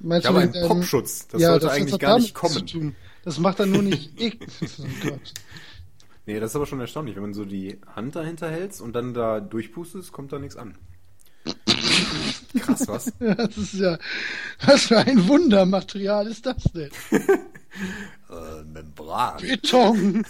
Meinst 0.00 0.24
ich 0.24 0.28
habe 0.28 0.40
einen 0.40 0.68
Popschutz. 0.68 1.26
Das 1.28 1.40
ja, 1.40 1.50
sollte 1.50 1.66
das 1.66 1.74
eigentlich 1.74 1.98
gar 1.98 2.18
nicht 2.18 2.34
kommen. 2.34 2.96
Das 3.24 3.38
macht 3.38 3.60
dann 3.60 3.72
nur 3.72 3.82
nicht 3.82 4.10
ich. 4.20 4.38
Oh. 5.04 5.18
Nee, 6.26 6.40
das 6.40 6.50
ist 6.50 6.56
aber 6.56 6.66
schon 6.66 6.80
erstaunlich. 6.80 7.16
Wenn 7.16 7.22
man 7.22 7.34
so 7.34 7.44
die 7.44 7.80
Hand 7.94 8.14
dahinter 8.14 8.50
hält 8.50 8.80
und 8.80 8.92
dann 8.94 9.14
da 9.14 9.40
durchpustet, 9.40 10.12
kommt 10.12 10.32
da 10.32 10.38
nichts 10.38 10.56
an. 10.56 10.76
Krass, 12.58 12.86
was? 12.86 13.12
Das 13.18 13.56
ist 13.56 13.74
ja, 13.74 13.98
was 14.64 14.86
für 14.86 14.98
ein 14.98 15.26
Wundermaterial 15.26 16.26
ist 16.26 16.46
das 16.46 16.62
denn? 16.74 16.90
äh, 17.10 18.64
Membran. 18.64 19.40
Beton, 19.40 20.24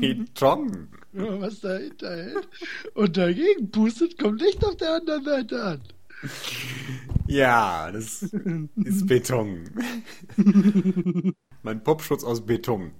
Beton. 0.00 0.88
Was 1.12 1.60
dahinter 1.60 2.10
hält 2.10 2.48
und 2.94 3.16
dagegen 3.16 3.70
pustet, 3.70 4.18
kommt 4.18 4.40
nicht 4.40 4.64
auf 4.64 4.76
der 4.76 4.94
anderen 4.94 5.24
Seite 5.24 5.62
an. 5.62 5.80
Ja, 7.26 7.90
das 7.90 8.22
ist 8.22 9.06
Beton. 9.06 9.64
mein 11.62 11.82
Popschutz 11.82 12.22
aus 12.24 12.44
Beton. 12.44 12.92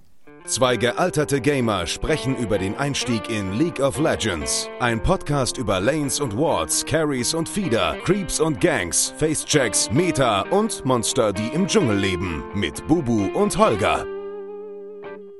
Zwei 0.45 0.77
gealterte 0.77 1.41
Gamer 1.41 1.87
sprechen 1.87 2.35
über 2.37 2.59
den 2.59 2.75
Einstieg 2.75 3.29
in 3.29 3.53
League 3.57 3.79
of 3.79 3.99
Legends. 3.99 4.69
Ein 4.79 5.01
Podcast 5.01 5.57
über 5.57 5.79
Lanes 5.79 6.19
und 6.19 6.37
Wards, 6.37 6.85
Carries 6.85 7.33
und 7.33 7.49
Feeder, 7.49 7.97
Creeps 8.03 8.39
und 8.39 8.61
Gangs, 8.61 9.13
Facechecks, 9.17 9.89
Meta 9.91 10.41
und 10.51 10.85
Monster, 10.85 11.33
die 11.33 11.47
im 11.47 11.65
Dschungel 11.67 11.97
leben. 11.97 12.43
Mit 12.53 12.87
Bubu 12.87 13.25
und 13.33 13.57
Holger. 13.57 14.05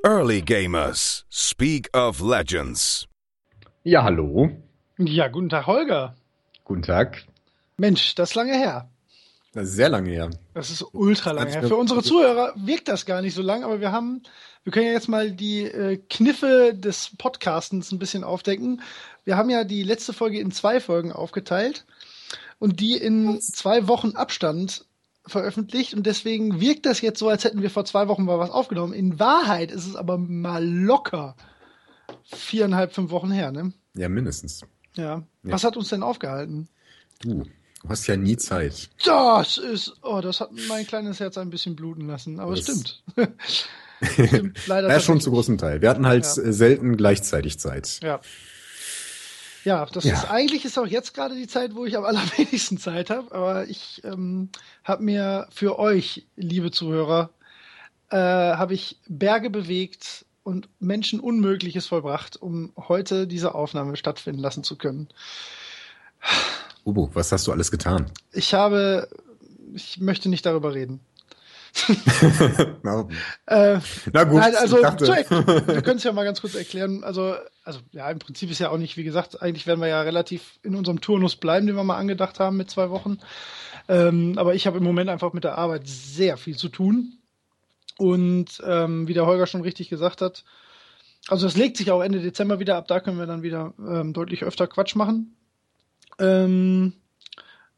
Early 0.03 0.41
Gamers. 0.41 1.25
Speak 1.29 1.87
of 1.95 2.19
Legends. 2.21 3.07
Ja, 3.83 4.03
hallo. 4.03 4.49
Ja, 4.97 5.27
guten 5.27 5.49
Tag, 5.49 5.67
Holger. 5.67 6.15
Guten 6.63 6.81
Tag. 6.81 7.25
Mensch, 7.77 8.15
das 8.15 8.31
ist 8.31 8.35
lange 8.35 8.53
her. 8.53 8.89
Das 9.53 9.69
ist 9.69 9.75
sehr 9.75 9.89
lange 9.89 10.09
her. 10.09 10.29
Das 10.53 10.69
ist 10.69 10.85
ultra 10.91 11.31
lange 11.31 11.51
her. 11.51 11.63
Für 11.63 11.77
unsere 11.77 12.03
Zuhörer 12.03 12.53
wirkt 12.57 12.89
das 12.89 13.05
gar 13.05 13.21
nicht 13.21 13.33
so 13.33 13.41
lang, 13.41 13.63
aber 13.63 13.79
wir 13.79 13.91
haben, 13.91 14.21
wir 14.63 14.73
können 14.73 14.87
ja 14.87 14.91
jetzt 14.91 15.07
mal 15.07 15.31
die 15.31 15.61
äh, 15.61 15.97
Kniffe 16.09 16.73
des 16.75 17.11
Podcastens 17.17 17.91
ein 17.91 17.99
bisschen 17.99 18.25
aufdecken. 18.25 18.81
Wir 19.23 19.37
haben 19.37 19.49
ja 19.49 19.63
die 19.63 19.83
letzte 19.83 20.11
Folge 20.11 20.39
in 20.39 20.51
zwei 20.51 20.81
Folgen 20.81 21.13
aufgeteilt 21.13 21.85
und 22.59 22.81
die 22.81 22.97
in 22.97 23.39
zwei 23.39 23.87
Wochen 23.87 24.11
Abstand 24.11 24.85
veröffentlicht 25.25 25.93
und 25.93 26.05
deswegen 26.05 26.59
wirkt 26.59 26.85
das 26.85 27.01
jetzt 27.01 27.19
so, 27.19 27.29
als 27.29 27.45
hätten 27.45 27.61
wir 27.61 27.69
vor 27.69 27.85
zwei 27.85 28.09
Wochen 28.09 28.25
mal 28.25 28.39
was 28.39 28.51
aufgenommen. 28.51 28.93
In 28.93 29.19
Wahrheit 29.19 29.71
ist 29.71 29.87
es 29.87 29.95
aber 29.95 30.17
mal 30.17 30.63
locker 30.63 31.35
viereinhalb, 32.23 32.93
fünf 32.93 33.09
Wochen 33.09 33.31
her, 33.31 33.51
ne? 33.51 33.71
Ja, 33.95 34.09
mindestens. 34.09 34.61
Ja. 34.95 35.23
Was 35.43 35.63
hat 35.63 35.77
uns 35.77 35.89
denn 35.89 36.03
aufgehalten? 36.03 36.67
Du, 37.21 37.45
du 37.85 37.89
hast 37.91 38.07
ja 38.07 38.17
nie 38.17 38.37
Zeit. 38.37 38.89
Das 39.05 39.57
ist, 39.57 39.93
oh, 40.01 40.19
das 40.21 40.41
hat 40.41 40.49
mein 40.67 40.85
kleines 40.87 41.19
Herz 41.19 41.37
ein 41.37 41.49
bisschen 41.49 41.75
bluten 41.75 42.07
lassen, 42.07 42.39
aber 42.39 42.53
es 42.53 42.65
Das- 42.65 42.75
stimmt. 42.75 43.03
stimmt 44.01 44.67
leider 44.67 44.89
Ja, 44.89 44.99
schon 44.99 45.21
zu 45.21 45.31
großem 45.31 45.57
Teil. 45.57 45.81
Wir 45.81 45.89
hatten 45.89 46.05
halt 46.05 46.25
Ja. 46.25 46.43
äh, 46.43 46.53
selten 46.53 46.97
gleichzeitig 46.97 47.59
Zeit. 47.59 47.99
Ja. 48.03 48.19
Ja, 49.63 49.85
das 49.87 50.03
Ja. 50.03 50.13
ist 50.15 50.29
eigentlich 50.29 50.63
ist 50.65 50.77
auch 50.77 50.85
jetzt 50.85 51.13
gerade 51.13 51.35
die 51.35 51.47
Zeit, 51.47 51.73
wo 51.75 51.85
ich 51.85 51.97
am 51.97 52.05
allerwenigsten 52.05 52.77
Zeit 52.77 53.09
habe, 53.09 53.33
aber 53.33 53.67
ich 53.67 54.01
ähm, 54.03 54.49
habe 54.83 55.03
mir 55.03 55.47
für 55.51 55.79
euch, 55.79 56.25
liebe 56.35 56.71
Zuhörer, 56.71 57.29
äh, 58.09 58.17
habe 58.17 58.73
ich 58.75 58.99
Berge 59.07 59.49
bewegt 59.49 60.25
und 60.43 60.69
Menschen 60.79 61.19
Unmögliches 61.19 61.87
vollbracht, 61.87 62.37
um 62.39 62.73
heute 62.77 63.25
diese 63.25 63.55
Aufnahme 63.55 63.95
stattfinden 63.95 64.41
lassen 64.41 64.63
zu 64.63 64.75
können. 64.77 65.07
Ubo, 66.85 67.09
was 67.13 67.31
hast 67.31 67.47
du 67.47 67.51
alles 67.51 67.71
getan? 67.71 68.11
Ich 68.31 68.53
habe, 68.53 69.09
ich 69.73 69.99
möchte 69.99 70.29
nicht 70.29 70.45
darüber 70.45 70.73
reden. 70.73 70.99
Na, 72.83 73.05
Äh, 73.47 73.79
na 74.13 74.23
gut, 74.23 74.39
Nein, 74.39 74.55
also 74.55 74.77
wir 74.77 75.81
können 75.81 75.97
es 75.97 76.03
ja 76.03 76.13
mal 76.13 76.23
ganz 76.23 76.39
kurz 76.39 76.55
erklären. 76.55 77.03
Also, 77.03 77.35
also 77.65 77.79
ja, 77.91 78.09
im 78.09 78.19
Prinzip 78.19 78.49
ist 78.49 78.59
ja 78.59 78.69
auch 78.69 78.77
nicht, 78.77 78.95
wie 78.95 79.03
gesagt, 79.03 79.41
eigentlich 79.41 79.67
werden 79.67 79.81
wir 79.81 79.89
ja 79.89 80.01
relativ 80.01 80.59
in 80.63 80.75
unserem 80.75 81.01
Turnus 81.01 81.35
bleiben, 81.35 81.67
den 81.67 81.75
wir 81.75 81.83
mal 81.83 81.97
angedacht 81.97 82.39
haben 82.39 82.55
mit 82.55 82.69
zwei 82.69 82.89
Wochen. 82.91 83.17
Ähm, 83.89 84.37
aber 84.37 84.55
ich 84.55 84.67
habe 84.67 84.77
im 84.77 84.83
Moment 84.85 85.09
einfach 85.09 85.33
mit 85.33 85.43
der 85.43 85.57
Arbeit 85.57 85.85
sehr 85.85 86.37
viel 86.37 86.55
zu 86.55 86.69
tun. 86.69 87.17
Und 87.97 88.61
ähm, 88.65 89.07
wie 89.07 89.13
der 89.13 89.25
Holger 89.25 89.47
schon 89.47 89.61
richtig 89.61 89.89
gesagt 89.89 90.21
hat, 90.21 90.45
also 91.27 91.47
es 91.47 91.57
legt 91.57 91.77
sich 91.77 91.91
auch 91.91 92.01
Ende 92.01 92.21
Dezember 92.21 92.59
wieder 92.59 92.77
ab, 92.77 92.87
da 92.87 92.99
können 92.99 93.17
wir 93.17 93.25
dann 93.25 93.41
wieder 93.41 93.73
ähm, 93.79 94.13
deutlich 94.13 94.43
öfter 94.43 94.67
Quatsch 94.67 94.95
machen. 94.95 95.35
Ähm, 96.19 96.93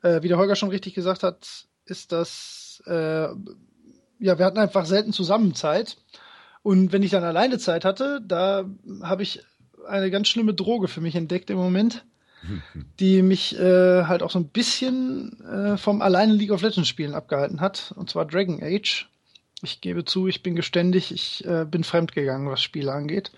äh, 0.01 0.21
wie 0.21 0.27
der 0.27 0.37
Holger 0.37 0.55
schon 0.55 0.69
richtig 0.69 0.93
gesagt 0.93 1.23
hat, 1.23 1.65
ist 1.85 2.11
das, 2.11 2.81
äh, 2.85 3.27
ja, 4.19 4.37
wir 4.37 4.45
hatten 4.45 4.57
einfach 4.57 4.85
selten 4.85 5.13
zusammen 5.13 5.55
Zeit. 5.55 5.97
Und 6.63 6.91
wenn 6.91 7.03
ich 7.03 7.11
dann 7.11 7.23
alleine 7.23 7.59
Zeit 7.59 7.85
hatte, 7.85 8.21
da 8.25 8.65
habe 9.01 9.23
ich 9.23 9.43
eine 9.87 10.11
ganz 10.11 10.27
schlimme 10.27 10.53
Droge 10.53 10.87
für 10.87 11.01
mich 11.01 11.15
entdeckt 11.15 11.49
im 11.49 11.57
Moment, 11.57 12.05
die 12.99 13.21
mich 13.21 13.57
äh, 13.57 14.03
halt 14.03 14.23
auch 14.23 14.31
so 14.31 14.39
ein 14.39 14.49
bisschen 14.49 15.39
äh, 15.45 15.77
vom 15.77 16.01
alleine 16.01 16.33
League 16.33 16.51
of 16.51 16.61
Legends 16.61 16.89
Spielen 16.89 17.13
abgehalten 17.13 17.61
hat, 17.61 17.93
und 17.95 18.09
zwar 18.09 18.25
Dragon 18.25 18.61
Age. 18.61 19.07
Ich 19.63 19.81
gebe 19.81 20.05
zu, 20.05 20.27
ich 20.27 20.43
bin 20.43 20.55
geständig, 20.55 21.11
ich 21.11 21.43
äh, 21.45 21.65
bin 21.65 21.83
fremdgegangen, 21.83 22.49
was 22.49 22.61
Spiele 22.61 22.91
angeht. 22.91 23.31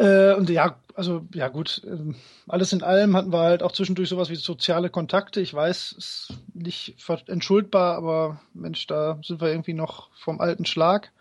Äh, 0.00 0.34
und 0.34 0.48
ja, 0.48 0.76
also 0.94 1.26
ja 1.34 1.48
gut, 1.48 1.82
ähm, 1.86 2.14
alles 2.48 2.72
in 2.72 2.82
allem 2.82 3.14
hatten 3.14 3.32
wir 3.34 3.40
halt 3.40 3.62
auch 3.62 3.72
zwischendurch 3.72 4.08
sowas 4.08 4.30
wie 4.30 4.36
soziale 4.36 4.88
Kontakte. 4.88 5.42
Ich 5.42 5.52
weiß, 5.52 5.92
ist 5.92 6.32
nicht 6.54 6.96
entschuldbar, 7.26 7.96
aber 7.96 8.40
Mensch, 8.54 8.86
da 8.86 9.20
sind 9.22 9.42
wir 9.42 9.48
irgendwie 9.48 9.74
noch 9.74 10.08
vom 10.16 10.40
alten 10.40 10.64
Schlag. 10.64 11.12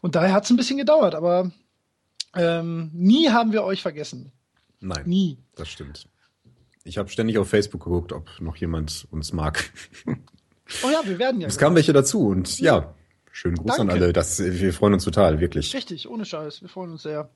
Und 0.00 0.14
daher 0.14 0.32
hat 0.32 0.44
es 0.44 0.50
ein 0.50 0.56
bisschen 0.56 0.78
gedauert, 0.78 1.14
aber 1.14 1.50
ähm, 2.34 2.90
nie 2.94 3.28
haben 3.28 3.52
wir 3.52 3.62
euch 3.62 3.82
vergessen. 3.82 4.32
Nein, 4.80 5.02
Nie. 5.06 5.38
das 5.54 5.68
stimmt. 5.68 6.06
Ich 6.82 6.96
habe 6.96 7.10
ständig 7.10 7.36
auf 7.36 7.48
Facebook 7.48 7.84
geguckt, 7.84 8.12
ob 8.12 8.40
noch 8.40 8.56
jemand 8.56 9.06
uns 9.10 9.34
mag. 9.34 9.70
Oh 10.82 10.88
ja, 10.90 11.02
wir 11.04 11.18
werden 11.18 11.42
ja. 11.42 11.48
Es 11.48 11.58
kamen 11.58 11.76
welche 11.76 11.92
dazu 11.92 12.28
und 12.28 12.58
ja, 12.58 12.94
schönen 13.32 13.56
Gruß 13.56 13.80
an 13.80 13.88
Danke. 13.88 14.04
alle. 14.04 14.12
Das, 14.14 14.42
wir 14.42 14.72
freuen 14.72 14.94
uns 14.94 15.04
total, 15.04 15.40
wirklich. 15.40 15.74
Richtig, 15.74 16.08
ohne 16.08 16.24
Scheiß. 16.24 16.62
Wir 16.62 16.70
freuen 16.70 16.92
uns 16.92 17.02
sehr. 17.02 17.28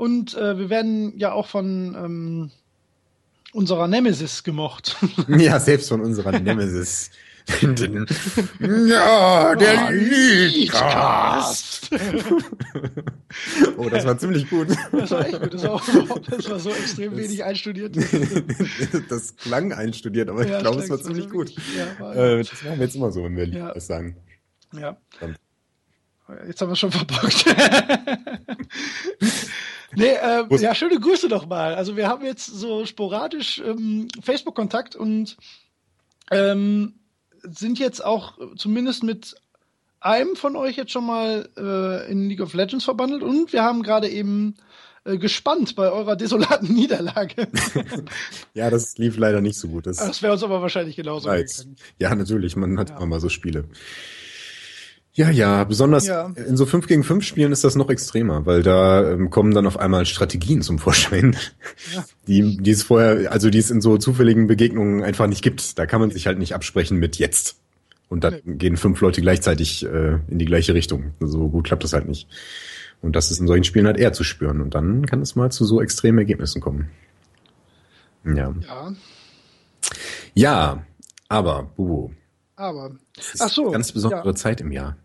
Und 0.00 0.34
äh, 0.34 0.56
wir 0.58 0.70
werden 0.70 1.12
ja 1.18 1.32
auch 1.32 1.46
von 1.46 1.94
ähm, 1.94 2.50
unserer 3.52 3.86
Nemesis 3.86 4.42
gemocht. 4.44 4.96
Ja, 5.28 5.60
selbst 5.60 5.90
von 5.90 6.00
unserer 6.00 6.32
Nemesis. 6.40 7.10
ja, 7.60 9.54
der 9.56 9.90
Liedcast. 9.92 11.90
Oh, 13.76 13.88
das 13.90 14.04
war 14.06 14.16
ziemlich 14.18 14.48
gut. 14.50 14.68
Das 14.92 15.10
war 15.10 15.24
echt 15.26 15.40
gut. 15.40 15.52
Das 15.54 15.62
war, 15.64 15.72
auch, 15.74 15.82
das 16.30 16.48
war 16.50 16.58
so 16.58 16.70
extrem 16.70 17.14
wenig 17.16 17.44
einstudiert. 17.44 17.94
Das 19.10 19.36
klang 19.36 19.72
einstudiert, 19.74 20.28
aber 20.30 20.42
ich 20.44 20.50
Ja, 20.50 20.60
glaube, 20.60 20.80
es 20.82 20.88
war 20.90 20.98
ziemlich 21.00 21.28
gut. 21.28 21.50
ja, 21.76 21.86
war- 22.02 22.16
Äh, 22.16 22.38
das 22.38 22.52
machen 22.64 22.78
wir 22.78 22.86
jetzt 22.86 22.96
immer 22.96 23.12
so, 23.12 23.22
wenn 23.24 23.36
wir 23.36 23.46
Ja. 23.46 23.66
Liedcast 23.66 23.86
sagen. 23.86 24.16
Ja. 24.72 24.96
Dann- 25.20 25.36
Jetzt 26.46 26.60
haben 26.62 26.68
wir 26.70 26.76
schon 26.76 26.92
verbockt. 26.92 27.44
Nee, 29.94 30.12
äh, 30.12 30.44
ja, 30.58 30.74
schöne 30.74 30.98
Grüße 31.00 31.28
doch 31.28 31.46
mal. 31.46 31.74
Also 31.74 31.96
wir 31.96 32.08
haben 32.08 32.24
jetzt 32.24 32.46
so 32.46 32.86
sporadisch 32.86 33.60
ähm, 33.64 34.08
Facebook-Kontakt 34.22 34.96
und 34.96 35.36
ähm, 36.30 36.94
sind 37.42 37.78
jetzt 37.78 38.04
auch 38.04 38.38
zumindest 38.56 39.02
mit 39.02 39.34
einem 40.00 40.36
von 40.36 40.56
euch 40.56 40.76
jetzt 40.76 40.92
schon 40.92 41.06
mal 41.06 41.48
äh, 41.58 42.10
in 42.10 42.28
League 42.28 42.40
of 42.40 42.54
Legends 42.54 42.84
verbandelt 42.84 43.22
und 43.22 43.52
wir 43.52 43.62
haben 43.62 43.82
gerade 43.82 44.08
eben 44.08 44.54
äh, 45.04 45.18
gespannt 45.18 45.76
bei 45.76 45.90
eurer 45.90 46.16
desolaten 46.16 46.72
Niederlage. 46.74 47.48
Ja, 48.54 48.68
das 48.70 48.98
lief 48.98 49.16
leider 49.16 49.40
nicht 49.40 49.58
so 49.58 49.68
gut. 49.68 49.86
Das 49.86 49.96
das 49.98 50.22
wäre 50.22 50.32
uns 50.32 50.42
aber 50.42 50.60
wahrscheinlich 50.62 50.96
genauso 50.96 51.30
gegangen. 51.30 51.76
Ja, 51.98 52.14
natürlich, 52.14 52.56
man 52.56 52.78
hat 52.78 52.90
Ja. 52.90 52.96
immer 52.96 53.06
mal 53.06 53.20
so 53.20 53.28
Spiele. 53.28 53.64
Ja, 55.20 55.28
ja, 55.28 55.64
besonders 55.64 56.06
Ja. 56.06 56.32
in 56.46 56.56
so 56.56 56.64
5 56.64 56.86
gegen 56.86 57.04
5 57.04 57.22
Spielen 57.24 57.52
ist 57.52 57.62
das 57.62 57.76
noch 57.76 57.90
extremer, 57.90 58.46
weil 58.46 58.62
da 58.62 59.06
ähm, 59.12 59.28
kommen 59.28 59.52
dann 59.52 59.66
auf 59.66 59.78
einmal 59.78 60.06
Strategien 60.06 60.62
zum 60.62 60.78
Vorschein, 60.78 61.36
Ja. 61.94 62.06
die, 62.26 62.56
die 62.56 62.70
es 62.70 62.84
vorher, 62.84 63.30
also 63.30 63.50
die 63.50 63.58
es 63.58 63.70
in 63.70 63.82
so 63.82 63.98
zufälligen 63.98 64.46
Begegnungen 64.46 65.02
einfach 65.02 65.26
nicht 65.26 65.42
gibt. 65.42 65.78
Da 65.78 65.84
kann 65.84 66.00
man 66.00 66.10
sich 66.10 66.26
halt 66.26 66.38
nicht 66.38 66.54
absprechen 66.54 66.96
mit 66.98 67.16
jetzt. 67.16 67.56
Und 68.08 68.24
dann 68.24 68.40
gehen 68.46 68.78
fünf 68.78 69.02
Leute 69.02 69.20
gleichzeitig 69.20 69.84
äh, 69.84 70.20
in 70.28 70.38
die 70.38 70.46
gleiche 70.46 70.72
Richtung. 70.72 71.12
So 71.20 71.50
gut 71.50 71.66
klappt 71.66 71.84
das 71.84 71.92
halt 71.92 72.08
nicht. 72.08 72.26
Und 73.02 73.14
das 73.14 73.30
ist 73.30 73.40
in 73.40 73.46
solchen 73.46 73.64
Spielen 73.64 73.84
halt 73.86 73.98
eher 73.98 74.14
zu 74.14 74.24
spüren. 74.24 74.62
Und 74.62 74.74
dann 74.74 75.04
kann 75.04 75.20
es 75.20 75.36
mal 75.36 75.52
zu 75.52 75.66
so 75.66 75.82
extremen 75.82 76.16
Ergebnissen 76.16 76.62
kommen. 76.62 76.88
Ja. 78.24 78.54
Ja, 78.66 78.92
Ja, 80.34 80.82
aber, 81.28 81.64
Bubu, 81.76 82.08
aber 82.56 82.92
es 83.18 83.34
ist 83.34 83.42
Ach 83.42 83.48
so, 83.50 83.70
ganz 83.70 83.92
besondere 83.92 84.28
ja. 84.28 84.34
Zeit 84.34 84.62
im 84.62 84.72
Jahr. 84.72 84.96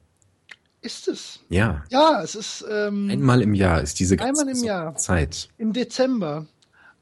Ist 0.86 1.08
es. 1.08 1.40
Ja. 1.50 1.84
Ja, 1.90 2.22
es 2.24 2.36
ist 2.36 2.64
ähm, 2.70 3.10
Einmal 3.10 3.42
im 3.42 3.54
Jahr 3.54 3.82
ist 3.82 4.00
diese 4.00 4.16
ganz 4.18 4.30
Einmal 4.40 4.44
im 4.46 4.62
besondere 4.62 4.68
Jahr. 4.84 4.96
Zeit. 4.96 5.50
im 5.58 5.74
Dezember. 5.74 6.46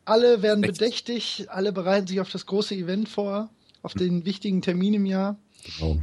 Alle 0.06 0.42
werden 0.42 0.62
bedächtig, 0.62 1.46
alle 1.50 1.72
bereiten 1.72 2.08
sich 2.08 2.20
auf 2.20 2.30
das 2.30 2.46
große 2.46 2.76
Event 2.76 3.08
vor, 3.10 3.50
auf 3.84 3.94
den 3.94 4.26
wichtigen 4.26 4.62
Termin 4.62 4.94
im 4.96 5.06
Jahr. 5.06 5.38
Genau. 5.78 6.02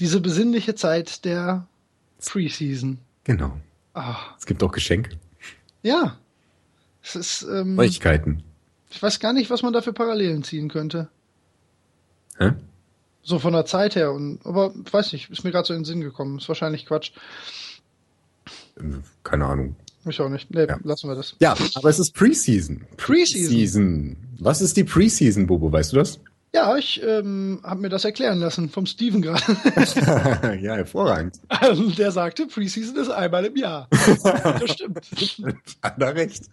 Diese 0.00 0.20
besinnliche 0.20 0.74
Zeit 0.74 1.24
der 1.24 1.66
Preseason. 2.24 2.98
Genau. 3.24 3.56
Ah, 3.94 4.16
Es 4.38 4.46
gibt 4.46 4.62
auch 4.62 4.72
Geschenke. 4.72 5.18
ja. 5.82 6.18
Es 7.02 7.14
ist, 7.14 7.42
ähm, 7.44 7.76
Neuigkeiten. 7.76 8.42
ich 8.90 9.00
weiß 9.00 9.20
gar 9.20 9.32
nicht, 9.32 9.48
was 9.48 9.62
man 9.62 9.72
da 9.72 9.80
für 9.80 9.92
Parallelen 9.92 10.42
ziehen 10.42 10.68
könnte. 10.68 11.08
Hä? 12.38 12.50
So 13.28 13.40
von 13.40 13.52
der 13.54 13.64
Zeit 13.66 13.96
her. 13.96 14.12
Und, 14.12 14.38
aber 14.46 14.72
ich 14.86 14.92
weiß 14.92 15.12
nicht, 15.12 15.30
ist 15.30 15.42
mir 15.42 15.50
gerade 15.50 15.66
so 15.66 15.74
in 15.74 15.80
den 15.80 15.84
Sinn 15.84 16.00
gekommen. 16.00 16.38
Ist 16.38 16.46
wahrscheinlich 16.46 16.86
Quatsch. 16.86 17.10
Keine 19.24 19.44
Ahnung. 19.46 19.74
Ich 20.08 20.20
auch 20.20 20.28
nicht. 20.28 20.48
Nee, 20.54 20.66
Ja. 20.68 20.78
lassen 20.84 21.08
wir 21.08 21.16
das. 21.16 21.34
Ja, 21.40 21.56
aber 21.74 21.88
es 21.90 21.98
ist 21.98 22.12
Preseason. 22.14 22.84
Preseason. 22.96 23.48
Preseason. 23.48 24.16
Was 24.38 24.60
ist 24.60 24.76
die 24.76 24.84
Preseason, 24.84 25.48
Bobo? 25.48 25.72
Weißt 25.72 25.92
du 25.92 25.96
das? 25.96 26.20
Ja, 26.56 26.74
ich 26.74 27.02
ähm, 27.02 27.60
habe 27.62 27.82
mir 27.82 27.90
das 27.90 28.06
erklären 28.06 28.38
lassen 28.38 28.70
vom 28.70 28.86
Steven 28.86 29.20
gerade. 29.20 29.42
ja, 30.62 30.74
hervorragend. 30.76 31.38
Der 31.98 32.10
sagte, 32.10 32.46
Preseason 32.46 32.96
ist 32.96 33.10
einmal 33.10 33.44
im 33.44 33.56
Jahr. 33.56 33.88
Das 34.22 34.72
stimmt. 34.72 35.06
Hat 35.82 36.00
er 36.00 36.14
recht. 36.14 36.44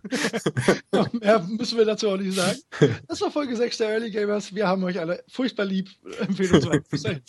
Mehr 1.14 1.40
müssen 1.48 1.78
wir 1.78 1.86
dazu 1.86 2.10
auch 2.10 2.18
nicht 2.18 2.34
sagen. 2.34 2.60
Das 3.08 3.22
war 3.22 3.32
Folge 3.32 3.56
6 3.56 3.78
der 3.78 3.90
Early 3.92 4.12
Gamers. 4.12 4.54
Wir 4.54 4.68
haben 4.68 4.84
euch 4.84 5.00
alle 5.00 5.24
furchtbar 5.30 5.66
lieb. 5.66 5.90
Dahin. 6.04 7.22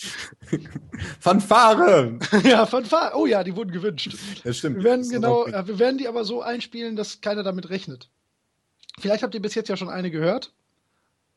Fanfare! 1.20 2.18
ja, 2.42 2.66
Fanfare. 2.66 3.12
Oh 3.14 3.26
ja, 3.26 3.44
die 3.44 3.54
wurden 3.54 3.70
gewünscht. 3.70 4.16
Das 4.42 4.58
stimmt. 4.58 4.78
Wir 4.78 4.84
werden 4.84 5.02
Das 5.02 5.10
genau, 5.10 5.46
äh, 5.46 5.66
wir 5.66 5.78
werden 5.78 5.98
die 5.98 6.08
aber 6.08 6.24
so 6.24 6.42
einspielen, 6.42 6.96
dass 6.96 7.20
keiner 7.20 7.44
damit 7.44 7.70
rechnet. 7.70 8.10
Vielleicht 8.98 9.22
habt 9.22 9.34
ihr 9.34 9.42
bis 9.42 9.54
jetzt 9.54 9.68
ja 9.68 9.76
schon 9.76 9.88
eine 9.88 10.10
gehört, 10.10 10.52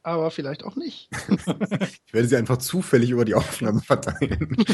aber 0.07 0.31
vielleicht 0.31 0.63
auch 0.63 0.75
nicht. 0.75 1.09
Ich 2.07 2.13
werde 2.13 2.27
sie 2.29 2.37
einfach 2.37 2.57
zufällig 2.57 3.09
über 3.11 3.25
die 3.25 3.35
Aufnahme 3.35 3.81
verteilen. 3.81 4.55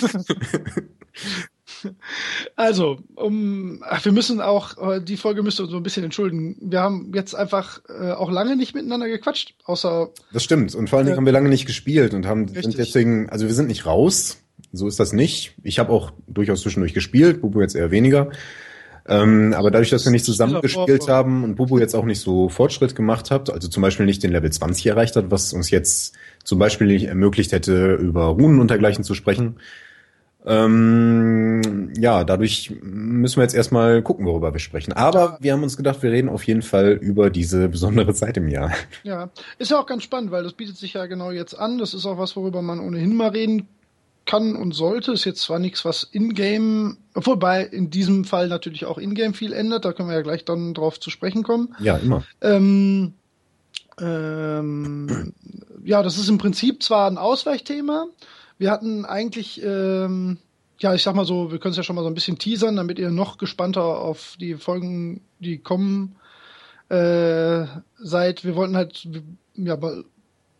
Also, 2.55 2.99
um, 3.15 3.83
ach, 3.85 4.05
wir 4.05 4.11
müssen 4.13 4.39
auch, 4.39 4.77
äh, 4.77 5.01
die 5.01 5.17
Folge 5.17 5.43
müsste 5.43 5.63
uns 5.63 5.71
so 5.71 5.77
ein 5.77 5.83
bisschen 5.83 6.03
entschuldigen. 6.03 6.55
Wir 6.61 6.79
haben 6.81 7.11
jetzt 7.13 7.33
einfach 7.35 7.81
äh, 7.89 8.11
auch 8.11 8.31
lange 8.31 8.55
nicht 8.55 8.73
miteinander 8.73 9.07
gequatscht, 9.09 9.55
außer, 9.65 10.09
Das 10.31 10.43
stimmt. 10.43 10.75
Und 10.75 10.89
vor 10.89 10.97
allen 10.99 11.07
Dingen 11.07 11.15
Ja. 11.15 11.17
haben 11.17 11.25
wir 11.25 11.33
lange 11.33 11.49
nicht 11.49 11.65
gespielt 11.65 12.13
und 12.13 12.25
haben 12.25 12.47
sind 12.47 12.77
deswegen, 12.77 13.29
also 13.29 13.47
wir 13.47 13.53
sind 13.53 13.67
nicht 13.67 13.85
raus. 13.85 14.37
So 14.71 14.87
ist 14.87 14.99
das 14.99 15.13
nicht. 15.13 15.55
Ich 15.63 15.77
habe 15.79 15.91
auch 15.91 16.13
durchaus 16.27 16.61
zwischendurch 16.61 16.93
gespielt, 16.93 17.41
Bubu 17.41 17.59
jetzt 17.61 17.75
eher 17.75 17.91
weniger. 17.91 18.31
Ähm, 19.07 19.53
aber 19.53 19.69
dadurch, 19.69 19.89
dass 19.89 20.05
wir 20.05 20.11
nicht 20.11 20.25
zusammen 20.25 20.51
Stiller 20.51 20.61
gespielt 20.61 21.03
Vorfall. 21.03 21.15
haben 21.15 21.43
und 21.43 21.55
Bubu 21.55 21.77
jetzt 21.77 21.93
auch 21.93 22.05
nicht 22.05 22.21
so 22.21 22.47
Fortschritt 22.47 22.95
gemacht 22.95 23.31
hat, 23.31 23.49
also 23.49 23.67
zum 23.67 23.81
Beispiel 23.81 24.05
nicht 24.05 24.23
den 24.23 24.31
Level 24.31 24.51
20 24.51 24.85
erreicht 24.85 25.15
hat, 25.15 25.29
was 25.29 25.51
uns 25.51 25.69
jetzt 25.71 26.15
zum 26.43 26.59
Beispiel 26.59 26.87
nicht 26.87 27.05
ermöglicht 27.05 27.51
hätte, 27.51 27.95
über 27.95 28.25
Runen 28.25 28.59
und 28.59 28.69
dergleichen 28.69 29.03
zu 29.03 29.13
sprechen. 29.13 29.57
Ähm, 30.45 31.93
ja, 31.97 32.23
dadurch 32.23 32.73
müssen 32.81 33.37
wir 33.37 33.43
jetzt 33.43 33.55
erstmal 33.55 34.01
gucken, 34.01 34.25
worüber 34.25 34.51
wir 34.53 34.59
sprechen. 34.59 34.91
Aber 34.93 35.37
wir 35.39 35.53
haben 35.53 35.63
uns 35.63 35.77
gedacht, 35.77 36.03
wir 36.03 36.11
reden 36.11 36.29
auf 36.29 36.43
jeden 36.43 36.61
Fall 36.61 36.91
über 36.91 37.29
diese 37.29 37.69
besondere 37.69 38.13
Zeit 38.13 38.37
im 38.37 38.47
Jahr. 38.49 38.71
ja, 39.03 39.29
ist 39.57 39.71
ja 39.71 39.79
auch 39.79 39.85
ganz 39.85 40.03
spannend, 40.03 40.31
weil 40.31 40.43
das 40.43 40.53
bietet 40.53 40.77
sich 40.77 40.93
ja 40.93 41.05
genau 41.05 41.31
jetzt 41.31 41.57
an. 41.57 41.77
Das 41.77 41.93
ist 41.93 42.05
auch 42.05 42.17
was, 42.17 42.35
worüber 42.35 42.61
man 42.61 42.79
ohnehin 42.79 43.15
mal 43.15 43.29
reden 43.29 43.67
kann 44.25 44.55
und 44.55 44.73
sollte. 44.73 45.11
Ist 45.11 45.25
jetzt 45.25 45.41
zwar 45.41 45.59
nichts, 45.59 45.85
was 45.85 46.03
in-game, 46.03 46.97
wobei 47.13 47.63
in 47.63 47.89
diesem 47.89 48.25
Fall 48.25 48.47
natürlich 48.47 48.85
auch 48.85 48.97
in-game 48.97 49.33
viel 49.33 49.53
ändert. 49.53 49.85
Da 49.85 49.93
können 49.93 50.09
wir 50.09 50.15
ja 50.15 50.21
gleich 50.21 50.45
dann 50.45 50.73
drauf 50.73 50.99
zu 50.99 51.09
sprechen 51.09 51.43
kommen. 51.43 51.75
Ja, 51.79 51.97
immer. 51.97 52.23
Ähm, 52.41 53.13
ähm, 53.99 55.33
ja, 55.83 56.01
das 56.03 56.17
ist 56.17 56.29
im 56.29 56.37
Prinzip 56.37 56.81
zwar 56.81 57.09
ein 57.09 57.17
Ausweichthema. 57.17 58.07
Wir 58.57 58.71
hatten 58.71 59.05
eigentlich, 59.05 59.61
ähm, 59.63 60.37
ja, 60.79 60.93
ich 60.93 61.03
sag 61.03 61.15
mal 61.15 61.25
so, 61.25 61.51
wir 61.51 61.59
können 61.59 61.71
es 61.71 61.77
ja 61.77 61.83
schon 61.83 61.95
mal 61.95 62.03
so 62.03 62.07
ein 62.07 62.15
bisschen 62.15 62.39
teasern, 62.39 62.75
damit 62.75 62.99
ihr 62.99 63.11
noch 63.11 63.37
gespannter 63.37 63.83
auf 63.83 64.35
die 64.39 64.55
Folgen, 64.55 65.21
die 65.39 65.57
kommen, 65.57 66.15
äh, 66.89 67.65
seid. 67.97 68.43
Wir 68.43 68.55
wollten 68.55 68.77
halt, 68.77 69.07
ja, 69.55 69.77
mal 69.77 70.03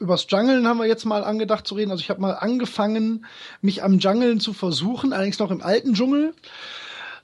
übers 0.03 0.27
Jungeln 0.29 0.67
haben 0.67 0.77
wir 0.77 0.85
jetzt 0.85 1.05
mal 1.05 1.23
angedacht 1.23 1.65
zu 1.65 1.75
reden. 1.75 1.91
Also 1.91 2.01
ich 2.01 2.09
habe 2.09 2.21
mal 2.21 2.33
angefangen, 2.33 3.25
mich 3.61 3.81
am 3.83 3.99
Jungeln 3.99 4.39
zu 4.39 4.53
versuchen, 4.53 5.13
allerdings 5.13 5.39
noch 5.39 5.49
im 5.49 5.63
alten 5.63 5.93
Dschungel. 5.93 6.33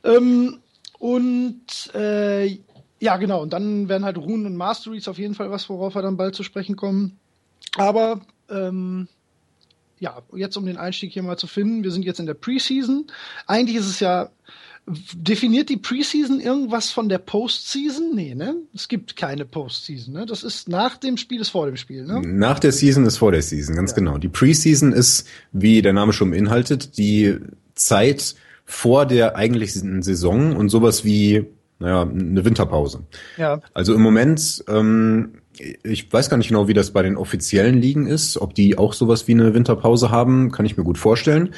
Ähm, 0.04 0.60
und 0.98 1.94
äh, 1.94 2.58
ja, 3.00 3.18
genau. 3.18 3.42
Und 3.42 3.54
dann 3.54 3.90
werden 3.90 4.06
halt 4.06 4.18
Runen 4.18 4.46
und 4.46 4.56
Masteries 4.56 5.08
auf 5.08 5.18
jeden 5.18 5.36
Fall 5.36 5.52
was, 5.52 5.70
worauf 5.70 5.96
wir 5.96 6.02
dann 6.02 6.18
bald 6.18 6.36
zu 6.36 6.44
sprechen 6.44 6.76
kommen. 6.76 7.20
Aber 7.76 8.22
ähm, 8.50 9.08
ja, 10.00 10.22
jetzt 10.34 10.56
um 10.56 10.66
den 10.66 10.78
Einstieg 10.78 11.12
hier 11.12 11.24
mal 11.24 11.38
zu 11.38 11.48
finden, 11.48 11.84
wir 11.84 11.92
sind 11.92 12.04
jetzt 12.04 12.20
in 12.20 12.26
der 12.26 12.34
Preseason. 12.34 13.08
Eigentlich 13.46 13.78
ist 13.78 13.88
es 13.88 14.00
ja, 14.00 14.30
definiert 15.14 15.70
die 15.70 15.78
Preseason 15.78 16.40
irgendwas 16.40 16.92
von 16.92 17.10
der 17.10 17.20
Postseason? 17.20 18.12
Nee, 18.16 18.34
ne? 18.36 18.56
Es 18.74 18.88
gibt 18.88 19.16
keine 19.16 19.46
Postseason, 19.46 20.14
ne? 20.14 20.26
Das 20.26 20.44
ist 20.44 20.68
nach 20.68 20.98
dem 20.98 21.18
Spiel, 21.18 21.42
ist 21.42 21.50
vor 21.50 21.66
dem 21.68 21.78
Spiel, 21.78 22.06
ne? 22.06 22.22
Nach 22.26 22.60
der 22.60 22.72
Season 22.72 23.06
ist 23.06 23.18
vor 23.18 23.32
der 23.32 23.42
Season, 23.42 23.76
ganz 23.76 23.92
Ja. 23.92 23.98
genau. 23.98 24.18
Die 24.18 24.30
Preseason 24.30 24.92
ist, 24.92 25.28
wie 25.52 25.82
der 25.82 25.94
Name 25.94 26.14
schon 26.14 26.32
beinhaltet, 26.32 26.98
die 26.98 27.38
Zeit 27.76 28.36
vor 28.66 29.06
der 29.06 29.36
eigentlichen 29.36 30.02
Saison 30.02 30.56
und 30.56 30.70
sowas 30.70 31.04
wie, 31.06 31.46
naja, 31.80 32.02
eine 32.04 32.44
Winterpause. 32.46 33.04
Ja. 33.38 33.62
Also 33.74 33.94
im 33.94 34.02
Moment, 34.02 34.64
ähm, 34.68 35.34
ich 35.84 36.12
weiß 36.12 36.30
gar 36.30 36.38
nicht 36.38 36.50
genau, 36.50 36.68
wie 36.68 36.74
das 36.74 36.92
bei 36.92 37.02
den 37.04 37.18
offiziellen 37.18 37.82
Ligen 37.82 38.06
ist, 38.08 38.38
ob 38.38 38.54
die 38.56 38.78
auch 38.78 38.94
sowas 38.94 39.28
wie 39.28 39.34
eine 39.34 39.54
Winterpause 39.54 40.10
haben, 40.12 40.52
kann 40.52 40.66
ich 40.66 40.78
mir 40.78 40.84
gut 40.84 40.98
vorstellen. 40.98 41.54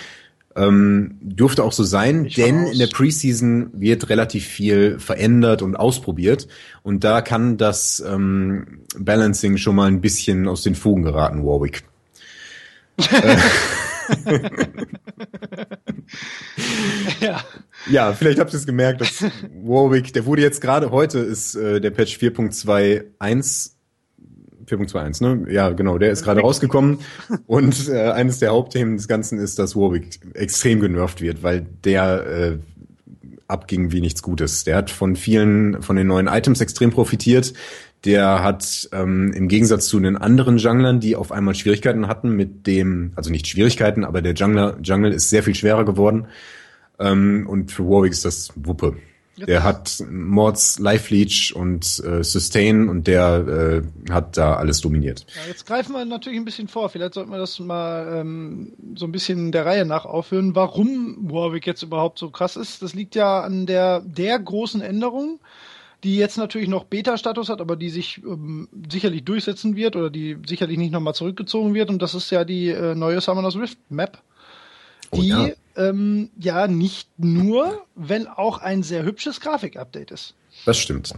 Ähm, 0.56 1.18
dürfte 1.22 1.64
auch 1.64 1.72
so 1.72 1.84
sein, 1.84 2.26
Ich 2.26 2.36
denn 2.36 2.66
in 2.68 2.78
der 2.78 2.88
Preseason 2.88 3.70
wird 3.74 4.10
relativ 4.10 4.46
viel 4.46 5.00
verändert 5.00 5.62
und 5.62 5.76
ausprobiert 5.78 6.48
und 6.84 7.04
da 7.04 7.22
kann 7.22 7.58
das 7.58 8.04
ähm, 8.06 8.82
Balancing 8.98 9.58
schon 9.58 9.76
mal 9.76 9.88
ein 9.88 10.02
bisschen 10.02 10.48
aus 10.48 10.64
den 10.64 10.76
Fugen 10.76 11.04
geraten, 11.04 11.46
Warwick. 11.46 11.84
Ja. 17.20 17.44
Ja, 17.90 18.14
vielleicht 18.14 18.40
habt 18.40 18.54
ihr 18.54 18.58
es 18.58 18.66
gemerkt, 18.66 19.02
dass 19.02 19.24
Warwick, 19.64 20.14
der 20.14 20.26
wurde 20.26 20.42
jetzt 20.42 20.62
gerade 20.62 20.92
heute 20.92 21.20
ist 21.20 21.56
äh, 21.56 21.82
der 21.82 21.92
Patch 21.92 22.18
4.21 22.18 23.72
4.21, 24.72 25.24
ne? 25.24 25.52
Ja, 25.52 25.70
genau, 25.70 25.98
der 25.98 26.12
ist 26.12 26.24
gerade 26.24 26.42
rausgekommen 26.42 27.00
und 27.48 27.90
äh, 27.90 28.12
eines 28.12 28.40
der 28.40 28.52
Hauptthemen 28.52 28.98
des 28.98 29.08
Ganzen 29.08 29.40
ist, 29.40 29.60
dass 29.60 29.76
Warwick 29.76 30.20
extrem 30.34 30.80
genervt 30.80 31.22
wird, 31.22 31.44
weil 31.44 31.66
der 31.84 32.26
äh, 32.28 32.58
abging 33.48 33.92
wie 33.92 34.02
nichts 34.02 34.24
Gutes. 34.24 34.64
Der 34.64 34.78
hat 34.78 34.90
von 34.90 35.16
vielen 35.16 35.82
von 35.82 35.96
den 35.96 36.08
neuen 36.08 36.28
Items 36.28 36.62
extrem 36.62 36.92
profitiert. 36.92 37.54
Der 38.06 38.44
hat 38.44 38.90
ähm, 38.94 39.32
im 39.34 39.48
Gegensatz 39.48 39.88
zu 39.88 40.00
den 40.00 40.18
anderen 40.18 40.58
Junglern, 40.58 41.00
die 41.00 41.16
auf 41.16 41.32
einmal 41.32 41.54
Schwierigkeiten 41.54 42.08
hatten 42.08 42.36
mit 42.36 42.66
dem, 42.66 43.12
also 43.16 43.30
nicht 43.30 43.46
Schwierigkeiten, 43.48 44.04
aber 44.04 44.24
der 44.24 44.34
Jungler, 44.34 44.78
Jungle 44.82 45.12
ist 45.12 45.30
sehr 45.30 45.44
viel 45.44 45.54
schwerer 45.54 45.86
geworden. 45.86 46.28
Ähm, 46.98 47.46
und 47.48 47.72
für 47.72 47.84
Warwick 47.84 48.14
ist 48.14 48.26
das 48.26 48.54
Wuppe. 48.56 48.96
Der 49.48 49.64
hat 49.64 50.04
Mords, 50.10 50.80
Life 50.80 51.14
Leech 51.14 51.56
und 51.56 52.02
äh, 52.06 52.24
Sustain 52.24 52.90
und 52.90 53.08
der 53.08 53.84
äh, 54.08 54.12
hat 54.12 54.38
da 54.38 54.56
alles 54.56 54.82
dominiert. 54.82 55.26
Ja, 55.36 55.48
jetzt 55.48 55.66
greifen 55.66 55.94
wir 55.94 56.06
natürlich 56.06 56.40
ein 56.40 56.46
bisschen 56.46 56.68
vor. 56.68 56.90
Vielleicht 56.90 57.14
sollten 57.14 57.32
wir 57.32 57.38
das 57.38 57.60
mal 57.60 58.20
ähm, 58.20 58.74
so 58.96 59.06
ein 59.06 59.12
bisschen 59.12 59.52
der 59.52 59.66
Reihe 59.66 59.86
nach 59.86 60.06
aufhören, 60.06 60.56
warum 60.56 61.18
Warwick 61.32 61.68
jetzt 61.68 61.84
überhaupt 61.84 62.20
so 62.20 62.30
krass 62.30 62.56
ist. 62.56 62.82
Das 62.82 62.94
liegt 62.94 63.16
ja 63.16 63.42
an 63.42 63.66
der, 63.66 64.02
der 64.02 64.40
großen 64.40 64.82
Änderung, 64.82 65.40
die 66.04 66.16
jetzt 66.16 66.38
natürlich 66.38 66.68
noch 66.68 66.86
Beta-Status 66.86 67.50
hat, 67.50 67.62
aber 67.62 67.76
die 67.76 67.90
sich 67.90 68.22
ähm, 68.24 68.68
sicherlich 68.92 69.24
durchsetzen 69.24 69.76
wird 69.76 69.96
oder 69.96 70.10
die 70.10 70.38
sicherlich 70.46 70.78
nicht 70.78 70.92
nochmal 70.92 71.16
zurückgezogen 71.16 71.74
wird. 71.74 71.90
Und 71.90 72.02
das 72.02 72.16
ist 72.16 72.32
ja 72.32 72.44
die 72.44 72.70
äh, 72.70 72.96
neue 72.96 73.22
Summoners 73.22 73.56
Rift 73.56 73.78
Map, 73.90 74.22
Oh 75.12 75.18
die 75.18 75.28
ja. 75.28 75.48
ähm, 75.76 76.30
ja 76.38 76.68
nicht 76.68 77.10
nur, 77.18 77.86
wenn 77.96 78.28
auch 78.28 78.60
ein 78.60 78.84
sehr 78.84 79.04
hübsches 79.04 79.40
Grafik-Update 79.42 80.12
ist. 80.12 80.36
Das 80.66 80.78
stimmt. 80.78 81.14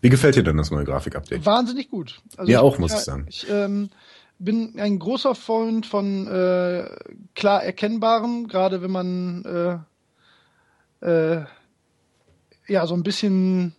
Wie 0.00 0.08
gefällt 0.08 0.36
dir 0.36 0.42
denn 0.44 0.56
das 0.56 0.70
neue 0.70 0.84
Grafik-Update? 0.84 1.44
Wahnsinnig 1.44 1.90
gut. 1.90 2.20
Also 2.36 2.48
Mir 2.50 2.58
ich- 2.58 2.58
auch, 2.58 2.78
muss 2.78 2.92
ja, 2.92 2.98
ich 2.98 3.04
sagen. 3.04 3.26
Ich 3.28 3.46
ähm, 3.50 3.90
bin 4.38 4.78
ein 4.78 4.98
großer 4.98 5.34
Freund 5.34 5.86
von 5.86 6.26
äh, 6.28 6.88
klar 7.34 7.62
erkennbarem, 7.64 8.46
gerade 8.48 8.82
wenn 8.82 8.90
man 8.90 9.82
äh, 11.02 11.06
äh, 11.06 11.44
ja 12.68 12.86
so 12.86 12.94
ein 12.94 13.02
bisschen 13.02 13.74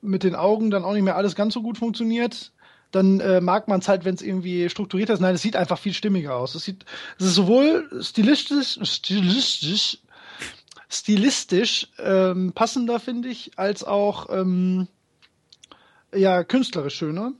mit 0.00 0.22
den 0.22 0.34
Augen 0.34 0.70
dann 0.70 0.84
auch 0.84 0.92
nicht 0.92 1.02
mehr 1.02 1.16
alles 1.16 1.34
ganz 1.34 1.54
so 1.54 1.62
gut 1.62 1.78
funktioniert. 1.78 2.52
Dann 2.90 3.20
äh, 3.20 3.40
mag 3.40 3.68
man 3.68 3.80
es 3.80 3.88
halt, 3.88 4.04
wenn 4.04 4.14
es 4.14 4.22
irgendwie 4.22 4.68
strukturiert 4.70 5.10
ist. 5.10 5.20
Nein, 5.20 5.34
es 5.34 5.42
sieht 5.42 5.56
einfach 5.56 5.78
viel 5.78 5.92
stimmiger 5.92 6.36
aus. 6.36 6.54
Es 6.54 6.64
sieht, 6.64 6.84
es 7.18 7.26
ist 7.26 7.34
sowohl 7.34 7.88
stilistisch, 8.00 8.78
stilistisch, 8.82 9.98
stilistisch 10.88 11.88
ähm, 11.98 12.52
passender, 12.54 12.98
finde 12.98 13.28
ich, 13.28 13.58
als 13.58 13.84
auch 13.84 14.30
ähm, 14.30 14.88
ja 16.14 16.44
künstlerisch 16.44 16.94
schöner, 16.94 17.32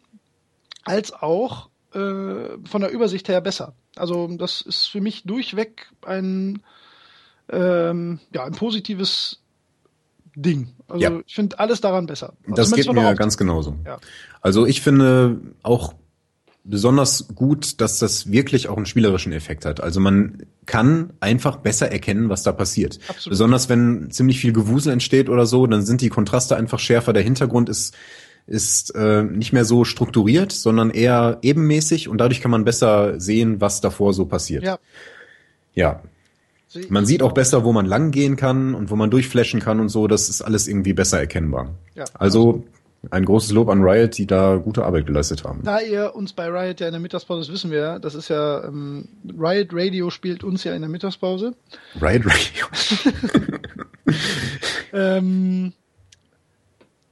als 0.85 1.13
auch 1.13 1.71
äh, 1.95 2.59
von 2.65 2.81
der 2.81 2.91
Übersicht 2.91 3.29
her 3.29 3.41
besser. 3.41 3.75
Also 3.97 4.29
das 4.29 4.61
ist 4.61 4.87
für 4.87 5.01
mich 5.01 5.25
durchweg 5.25 5.91
ein, 6.05 6.63
ähm, 7.49 8.21
ja, 8.33 8.45
ein 8.45 8.53
positives 8.53 9.41
Ding. 10.43 10.69
Also 10.89 11.03
ja. 11.03 11.21
ich 11.27 11.35
finde 11.35 11.59
alles 11.59 11.81
daran 11.81 12.07
besser. 12.07 12.35
Also 12.47 12.55
das 12.55 12.73
geht 12.73 12.93
mir 12.93 13.15
ganz 13.15 13.37
genauso. 13.37 13.77
Ja. 13.85 13.99
Also 14.41 14.67
ich 14.67 14.81
finde 14.81 15.41
auch 15.63 15.95
besonders 16.65 17.29
gut, 17.35 17.81
dass 17.81 17.99
das 17.99 18.31
wirklich 18.31 18.69
auch 18.69 18.77
einen 18.77 18.87
spielerischen 18.87 19.33
Effekt 19.33 19.65
hat. 19.65 19.81
Also 19.83 20.01
man 20.01 20.43
kann 20.67 21.13
einfach 21.21 21.57
besser 21.57 21.91
erkennen, 21.91 22.29
was 22.29 22.43
da 22.43 22.53
passiert. 22.53 22.99
Absolut. 23.09 23.31
Besonders 23.31 23.69
wenn 23.69 24.11
ziemlich 24.11 24.39
viel 24.39 24.53
Gewusel 24.53 24.93
entsteht 24.93 25.29
oder 25.29 25.47
so, 25.47 25.67
dann 25.67 25.85
sind 25.85 26.03
die 26.03 26.11
Kontraste 26.11 26.57
einfach 26.57 26.79
schärfer. 26.79 27.13
Der 27.13 27.23
Hintergrund 27.23 27.69
ist 27.69 27.97
ist 28.47 28.95
äh, 28.95 29.23
nicht 29.25 29.53
mehr 29.53 29.67
so 29.67 29.85
strukturiert, 29.85 30.53
sondern 30.53 30.89
eher 30.89 31.39
ebenmäßig 31.43 32.09
und 32.09 32.17
dadurch 32.17 32.41
kann 32.41 32.51
man 32.51 32.65
besser 32.65 33.21
sehen, 33.21 33.61
was 33.61 33.83
davor 33.83 34.15
so 34.15 34.25
passiert. 34.25 34.65
Ja. 34.65 34.79
Ja. 35.75 36.03
Man 36.89 37.07
sieht 37.07 37.23
auch 37.23 37.33
besser, 37.33 37.65
wo 37.65 37.73
man 37.73 37.87
lang 37.87 38.11
gehen 38.11 38.37
kann 38.37 38.75
und 38.75 38.91
wo 38.91 38.97
man 38.97 39.11
durchflashen 39.11 39.61
kann 39.61 39.81
und 39.81 39.89
so. 39.89 40.07
Das 40.07 40.29
ist 40.29 40.43
alles 40.43 40.69
irgendwie 40.69 40.93
besser 40.93 41.19
erkennbar. 41.19 41.75
Ja, 41.95 42.05
also 42.15 42.65
ein 43.11 43.25
großes 43.25 43.53
Lob 43.53 43.69
an 43.69 43.83
Riot, 43.83 44.19
die 44.19 44.27
da 44.27 44.57
gute 44.57 44.85
Arbeit 44.85 45.07
geleistet 45.07 45.45
haben. 45.45 45.63
Da 45.63 45.81
ihr 45.81 46.15
uns 46.15 46.33
bei 46.33 46.49
Riot 46.49 46.81
ja 46.81 46.89
in 46.89 46.93
der 46.93 47.01
Mittagspause, 47.01 47.43
das 47.43 47.53
wissen 47.53 47.71
wir 47.71 47.79
ja, 47.79 47.99
das 47.99 48.15
ist 48.15 48.29
ja, 48.29 48.65
ähm, 48.65 49.09
Riot 49.39 49.69
Radio 49.73 50.11
spielt 50.11 50.43
uns 50.45 50.65
ja 50.65 50.75
in 50.75 50.83
der 50.83 50.91
Mittagspause. 50.91 51.55
Riot 52.01 52.25
Radio. 52.27 52.67
ähm, 54.93 55.73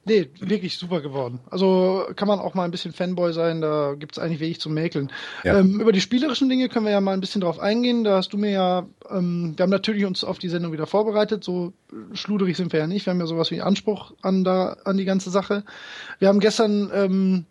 Nee, 0.08 0.30
wirklich 0.38 0.78
super 0.78 1.00
geworden. 1.00 1.40
Also 1.50 2.06
kann 2.14 2.28
man 2.28 2.38
auch 2.38 2.54
mal 2.54 2.64
ein 2.64 2.70
bisschen 2.70 2.92
Fanboy 2.92 3.32
sein, 3.32 3.60
da 3.60 3.94
gibt's 3.98 4.20
eigentlich 4.20 4.38
wenig 4.38 4.60
zu 4.60 4.70
mäkeln. 4.70 5.10
Ja. 5.42 5.58
Ähm, 5.58 5.80
über 5.80 5.90
die 5.90 6.00
spielerischen 6.00 6.48
Dinge 6.48 6.68
können 6.68 6.84
wir 6.84 6.92
ja 6.92 7.00
mal 7.00 7.12
ein 7.12 7.20
bisschen 7.20 7.40
drauf 7.40 7.58
eingehen. 7.58 8.04
Da 8.04 8.18
hast 8.18 8.32
du 8.32 8.38
mir 8.38 8.52
ja, 8.52 8.86
ähm, 9.10 9.54
wir 9.56 9.64
haben 9.64 9.70
natürlich 9.70 10.04
uns 10.04 10.22
auf 10.22 10.38
die 10.38 10.48
Sendung 10.48 10.70
wieder 10.70 10.86
vorbereitet, 10.86 11.42
so 11.42 11.72
schluderig 12.12 12.56
sind 12.56 12.72
wir 12.72 12.78
ja 12.78 12.86
nicht. 12.86 13.04
Wir 13.04 13.10
haben 13.10 13.18
ja 13.18 13.26
sowas 13.26 13.50
wie 13.50 13.60
Anspruch 13.60 14.12
an, 14.22 14.44
da, 14.44 14.76
an 14.84 14.96
die 14.96 15.04
ganze 15.04 15.30
Sache. 15.30 15.64
Wir 16.20 16.28
haben 16.28 16.38
gestern 16.38 16.88
ähm, 16.94 17.44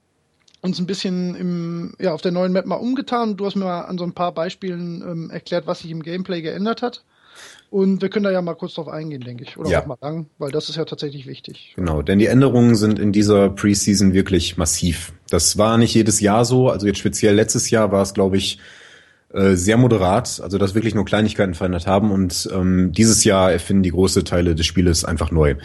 uns 0.62 0.79
ein 0.79 0.88
bisschen 0.88 1.35
im, 1.35 1.93
ja, 2.00 2.13
auf 2.13 2.21
der 2.21 2.31
neuen 2.31 2.53
Map 2.53 2.65
mal 2.65 2.75
umgetan. 2.75 3.35
Du 3.35 3.45
hast 3.45 3.55
mir 3.55 3.65
mal 3.65 3.81
an 3.81 3.97
so 3.97 4.05
ein 4.05 4.13
paar 4.13 4.31
Beispielen 4.31 5.01
ähm, 5.01 5.29
erklärt, 5.29 5.67
was 5.67 5.79
sich 5.79 5.91
im 5.91 6.03
Gameplay 6.03 6.41
geändert 6.41 6.81
hat. 6.81 7.03
Und 7.69 8.01
wir 8.01 8.10
können 8.10 8.24
da 8.24 8.31
ja 8.31 8.41
mal 8.41 8.53
kurz 8.55 8.75
drauf 8.75 8.88
eingehen, 8.88 9.22
denke 9.22 9.43
ich. 9.43 9.57
Oder 9.57 9.69
ja. 9.69 9.81
auch 9.81 9.86
mal 9.88 9.98
lang, 10.01 10.27
weil 10.38 10.51
das 10.51 10.69
ist 10.69 10.75
ja 10.75 10.86
tatsächlich 10.86 11.27
wichtig. 11.27 11.74
Genau, 11.75 12.01
denn 12.01 12.19
die 12.19 12.27
Änderungen 12.27 12.75
sind 12.75 13.00
in 13.00 13.12
dieser 13.12 13.50
Preseason 13.50 14.13
wirklich 14.13 14.57
massiv. 14.57 15.13
Das 15.29 15.57
war 15.57 15.77
nicht 15.77 15.93
jedes 15.93 16.19
Jahr 16.19 16.45
so. 16.45 16.69
Also 16.69 16.88
jetzt 16.88 17.00
speziell 17.00 17.36
letztes 17.36 17.69
Jahr 17.69 17.91
war 17.91 18.01
es, 18.01 18.13
glaube 18.13 18.38
ich, 18.38 18.60
äh, 19.34 19.55
sehr 19.55 19.77
moderat, 19.77 20.39
also 20.41 20.57
dass 20.57 20.75
wirklich 20.75 20.95
nur 20.95 21.03
Kleinigkeiten 21.03 21.55
verändert 21.55 21.88
haben. 21.88 22.12
Und 22.12 22.50
ähm, 22.53 22.91
dieses 22.93 23.24
Jahr 23.24 23.51
erfinden 23.51 23.84
die 23.84 23.91
große 23.91 24.24
Teile 24.24 24.55
des 24.55 24.65
Spieles 24.65 25.03
einfach 25.03 25.31
neu. 25.31 25.55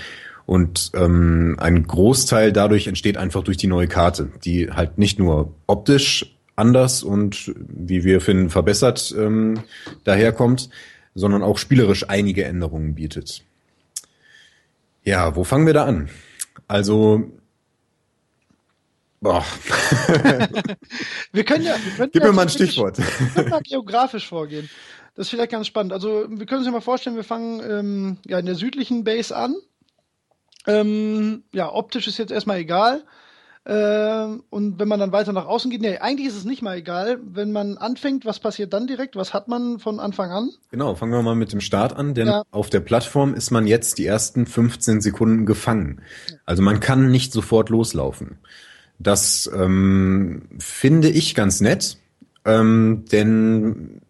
Und 0.47 0.90
ähm, 0.95 1.57
ein 1.61 1.87
Großteil 1.87 2.52
dadurch 2.52 2.88
entsteht 2.88 3.16
einfach 3.16 3.45
durch 3.45 3.57
die 3.57 3.69
neue 3.69 3.87
Karte, 3.87 4.33
die 4.45 4.73
halt 4.73 4.99
nicht 4.99 5.21
nur 5.21 5.54
optisch 5.69 6.37
anders 6.57 7.02
und 7.02 7.54
wie 7.57 8.02
wir 8.02 8.21
finden 8.21 8.50
verbessert 8.50 9.14
ähm, 9.16 9.61
daherkommt, 10.04 10.69
sondern 11.14 11.43
auch 11.43 11.59
spielerisch 11.59 12.09
einige 12.09 12.45
Änderungen 12.45 12.95
bietet. 12.95 13.43
Ja, 15.02 15.35
wo 15.37 15.45
fangen 15.45 15.67
wir 15.67 15.75
da 15.75 15.85
an? 15.85 16.11
Also, 16.69 17.31
boah. 19.21 19.45
wir 21.33 21.45
können 21.45 21.64
ja, 21.64 21.75
wir 21.83 21.93
können 21.97 22.11
Gib 22.12 22.23
ja 22.23 22.29
mir 22.29 22.35
mal 22.35 22.43
ein 22.43 22.49
Stichwort. 22.49 22.99
Wir 22.99 23.31
können 23.35 23.50
mal 23.50 23.62
geografisch 23.62 24.29
vorgehen. 24.29 24.69
Das 25.14 25.26
ist 25.26 25.31
vielleicht 25.31 25.52
ganz 25.52 25.67
spannend. 25.67 25.93
Also, 25.93 26.26
wir 26.29 26.47
können 26.47 26.59
uns 26.59 26.67
ja 26.67 26.73
mal 26.73 26.81
vorstellen, 26.81 27.17
wir 27.17 27.25
fangen 27.25 27.61
ähm, 27.61 28.19
ja 28.26 28.38
in 28.38 28.47
der 28.47 28.55
südlichen 28.55 29.05
Base 29.05 29.35
an. 29.35 29.57
Ähm, 30.67 31.45
ja, 31.52 31.73
optisch 31.73 32.07
ist 32.07 32.19
jetzt 32.19 32.33
erstmal 32.33 32.59
egal. 32.59 33.05
Ähm, 33.67 34.43
und 34.49 34.79
wenn 34.79 34.88
man 34.88 35.00
dann 35.00 35.12
weiter 35.12 35.33
nach 35.33 35.47
außen 35.47 35.71
geht, 35.71 35.83
nee, 35.83 35.99
eigentlich 35.99 36.29
ist 36.29 36.37
es 36.37 36.45
nicht 36.45 36.62
mal 36.62 36.79
egal. 36.79 37.21
Wenn 37.23 37.52
man 37.52 37.76
anfängt, 37.76 38.25
was 38.25 38.40
passiert 38.40 38.73
dann 38.73 38.87
direkt? 38.87 39.17
Was 39.17 39.35
hat 39.35 39.49
man 39.49 39.79
von 39.79 40.00
Anfang 40.00 40.31
an? 40.31 40.50
Genau, 40.71 40.95
fangen 40.95 41.12
wir 41.12 41.23
mal 41.23 41.35
mit 41.35 41.52
dem 41.52 41.61
Start 41.61 41.95
an, 41.95 42.14
denn 42.14 42.29
ja. 42.29 42.43
auf 42.50 42.71
der 42.71 42.81
Plattform 42.81 43.35
ist 43.35 43.50
man 43.50 43.67
jetzt 43.67 43.99
die 43.99 44.07
ersten 44.07 44.47
15 44.47 45.02
Sekunden 45.02 45.45
gefangen. 45.45 46.00
Also 46.47 46.62
man 46.62 46.81
kann 46.81 47.11
nicht 47.11 47.33
sofort 47.33 47.69
loslaufen. 47.69 48.38
Das 48.99 49.50
ähm, 49.55 50.43
finde 50.59 51.09
ich 51.09 51.35
ganz 51.35 51.61
nett, 51.61 51.99
ähm, 52.45 53.05
denn 53.12 54.00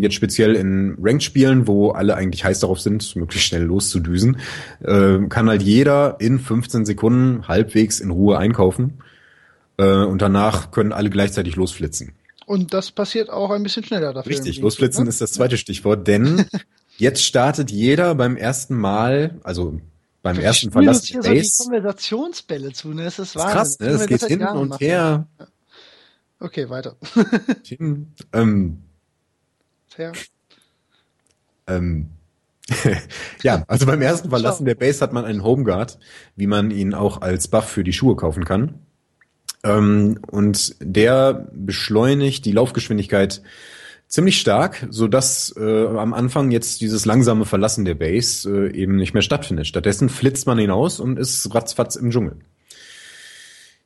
jetzt 0.00 0.14
speziell 0.14 0.54
in 0.54 0.96
Ranked-Spielen, 1.00 1.66
wo 1.66 1.90
alle 1.90 2.16
eigentlich 2.16 2.44
heiß 2.44 2.60
darauf 2.60 2.80
sind, 2.80 3.14
möglichst 3.16 3.48
schnell 3.48 3.62
loszudüsen, 3.62 4.38
äh, 4.82 5.18
kann 5.28 5.48
halt 5.48 5.62
jeder 5.62 6.16
in 6.20 6.38
15 6.38 6.86
Sekunden 6.86 7.46
halbwegs 7.48 8.00
in 8.00 8.10
Ruhe 8.10 8.38
einkaufen 8.38 8.98
äh, 9.76 10.04
und 10.04 10.22
danach 10.22 10.70
können 10.70 10.92
alle 10.92 11.10
gleichzeitig 11.10 11.56
losflitzen. 11.56 12.12
Und 12.46 12.72
das 12.72 12.92
passiert 12.92 13.28
auch 13.28 13.50
ein 13.50 13.62
bisschen 13.62 13.84
schneller 13.84 14.12
dafür. 14.14 14.30
Richtig, 14.30 14.60
losflitzen 14.60 15.04
ne? 15.04 15.10
ist 15.10 15.20
das 15.20 15.32
zweite 15.32 15.56
Stichwort, 15.56 16.06
denn 16.06 16.46
jetzt 16.96 17.22
startet 17.22 17.70
jeder 17.70 18.14
beim 18.14 18.36
ersten 18.36 18.76
Mal, 18.76 19.38
also 19.42 19.80
beim 20.22 20.38
ersten 20.38 20.70
Verlassen 20.70 21.20
der 21.22 21.28
Base. 21.28 21.50
So 21.50 21.64
die 21.64 21.70
Konversationsbälle 21.70 22.72
zu, 22.72 22.88
ne? 22.88 23.04
Das 23.04 23.18
ist, 23.18 23.36
das 23.36 23.44
ist 23.44 23.50
krass, 23.50 23.78
ne? 23.80 23.86
Es 23.88 24.06
geht 24.06 24.24
hin 24.24 24.42
und 24.42 24.80
her. 24.80 25.26
Okay, 26.38 26.68
weiter. 26.68 26.96
Tim, 27.64 28.12
ähm, 28.32 28.82
her? 29.98 30.12
Ähm, 31.66 32.10
ja, 33.42 33.64
also 33.68 33.86
beim 33.86 34.02
ersten 34.02 34.30
Verlassen 34.30 34.64
der 34.64 34.74
Base 34.74 35.00
hat 35.00 35.12
man 35.12 35.24
einen 35.24 35.42
Homeguard, 35.42 35.98
wie 36.34 36.46
man 36.46 36.70
ihn 36.70 36.94
auch 36.94 37.20
als 37.20 37.48
Buff 37.48 37.68
für 37.68 37.84
die 37.84 37.92
Schuhe 37.92 38.16
kaufen 38.16 38.44
kann. 38.44 38.80
Ähm, 39.64 40.18
und 40.30 40.76
der 40.80 41.48
beschleunigt 41.52 42.44
die 42.44 42.52
Laufgeschwindigkeit 42.52 43.42
ziemlich 44.08 44.40
stark, 44.40 44.86
so 44.90 45.08
dass 45.08 45.54
äh, 45.56 45.86
am 45.86 46.14
Anfang 46.14 46.50
jetzt 46.50 46.80
dieses 46.80 47.06
langsame 47.06 47.44
Verlassen 47.44 47.84
der 47.84 47.94
Base 47.94 48.48
äh, 48.48 48.76
eben 48.76 48.96
nicht 48.96 49.14
mehr 49.14 49.22
stattfindet. 49.22 49.66
Stattdessen 49.66 50.08
flitzt 50.08 50.46
man 50.46 50.58
hinaus 50.58 51.00
und 51.00 51.18
ist 51.18 51.52
ratzfatz 51.54 51.96
im 51.96 52.10
Dschungel. 52.10 52.36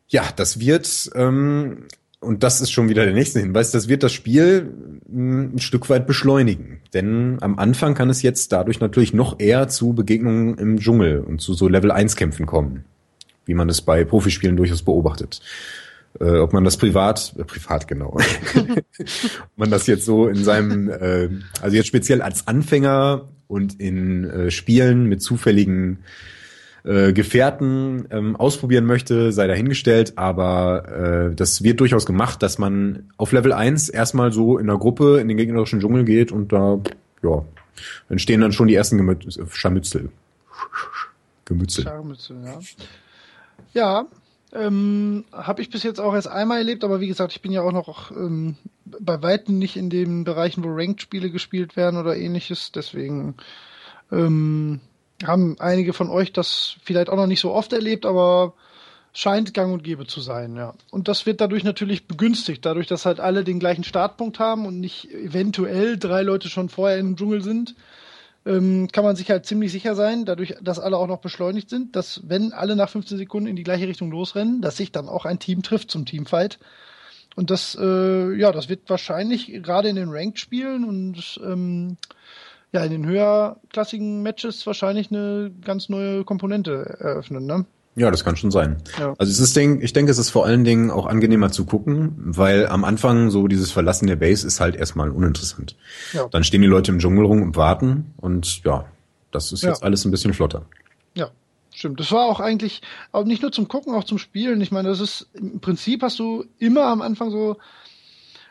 Ja, 0.09 0.25
das 0.37 0.59
wird 0.59 1.11
ähm, 1.15 1.87
und 2.21 2.43
das 2.43 2.61
ist 2.61 2.71
schon 2.71 2.89
wieder 2.89 3.05
der 3.05 3.15
nächste 3.15 3.41
Hinweis, 3.41 3.71
das 3.71 3.89
wird 3.89 4.03
das 4.03 4.13
Spiel 4.13 4.73
hm, 5.11 5.55
ein 5.55 5.59
Stück 5.59 5.89
weit 5.89 6.07
beschleunigen. 6.07 6.81
Denn 6.93 7.39
am 7.41 7.59
Anfang 7.59 7.95
kann 7.95 8.11
es 8.11 8.23
jetzt 8.23 8.53
dadurch 8.53 8.79
natürlich 8.81 9.15
noch 9.15 9.41
eher 9.41 9.69
zu 9.69 9.95
Begegnungen 9.95 10.57
im 10.59 10.79
Dschungel 10.79 11.21
und 11.21 11.41
zu 11.41 11.55
so 11.55 11.67
Level 11.67 11.91
1 11.91 12.17
Kämpfen 12.17 12.47
kommen. 12.47 12.85
Wie 13.47 13.55
man 13.55 13.69
es 13.69 13.81
bei 13.81 14.05
Profispielen 14.05 14.57
durchaus 14.57 14.83
beobachtet. 14.83 15.41
Äh, 16.21 16.39
ob 16.39 16.53
man 16.53 16.65
das 16.65 16.77
privat, 16.77 17.35
äh, 17.39 17.45
privat 17.45 17.89
genau, 17.89 18.17
ob 18.55 19.57
man 19.57 19.71
das 19.71 19.87
jetzt 19.87 20.05
so 20.05 20.29
in 20.29 20.43
seinem, 20.45 20.91
äh, 20.91 21.29
also 21.63 21.77
jetzt 21.77 21.87
speziell 21.87 22.21
als 22.21 22.49
Anfänger 22.49 23.29
und 23.47 23.81
in 23.81 24.25
äh, 24.25 24.51
Spielen 24.51 25.05
mit 25.05 25.23
zufälligen 25.23 25.99
äh, 26.85 27.13
Gefährten 27.13 28.07
ähm, 28.11 28.37
ausprobieren 28.37 28.87
möchte, 28.87 29.33
sei 29.33 29.47
dahingestellt, 29.47 30.15
aber 30.17 31.31
äh, 31.31 31.35
das 31.35 31.63
wird 31.63 31.81
durchaus 31.81 32.07
gemacht, 32.07 32.43
dass 32.43 32.59
man 32.59 33.11
auf 33.17 33.33
Level 33.33 33.53
1 33.53 33.89
erstmal 33.89 34.33
so 34.33 34.59
in 34.59 34.67
der 34.67 34.79
Gruppe 34.79 35.19
in 35.21 35.29
den 35.29 35.37
gegnerischen 35.37 35.81
Dschungel 35.81 36.05
geht 36.05 36.33
und 36.33 36.53
da, 36.53 36.79
ja, 37.23 37.45
entstehen 38.09 38.41
dann 38.41 38.53
schon 38.53 38.69
die 38.69 38.75
ersten 38.75 38.97
Gemü 38.97 39.17
Scharmützel. 39.51 40.11
Gemützel. 41.45 41.85
Scharmützel, 41.85 42.37
ja. 42.45 42.59
Ja, 43.73 44.07
ähm, 44.53 45.25
habe 45.33 45.63
ich 45.63 45.71
bis 45.71 45.83
jetzt 45.83 46.01
auch 46.01 46.15
erst 46.15 46.29
einmal 46.29 46.59
erlebt, 46.59 46.83
aber 46.83 47.01
wie 47.01 47.07
gesagt, 47.07 47.33
ich 47.33 47.43
bin 47.43 47.53
ja 47.53 47.63
auch 47.63 47.73
noch 47.73 48.11
ähm, 48.11 48.57
bei 48.85 49.23
weitem 49.23 49.59
nicht 49.59 49.77
in 49.77 49.91
den 49.91 50.25
Bereichen, 50.25 50.65
wo 50.65 50.69
Ranked-Spiele 50.75 51.31
gespielt 51.31 51.77
werden 51.77 51.99
oder 52.01 52.17
ähnliches, 52.17 52.73
deswegen 52.73 53.37
ähm, 54.11 54.81
haben 55.25 55.57
einige 55.59 55.93
von 55.93 56.11
euch 56.11 56.33
das 56.33 56.77
vielleicht 56.83 57.09
auch 57.09 57.17
noch 57.17 57.27
nicht 57.27 57.41
so 57.41 57.53
oft 57.53 57.73
erlebt, 57.73 58.07
aber 58.07 58.55
scheint 59.13 59.55
gang 59.55 59.73
und 59.73 59.83
gäbe 59.83 60.07
zu 60.07 60.21
sein, 60.21 60.57
ja. 60.57 60.75
Und 60.91 61.09
das 61.09 61.27
wird 61.27 61.41
dadurch 61.41 61.65
natürlich 61.65 62.07
begünstigt, 62.07 62.65
dadurch, 62.65 62.87
dass 62.87 63.07
halt 63.07 63.21
alle 63.21 63.45
den 63.45 63.59
gleichen 63.59 63.85
Startpunkt 63.85 64.39
haben 64.39 64.67
und 64.67 64.81
nicht 64.81 65.11
eventuell 65.13 65.99
drei 65.99 66.23
Leute 66.23 66.49
schon 66.49 66.69
vorher 66.69 66.99
im 66.99 67.17
Dschungel 67.17 67.43
sind, 67.43 67.75
ähm, 68.47 68.89
kann 68.91 69.05
man 69.05 69.17
sich 69.17 69.31
halt 69.31 69.47
ziemlich 69.47 69.73
sicher 69.73 69.95
sein, 69.95 70.25
dadurch, 70.25 70.55
dass 70.63 70.79
alle 70.79 70.97
auch 70.97 71.09
noch 71.09 71.21
beschleunigt 71.21 71.69
sind, 71.69 71.95
dass 71.97 72.23
wenn 72.25 72.53
alle 72.53 72.77
nach 72.77 72.89
15 72.89 73.19
Sekunden 73.19 73.49
in 73.49 73.57
die 73.57 73.65
gleiche 73.65 73.89
Richtung 73.89 74.11
losrennen, 74.11 74.63
dass 74.63 74.77
sich 74.77 74.93
dann 74.93 75.09
auch 75.09 75.27
ein 75.27 75.39
Team 75.39 75.63
trifft 75.63 75.91
zum 75.91 76.07
Teamfight. 76.07 76.59
Und 77.37 77.51
das, 77.51 77.77
äh, 77.81 78.35
ja, 78.35 78.51
das 78.51 78.69
wird 78.69 78.89
wahrscheinlich 78.89 79.63
gerade 79.63 79.89
in 79.89 79.97
den 79.97 80.11
Ranked-Spielen 80.11 80.85
und 80.85 81.41
ähm, 81.45 81.97
ja, 82.73 82.85
in 82.85 82.91
den 82.91 83.07
höherklassigen 83.07 84.23
Matches 84.23 84.67
wahrscheinlich 84.67 85.11
eine 85.11 85.51
ganz 85.65 85.89
neue 85.89 86.25
Komponente 86.25 86.97
eröffnen, 87.01 87.47
ne? 87.47 87.67
Ja, 87.97 88.11
das 88.11 88.25
kann 88.25 88.37
schon 88.37 88.53
sein. 88.53 88.77
Ja. 88.99 89.15
Also 89.19 89.33
es 89.33 89.41
ist, 89.41 89.57
ich 89.57 89.93
denke, 89.93 90.13
es 90.13 90.19
ist 90.19 90.31
vor 90.31 90.47
allen 90.47 90.63
Dingen 90.63 90.91
auch 90.91 91.07
angenehmer 91.07 91.51
zu 91.51 91.65
gucken, 91.65 92.15
weil 92.17 92.69
am 92.69 92.85
Anfang 92.85 93.31
so 93.31 93.49
dieses 93.49 93.73
Verlassen 93.73 94.07
der 94.07 94.17
Base 94.17 94.47
ist 94.47 94.61
halt 94.61 94.77
erstmal 94.77 95.11
uninteressant. 95.11 95.77
Ja. 96.13 96.29
Dann 96.29 96.45
stehen 96.45 96.63
die 96.63 96.69
Leute 96.69 96.93
im 96.93 97.01
Dschungel 97.01 97.27
rum 97.27 97.43
und 97.43 97.57
warten 97.57 98.15
und 98.17 98.63
ja, 98.65 98.85
das 99.33 99.51
ist 99.53 99.63
ja. 99.63 99.71
jetzt 99.71 99.83
alles 99.83 100.05
ein 100.05 100.13
bisschen 100.13 100.33
flotter. 100.35 100.67
Ja, 101.15 101.31
stimmt. 101.75 101.99
Das 101.99 102.13
war 102.13 102.27
auch 102.27 102.39
eigentlich 102.39 102.81
auch 103.11 103.25
nicht 103.25 103.43
nur 103.43 103.51
zum 103.51 103.67
Gucken, 103.67 103.95
auch 103.95 104.05
zum 104.05 104.19
Spielen. 104.19 104.61
Ich 104.61 104.71
meine, 104.71 104.89
das 104.89 105.01
ist 105.01 105.29
im 105.35 105.61
Prinzip 105.61 106.03
hast 106.03 106.21
du 106.21 106.45
immer 106.59 106.85
am 106.85 107.03
Anfang 107.03 107.31
so 107.31 107.57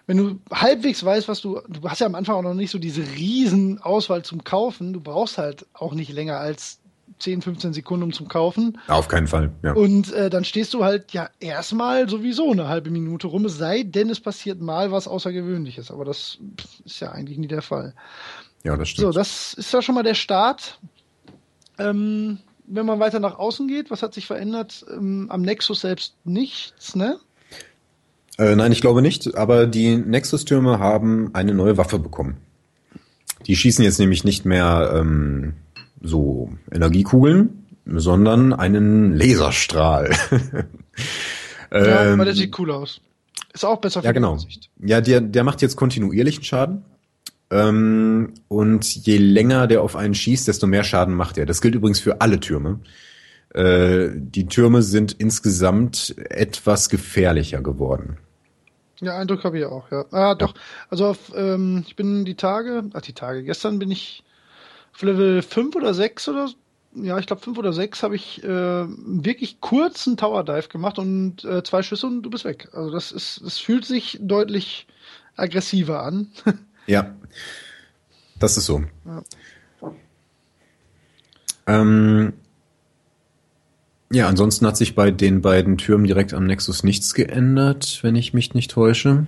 wenn 0.09 0.17
du 0.17 0.39
halbwegs 0.51 1.05
weißt, 1.05 1.27
was 1.27 1.39
du, 1.39 1.61
du 1.67 1.87
hast 1.87 1.99
ja 1.99 2.07
am 2.07 2.15
Anfang 2.15 2.35
auch 2.35 2.41
noch 2.41 2.55
nicht 2.55 2.71
so 2.71 2.79
diese 2.79 3.03
riesen 3.03 3.79
Auswahl 3.79 4.23
zum 4.23 4.43
Kaufen, 4.43 4.91
du 4.91 4.99
brauchst 4.99 5.37
halt 5.37 5.67
auch 5.73 5.93
nicht 5.93 6.11
länger 6.11 6.39
als 6.39 6.79
10, 7.19 7.43
15 7.43 7.73
Sekunden 7.73 8.05
um 8.05 8.11
zum 8.11 8.27
Kaufen. 8.27 8.79
Auf 8.87 9.07
keinen 9.07 9.27
Fall, 9.27 9.51
ja. 9.61 9.73
Und 9.73 10.11
äh, 10.13 10.31
dann 10.31 10.45
stehst 10.45 10.73
du 10.73 10.83
halt 10.83 11.11
ja 11.11 11.29
erstmal 11.39 12.09
sowieso 12.09 12.51
eine 12.51 12.67
halbe 12.67 12.89
Minute 12.89 13.27
rum, 13.27 13.45
es 13.45 13.59
sei 13.59 13.83
denn, 13.83 14.09
es 14.09 14.19
passiert 14.19 14.59
mal 14.59 14.91
was 14.91 15.07
Außergewöhnliches. 15.07 15.91
Aber 15.91 16.05
das 16.05 16.39
ist 16.85 17.01
ja 17.01 17.11
eigentlich 17.11 17.37
nie 17.37 17.47
der 17.47 17.61
Fall. 17.61 17.93
Ja, 18.63 18.75
das 18.77 18.89
stimmt. 18.89 19.05
So, 19.05 19.11
das 19.11 19.53
ist 19.53 19.71
ja 19.71 19.83
schon 19.83 19.93
mal 19.93 20.01
der 20.01 20.15
Start. 20.15 20.79
Ähm, 21.77 22.39
wenn 22.65 22.87
man 22.87 22.99
weiter 22.99 23.19
nach 23.19 23.37
außen 23.37 23.67
geht, 23.67 23.91
was 23.91 24.01
hat 24.01 24.15
sich 24.15 24.25
verändert? 24.25 24.83
Ähm, 24.91 25.27
am 25.29 25.43
Nexus 25.43 25.81
selbst 25.81 26.15
nichts, 26.23 26.95
ne? 26.95 27.19
Äh, 28.39 28.55
nein, 28.55 28.71
ich 28.71 28.79
glaube 28.79 29.01
nicht, 29.01 29.35
aber 29.35 29.67
die 29.67 29.97
Nexus-Türme 29.97 30.79
haben 30.79 31.35
eine 31.35 31.53
neue 31.53 31.77
Waffe 31.77 31.99
bekommen. 31.99 32.37
Die 33.45 33.57
schießen 33.57 33.83
jetzt 33.83 33.99
nämlich 33.99 34.23
nicht 34.23 34.45
mehr 34.45 34.93
ähm, 34.95 35.55
so 36.01 36.49
Energiekugeln, 36.71 37.67
sondern 37.85 38.53
einen 38.53 39.13
Laserstrahl. 39.13 40.11
ja, 41.71 42.05
ähm, 42.11 42.17
weil 42.17 42.25
der 42.25 42.33
sieht 42.33 42.57
cool 42.57 42.71
aus. 42.71 43.01
Ist 43.53 43.65
auch 43.65 43.81
besser 43.81 44.01
für 44.01 44.05
ja, 44.05 44.13
genau. 44.13 44.33
Ansicht. 44.33 44.69
Ja, 44.79 45.01
der, 45.01 45.19
der 45.19 45.43
macht 45.43 45.61
jetzt 45.61 45.75
kontinuierlichen 45.75 46.45
Schaden. 46.45 46.85
Ähm, 47.51 48.35
und 48.47 49.05
je 49.05 49.17
länger 49.17 49.67
der 49.67 49.81
auf 49.81 49.97
einen 49.97 50.13
schießt, 50.13 50.47
desto 50.47 50.65
mehr 50.65 50.85
Schaden 50.85 51.13
macht 51.13 51.37
er. 51.37 51.45
Das 51.45 51.59
gilt 51.59 51.75
übrigens 51.75 51.99
für 51.99 52.21
alle 52.21 52.39
Türme. 52.39 52.79
Äh, 53.53 54.11
die 54.13 54.45
Türme 54.45 54.81
sind 54.81 55.11
insgesamt 55.11 56.15
etwas 56.29 56.87
gefährlicher 56.87 57.61
geworden. 57.61 58.17
Ja, 59.01 59.17
Eindruck 59.17 59.43
habe 59.43 59.59
ich 59.59 59.65
auch, 59.65 59.89
ja. 59.91 60.05
Ah, 60.11 60.35
doch. 60.35 60.53
Ja. 60.55 60.61
Also 60.89 61.07
auf, 61.07 61.31
ähm, 61.35 61.83
ich 61.87 61.95
bin 61.95 62.25
die 62.25 62.35
Tage, 62.35 62.83
ach 62.93 63.01
die 63.01 63.13
Tage, 63.13 63.43
gestern 63.43 63.79
bin 63.79 63.91
ich 63.91 64.23
auf 64.93 65.01
Level 65.03 65.41
5 65.41 65.75
oder 65.75 65.93
6 65.93 66.27
oder 66.29 66.49
ja, 66.95 67.19
ich 67.19 67.27
glaube 67.27 67.41
5 67.41 67.57
oder 67.57 67.71
6 67.71 68.03
habe 68.03 68.15
ich 68.15 68.43
äh, 68.43 68.47
wirklich 68.47 69.61
kurzen 69.61 70.17
Tower 70.17 70.43
Dive 70.43 70.69
gemacht 70.69 70.97
und 70.97 71.43
äh, 71.45 71.63
zwei 71.63 71.83
Schüsse 71.83 72.07
und 72.07 72.23
du 72.23 72.29
bist 72.29 72.45
weg. 72.45 72.69
Also 72.73 72.91
das 72.91 73.11
ist, 73.11 73.41
das 73.43 73.59
fühlt 73.59 73.85
sich 73.85 74.17
deutlich 74.21 74.87
aggressiver 75.35 76.03
an. 76.03 76.27
ja. 76.87 77.15
Das 78.39 78.57
ist 78.57 78.65
so. 78.65 78.83
Ja. 79.05 79.23
Ähm, 81.67 82.33
ja, 84.11 84.27
ansonsten 84.27 84.65
hat 84.65 84.77
sich 84.77 84.95
bei 84.95 85.11
den 85.11 85.41
beiden 85.41 85.77
Türmen 85.77 86.05
direkt 86.05 86.33
am 86.33 86.45
Nexus 86.45 86.83
nichts 86.83 87.13
geändert, 87.13 87.99
wenn 88.01 88.15
ich 88.15 88.33
mich 88.33 88.53
nicht 88.53 88.71
täusche. 88.71 89.27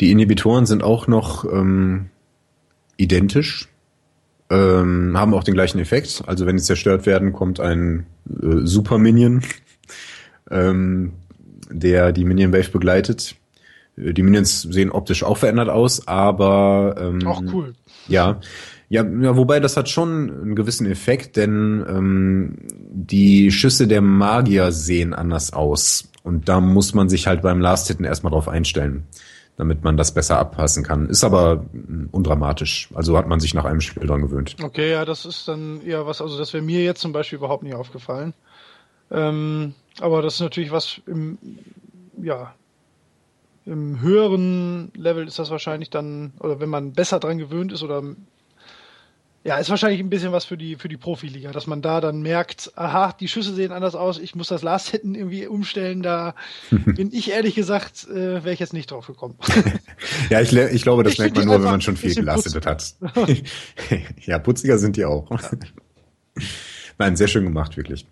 Die 0.00 0.10
Inhibitoren 0.10 0.66
sind 0.66 0.82
auch 0.82 1.06
noch 1.06 1.44
ähm, 1.44 2.10
identisch, 2.96 3.68
ähm, 4.50 5.16
haben 5.16 5.32
auch 5.32 5.44
den 5.44 5.54
gleichen 5.54 5.78
Effekt. 5.78 6.22
Also 6.26 6.44
wenn 6.44 6.58
sie 6.58 6.64
zerstört 6.64 7.06
werden, 7.06 7.32
kommt 7.32 7.58
ein 7.58 8.06
äh, 8.28 8.64
Super 8.64 8.98
Minion, 8.98 9.42
ähm, 10.50 11.12
der 11.70 12.12
die 12.12 12.24
Minion 12.24 12.52
Wave 12.52 12.70
begleitet. 12.70 13.36
Äh, 13.96 14.12
die 14.12 14.22
Minions 14.22 14.62
sehen 14.62 14.90
optisch 14.90 15.24
auch 15.24 15.38
verändert 15.38 15.70
aus, 15.70 16.06
aber 16.06 16.96
ähm, 16.98 17.26
auch 17.26 17.42
cool. 17.52 17.72
Ja, 18.08 18.40
ja, 18.92 19.02
ja, 19.04 19.34
wobei 19.38 19.58
das 19.58 19.78
hat 19.78 19.88
schon 19.88 20.30
einen 20.42 20.54
gewissen 20.54 20.84
Effekt, 20.84 21.38
denn 21.38 21.82
ähm, 21.88 22.58
die 22.90 23.50
Schüsse 23.50 23.88
der 23.88 24.02
Magier 24.02 24.70
sehen 24.70 25.14
anders 25.14 25.54
aus. 25.54 26.10
Und 26.24 26.50
da 26.50 26.60
muss 26.60 26.92
man 26.92 27.08
sich 27.08 27.26
halt 27.26 27.40
beim 27.40 27.58
Last-Hitten 27.58 28.04
erstmal 28.04 28.32
drauf 28.32 28.48
einstellen, 28.48 29.04
damit 29.56 29.82
man 29.82 29.96
das 29.96 30.12
besser 30.12 30.38
abpassen 30.38 30.84
kann. 30.84 31.08
Ist 31.08 31.24
aber 31.24 31.64
undramatisch. 32.10 32.90
Also 32.92 33.16
hat 33.16 33.26
man 33.28 33.40
sich 33.40 33.54
nach 33.54 33.64
einem 33.64 33.80
Spiel 33.80 34.06
dran 34.06 34.20
gewöhnt. 34.20 34.56
Okay, 34.62 34.90
ja, 34.90 35.06
das 35.06 35.24
ist 35.24 35.48
dann 35.48 35.80
eher 35.80 36.06
was, 36.06 36.20
also 36.20 36.36
das 36.36 36.52
wäre 36.52 36.62
mir 36.62 36.84
jetzt 36.84 37.00
zum 37.00 37.12
Beispiel 37.12 37.38
überhaupt 37.38 37.62
nicht 37.62 37.74
aufgefallen. 37.74 38.34
Ähm, 39.10 39.72
aber 40.00 40.20
das 40.20 40.34
ist 40.34 40.40
natürlich 40.40 40.70
was 40.70 41.00
im, 41.06 41.38
ja, 42.22 42.54
im 43.64 44.02
höheren 44.02 44.92
Level 44.94 45.26
ist 45.26 45.38
das 45.38 45.50
wahrscheinlich 45.50 45.88
dann, 45.88 46.34
oder 46.40 46.60
wenn 46.60 46.68
man 46.68 46.92
besser 46.92 47.20
dran 47.20 47.38
gewöhnt 47.38 47.72
ist 47.72 47.82
oder 47.82 48.02
ja, 49.44 49.56
ist 49.56 49.70
wahrscheinlich 49.70 50.00
ein 50.00 50.10
bisschen 50.10 50.30
was 50.30 50.44
für 50.44 50.56
die, 50.56 50.76
für 50.76 50.88
die 50.88 50.96
Profiliga, 50.96 51.50
dass 51.50 51.66
man 51.66 51.82
da 51.82 52.00
dann 52.00 52.22
merkt, 52.22 52.72
aha, 52.76 53.12
die 53.18 53.26
Schüsse 53.26 53.54
sehen 53.54 53.72
anders 53.72 53.96
aus, 53.96 54.18
ich 54.18 54.34
muss 54.34 54.48
das 54.48 54.62
Last 54.62 54.88
Hitten 54.90 55.14
irgendwie 55.14 55.46
umstellen, 55.46 56.02
da 56.02 56.34
bin 56.70 57.12
ich 57.12 57.32
ehrlich 57.32 57.54
gesagt, 57.54 58.06
äh, 58.08 58.44
wäre 58.44 58.52
ich 58.52 58.60
jetzt 58.60 58.72
nicht 58.72 58.90
drauf 58.90 59.06
gekommen. 59.06 59.34
ja, 60.30 60.40
ich, 60.40 60.52
ich 60.52 60.82
glaube, 60.82 61.02
das 61.02 61.14
ich 61.14 61.18
merkt 61.18 61.36
man 61.36 61.46
nur, 61.46 61.56
wenn 61.56 61.70
man 61.70 61.80
schon 61.80 61.96
viel 61.96 62.14
gelastet 62.14 62.66
hat. 62.66 62.94
ja, 64.20 64.38
putziger 64.38 64.78
sind 64.78 64.96
die 64.96 65.04
auch. 65.04 65.30
Ja. 65.30 65.38
Nein, 66.98 67.16
sehr 67.16 67.28
schön 67.28 67.44
gemacht, 67.44 67.76
wirklich. 67.76 68.06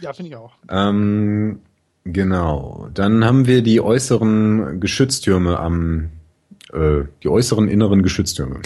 Ja, 0.00 0.12
finde 0.12 0.30
ich 0.30 0.36
auch. 0.36 0.52
Ähm, 0.70 1.60
genau. 2.04 2.88
Dann 2.92 3.24
haben 3.24 3.46
wir 3.46 3.62
die 3.62 3.80
äußeren 3.80 4.80
Geschütztürme 4.80 5.58
am, 5.58 6.10
äh, 6.72 7.02
die 7.22 7.28
äußeren 7.28 7.68
inneren 7.68 8.02
Geschütztürme. 8.02 8.60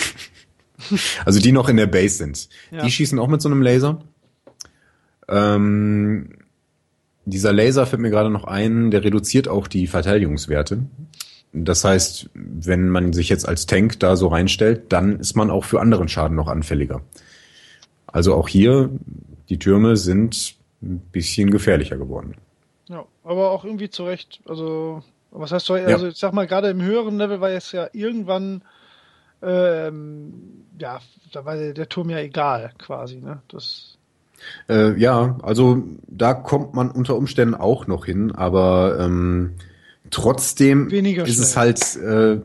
Also 1.25 1.41
die 1.41 1.53
noch 1.53 1.69
in 1.69 1.77
der 1.77 1.87
Base 1.87 2.17
sind. 2.17 2.49
Ja. 2.71 2.83
Die 2.83 2.91
schießen 2.91 3.19
auch 3.19 3.29
mit 3.29 3.43
so 3.43 3.49
einem 3.49 3.63
Laser. 3.63 4.01
Ähm, 5.29 6.31
dieser 7.25 7.53
Laser 7.53 7.87
fällt 7.87 8.03
mir 8.03 8.11
gerade 8.11 8.31
noch 8.31 8.45
ein, 8.45 8.91
der 8.91 9.05
reduziert 9.05 9.49
auch 9.49 9.67
die 9.67 9.87
Verteidigungswerte. 9.87 10.85
Das 11.53 11.85
heißt, 11.85 12.31
wenn 12.35 12.89
man 12.89 13.13
sich 13.13 13.29
jetzt 13.29 13.49
als 13.49 13.67
Tank 13.67 14.01
da 14.01 14.17
so 14.17 14.29
reinstellt, 14.29 14.93
dann 14.93 15.21
ist 15.21 15.37
man 15.37 15.51
auch 15.51 15.65
für 15.65 15.81
anderen 15.81 16.09
Schaden 16.09 16.37
noch 16.37 16.49
anfälliger. 16.49 17.03
Also 18.07 18.35
auch 18.35 18.49
hier, 18.49 18.91
die 19.49 19.59
Türme 19.59 19.97
sind 19.97 20.57
ein 20.83 20.99
bisschen 21.13 21.51
gefährlicher 21.51 21.97
geworden. 21.97 22.35
Ja, 22.89 23.05
aber 23.23 23.51
auch 23.53 23.65
irgendwie 23.65 23.89
zurecht. 23.89 24.41
Also, 24.47 25.03
was 25.31 25.53
heißt 25.53 25.67
so, 25.67 25.75
also 25.75 26.07
ja. 26.07 26.13
ich 26.13 26.19
sag 26.19 26.33
mal, 26.33 26.47
gerade 26.47 26.69
im 26.71 26.83
höheren 26.83 27.17
Level 27.17 27.41
war 27.41 27.51
es 27.51 27.73
ja 27.73 27.89
irgendwann 27.93 28.63
ähm, 29.43 30.64
ja, 30.79 31.01
da 31.33 31.45
war 31.45 31.57
der, 31.57 31.89
Turm 31.89 32.11
ja 32.11 32.19
egal, 32.19 32.73
quasi, 32.79 33.17
ne? 33.17 33.43
Das 33.49 33.97
äh, 34.69 34.99
ja, 34.99 35.39
also 35.43 35.83
da 36.07 36.35
kommt 36.35 36.75
man 36.75 36.91
unter 36.91 37.17
Umständen 37.17 37.55
auch 37.55 37.87
noch 37.87 38.05
hin, 38.07 38.33
aber 38.33 38.99
ähm, 39.01 39.55
trotzdem 40.11 40.91
weniger 40.91 41.25
ist 41.25 41.39
es 41.39 41.57
halt 41.57 41.97
äh, 41.97 42.39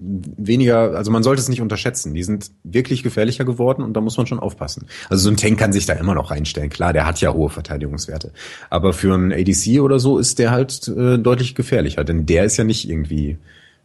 weniger, 0.00 0.96
also 0.96 1.10
man 1.10 1.22
sollte 1.22 1.40
es 1.40 1.48
nicht 1.48 1.60
unterschätzen. 1.60 2.14
Die 2.14 2.22
sind 2.22 2.50
wirklich 2.64 3.02
gefährlicher 3.02 3.44
geworden 3.44 3.82
und 3.82 3.94
da 3.94 4.00
muss 4.00 4.16
man 4.16 4.26
schon 4.26 4.40
aufpassen. 4.40 4.86
Also 5.10 5.24
so 5.24 5.30
ein 5.30 5.36
Tank 5.36 5.58
kann 5.58 5.72
sich 5.72 5.86
da 5.86 5.92
immer 5.94 6.14
noch 6.14 6.30
reinstellen. 6.30 6.70
Klar, 6.70 6.92
der 6.92 7.06
hat 7.06 7.20
ja 7.20 7.32
hohe 7.32 7.50
Verteidigungswerte. 7.50 8.32
Aber 8.70 8.92
für 8.92 9.12
einen 9.12 9.32
ADC 9.32 9.80
oder 9.80 9.98
so 9.98 10.18
ist 10.18 10.38
der 10.38 10.50
halt 10.50 10.88
äh, 10.88 11.18
deutlich 11.18 11.54
gefährlicher, 11.54 12.04
denn 12.04 12.24
der 12.24 12.44
ist 12.44 12.56
ja 12.56 12.64
nicht 12.64 12.88
irgendwie 12.88 13.36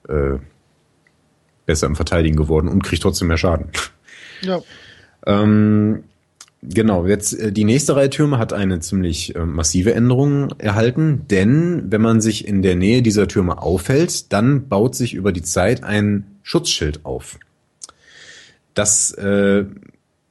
äh, 0.07 0.37
besser 1.65 1.87
im 1.87 1.95
Verteidigen 1.95 2.35
geworden 2.35 2.67
und 2.67 2.83
kriegt 2.83 3.03
trotzdem 3.03 3.27
mehr 3.27 3.37
Schaden. 3.37 3.67
Ja. 4.41 4.61
ähm, 5.25 6.03
genau, 6.61 7.05
jetzt 7.07 7.33
äh, 7.33 7.51
die 7.51 7.63
nächste 7.63 7.95
Reihe 7.95 8.09
Türme 8.09 8.37
hat 8.37 8.53
eine 8.53 8.79
ziemlich 8.79 9.35
äh, 9.35 9.45
massive 9.45 9.93
Änderung 9.93 10.51
erhalten, 10.57 11.25
denn 11.29 11.85
wenn 11.89 12.01
man 12.01 12.21
sich 12.21 12.47
in 12.47 12.61
der 12.61 12.75
Nähe 12.75 13.01
dieser 13.01 13.27
Türme 13.27 13.61
aufhält, 13.61 14.31
dann 14.33 14.67
baut 14.67 14.95
sich 14.95 15.13
über 15.13 15.31
die 15.31 15.41
Zeit 15.41 15.83
ein 15.83 16.25
Schutzschild 16.43 17.05
auf. 17.05 17.39
Das 18.73 19.11
äh, 19.13 19.65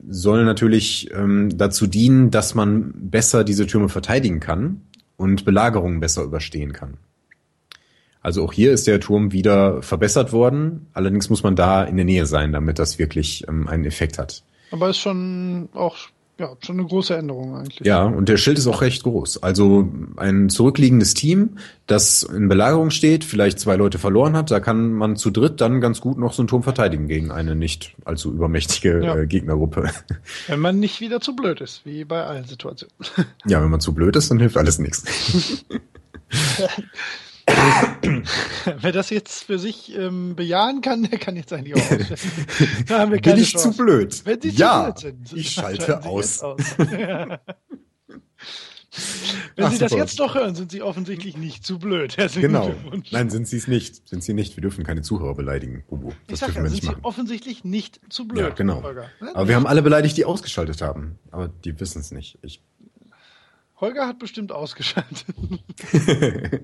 soll 0.07 0.45
natürlich 0.45 1.11
ähm, 1.13 1.57
dazu 1.57 1.87
dienen, 1.87 2.31
dass 2.31 2.55
man 2.55 2.93
besser 2.95 3.43
diese 3.43 3.67
Türme 3.67 3.89
verteidigen 3.89 4.41
kann 4.41 4.83
und 5.17 5.45
Belagerungen 5.45 6.01
besser 6.01 6.23
überstehen 6.23 6.73
kann. 6.73 6.99
Also 8.25 8.43
auch 8.43 8.53
hier 8.53 8.73
ist 8.73 8.87
der 8.87 9.01
Turm 9.01 9.33
wieder 9.33 9.83
verbessert 9.83 10.33
worden. 10.33 10.87
Allerdings 10.95 11.29
muss 11.31 11.43
man 11.43 11.55
da 11.55 11.85
in 11.85 11.97
der 11.97 12.07
Nähe 12.07 12.27
sein, 12.27 12.53
damit 12.53 12.79
das 12.79 12.99
wirklich 12.99 13.45
ähm, 13.47 13.69
einen 13.69 13.85
Effekt 13.85 14.19
hat. 14.19 14.43
Aber 14.73 14.89
ist 14.89 14.99
schon 14.99 15.69
auch 15.75 15.97
Ja, 16.39 16.57
schon 16.65 16.81
eine 16.81 16.89
große 16.89 17.15
Änderung 17.15 17.55
eigentlich. 17.55 17.87
Ja, 17.87 18.05
und 18.05 18.29
der 18.29 18.39
Schild 18.39 18.59
ist 18.59 18.67
auch 18.67 18.81
recht 18.81 19.05
groß. 19.05 19.43
Also 19.43 19.89
ein 20.17 20.49
zurückliegendes 20.49 21.15
Team, 21.15 21.59
das 21.87 22.25
in 22.25 22.49
Belagerung 22.49 22.91
steht, 22.91 23.25
vielleicht 23.25 23.61
zwei 23.61 23.77
Leute 23.77 23.99
verloren 23.99 24.37
hat, 24.37 24.51
da 24.51 24.59
kann 24.59 24.95
man 24.95 25.17
zu 25.17 25.31
dritt 25.31 25.61
dann 25.61 25.81
ganz 25.81 26.01
gut 26.01 26.19
noch 26.19 26.33
so 26.33 26.43
einen 26.43 26.49
Turm 26.49 26.65
verteidigen 26.65 27.07
gegen 27.07 27.31
eine 27.31 27.55
nicht 27.55 27.95
allzu 28.05 28.33
übermächtige 28.33 29.05
ja. 29.05 29.17
äh, 29.17 29.27
Gegnergruppe. 29.27 29.91
Wenn 30.49 30.61
man 30.61 30.81
nicht 30.81 31.01
wieder 31.01 31.21
zu 31.21 31.37
blöd 31.37 31.61
ist, 31.61 31.85
wie 31.85 32.05
bei 32.05 32.25
allen 32.25 32.47
Situationen. 32.47 32.95
Ja, 33.47 33.63
wenn 33.63 33.71
man 33.71 33.81
zu 33.81 33.95
blöd 33.95 34.17
ist, 34.17 34.31
dann 34.31 34.41
hilft 34.41 34.57
alles 34.57 34.79
nichts. 34.81 35.05
Wer 37.47 38.93
das 38.93 39.11
jetzt 39.11 39.45
für 39.45 39.59
sich 39.59 39.97
ähm, 39.97 40.35
bejahen 40.35 40.81
kann, 40.81 41.03
der 41.03 41.19
kann 41.19 41.37
jetzt 41.37 41.53
eigentlich 41.53 41.75
auch 41.75 41.91
ausfesten. 41.91 42.47
Da 42.87 43.01
haben 43.01 43.13
wir 43.13 43.21
keine 43.21 43.37
Bin 43.37 43.45
ich 43.45 43.53
Chance. 43.53 43.71
zu 43.71 43.77
blöd? 43.77 44.23
Wenn 44.25 44.41
Sie 44.41 44.51
ja, 44.51 44.95
zu 44.95 45.03
blöd 45.09 45.29
sind, 45.29 45.39
ich 45.39 45.51
schalte 45.51 46.05
aus. 46.05 46.41
aus. 46.41 46.79
Wenn 49.57 49.67
Ach, 49.67 49.73
Sie 49.73 49.79
das 49.79 49.93
jetzt 49.93 50.21
doch 50.21 50.35
hören, 50.35 50.55
sind 50.55 50.71
Sie 50.71 50.83
offensichtlich 50.83 51.37
nicht 51.37 51.65
zu 51.65 51.79
blöd. 51.79 52.17
Herzlichen 52.17 52.53
genau. 52.53 52.75
Nein, 53.11 53.31
sind 53.31 53.49
Sie 53.49 53.57
es 53.57 53.67
nicht. 53.67 54.09
Sind 54.09 54.23
Sie 54.23 54.35
nicht. 54.35 54.57
Wir 54.57 54.63
dürfen 54.63 54.85
keine 54.85 55.03
Zuhörer 55.03 55.35
beleidigen, 55.35 55.85
Bubu. 55.89 56.13
Das 56.27 56.41
ich 56.41 56.47
sag 56.47 56.55
ja, 56.55 56.69
sind 56.69 56.83
Sie 56.83 56.97
offensichtlich 57.03 57.65
nicht 57.65 58.01
zu 58.09 58.27
blöd. 58.29 58.41
Ja, 58.41 58.49
genau. 58.51 58.85
Aber 59.35 59.49
wir 59.49 59.57
haben 59.57 59.67
alle 59.67 59.83
beleidigt, 59.83 60.17
die 60.17 60.25
ausgeschaltet 60.25 60.81
haben. 60.81 61.19
Aber 61.31 61.49
die 61.49 61.79
wissen 61.81 62.01
es 62.01 62.13
nicht. 62.13 62.39
Ich 62.43 62.63
Holger 63.85 64.07
hat 64.07 64.19
bestimmt 64.19 64.51
ausgeschaltet. 64.51 65.27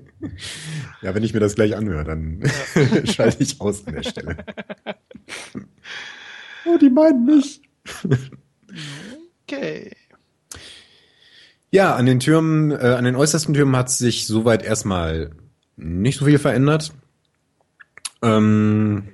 ja, 1.03 1.13
wenn 1.13 1.21
ich 1.21 1.35
mir 1.35 1.39
das 1.39 1.53
gleich 1.53 1.75
anhöre, 1.75 2.03
dann 2.03 2.41
ja. 2.41 3.05
schalte 3.13 3.43
ich 3.43 3.61
aus 3.61 3.85
an 3.85 3.93
der 3.93 4.03
Stelle. 4.03 4.37
oh, 6.65 6.77
die 6.79 6.89
meinen 6.89 7.25
mich. 7.25 7.61
okay. 9.43 9.95
Ja, 11.69 11.95
an 11.95 12.07
den 12.07 12.19
Türmen, 12.19 12.71
äh, 12.71 12.95
an 12.97 13.03
den 13.03 13.15
äußersten 13.15 13.53
Türmen 13.53 13.75
hat 13.75 13.91
sich 13.91 14.25
soweit 14.25 14.63
erstmal 14.63 15.35
nicht 15.77 16.17
so 16.17 16.25
viel 16.25 16.39
verändert. 16.39 16.91
Ähm, 18.23 19.09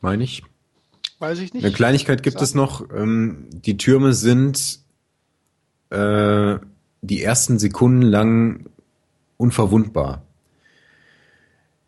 meine 0.00 0.24
ich. 0.24 0.42
Weiß 1.18 1.40
ich 1.40 1.52
nicht. 1.52 1.64
Eine 1.64 1.74
Kleinigkeit 1.74 2.22
gibt 2.22 2.40
es 2.40 2.54
noch. 2.54 2.88
Ähm, 2.90 3.48
die 3.52 3.76
Türme 3.76 4.14
sind 4.14 4.85
äh, 5.90 6.56
die 7.02 7.22
ersten 7.22 7.58
Sekunden 7.58 8.02
lang 8.02 8.66
unverwundbar. 9.36 10.22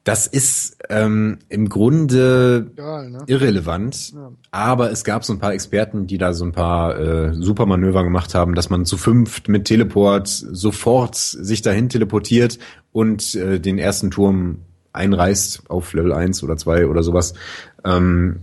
Das 0.08 0.26
ist 0.26 0.78
ähm, 0.88 1.38
im 1.50 1.68
Grunde 1.68 2.70
Egal, 2.72 3.10
ne? 3.10 3.24
irrelevant, 3.26 4.14
ja. 4.14 4.32
aber 4.50 4.90
es 4.90 5.04
gab 5.04 5.22
so 5.22 5.34
ein 5.34 5.38
paar 5.38 5.52
Experten, 5.52 6.06
die 6.06 6.16
da 6.16 6.32
so 6.32 6.46
ein 6.46 6.52
paar 6.52 6.98
äh, 6.98 7.34
Supermanöver 7.34 8.04
gemacht 8.04 8.34
haben, 8.34 8.54
dass 8.54 8.70
man 8.70 8.86
zu 8.86 8.96
fünft 8.96 9.48
mit 9.48 9.66
Teleport 9.66 10.28
sofort 10.28 11.14
sich 11.14 11.60
dahin 11.60 11.90
teleportiert 11.90 12.58
und 12.90 13.34
äh, 13.34 13.60
den 13.60 13.76
ersten 13.76 14.10
Turm 14.10 14.62
einreißt 14.94 15.68
auf 15.68 15.92
Level 15.92 16.14
1 16.14 16.42
oder 16.42 16.56
2 16.56 16.86
oder 16.86 17.02
sowas. 17.02 17.34
Ähm, 17.84 18.40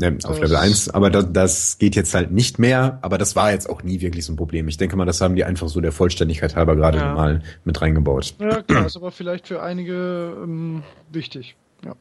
Ne, 0.00 0.16
auf 0.24 0.40
Level 0.40 0.56
1, 0.56 0.88
aber 0.88 1.10
das, 1.10 1.26
das 1.30 1.78
geht 1.78 1.94
jetzt 1.94 2.14
halt 2.14 2.30
nicht 2.30 2.58
mehr, 2.58 2.98
aber 3.02 3.18
das 3.18 3.36
war 3.36 3.52
jetzt 3.52 3.68
auch 3.68 3.82
nie 3.82 4.00
wirklich 4.00 4.24
so 4.24 4.32
ein 4.32 4.36
Problem. 4.36 4.66
Ich 4.66 4.78
denke 4.78 4.96
mal, 4.96 5.04
das 5.04 5.20
haben 5.20 5.36
die 5.36 5.44
einfach 5.44 5.68
so 5.68 5.82
der 5.82 5.92
Vollständigkeit 5.92 6.56
halber 6.56 6.74
gerade 6.74 6.96
ja. 6.96 7.14
mal 7.14 7.42
mit 7.64 7.82
reingebaut. 7.82 8.34
Ja, 8.40 8.62
klar, 8.62 8.86
ist 8.86 8.96
aber 8.96 9.10
vielleicht 9.10 9.46
für 9.46 9.62
einige 9.62 10.34
ähm, 10.42 10.82
wichtig. 11.12 11.54
Ja. 11.84 11.94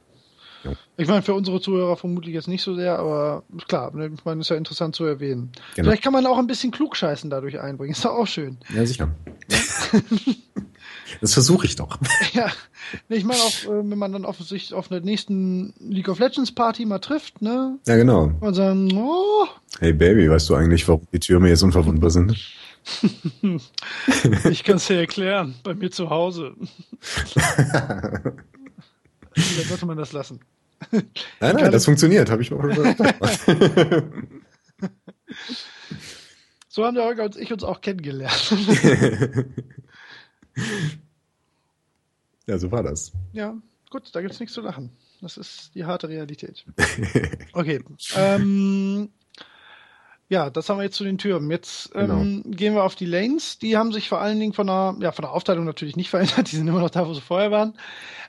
ja. 0.64 0.72
Ich 0.96 1.10
meine, 1.10 1.24
für 1.24 1.34
unsere 1.34 1.60
Zuhörer 1.60 1.98
vermutlich 1.98 2.34
jetzt 2.34 2.48
nicht 2.48 2.64
so 2.64 2.74
sehr, 2.74 2.98
aber 2.98 3.44
klar, 3.68 3.94
ne, 3.94 4.10
ich 4.14 4.24
meine, 4.24 4.40
ist 4.40 4.50
ja 4.50 4.56
interessant 4.56 4.96
zu 4.96 5.04
erwähnen. 5.04 5.52
Genau. 5.76 5.90
Vielleicht 5.90 6.04
kann 6.04 6.14
man 6.14 6.26
auch 6.26 6.38
ein 6.38 6.48
bisschen 6.48 6.72
Klugscheißen 6.72 7.30
dadurch 7.30 7.60
einbringen, 7.60 7.92
ist 7.92 8.06
doch 8.06 8.12
auch 8.12 8.28
schön. 8.28 8.60
Ja, 8.74 8.86
sicher. 8.86 9.10
Das 11.22 11.34
versuche 11.34 11.66
ich 11.66 11.76
doch. 11.76 11.98
Ja, 12.34 12.52
ich 13.08 13.24
meine 13.24 13.40
auch, 13.40 13.64
äh, 13.66 13.90
wenn 13.90 13.98
man 13.98 14.12
dann 14.12 14.26
auf 14.26 14.40
sich 14.40 14.74
auf 14.74 14.88
der 14.88 15.02
nächsten 15.02 15.74
League 15.80 16.10
of 16.10 16.20
Legends 16.20 16.52
Party 16.52 16.86
mal 16.86 17.00
trifft, 17.00 17.42
ne? 17.42 17.78
Ja, 17.88 17.96
genau. 17.96 18.32
Und 18.40 18.54
sagen, 18.54 18.92
oh. 18.96 19.48
Hey 19.80 19.94
Baby, 19.94 20.30
weißt 20.30 20.50
du 20.50 20.56
eigentlich, 20.56 20.88
warum 20.88 21.08
die 21.12 21.20
Türme 21.20 21.50
jetzt 21.50 21.64
unverwundbar 21.64 22.10
sind? 22.10 22.36
ich 24.50 24.64
kann 24.64 24.78
es 24.78 24.88
dir 24.88 25.00
erklären, 25.00 25.56
bei 25.64 25.74
mir 25.74 25.92
zu 25.92 26.10
Hause. 26.10 26.54
Dann 27.36 28.34
sollte 29.68 29.86
man 29.86 29.98
das 29.98 30.12
lassen. 30.14 30.40
Nein, 30.92 31.56
nein, 31.56 31.72
das 31.72 31.86
funktioniert, 31.86 32.30
habe 32.30 32.42
ich 32.42 32.52
auch 32.54 32.62
schon 32.62 32.70
gesagt. 32.70 33.00
so 36.68 36.86
haben 36.86 36.96
der 36.96 37.06
Holger 37.06 37.26
und 37.26 37.36
ich 37.36 37.52
uns 37.52 37.64
auch 37.64 37.82
kennengelernt. 37.82 38.54
Ja, 42.48 42.58
so 42.58 42.72
war 42.72 42.82
das. 42.82 43.12
Ja, 43.32 43.56
gut, 43.92 44.10
da 44.16 44.22
gibt 44.22 44.34
es 44.34 44.40
nichts 44.40 44.56
zu 44.56 44.62
lachen. 44.62 44.90
Das 45.22 45.38
ist 45.38 45.70
die 45.76 45.86
harte 45.86 46.10
Realität. 46.10 46.66
Okay. 47.54 47.84
ähm, 48.16 49.10
ja, 50.30 50.52
das 50.52 50.70
haben 50.70 50.78
wir 50.78 50.84
jetzt 50.84 50.96
zu 50.96 51.04
den 51.04 51.18
Türmen. 51.18 51.50
Jetzt 51.50 51.90
ähm, 51.96 52.44
genau. 52.44 52.56
gehen 52.56 52.76
wir 52.76 52.84
auf 52.84 52.96
die 52.96 53.08
Lanes. 53.08 53.58
Die 53.58 53.76
haben 53.78 53.92
sich 53.92 54.10
vor 54.10 54.22
allen 54.22 54.40
Dingen 54.40 54.54
von 54.54 54.68
der, 54.68 54.96
ja, 55.00 55.12
von 55.12 55.24
der 55.24 55.32
Aufteilung 55.32 55.66
natürlich 55.66 55.96
nicht 55.96 56.10
verändert. 56.12 56.52
Die 56.52 56.56
sind 56.56 56.68
immer 56.68 56.82
noch 56.82 56.92
da, 56.92 57.08
wo 57.08 57.16
sie 57.16 57.22
vorher 57.22 57.50
waren. 57.50 57.74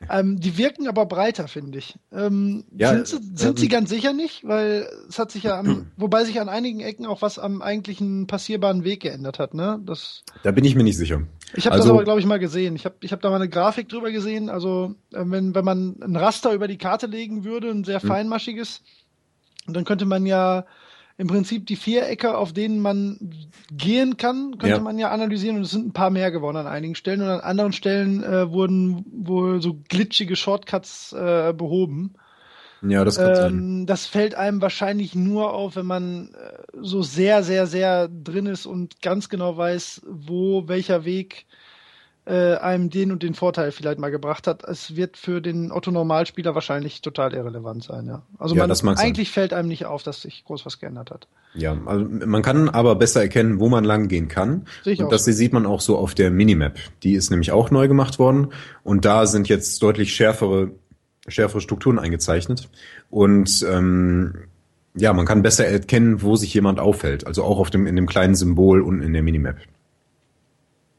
Ähm, 0.08 0.40
die 0.40 0.56
wirken 0.56 0.88
aber 0.88 1.04
breiter, 1.04 1.46
finde 1.46 1.76
ich. 1.76 1.98
Ähm, 2.10 2.64
ja, 2.74 2.94
sind, 2.94 3.06
sie, 3.06 3.18
sind 3.34 3.58
sie 3.58 3.66
ähm, 3.66 3.72
ganz 3.72 3.90
sicher 3.90 4.14
nicht, 4.14 4.48
weil 4.48 4.88
es 5.10 5.18
hat 5.18 5.30
sich 5.30 5.42
ja, 5.42 5.58
am, 5.58 5.90
wobei 5.98 6.24
sich 6.24 6.40
an 6.40 6.48
einigen 6.48 6.80
Ecken 6.80 7.04
auch 7.04 7.20
was 7.20 7.38
am 7.38 7.60
eigentlichen 7.60 8.26
passierbaren 8.26 8.82
Weg 8.82 9.00
geändert 9.00 9.38
hat. 9.38 9.52
Ne? 9.52 9.78
Das, 9.84 10.24
da 10.42 10.52
bin 10.52 10.64
ich 10.64 10.74
mir 10.74 10.84
nicht 10.84 10.96
sicher. 10.96 11.20
Ich 11.54 11.66
habe 11.66 11.74
also, 11.74 11.88
das 11.88 11.94
aber, 11.94 12.04
glaube 12.04 12.20
ich, 12.20 12.26
mal 12.26 12.38
gesehen. 12.38 12.76
Ich 12.76 12.86
habe 12.86 12.94
ich 13.00 13.12
hab 13.12 13.20
da 13.20 13.28
mal 13.28 13.36
eine 13.36 13.50
Grafik 13.50 13.90
drüber 13.90 14.10
gesehen. 14.10 14.48
Also 14.48 14.94
äh, 15.12 15.22
wenn, 15.26 15.54
wenn 15.54 15.64
man 15.66 15.96
ein 16.02 16.16
Raster 16.16 16.54
über 16.54 16.66
die 16.66 16.78
Karte 16.78 17.06
legen 17.06 17.44
würde, 17.44 17.68
ein 17.68 17.84
sehr 17.84 18.00
hm. 18.00 18.08
feinmaschiges, 18.08 18.80
dann 19.66 19.84
könnte 19.84 20.06
man 20.06 20.24
ja 20.24 20.64
im 21.20 21.26
Prinzip 21.26 21.66
die 21.66 21.76
Vierecke, 21.76 22.34
auf 22.38 22.54
denen 22.54 22.80
man 22.80 23.18
gehen 23.70 24.16
kann, 24.16 24.52
könnte 24.52 24.76
ja. 24.76 24.80
man 24.80 24.98
ja 24.98 25.10
analysieren 25.10 25.58
und 25.58 25.64
es 25.64 25.70
sind 25.70 25.88
ein 25.88 25.92
paar 25.92 26.08
mehr 26.08 26.30
geworden 26.30 26.56
an 26.56 26.66
einigen 26.66 26.94
Stellen 26.94 27.20
und 27.20 27.28
an 27.28 27.40
anderen 27.40 27.74
Stellen 27.74 28.24
äh, 28.24 28.50
wurden 28.50 29.04
wohl 29.12 29.60
so 29.60 29.76
glitschige 29.90 30.34
Shortcuts 30.34 31.12
äh, 31.12 31.52
behoben. 31.52 32.14
Ja, 32.80 33.04
das 33.04 33.18
kann 33.18 33.28
ähm, 33.28 33.34
sein. 33.36 33.86
Das 33.86 34.06
fällt 34.06 34.34
einem 34.34 34.62
wahrscheinlich 34.62 35.14
nur 35.14 35.52
auf, 35.52 35.76
wenn 35.76 35.84
man 35.84 36.30
äh, 36.32 36.62
so 36.80 37.02
sehr, 37.02 37.42
sehr, 37.42 37.66
sehr 37.66 38.08
drin 38.08 38.46
ist 38.46 38.64
und 38.64 39.02
ganz 39.02 39.28
genau 39.28 39.58
weiß, 39.58 40.00
wo 40.06 40.68
welcher 40.68 41.04
Weg 41.04 41.44
äh, 42.26 42.56
einem 42.56 42.90
den 42.90 43.12
und 43.12 43.22
den 43.22 43.34
Vorteil 43.34 43.72
vielleicht 43.72 43.98
mal 43.98 44.10
gebracht 44.10 44.46
hat. 44.46 44.62
Es 44.64 44.94
wird 44.94 45.16
für 45.16 45.40
den 45.40 45.72
Otto-Normalspieler 45.72 46.54
wahrscheinlich 46.54 47.00
total 47.00 47.34
irrelevant 47.34 47.82
sein, 47.82 48.06
ja. 48.06 48.22
Also 48.38 48.54
ja, 48.54 48.66
man, 48.66 48.96
eigentlich 48.98 49.28
sein. 49.28 49.34
fällt 49.34 49.52
einem 49.52 49.68
nicht 49.68 49.86
auf, 49.86 50.02
dass 50.02 50.22
sich 50.22 50.44
groß 50.44 50.66
was 50.66 50.78
geändert 50.78 51.10
hat. 51.10 51.28
Ja, 51.54 51.76
also 51.86 52.04
man 52.04 52.42
kann 52.42 52.68
aber 52.68 52.94
besser 52.94 53.22
erkennen, 53.22 53.58
wo 53.58 53.68
man 53.68 53.84
lang 53.84 54.08
gehen 54.08 54.28
kann. 54.28 54.66
Sehe 54.84 54.96
und 54.98 55.10
das 55.10 55.24
so. 55.24 55.32
sieht 55.32 55.52
man 55.52 55.66
auch 55.66 55.80
so 55.80 55.96
auf 55.96 56.14
der 56.14 56.30
Minimap. 56.30 56.78
Die 57.02 57.14
ist 57.14 57.30
nämlich 57.30 57.52
auch 57.52 57.70
neu 57.70 57.88
gemacht 57.88 58.18
worden 58.18 58.48
und 58.84 59.04
da 59.04 59.26
sind 59.26 59.48
jetzt 59.48 59.82
deutlich 59.82 60.14
schärfere, 60.14 60.72
schärfere 61.26 61.60
Strukturen 61.60 61.98
eingezeichnet. 61.98 62.68
Und 63.08 63.66
ähm, 63.68 64.44
ja, 64.94 65.12
man 65.12 65.26
kann 65.26 65.42
besser 65.42 65.66
erkennen, 65.66 66.22
wo 66.22 66.36
sich 66.36 66.52
jemand 66.52 66.80
aufhält. 66.80 67.26
Also 67.26 67.44
auch 67.44 67.58
auf 67.58 67.70
dem, 67.70 67.86
in 67.86 67.96
dem 67.96 68.06
kleinen 68.06 68.34
Symbol 68.34 68.82
unten 68.82 69.02
in 69.02 69.12
der 69.12 69.22
Minimap. 69.22 69.56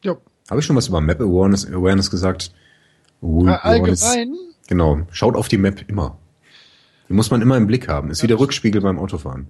Ja, 0.04 0.18
habe 0.52 0.60
ich 0.60 0.66
schon 0.66 0.76
was 0.76 0.90
über 0.90 1.00
Map 1.00 1.22
Awareness, 1.22 1.66
Awareness 1.66 2.12
gesagt? 2.12 2.52
Uh, 3.22 3.48
allgemein? 3.48 4.36
Genau. 4.68 5.00
Schaut 5.12 5.36
auf 5.36 5.48
die 5.48 5.58
Map 5.58 5.86
immer. 5.88 6.18
Die 7.08 7.14
muss 7.14 7.32
man 7.32 7.42
immer 7.42 7.56
im 7.56 7.68
Blick 7.68 7.88
haben. 7.88 8.10
Ist 8.12 8.22
wie 8.22 8.28
der 8.28 8.38
Rückspiegel 8.38 8.82
beim 8.82 9.00
Autofahren. 9.00 9.48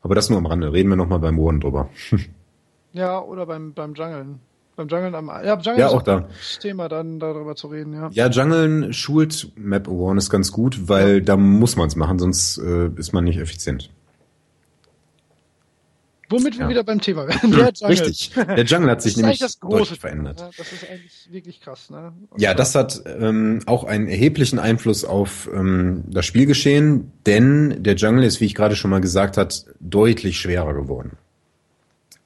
Aber 0.00 0.14
das 0.14 0.30
nur 0.30 0.38
am 0.38 0.46
Rande. 0.46 0.72
Reden 0.72 0.88
wir 0.88 0.96
nochmal 0.96 1.18
beim 1.18 1.36
Warren 1.36 1.60
drüber. 1.60 1.90
ja, 2.94 3.20
oder 3.20 3.44
beim, 3.44 3.74
beim 3.74 3.92
Jungeln. 3.92 4.40
Beim 4.74 4.88
Jungeln 4.88 5.14
am, 5.14 5.28
ja, 5.28 5.58
Jungeln 5.58 5.78
ja, 5.78 5.88
auch 5.88 6.02
da. 6.02 6.20
das 6.20 6.60
Thema, 6.60 6.88
dann 6.88 7.18
darüber 7.18 7.54
zu 7.54 7.66
reden, 7.66 7.92
ja. 7.92 8.08
Ja, 8.12 8.30
Jungeln 8.30 8.94
schult 8.94 9.52
Map 9.56 9.86
Awareness 9.86 10.30
ganz 10.30 10.50
gut, 10.50 10.88
weil 10.88 11.14
ja. 11.14 11.20
da 11.20 11.36
muss 11.36 11.76
man 11.76 11.88
es 11.88 11.96
machen, 11.96 12.18
sonst 12.18 12.56
äh, 12.56 12.88
ist 12.96 13.12
man 13.12 13.24
nicht 13.24 13.38
effizient. 13.38 13.90
Womit 16.28 16.58
wir 16.58 16.68
wieder 16.68 16.82
beim 16.82 17.00
Thema 17.00 17.28
werden. 17.28 17.52
Der 17.52 17.72
Jungle. 17.72 17.88
Richtig. 17.88 18.32
Der 18.34 18.64
Jungle 18.64 18.90
hat 18.90 19.02
sich 19.02 19.16
nämlich 19.16 19.40
deutlich 19.60 20.00
verändert. 20.00 20.40
Ja, 20.40 20.50
das 20.56 20.72
ist 20.72 20.90
eigentlich 20.90 21.28
wirklich 21.30 21.60
krass. 21.60 21.90
Ne? 21.90 22.12
Ja, 22.36 22.54
das 22.54 22.74
hat 22.74 23.02
ähm, 23.06 23.60
auch 23.66 23.84
einen 23.84 24.08
erheblichen 24.08 24.58
Einfluss 24.58 25.04
auf 25.04 25.48
ähm, 25.52 26.04
das 26.08 26.26
Spielgeschehen, 26.26 27.12
denn 27.26 27.82
der 27.82 27.94
Jungle 27.94 28.24
ist, 28.24 28.40
wie 28.40 28.46
ich 28.46 28.54
gerade 28.54 28.76
schon 28.76 28.90
mal 28.90 29.00
gesagt 29.00 29.36
hat, 29.36 29.66
deutlich 29.80 30.40
schwerer 30.40 30.74
geworden. 30.74 31.12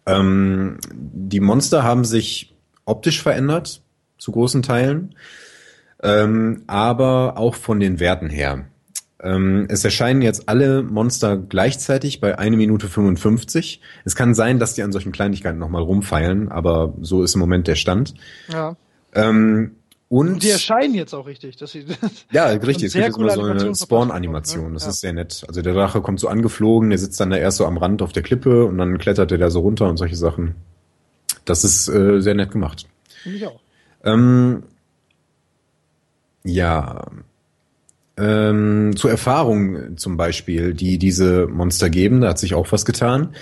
Ähm, 0.07 0.79
die 0.93 1.41
Monster 1.41 1.83
haben 1.83 2.05
sich 2.05 2.55
optisch 2.85 3.23
verändert, 3.23 3.83
zu 4.19 4.33
großen 4.33 4.63
Teilen, 4.63 5.15
ähm, 6.03 6.63
aber 6.67 7.37
auch 7.37 7.55
von 7.55 7.81
den 7.81 8.01
Werten 8.01 8.31
her. 8.31 8.65
Ähm, 9.23 9.67
es 9.69 9.85
erscheinen 9.85 10.23
jetzt 10.23 10.49
alle 10.49 10.83
Monster 10.83 11.37
gleichzeitig 11.37 12.21
bei 12.21 12.39
1 12.39 12.57
Minute 12.57 12.89
55. 12.89 13.81
Es 14.05 14.17
kann 14.17 14.35
sein, 14.35 14.59
dass 14.59 14.75
die 14.75 14.83
an 14.83 14.93
solchen 14.93 15.13
Kleinigkeiten 15.13 15.59
nochmal 15.59 15.83
rumfeilen, 15.83 16.51
aber 16.51 16.95
so 17.03 17.23
ist 17.23 17.35
im 17.35 17.41
Moment 17.41 17.67
der 17.69 17.75
Stand. 17.75 18.15
Ja. 18.51 18.77
Ähm, 19.15 19.73
und, 20.09 20.29
Und 20.29 20.43
die 20.43 20.51
erscheinen 20.51 20.95
jetzt 20.95 21.15
auch 21.15 21.27
richtig. 21.27 21.57
Dass 21.57 21.73
sie, 21.73 21.85
ja, 22.33 22.47
richtig. 22.47 22.87
Es 22.89 22.93
gibt 22.95 23.05
jetzt 23.07 23.17
immer 23.17 23.31
so 23.31 23.41
eine 23.43 23.51
Animation 23.51 23.75
Spawn-Animation. 23.77 24.75
Das 24.75 24.85
Ja. 24.85 24.89
ist 24.91 25.01
sehr 25.01 25.13
nett. 25.13 25.45
Also 25.47 25.63
der 25.63 25.73
Drache 25.75 26.01
kommt 26.01 26.19
so 26.19 26.27
angeflogen, 26.29 26.91
der 26.91 26.99
sitzt 26.99 27.21
dann 27.21 27.31
da 27.31 27.37
erst 27.37 27.59
so 27.59 27.67
am 27.67 27.77
Rand 27.77 28.03
auf 28.03 28.13
der 28.13 28.23
Klippe 28.25 28.65
und 28.65 28.79
dann 28.79 28.99
klettert 28.99 29.31
er 29.31 29.39
da 29.39 29.51
so 29.51 29.61
runter 29.61 29.89
und 29.89 29.99
solche 29.99 30.17
Sachen. 30.17 30.57
Das 31.45 31.63
ist 31.63 31.89
äh, 31.89 32.21
sehr 32.21 32.35
nett 32.35 32.51
gemacht. 32.51 32.89
Finde 33.23 33.39
ich 33.39 33.47
auch. 33.47 33.61
Ähm, 34.03 34.63
ja. 36.45 37.07
Ähm, 38.21 38.97
zur 38.97 39.11
Erfahrung 39.11 39.97
zum 39.97 40.19
Beispiel, 40.19 40.75
die 40.75 40.99
diese 40.99 41.47
Monster 41.47 41.89
geben, 41.89 42.21
da 42.21 42.29
hat 42.29 42.39
sich 42.39 42.55
auch 42.55 42.71
was 42.71 42.85
getan. 42.85 43.35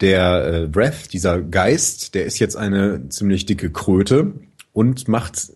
Der 0.00 0.62
äh, 0.62 0.66
Breath, 0.68 1.12
dieser 1.12 1.42
Geist, 1.42 2.14
der 2.14 2.24
ist 2.24 2.38
jetzt 2.38 2.56
eine 2.56 3.08
ziemlich 3.10 3.44
dicke 3.44 3.70
Kröte 3.70 4.32
und 4.72 5.06
macht 5.06 5.52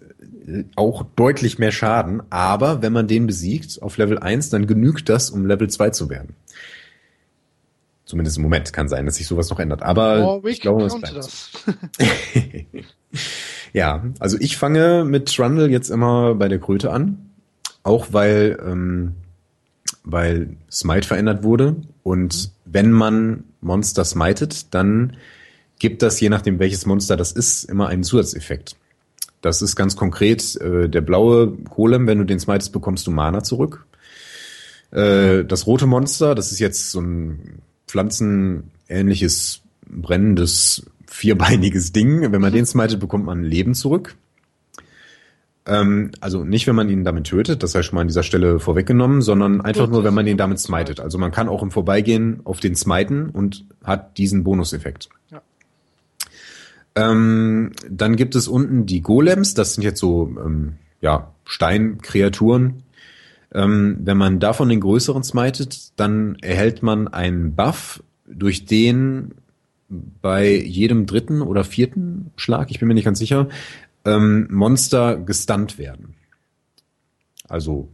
äh, 0.47 0.65
auch 0.77 1.05
deutlich 1.17 1.59
mehr 1.59 1.73
Schaden. 1.73 2.23
Aber 2.29 2.83
wenn 2.83 2.93
man 2.93 3.09
den 3.09 3.27
besiegt 3.27 3.81
auf 3.81 3.97
Level 3.97 4.19
1, 4.19 4.51
dann 4.51 4.67
genügt 4.67 5.09
das, 5.09 5.31
um 5.31 5.47
Level 5.47 5.71
2 5.71 5.91
zu 5.91 6.11
werden. 6.11 6.37
Zumindest 8.05 8.37
im 8.37 8.43
Moment 8.43 8.73
kann 8.75 8.89
sein, 8.89 9.07
dass 9.07 9.17
sich 9.17 9.27
sowas 9.27 9.49
noch 9.49 9.59
ändert. 9.59 9.83
Aber 9.83 10.23
Warwick 10.23 10.53
ich 10.53 10.61
glaube, 10.61 10.85
es 10.85 10.95
bleibt. 10.95 11.17
das. 11.17 11.51
ja, 13.73 14.05
also 14.21 14.37
ich 14.39 14.59
fange 14.59 15.05
mit 15.05 15.35
Trundle 15.35 15.69
jetzt 15.71 15.91
immer 15.91 16.35
bei 16.35 16.47
der 16.47 16.61
Kröte 16.61 16.93
an. 16.93 17.26
Auch 17.87 18.09
weil, 18.11 18.59
ähm, 18.66 19.14
weil 20.03 20.57
Smite 20.68 21.07
verändert 21.07 21.44
wurde. 21.44 21.77
Und 22.03 22.51
wenn 22.64 22.90
man 22.90 23.44
Monster 23.61 24.05
smitet, 24.05 24.75
dann 24.75 25.16
gibt 25.79 26.03
das, 26.03 26.18
je 26.18 26.29
nachdem 26.29 26.59
welches 26.59 26.85
Monster 26.85 27.16
das 27.16 27.31
ist, 27.31 27.62
immer 27.62 27.87
einen 27.87 28.03
Zusatzeffekt. 28.03 28.75
Das 29.40 29.62
ist 29.62 29.77
ganz 29.77 29.94
konkret 29.94 30.57
äh, 30.57 30.88
der 30.88 31.01
blaue 31.01 31.46
Golem, 31.46 32.09
wenn 32.09 32.18
du 32.18 32.25
den 32.25 32.40
smitest, 32.40 32.72
bekommst 32.72 33.07
du 33.07 33.12
Mana 33.12 33.44
zurück. 33.44 33.87
Äh, 34.90 35.44
das 35.44 35.68
rote 35.68 35.87
Monster, 35.87 36.35
das 36.35 36.51
ist 36.51 36.59
jetzt 36.59 36.90
so 36.90 37.01
ein 37.01 37.62
pflanzenähnliches, 37.87 39.61
brennendes, 39.88 40.87
vierbeiniges 41.07 41.92
Ding. 41.92 42.33
Wenn 42.33 42.40
man 42.40 42.53
den 42.53 42.66
smitet, 42.66 42.99
bekommt 42.99 43.27
man 43.27 43.44
Leben 43.44 43.75
zurück. 43.75 44.16
Ähm, 45.67 46.13
also 46.21 46.45
nicht, 46.45 46.67
wenn 46.67 46.77
man 46.77 46.89
ihn 46.89 47.05
damit 47.05 47.25
tötet, 47.25 47.63
das 47.63 47.73
sei 47.73 47.83
schon 47.83 47.97
mal 47.97 48.03
an 48.03 48.09
dieser 48.09 48.23
Stelle 48.23 48.61
vorweggenommen, 48.61 49.21
sondern 49.21 49.61
einfach 49.61 49.89
nur, 49.89 50.05
wenn 50.05 50.15
man 50.15 50.27
ihn 50.27 50.37
damit 50.37 50.61
smitet. 50.61 51.01
Also 51.01 51.19
man 51.19 51.33
kann 51.33 51.49
auch 51.49 51.63
im 51.63 51.71
Vorbeigehen 51.71 52.41
auf 52.45 52.61
den 52.61 52.77
smiten 52.77 53.31
und 53.31 53.65
hat 53.83 54.17
diesen 54.19 54.45
Bonuseffekt. 54.45 55.09
Ja. 55.31 55.43
Ähm, 56.95 57.73
dann 57.91 58.17
gibt 58.17 58.37
es 58.37 58.49
unten 58.49 58.87
die 58.87 59.03
Golems, 59.03 59.55
das 59.55 59.75
sind 59.75 59.83
jetzt 59.83 60.01
so 60.01 60.35
ähm, 60.43 60.75
ja, 61.01 61.33
Steinkreaturen. 61.45 62.83
Ähm, 63.53 63.99
wenn 64.01 64.17
man 64.17 64.39
davon 64.39 64.69
den 64.69 64.81
größeren 64.81 65.25
smitet, 65.25 65.93
dann 65.97 66.37
erhält 66.43 66.83
man 66.83 67.09
einen 67.09 67.55
Buff, 67.55 68.03
durch 68.29 68.67
den 68.67 69.35
bei 69.89 70.53
jedem 70.53 71.07
dritten 71.07 71.43
oder 71.43 71.63
vierten 71.63 72.33
Schlag, 72.37 72.71
ich 72.71 72.81
bin 72.81 72.89
mir 72.89 72.95
nicht 72.95 73.05
ganz 73.05 73.21
sicher, 73.21 73.49
ähm, 74.07 74.47
Monster 74.51 75.16
gestunt 75.16 75.79
werden. 75.79 76.14
Also, 77.49 77.88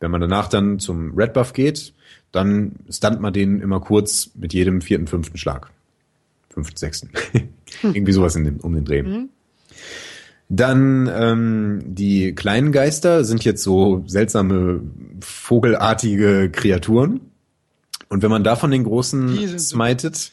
wenn 0.00 0.10
man 0.10 0.20
danach 0.20 0.48
dann 0.48 0.78
zum 0.78 1.14
Red 1.14 1.32
Buff 1.32 1.52
geht, 1.52 1.92
dann 2.32 2.76
stunt 2.88 3.20
man 3.20 3.32
den 3.32 3.60
immer 3.60 3.80
kurz 3.80 4.30
mit 4.34 4.52
jedem 4.52 4.80
vierten, 4.80 5.06
fünften 5.06 5.38
Schlag. 5.38 5.70
Fünften, 6.50 6.76
sechsten. 6.76 7.10
Irgendwie 7.82 8.12
sowas 8.12 8.36
in 8.36 8.44
dem, 8.44 8.60
um 8.60 8.74
den 8.74 8.84
Dreh. 8.84 9.04
Dann 10.48 11.10
ähm, 11.12 11.82
die 11.84 12.34
kleinen 12.34 12.70
Geister 12.72 13.24
sind 13.24 13.44
jetzt 13.44 13.62
so 13.62 14.04
seltsame 14.06 14.82
vogelartige 15.20 16.50
Kreaturen. 16.50 17.20
Und 18.08 18.22
wenn 18.22 18.30
man 18.30 18.44
davon 18.44 18.70
den 18.70 18.84
großen 18.84 19.34
Die 19.34 19.58
smitet, 19.58 20.32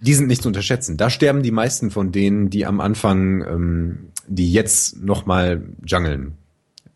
die 0.00 0.14
sind 0.14 0.26
nicht 0.26 0.42
zu 0.42 0.48
unterschätzen. 0.48 0.96
Da 0.96 1.10
sterben 1.10 1.42
die 1.42 1.50
meisten 1.50 1.90
von 1.90 2.12
denen, 2.12 2.50
die 2.50 2.66
am 2.66 2.80
Anfang, 2.80 3.42
ähm, 3.42 3.98
die 4.28 4.52
jetzt 4.52 5.02
nochmal 5.02 5.62
jungeln. 5.84 6.36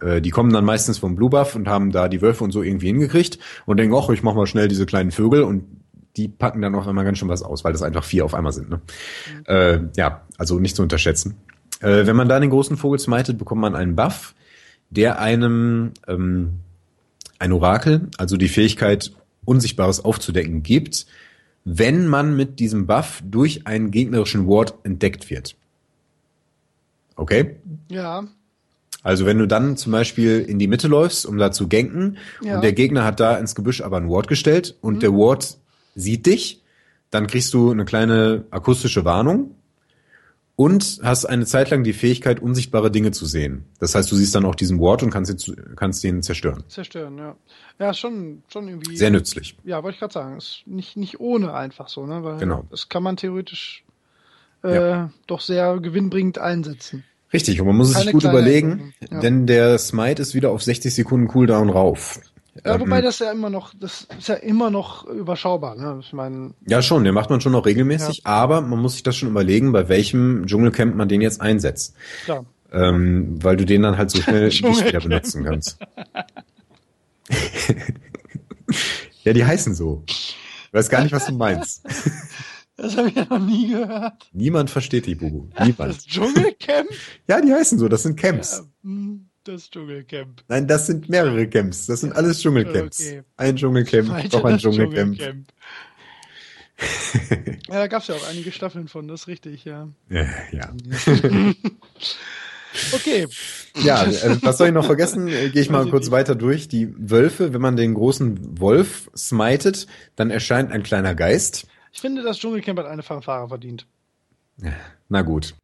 Äh, 0.00 0.20
die 0.20 0.30
kommen 0.30 0.52
dann 0.52 0.64
meistens 0.64 0.98
vom 0.98 1.16
Blue 1.16 1.30
Buff 1.30 1.54
und 1.54 1.68
haben 1.68 1.92
da 1.92 2.08
die 2.08 2.22
Wölfe 2.22 2.44
und 2.44 2.52
so 2.52 2.62
irgendwie 2.62 2.88
hingekriegt 2.88 3.38
und 3.66 3.78
denken, 3.78 3.94
ach, 3.96 4.08
ich 4.10 4.22
mach 4.22 4.34
mal 4.34 4.46
schnell 4.46 4.68
diese 4.68 4.86
kleinen 4.86 5.10
Vögel 5.10 5.42
und 5.42 5.64
die 6.16 6.28
packen 6.28 6.60
dann 6.60 6.74
auf 6.74 6.86
einmal 6.86 7.04
ganz 7.04 7.18
schön 7.18 7.28
was 7.28 7.42
aus, 7.42 7.64
weil 7.64 7.72
das 7.72 7.82
einfach 7.82 8.04
vier 8.04 8.24
auf 8.24 8.34
einmal 8.34 8.52
sind. 8.52 8.70
Ne? 8.70 8.80
Äh, 9.46 9.80
ja, 9.96 10.22
also 10.38 10.58
nicht 10.58 10.76
zu 10.76 10.82
unterschätzen. 10.82 11.36
Äh, 11.80 12.06
wenn 12.06 12.16
man 12.16 12.28
da 12.28 12.40
den 12.40 12.50
großen 12.50 12.76
Vogel 12.76 12.98
smitet, 12.98 13.38
bekommt 13.38 13.60
man 13.60 13.74
einen 13.74 13.94
Buff, 13.94 14.34
der 14.90 15.20
einem 15.20 15.92
ähm, 16.08 16.60
ein 17.38 17.52
Orakel, 17.52 18.08
also 18.18 18.36
die 18.36 18.48
Fähigkeit, 18.48 19.12
Unsichtbares 19.44 20.04
aufzudecken, 20.04 20.62
gibt, 20.62 21.06
wenn 21.64 22.06
man 22.06 22.36
mit 22.36 22.58
diesem 22.58 22.86
Buff 22.86 23.22
durch 23.24 23.66
einen 23.66 23.90
gegnerischen 23.90 24.46
Ward 24.46 24.74
entdeckt 24.82 25.30
wird. 25.30 25.56
Okay? 27.20 27.56
Ja. 27.90 28.24
Also 29.02 29.26
wenn 29.26 29.38
du 29.38 29.46
dann 29.46 29.76
zum 29.76 29.92
Beispiel 29.92 30.40
in 30.40 30.58
die 30.58 30.68
Mitte 30.68 30.88
läufst, 30.88 31.26
um 31.26 31.36
da 31.38 31.52
zu 31.52 31.68
ganken, 31.68 32.16
Ja. 32.42 32.56
und 32.56 32.62
der 32.64 32.72
Gegner 32.72 33.04
hat 33.04 33.20
da 33.20 33.36
ins 33.36 33.54
Gebüsch 33.54 33.82
aber 33.82 33.98
ein 33.98 34.08
Ward 34.08 34.26
gestellt 34.28 34.76
und 34.80 35.02
der 35.02 35.12
Ward 35.12 35.58
sieht 35.94 36.26
dich, 36.26 36.62
dann 37.10 37.26
kriegst 37.26 37.52
du 37.54 37.70
eine 37.70 37.84
kleine 37.84 38.44
akustische 38.50 39.04
Warnung 39.04 39.54
und 40.56 41.00
hast 41.02 41.24
eine 41.26 41.46
Zeit 41.46 41.70
lang 41.70 41.82
die 41.84 41.92
Fähigkeit, 41.92 42.40
unsichtbare 42.40 42.90
Dinge 42.90 43.10
zu 43.10 43.26
sehen. 43.26 43.64
Das 43.80 43.94
heißt, 43.94 44.10
du 44.12 44.16
siehst 44.16 44.34
dann 44.34 44.44
auch 44.44 44.54
diesen 44.54 44.78
Ward 44.80 45.02
und 45.02 45.10
kannst, 45.10 45.48
ihn 45.48 45.56
kannst 45.76 46.04
ihn 46.04 46.22
zerstören. 46.22 46.64
Zerstören, 46.68 47.16
ja. 47.18 47.36
Ja, 47.78 47.94
schon, 47.94 48.42
schon 48.52 48.68
irgendwie. 48.68 48.96
Sehr 48.96 49.10
nützlich. 49.10 49.56
Ja, 49.64 49.82
wollte 49.82 49.94
ich 49.94 50.00
gerade 50.00 50.12
sagen. 50.12 50.36
Ist 50.36 50.62
nicht, 50.66 50.96
nicht 50.96 51.20
ohne 51.20 51.52
einfach 51.54 51.88
so, 51.88 52.06
ne? 52.06 52.22
Weil 52.22 52.38
Genau. 52.38 52.64
das 52.70 52.88
kann 52.88 53.02
man 53.02 53.16
theoretisch 53.16 53.84
äh, 54.62 54.74
Ja. 54.74 55.10
doch 55.26 55.40
sehr 55.40 55.78
gewinnbringend 55.80 56.38
einsetzen. 56.38 57.04
Richtig, 57.32 57.60
und 57.60 57.66
man 57.68 57.76
muss 57.76 57.90
es 57.90 58.02
sich 58.02 58.12
gut 58.12 58.24
überlegen, 58.24 58.92
ja. 59.08 59.20
denn 59.20 59.46
der 59.46 59.78
Smite 59.78 60.20
ist 60.20 60.34
wieder 60.34 60.50
auf 60.50 60.62
60 60.62 60.92
Sekunden 60.94 61.28
Cooldown 61.28 61.70
rauf. 61.70 62.20
Ja, 62.64 62.74
Ähm, 62.74 62.80
wobei 62.80 63.00
das 63.00 63.20
ja 63.20 63.30
immer 63.30 63.48
noch, 63.50 63.72
das 63.78 64.08
ist 64.18 64.28
ja 64.28 64.34
immer 64.34 64.70
noch 64.70 65.06
überschaubar, 65.06 65.76
ne? 65.76 65.98
Ich 66.00 66.12
meine, 66.12 66.54
Ja, 66.66 66.82
schon, 66.82 67.04
den 67.04 67.14
macht 67.14 67.30
man 67.30 67.40
schon 67.40 67.52
noch 67.52 67.64
regelmäßig, 67.66 68.22
aber 68.26 68.60
man 68.60 68.80
muss 68.80 68.94
sich 68.94 69.04
das 69.04 69.16
schon 69.16 69.28
überlegen, 69.28 69.70
bei 69.72 69.88
welchem 69.88 70.46
Dschungelcamp 70.46 70.96
man 70.96 71.08
den 71.08 71.20
jetzt 71.20 71.40
einsetzt. 71.40 71.94
klar. 72.24 72.44
Ähm, 72.72 73.42
weil 73.42 73.56
du 73.56 73.64
den 73.64 73.82
dann 73.82 73.96
halt 73.98 74.10
so 74.10 74.20
schnell 74.22 74.46
nicht 74.46 74.62
wieder 74.62 75.00
benutzen 75.00 75.44
kannst. 75.44 75.78
ja, 79.24 79.32
die 79.32 79.44
heißen 79.44 79.74
so. 79.74 80.02
Ich 80.06 80.36
weiß 80.72 80.88
gar 80.88 81.02
nicht, 81.02 81.12
was 81.12 81.26
du 81.26 81.32
meinst. 81.32 81.84
Das 82.80 82.96
habe 82.96 83.08
ich 83.10 83.14
ja 83.14 83.26
noch 83.28 83.38
nie 83.38 83.68
gehört. 83.68 84.30
Niemand 84.32 84.70
versteht 84.70 85.04
die, 85.04 85.14
Bubu. 85.14 85.48
Das 85.54 85.66
Niemand. 85.66 86.06
Dschungelcamp? 86.06 86.88
Ja, 87.28 87.40
die 87.42 87.52
heißen 87.52 87.78
so, 87.78 87.88
das 87.88 88.04
sind 88.04 88.18
Camps. 88.18 88.62
Ja, 88.82 88.88
hm, 88.88 89.28
das 89.44 89.68
Dschungelcamp. 89.70 90.42
Nein, 90.48 90.66
das 90.66 90.86
sind 90.86 91.10
mehrere 91.10 91.46
Camps. 91.46 91.86
Das 91.86 92.00
sind 92.00 92.14
alles 92.14 92.40
Dschungelcamps. 92.40 93.00
Okay. 93.00 93.22
Ein 93.36 93.56
Dschungelcamp, 93.56 94.08
noch 94.08 94.44
ein 94.44 94.52
das 94.54 94.62
Dschungelcamp. 94.62 95.18
Dschungelcamp. 95.18 95.52
ja, 97.68 97.74
da 97.74 97.86
gab 97.86 98.00
es 98.00 98.08
ja 98.08 98.14
auch 98.14 98.26
einige 98.30 98.50
Staffeln 98.50 98.88
von, 98.88 99.06
das 99.08 99.22
ist 99.22 99.26
richtig, 99.28 99.66
ja. 99.66 99.88
Ja, 100.08 100.26
ja. 100.50 100.72
Okay, 102.92 103.26
Ja, 103.82 104.04
äh, 104.04 104.38
was 104.42 104.58
soll 104.58 104.68
ich 104.68 104.72
noch 104.72 104.86
vergessen? 104.86 105.26
Äh, 105.26 105.50
Gehe 105.50 105.60
ich 105.60 105.70
mal 105.70 105.88
kurz 105.90 106.12
weiter 106.12 106.36
durch. 106.36 106.68
Die 106.68 106.94
Wölfe, 106.96 107.52
wenn 107.52 107.60
man 107.60 107.76
den 107.76 107.94
großen 107.94 108.60
Wolf 108.60 109.10
smitet, 109.16 109.88
dann 110.14 110.30
erscheint 110.30 110.70
ein 110.70 110.84
kleiner 110.84 111.16
Geist. 111.16 111.66
Ich 111.92 112.00
finde, 112.00 112.22
das 112.22 112.38
Dschungelcamp 112.38 112.78
hat 112.78 112.86
eine 112.86 113.02
Fanfare 113.02 113.48
verdient. 113.48 113.86
Na 115.08 115.22
gut. 115.22 115.54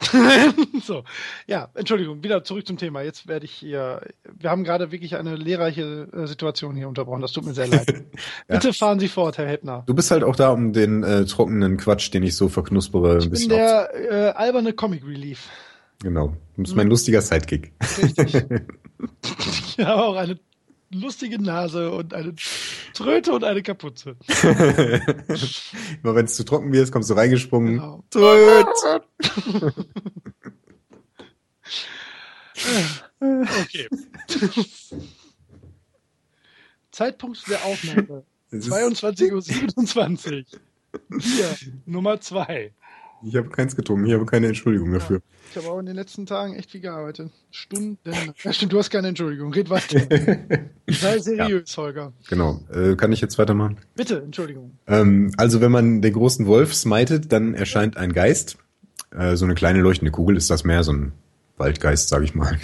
so, 0.82 1.04
ja, 1.46 1.68
Entschuldigung, 1.74 2.22
wieder 2.24 2.42
zurück 2.42 2.66
zum 2.66 2.78
Thema. 2.78 3.02
Jetzt 3.02 3.26
werde 3.26 3.44
ich 3.44 3.52
hier, 3.52 4.00
wir 4.24 4.50
haben 4.50 4.64
gerade 4.64 4.92
wirklich 4.92 5.16
eine 5.16 5.36
lehrreiche 5.36 6.08
äh, 6.12 6.26
Situation 6.26 6.74
hier 6.74 6.88
unterbrochen. 6.88 7.20
Das 7.20 7.32
tut 7.32 7.44
mir 7.44 7.52
sehr 7.52 7.68
leid. 7.68 8.04
Bitte 8.48 8.72
fahren 8.72 8.98
Sie 8.98 9.08
fort, 9.08 9.38
Herr 9.38 9.46
Heppner. 9.46 9.84
Du 9.86 9.94
bist 9.94 10.10
halt 10.10 10.24
auch 10.24 10.36
da, 10.36 10.50
um 10.50 10.72
den 10.72 11.02
äh, 11.02 11.26
trockenen 11.26 11.76
Quatsch, 11.76 12.12
den 12.12 12.22
ich 12.22 12.34
so 12.34 12.48
verknuspere, 12.48 13.12
ein 13.12 13.18
Ich 13.18 13.24
bin 13.24 13.30
bisschen 13.30 13.50
der 13.50 13.90
äh, 13.94 14.30
alberne 14.30 14.72
Comic 14.72 15.04
Relief. 15.06 15.48
Genau. 16.02 16.28
Du 16.56 16.62
bist 16.62 16.74
mein 16.74 16.88
lustiger 16.88 17.20
Sidekick. 17.20 17.72
Richtig. 18.02 18.34
ich 19.76 19.84
habe 19.84 20.02
auch 20.02 20.16
eine 20.16 20.38
lustige 20.90 21.40
Nase 21.40 21.90
und 21.92 22.14
eine 22.14 22.34
Tröte 23.00 23.32
und 23.32 23.44
eine 23.44 23.62
Kapuze. 23.62 24.16
Immer 26.02 26.14
wenn 26.14 26.26
es 26.26 26.34
zu 26.36 26.44
trocken 26.44 26.70
wird, 26.70 26.92
kommst 26.92 27.08
du 27.08 27.14
reingesprungen. 27.14 27.76
Genau. 27.76 28.04
Tröt. 28.10 28.66
Okay. 33.22 33.88
Zeitpunkt 36.90 37.48
der 37.48 37.64
Aufnahme 37.64 38.24
22.27 38.52 40.38
Uhr. 40.38 40.44
Bier 41.08 41.56
Nummer 41.86 42.20
zwei. 42.20 42.74
Ich 43.22 43.36
habe 43.36 43.50
keins 43.50 43.76
getrunken, 43.76 44.06
ich 44.06 44.14
habe 44.14 44.24
keine 44.24 44.46
Entschuldigung 44.46 44.92
dafür. 44.92 45.20
Ich 45.50 45.56
habe 45.56 45.68
auch 45.68 45.78
in 45.78 45.86
den 45.86 45.96
letzten 45.96 46.26
Tagen 46.26 46.54
echt 46.54 46.70
viel 46.70 46.80
gearbeitet. 46.80 47.30
Stunden. 47.50 47.98
Ja, 48.42 48.52
stimmt, 48.52 48.72
du 48.72 48.78
hast 48.78 48.90
keine 48.90 49.08
Entschuldigung. 49.08 49.52
Red 49.52 49.68
weiter. 49.68 50.00
Sei 50.88 51.18
seriös, 51.18 51.74
ja. 51.76 51.82
Holger. 51.82 52.12
Genau. 52.28 52.60
Äh, 52.72 52.94
kann 52.96 53.12
ich 53.12 53.20
jetzt 53.20 53.38
weitermachen? 53.38 53.78
Bitte, 53.94 54.22
Entschuldigung. 54.22 54.78
Ähm, 54.86 55.32
also, 55.36 55.60
wenn 55.60 55.70
man 55.70 56.00
den 56.00 56.12
großen 56.12 56.46
Wolf 56.46 56.74
smitet, 56.74 57.32
dann 57.32 57.54
erscheint 57.54 57.96
ein 57.96 58.12
Geist. 58.12 58.56
Äh, 59.10 59.36
so 59.36 59.44
eine 59.44 59.54
kleine 59.54 59.80
leuchtende 59.80 60.12
Kugel 60.12 60.36
ist 60.36 60.48
das 60.48 60.64
mehr, 60.64 60.82
so 60.84 60.92
ein 60.92 61.12
Waldgeist, 61.58 62.08
sage 62.08 62.24
ich 62.24 62.34
mal. 62.34 62.58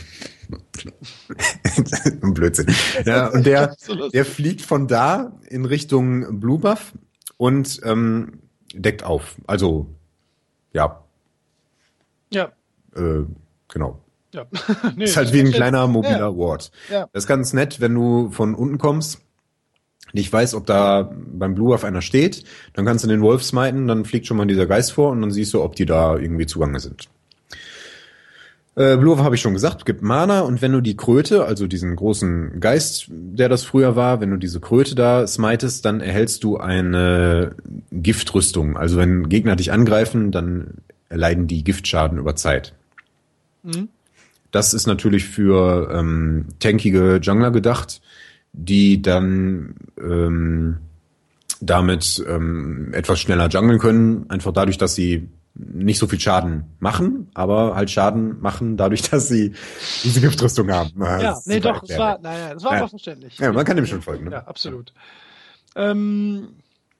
Blödsinn. 2.22 2.66
Ja, 3.04 3.28
und 3.28 3.44
der, 3.46 3.76
der 4.12 4.24
fliegt 4.24 4.62
von 4.62 4.86
da 4.86 5.38
in 5.48 5.64
Richtung 5.64 6.40
Blue 6.40 6.58
Buff 6.58 6.92
und 7.36 7.80
ähm, 7.84 8.40
deckt 8.72 9.02
auf. 9.02 9.36
Also, 9.46 9.95
ja. 10.76 11.02
Ja. 12.30 12.52
Äh, 12.94 13.24
genau. 13.68 14.00
Ja. 14.32 14.46
nee, 14.96 15.04
ist 15.04 15.16
halt 15.16 15.32
wie 15.32 15.40
ein 15.40 15.50
kleiner 15.50 15.86
mobiler 15.86 16.18
ja. 16.18 16.36
Ward. 16.36 16.70
Ja. 16.90 17.08
Das 17.12 17.24
ist 17.24 17.26
ganz 17.26 17.52
nett, 17.52 17.80
wenn 17.80 17.94
du 17.94 18.30
von 18.30 18.54
unten 18.54 18.78
kommst, 18.78 19.22
nicht 20.12 20.32
weißt, 20.32 20.54
ob 20.54 20.66
da 20.66 21.10
beim 21.12 21.54
Blue 21.54 21.74
auf 21.74 21.84
einer 21.84 22.02
steht, 22.02 22.44
dann 22.74 22.84
kannst 22.84 23.04
du 23.04 23.08
den 23.08 23.22
Wolf 23.22 23.42
smiten, 23.42 23.88
dann 23.88 24.04
fliegt 24.04 24.26
schon 24.26 24.36
mal 24.36 24.46
dieser 24.46 24.66
Geist 24.66 24.92
vor 24.92 25.10
und 25.10 25.20
dann 25.22 25.30
siehst 25.30 25.54
du, 25.54 25.62
ob 25.62 25.74
die 25.76 25.86
da 25.86 26.16
irgendwie 26.16 26.46
zugange 26.46 26.78
sind. 26.80 27.08
Äh, 28.76 28.98
Blue 28.98 29.16
habe 29.18 29.34
ich 29.34 29.40
schon 29.40 29.54
gesagt, 29.54 29.86
gibt 29.86 30.02
Mana 30.02 30.40
und 30.40 30.60
wenn 30.60 30.72
du 30.72 30.82
die 30.82 30.96
Kröte, 30.96 31.46
also 31.46 31.66
diesen 31.66 31.96
großen 31.96 32.60
Geist, 32.60 33.06
der 33.08 33.48
das 33.48 33.64
früher 33.64 33.96
war, 33.96 34.20
wenn 34.20 34.30
du 34.30 34.36
diese 34.36 34.60
Kröte 34.60 34.94
da 34.94 35.26
smitest, 35.26 35.86
dann 35.86 36.00
erhältst 36.00 36.44
du 36.44 36.58
eine 36.58 37.54
Giftrüstung. 37.90 38.76
Also 38.76 38.98
wenn 38.98 39.30
Gegner 39.30 39.56
dich 39.56 39.72
angreifen, 39.72 40.30
dann 40.30 40.74
erleiden 41.08 41.46
die 41.46 41.64
Giftschaden 41.64 42.18
über 42.18 42.36
Zeit. 42.36 42.74
Mhm. 43.62 43.88
Das 44.50 44.74
ist 44.74 44.86
natürlich 44.86 45.24
für 45.24 45.90
ähm, 45.92 46.44
tankige 46.58 47.18
Jungler 47.22 47.50
gedacht, 47.50 48.02
die 48.52 49.00
dann 49.00 49.74
ähm, 49.98 50.76
damit 51.62 52.22
ähm, 52.28 52.92
etwas 52.92 53.20
schneller 53.20 53.48
jungeln 53.48 53.78
können, 53.78 54.26
einfach 54.28 54.52
dadurch, 54.52 54.76
dass 54.76 54.94
sie 54.94 55.28
nicht 55.58 55.98
so 55.98 56.06
viel 56.06 56.20
Schaden 56.20 56.64
machen, 56.78 57.30
aber 57.34 57.74
halt 57.74 57.90
Schaden 57.90 58.40
machen 58.40 58.76
dadurch, 58.76 59.02
dass 59.10 59.28
sie 59.28 59.54
diese 60.04 60.20
Giftrüstung 60.20 60.70
haben. 60.70 60.92
Ja, 60.98 61.20
ja 61.20 61.40
nee, 61.46 61.60
doch, 61.60 61.82
es 61.82 61.98
war, 61.98 62.18
naja, 62.18 62.52
es 62.54 62.64
war 62.64 62.74
ja. 62.74 62.88
verständlich. 62.88 63.38
Ja, 63.38 63.52
man 63.52 63.64
kann 63.64 63.76
dem 63.76 63.86
schon 63.86 64.02
folgen. 64.02 64.26
Ne? 64.26 64.32
Ja, 64.32 64.46
absolut. 64.46 64.92
Ähm, 65.74 66.48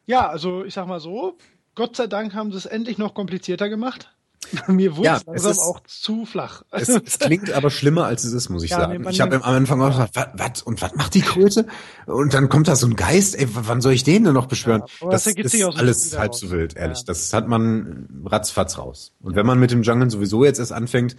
ja, 0.07 0.29
also 0.29 0.64
ich 0.64 0.75
sag 0.75 0.87
mal 0.87 1.01
so, 1.01 1.37
Gott 1.75 1.97
sei 1.97 2.07
Dank 2.07 2.35
haben 2.35 2.53
sie 2.53 2.59
es 2.59 2.66
endlich 2.66 2.99
noch 2.99 3.14
komplizierter 3.14 3.69
gemacht. 3.69 4.11
Mir 4.69 4.97
wurde 4.97 5.07
ja, 5.07 5.17
es 5.17 5.27
langsam 5.27 5.51
ist, 5.53 5.59
auch 5.61 5.81
zu 5.87 6.25
flach. 6.25 6.63
Es, 6.71 6.89
es, 6.89 7.19
klingt 7.19 7.53
aber 7.53 7.71
schlimmer, 7.71 8.05
als 8.05 8.25
es 8.25 8.33
ist, 8.33 8.49
muss 8.49 8.63
ich 8.63 8.71
ja, 8.71 8.81
sagen. 8.81 9.03
Nee, 9.03 9.11
ich 9.11 9.21
habe 9.21 9.37
am 9.37 9.43
Anfang 9.43 9.81
auch 9.83 9.91
gesagt, 9.91 10.15
was, 10.15 10.29
was 10.35 10.63
und 10.63 10.83
was 10.83 10.95
macht 10.95 11.15
die 11.15 11.21
Kröte? 11.23 11.67
Und 12.07 12.35
dann 12.35 12.49
kommt 12.49 12.69
da 12.69 12.77
so 12.77 12.87
ein 12.87 12.97
Geist, 12.97 13.39
ey, 13.39 13.49
wann 13.53 13.81
soll 13.81 13.93
ich 13.93 14.05
den 14.05 14.25
denn 14.25 14.35
noch 14.35 14.47
beschwören? 14.47 14.83
Ja, 15.01 15.09
das, 15.11 15.27
ist 15.27 15.63
alles 15.63 16.19
halb 16.19 16.35
so 16.35 16.51
wild, 16.51 16.77
ehrlich. 16.77 17.05
Das 17.05 17.33
hat 17.33 17.49
man 17.49 18.09
ratzfatz 18.25 18.79
raus. 18.79 19.13
Und 19.21 19.37
wenn 19.37 19.47
man 19.47 19.59
mit 19.59 19.71
dem 19.71 19.83
Jungle 19.83 20.11
sowieso 20.11 20.45
jetzt 20.45 20.59
erst 20.59 20.73
anfängt, 20.73 21.17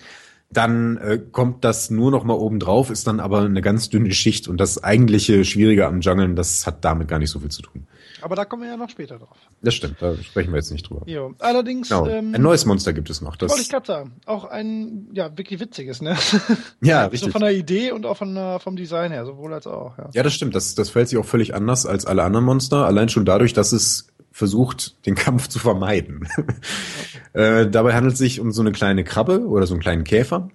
dann 0.49 0.97
äh, 0.97 1.19
kommt 1.31 1.63
das 1.65 1.89
nur 1.89 2.11
noch 2.11 2.23
mal 2.23 2.33
oben 2.33 2.59
drauf, 2.59 2.89
ist 2.89 3.05
dann 3.07 3.19
aber 3.19 3.41
eine 3.41 3.61
ganz 3.61 3.89
dünne 3.89 4.13
Schicht 4.13 4.47
und 4.47 4.57
das 4.57 4.83
eigentliche 4.83 5.43
Schwierige 5.43 5.85
am 5.85 5.99
Jungeln, 5.99 6.35
das 6.35 6.65
hat 6.65 6.85
damit 6.85 7.07
gar 7.07 7.19
nicht 7.19 7.31
so 7.31 7.39
viel 7.39 7.51
zu 7.51 7.61
tun. 7.61 7.85
Aber 8.21 8.35
da 8.35 8.45
kommen 8.45 8.63
wir 8.63 8.69
ja 8.69 8.77
noch 8.77 8.89
später 8.89 9.17
drauf. 9.17 9.37
Das 9.61 9.73
stimmt, 9.73 10.01
da 10.01 10.15
sprechen 10.17 10.51
wir 10.51 10.57
jetzt 10.57 10.71
nicht 10.71 10.89
drüber. 10.89 11.03
Jo. 11.05 11.33
Allerdings. 11.39 11.89
Genau. 11.89 12.07
Ähm, 12.07 12.33
ein 12.33 12.41
neues 12.41 12.65
Monster 12.65 12.93
gibt 12.93 13.09
es 13.09 13.21
noch. 13.21 13.35
Das 13.35 13.49
wollte 13.49 13.63
ich 13.63 13.69
gerade 13.69 13.85
sagen. 13.85 14.13
Auch 14.25 14.45
ein, 14.45 15.09
ja, 15.13 15.37
wirklich 15.37 15.59
witziges, 15.59 16.01
ne? 16.01 16.17
Ja, 16.81 17.05
richtig. 17.05 17.27
So 17.27 17.31
von 17.31 17.41
der 17.41 17.53
Idee 17.53 17.91
und 17.91 18.05
auch 18.05 18.17
von, 18.17 18.35
uh, 18.35 18.59
vom 18.59 18.75
Design 18.75 19.11
her, 19.11 19.25
sowohl 19.25 19.53
als 19.53 19.67
auch, 19.67 19.97
ja. 19.97 20.09
Ja, 20.13 20.23
das 20.23 20.33
stimmt. 20.33 20.55
Das, 20.55 20.75
das 20.75 20.89
fällt 20.89 21.09
sich 21.09 21.17
auch 21.17 21.25
völlig 21.25 21.55
anders 21.55 21.85
als 21.85 22.05
alle 22.05 22.23
anderen 22.23 22.45
Monster. 22.45 22.85
Allein 22.85 23.09
schon 23.09 23.25
dadurch, 23.25 23.53
dass 23.53 23.71
es 23.71 24.07
versucht, 24.31 24.95
den 25.05 25.15
Kampf 25.15 25.47
zu 25.47 25.59
vermeiden. 25.59 26.27
äh, 27.33 27.67
dabei 27.67 27.93
handelt 27.95 28.13
es 28.13 28.19
sich 28.19 28.39
um 28.39 28.51
so 28.51 28.61
eine 28.61 28.71
kleine 28.71 29.03
Krabbe 29.03 29.47
oder 29.47 29.65
so 29.65 29.73
einen 29.73 29.81
kleinen 29.81 30.03
Käfer. 30.03 30.49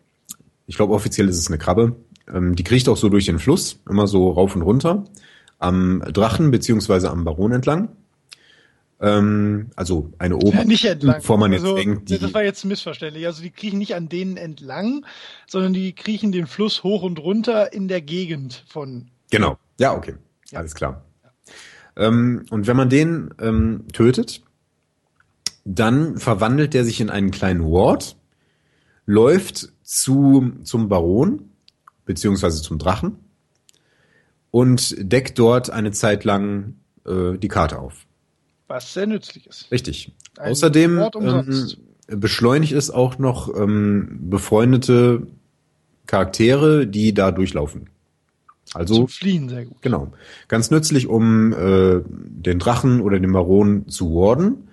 Ich 0.66 0.76
glaube, 0.76 0.94
offiziell 0.94 1.28
ist 1.28 1.38
es 1.38 1.48
eine 1.48 1.58
Krabbe. 1.58 1.96
Ähm, 2.32 2.54
die 2.54 2.64
kriecht 2.64 2.88
auch 2.88 2.96
so 2.96 3.08
durch 3.08 3.26
den 3.26 3.38
Fluss, 3.38 3.80
immer 3.88 4.06
so 4.06 4.30
rauf 4.30 4.54
und 4.54 4.62
runter, 4.62 5.04
am 5.62 6.02
Drachen 6.12 6.50
beziehungsweise 6.50 7.10
am 7.10 7.24
Baron 7.24 7.52
entlang. 7.52 7.88
Ähm, 9.00 9.70
also 9.74 10.12
eine 10.18 10.36
Ober, 10.36 10.58
ja, 10.58 10.64
nicht 10.66 10.84
entlang. 10.84 11.16
bevor 11.16 11.38
man 11.38 11.52
jetzt 11.52 11.62
also, 11.62 11.76
denkt, 11.76 12.08
die, 12.08 12.18
das 12.18 12.32
war 12.34 12.44
jetzt 12.44 12.64
missverständlich. 12.64 13.26
Also 13.26 13.42
die 13.42 13.50
kriechen 13.50 13.78
nicht 13.78 13.94
an 13.94 14.08
denen 14.08 14.36
entlang, 14.36 15.04
sondern 15.46 15.72
die 15.72 15.92
kriechen 15.92 16.32
den 16.32 16.46
Fluss 16.46 16.82
hoch 16.82 17.02
und 17.02 17.18
runter 17.18 17.72
in 17.72 17.88
der 17.88 18.00
Gegend 18.00 18.64
von. 18.68 19.10
Genau. 19.30 19.58
Ja, 19.78 19.94
okay. 19.94 20.14
Ja. 20.50 20.60
Alles 20.60 20.74
klar. 20.74 21.04
Ja. 21.24 22.06
Ähm, 22.06 22.44
und 22.50 22.66
wenn 22.66 22.76
man 22.76 22.88
den 22.88 23.34
ähm, 23.40 23.86
tötet, 23.92 24.42
dann 25.64 26.18
verwandelt 26.18 26.74
der 26.74 26.84
sich 26.84 27.00
in 27.00 27.10
einen 27.10 27.30
kleinen 27.30 27.64
Ward, 27.64 28.16
läuft 29.06 29.72
zu, 29.82 30.52
zum 30.62 30.88
Baron, 30.88 31.50
beziehungsweise 32.04 32.62
zum 32.62 32.78
Drachen, 32.78 33.16
und 34.52 34.94
deckt 34.98 35.40
dort 35.40 35.70
eine 35.70 35.90
Zeit 35.90 36.22
lang 36.22 36.74
äh, 37.04 37.36
die 37.36 37.48
Karte 37.48 37.80
auf. 37.80 38.06
Was 38.68 38.94
sehr 38.94 39.08
nützlich 39.08 39.48
ist. 39.48 39.72
Richtig. 39.72 40.12
Ein 40.38 40.52
Außerdem 40.52 41.10
ähm, 41.20 41.70
beschleunigt 42.06 42.72
es 42.72 42.90
auch 42.90 43.18
noch 43.18 43.52
ähm, 43.54 44.18
befreundete 44.30 45.26
Charaktere, 46.06 46.86
die 46.86 47.12
da 47.12 47.32
durchlaufen. 47.32 47.88
Also 48.74 48.94
Zum 48.94 49.08
Fliehen 49.08 49.48
sehr 49.48 49.64
gut. 49.64 49.82
Genau. 49.82 50.12
Ganz 50.48 50.70
nützlich, 50.70 51.06
um 51.06 51.52
äh, 51.52 52.02
den 52.06 52.58
Drachen 52.58 53.00
oder 53.00 53.18
den 53.18 53.32
Baron 53.32 53.88
zu 53.88 54.14
warden 54.14 54.68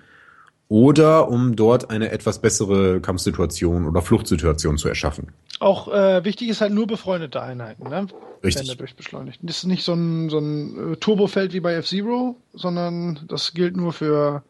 oder 0.69 1.27
um 1.29 1.55
dort 1.55 1.89
eine 1.89 2.11
etwas 2.11 2.39
bessere 2.39 3.01
Kampfsituation 3.01 3.87
oder 3.87 4.01
Fluchtsituation 4.01 4.77
zu 4.77 4.87
erschaffen. 4.87 5.33
Auch 5.59 5.91
äh, 5.91 6.23
wichtig 6.23 6.47
ist 6.47 6.61
halt 6.61 6.71
nur 6.71 6.87
befreundete 6.87 7.41
Einheiten, 7.41 7.89
ne? 7.89 8.07
Richtig. 8.43 8.67
Werden 8.67 8.77
dadurch 8.77 8.95
beschleunigt. 8.95 9.39
Das 9.41 9.57
ist 9.57 9.65
nicht 9.65 9.83
so 9.83 9.93
ein, 9.93 10.29
so 10.29 10.37
ein 10.37 10.93
äh, 10.93 10.95
Turbofeld 10.95 11.51
wie 11.53 11.59
bei 11.59 11.73
F-Zero, 11.73 12.37
sondern 12.53 13.19
das 13.27 13.53
gilt 13.53 13.75
nur 13.75 13.91
für 13.91 14.43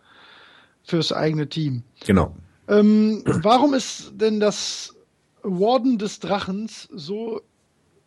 fürs 0.83 1.13
eigene 1.13 1.47
Team. 1.47 1.83
Genau. 2.05 2.35
Ähm, 2.67 3.23
warum 3.25 3.73
ist 3.73 4.11
denn 4.15 4.39
das 4.39 4.95
Warden 5.41 5.97
des 5.97 6.19
Drachens 6.19 6.87
so 6.91 7.41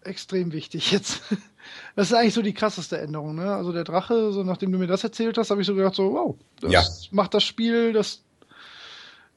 extrem 0.05 0.53
wichtig 0.53 0.93
jetzt? 0.93 1.23
Das 1.95 2.11
ist 2.11 2.15
eigentlich 2.15 2.35
so 2.35 2.43
die 2.43 2.55
krasseste 2.55 2.99
Änderung, 2.99 3.35
ne? 3.35 3.55
Also 3.55 3.73
der 3.73 3.85
Drache, 3.85 4.33
so 4.33 4.43
nachdem 4.43 4.73
du 4.73 4.79
mir 4.79 4.87
das 4.87 5.05
erzählt 5.05 5.37
hast, 5.37 5.51
habe 5.51 5.61
ich 5.61 5.67
so 5.67 5.75
gedacht, 5.75 5.95
so, 5.95 6.13
wow, 6.13 6.37
das 6.61 6.73
ja. 6.73 6.83
macht 7.11 7.35
das 7.35 7.45
Spiel, 7.45 7.93
das 7.93 8.23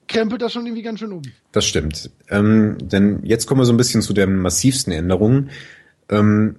krempelt 0.08 0.42
das 0.42 0.54
schon 0.54 0.66
irgendwie 0.66 0.84
ganz 0.84 1.00
schön 1.00 1.12
um. 1.12 1.22
Das 1.52 1.66
stimmt. 1.66 2.10
Ähm, 2.30 2.78
denn 2.80 3.20
jetzt 3.24 3.46
kommen 3.46 3.62
wir 3.62 3.66
so 3.66 3.74
ein 3.74 3.78
bisschen 3.78 4.02
zu 4.02 4.14
der 4.14 4.28
massivsten 4.28 4.94
Änderung. 4.94 5.50
Ähm, 6.10 6.58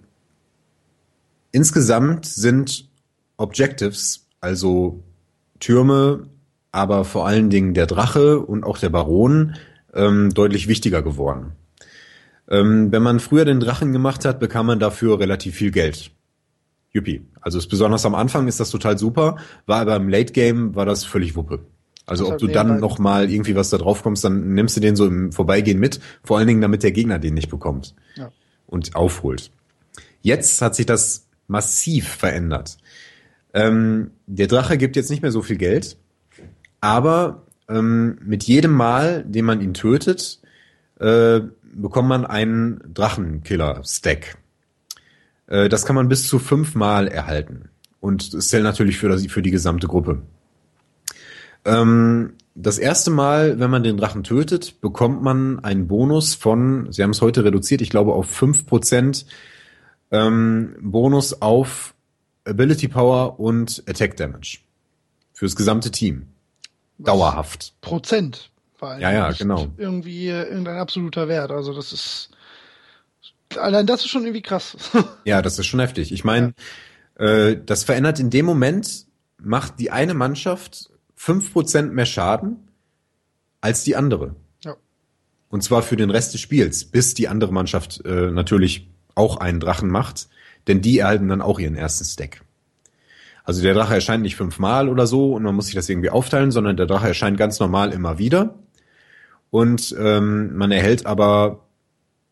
insgesamt 1.52 2.26
sind 2.26 2.88
Objectives, 3.36 4.26
also 4.40 5.02
Türme, 5.60 6.26
aber 6.72 7.04
vor 7.04 7.26
allen 7.26 7.48
Dingen 7.48 7.72
der 7.72 7.86
Drache 7.86 8.40
und 8.40 8.64
auch 8.64 8.78
der 8.78 8.90
Baron, 8.90 9.56
ähm, 9.94 10.34
deutlich 10.34 10.68
wichtiger 10.68 11.02
geworden. 11.02 11.52
Ähm, 12.48 12.92
wenn 12.92 13.02
man 13.02 13.20
früher 13.20 13.44
den 13.44 13.60
Drachen 13.60 13.92
gemacht 13.92 14.24
hat, 14.24 14.38
bekam 14.38 14.66
man 14.66 14.78
dafür 14.78 15.18
relativ 15.18 15.56
viel 15.56 15.70
Geld. 15.70 16.10
Yuppie. 16.92 17.26
Also 17.40 17.58
ist 17.58 17.68
besonders 17.68 18.06
am 18.06 18.14
Anfang 18.14 18.48
ist 18.48 18.60
das 18.60 18.70
total 18.70 18.98
super, 18.98 19.36
war 19.66 19.80
aber 19.80 19.96
im 19.96 20.08
Late 20.08 20.32
Game 20.32 20.74
war 20.74 20.86
das 20.86 21.04
völlig 21.04 21.36
Wuppe. 21.36 21.60
Also 22.06 22.28
ob 22.28 22.38
du 22.38 22.46
dann 22.46 22.78
noch 22.78 22.98
mal 23.00 23.30
irgendwie 23.30 23.56
was 23.56 23.70
da 23.70 23.78
drauf 23.78 24.04
kommst, 24.04 24.22
dann 24.24 24.54
nimmst 24.54 24.76
du 24.76 24.80
den 24.80 24.94
so 24.94 25.06
im 25.06 25.32
Vorbeigehen 25.32 25.80
mit, 25.80 26.00
vor 26.22 26.38
allen 26.38 26.46
Dingen 26.46 26.60
damit 26.60 26.84
der 26.84 26.92
Gegner 26.92 27.18
den 27.18 27.34
nicht 27.34 27.50
bekommt 27.50 27.94
ja. 28.14 28.30
und 28.66 28.94
aufholt. 28.94 29.50
Jetzt 30.22 30.62
hat 30.62 30.76
sich 30.76 30.86
das 30.86 31.26
massiv 31.48 32.08
verändert. 32.08 32.78
Ähm, 33.52 34.12
der 34.26 34.46
Drache 34.46 34.78
gibt 34.78 34.94
jetzt 34.94 35.10
nicht 35.10 35.22
mehr 35.22 35.32
so 35.32 35.42
viel 35.42 35.56
Geld, 35.56 35.96
aber 36.80 37.42
ähm, 37.68 38.18
mit 38.24 38.44
jedem 38.44 38.72
Mal, 38.72 39.24
den 39.24 39.44
man 39.44 39.60
ihn 39.60 39.74
tötet, 39.74 40.40
äh, 41.00 41.40
bekommt 41.74 42.08
man 42.08 42.24
einen 42.24 42.80
Drachenkiller-Stack. 42.92 44.38
Äh, 45.46 45.68
das 45.68 45.84
kann 45.84 45.96
man 45.96 46.08
bis 46.08 46.26
zu 46.26 46.38
fünfmal 46.38 47.08
erhalten. 47.08 47.68
Und 48.00 48.34
das 48.34 48.48
zählt 48.48 48.64
natürlich 48.64 48.98
für, 48.98 49.08
das, 49.08 49.26
für 49.26 49.42
die 49.42 49.50
gesamte 49.50 49.86
Gruppe. 49.86 50.22
Ähm, 51.64 52.34
das 52.54 52.78
erste 52.78 53.10
Mal, 53.10 53.58
wenn 53.58 53.70
man 53.70 53.82
den 53.82 53.96
Drachen 53.96 54.24
tötet, 54.24 54.80
bekommt 54.80 55.22
man 55.22 55.58
einen 55.60 55.88
Bonus 55.88 56.34
von, 56.34 56.90
Sie 56.90 57.02
haben 57.02 57.10
es 57.10 57.20
heute 57.20 57.44
reduziert, 57.44 57.82
ich 57.82 57.90
glaube 57.90 58.12
auf 58.12 58.26
fünf 58.26 58.66
Prozent 58.66 59.26
ähm, 60.10 60.76
Bonus 60.80 61.42
auf 61.42 61.94
Ability 62.44 62.88
Power 62.88 63.40
und 63.40 63.82
Attack 63.86 64.16
Damage. 64.16 64.60
Fürs 65.32 65.56
gesamte 65.56 65.90
Team. 65.90 66.28
Dauerhaft. 66.98 67.74
Prozent. 67.82 68.50
Vor 68.86 68.92
allem 68.92 69.02
Ja, 69.02 69.12
ja, 69.12 69.32
genau. 69.32 69.66
Irgendwie 69.76 70.28
irgendein 70.28 70.78
absoluter 70.78 71.26
Wert. 71.26 71.50
Also 71.50 71.74
das 71.74 71.92
ist 71.92 72.30
allein 73.56 73.84
das 73.84 74.02
ist 74.02 74.10
schon 74.10 74.22
irgendwie 74.22 74.42
krass. 74.42 74.76
Ja, 75.24 75.42
das 75.42 75.58
ist 75.58 75.66
schon 75.66 75.80
heftig. 75.80 76.12
Ich 76.12 76.22
meine, 76.22 76.54
äh, 77.16 77.56
das 77.66 77.82
verändert 77.82 78.20
in 78.20 78.30
dem 78.30 78.46
Moment, 78.46 79.06
macht 79.38 79.80
die 79.80 79.90
eine 79.90 80.14
Mannschaft 80.14 80.90
fünf 81.16 81.52
Prozent 81.52 81.94
mehr 81.94 82.06
Schaden 82.06 82.68
als 83.60 83.82
die 83.82 83.96
andere. 83.96 84.36
Ja. 84.64 84.76
Und 85.48 85.62
zwar 85.62 85.82
für 85.82 85.96
den 85.96 86.10
Rest 86.10 86.34
des 86.34 86.40
Spiels, 86.40 86.84
bis 86.84 87.14
die 87.14 87.26
andere 87.26 87.52
Mannschaft 87.52 88.04
äh, 88.04 88.30
natürlich 88.30 88.88
auch 89.16 89.38
einen 89.38 89.58
Drachen 89.58 89.90
macht, 89.90 90.28
denn 90.68 90.80
die 90.80 91.00
erhalten 91.00 91.28
dann 91.28 91.42
auch 91.42 91.58
ihren 91.58 91.74
ersten 91.74 92.04
Stack. 92.04 92.42
Also 93.42 93.62
der 93.62 93.74
Drache 93.74 93.94
erscheint 93.94 94.22
nicht 94.22 94.36
fünfmal 94.36 94.88
oder 94.88 95.08
so 95.08 95.34
und 95.34 95.42
man 95.42 95.54
muss 95.54 95.66
sich 95.66 95.74
das 95.74 95.88
irgendwie 95.88 96.10
aufteilen, 96.10 96.52
sondern 96.52 96.76
der 96.76 96.86
Drache 96.86 97.08
erscheint 97.08 97.36
ganz 97.36 97.58
normal 97.58 97.92
immer 97.92 98.18
wieder. 98.18 98.54
Und 99.50 99.94
ähm, 99.98 100.56
man 100.56 100.72
erhält 100.72 101.06
aber 101.06 101.60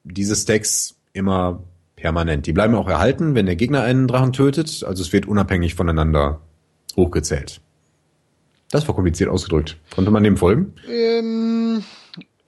diese 0.04 0.36
Stacks 0.36 0.96
immer 1.12 1.62
permanent. 1.96 2.46
Die 2.46 2.52
bleiben 2.52 2.74
auch 2.74 2.88
erhalten, 2.88 3.34
wenn 3.34 3.46
der 3.46 3.56
Gegner 3.56 3.82
einen 3.82 4.08
Drachen 4.08 4.32
tötet. 4.32 4.84
Also 4.84 5.02
es 5.02 5.12
wird 5.12 5.26
unabhängig 5.26 5.74
voneinander 5.74 6.40
hochgezählt. 6.96 7.60
Das 8.70 8.86
war 8.88 8.94
kompliziert 8.94 9.30
ausgedrückt. 9.30 9.78
Konnte 9.94 10.10
man 10.10 10.24
dem 10.24 10.36
folgen? 10.36 10.74
ähm, 10.88 11.84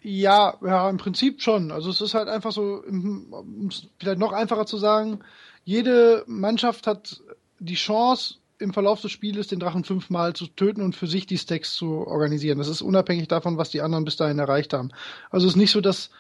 ja, 0.03 0.55
ja, 0.65 0.89
im 0.89 0.99
Prinzip 0.99 1.43
schon. 1.43 1.73
Also 1.73 1.91
es 1.91 2.01
ist 2.01 2.15
halt 2.15 2.29
einfach 2.29 2.53
so, 2.53 2.83
um 2.87 3.69
es 3.69 3.89
vielleicht 3.99 4.21
noch 4.21 4.33
einfacher 4.33 4.67
zu 4.67 4.77
sagen, 4.77 5.21
jede 5.65 6.23
Mannschaft 6.29 6.87
hat 6.87 7.23
die 7.59 7.75
Chance, 7.75 8.37
im 8.59 8.73
Verlauf 8.73 9.01
des 9.01 9.13
Spieles 9.13 9.49
den 9.49 9.61
Drachen 9.61 9.85
fünfmal 9.85 10.33
zu 10.33 10.47
töten 10.47 10.83
und 10.83 10.97
für 10.97 11.07
sich 11.07 11.27
die 11.27 11.39
Stacks 11.39 11.75
zu 11.75 12.07
organisieren. 12.07 12.59
Das 12.59 12.69
ist 12.69 12.83
unabhängig 12.83 13.29
davon, 13.29 13.59
was 13.59 13.71
die 13.71 13.83
anderen 13.83 14.05
bis 14.05 14.17
dahin 14.17 14.39
erreicht 14.39 14.73
haben. 14.73 14.91
Also 15.31 15.47
es 15.47 15.53
ist 15.53 15.59
nicht 15.59 15.73
so, 15.73 15.81
dass 15.81 16.11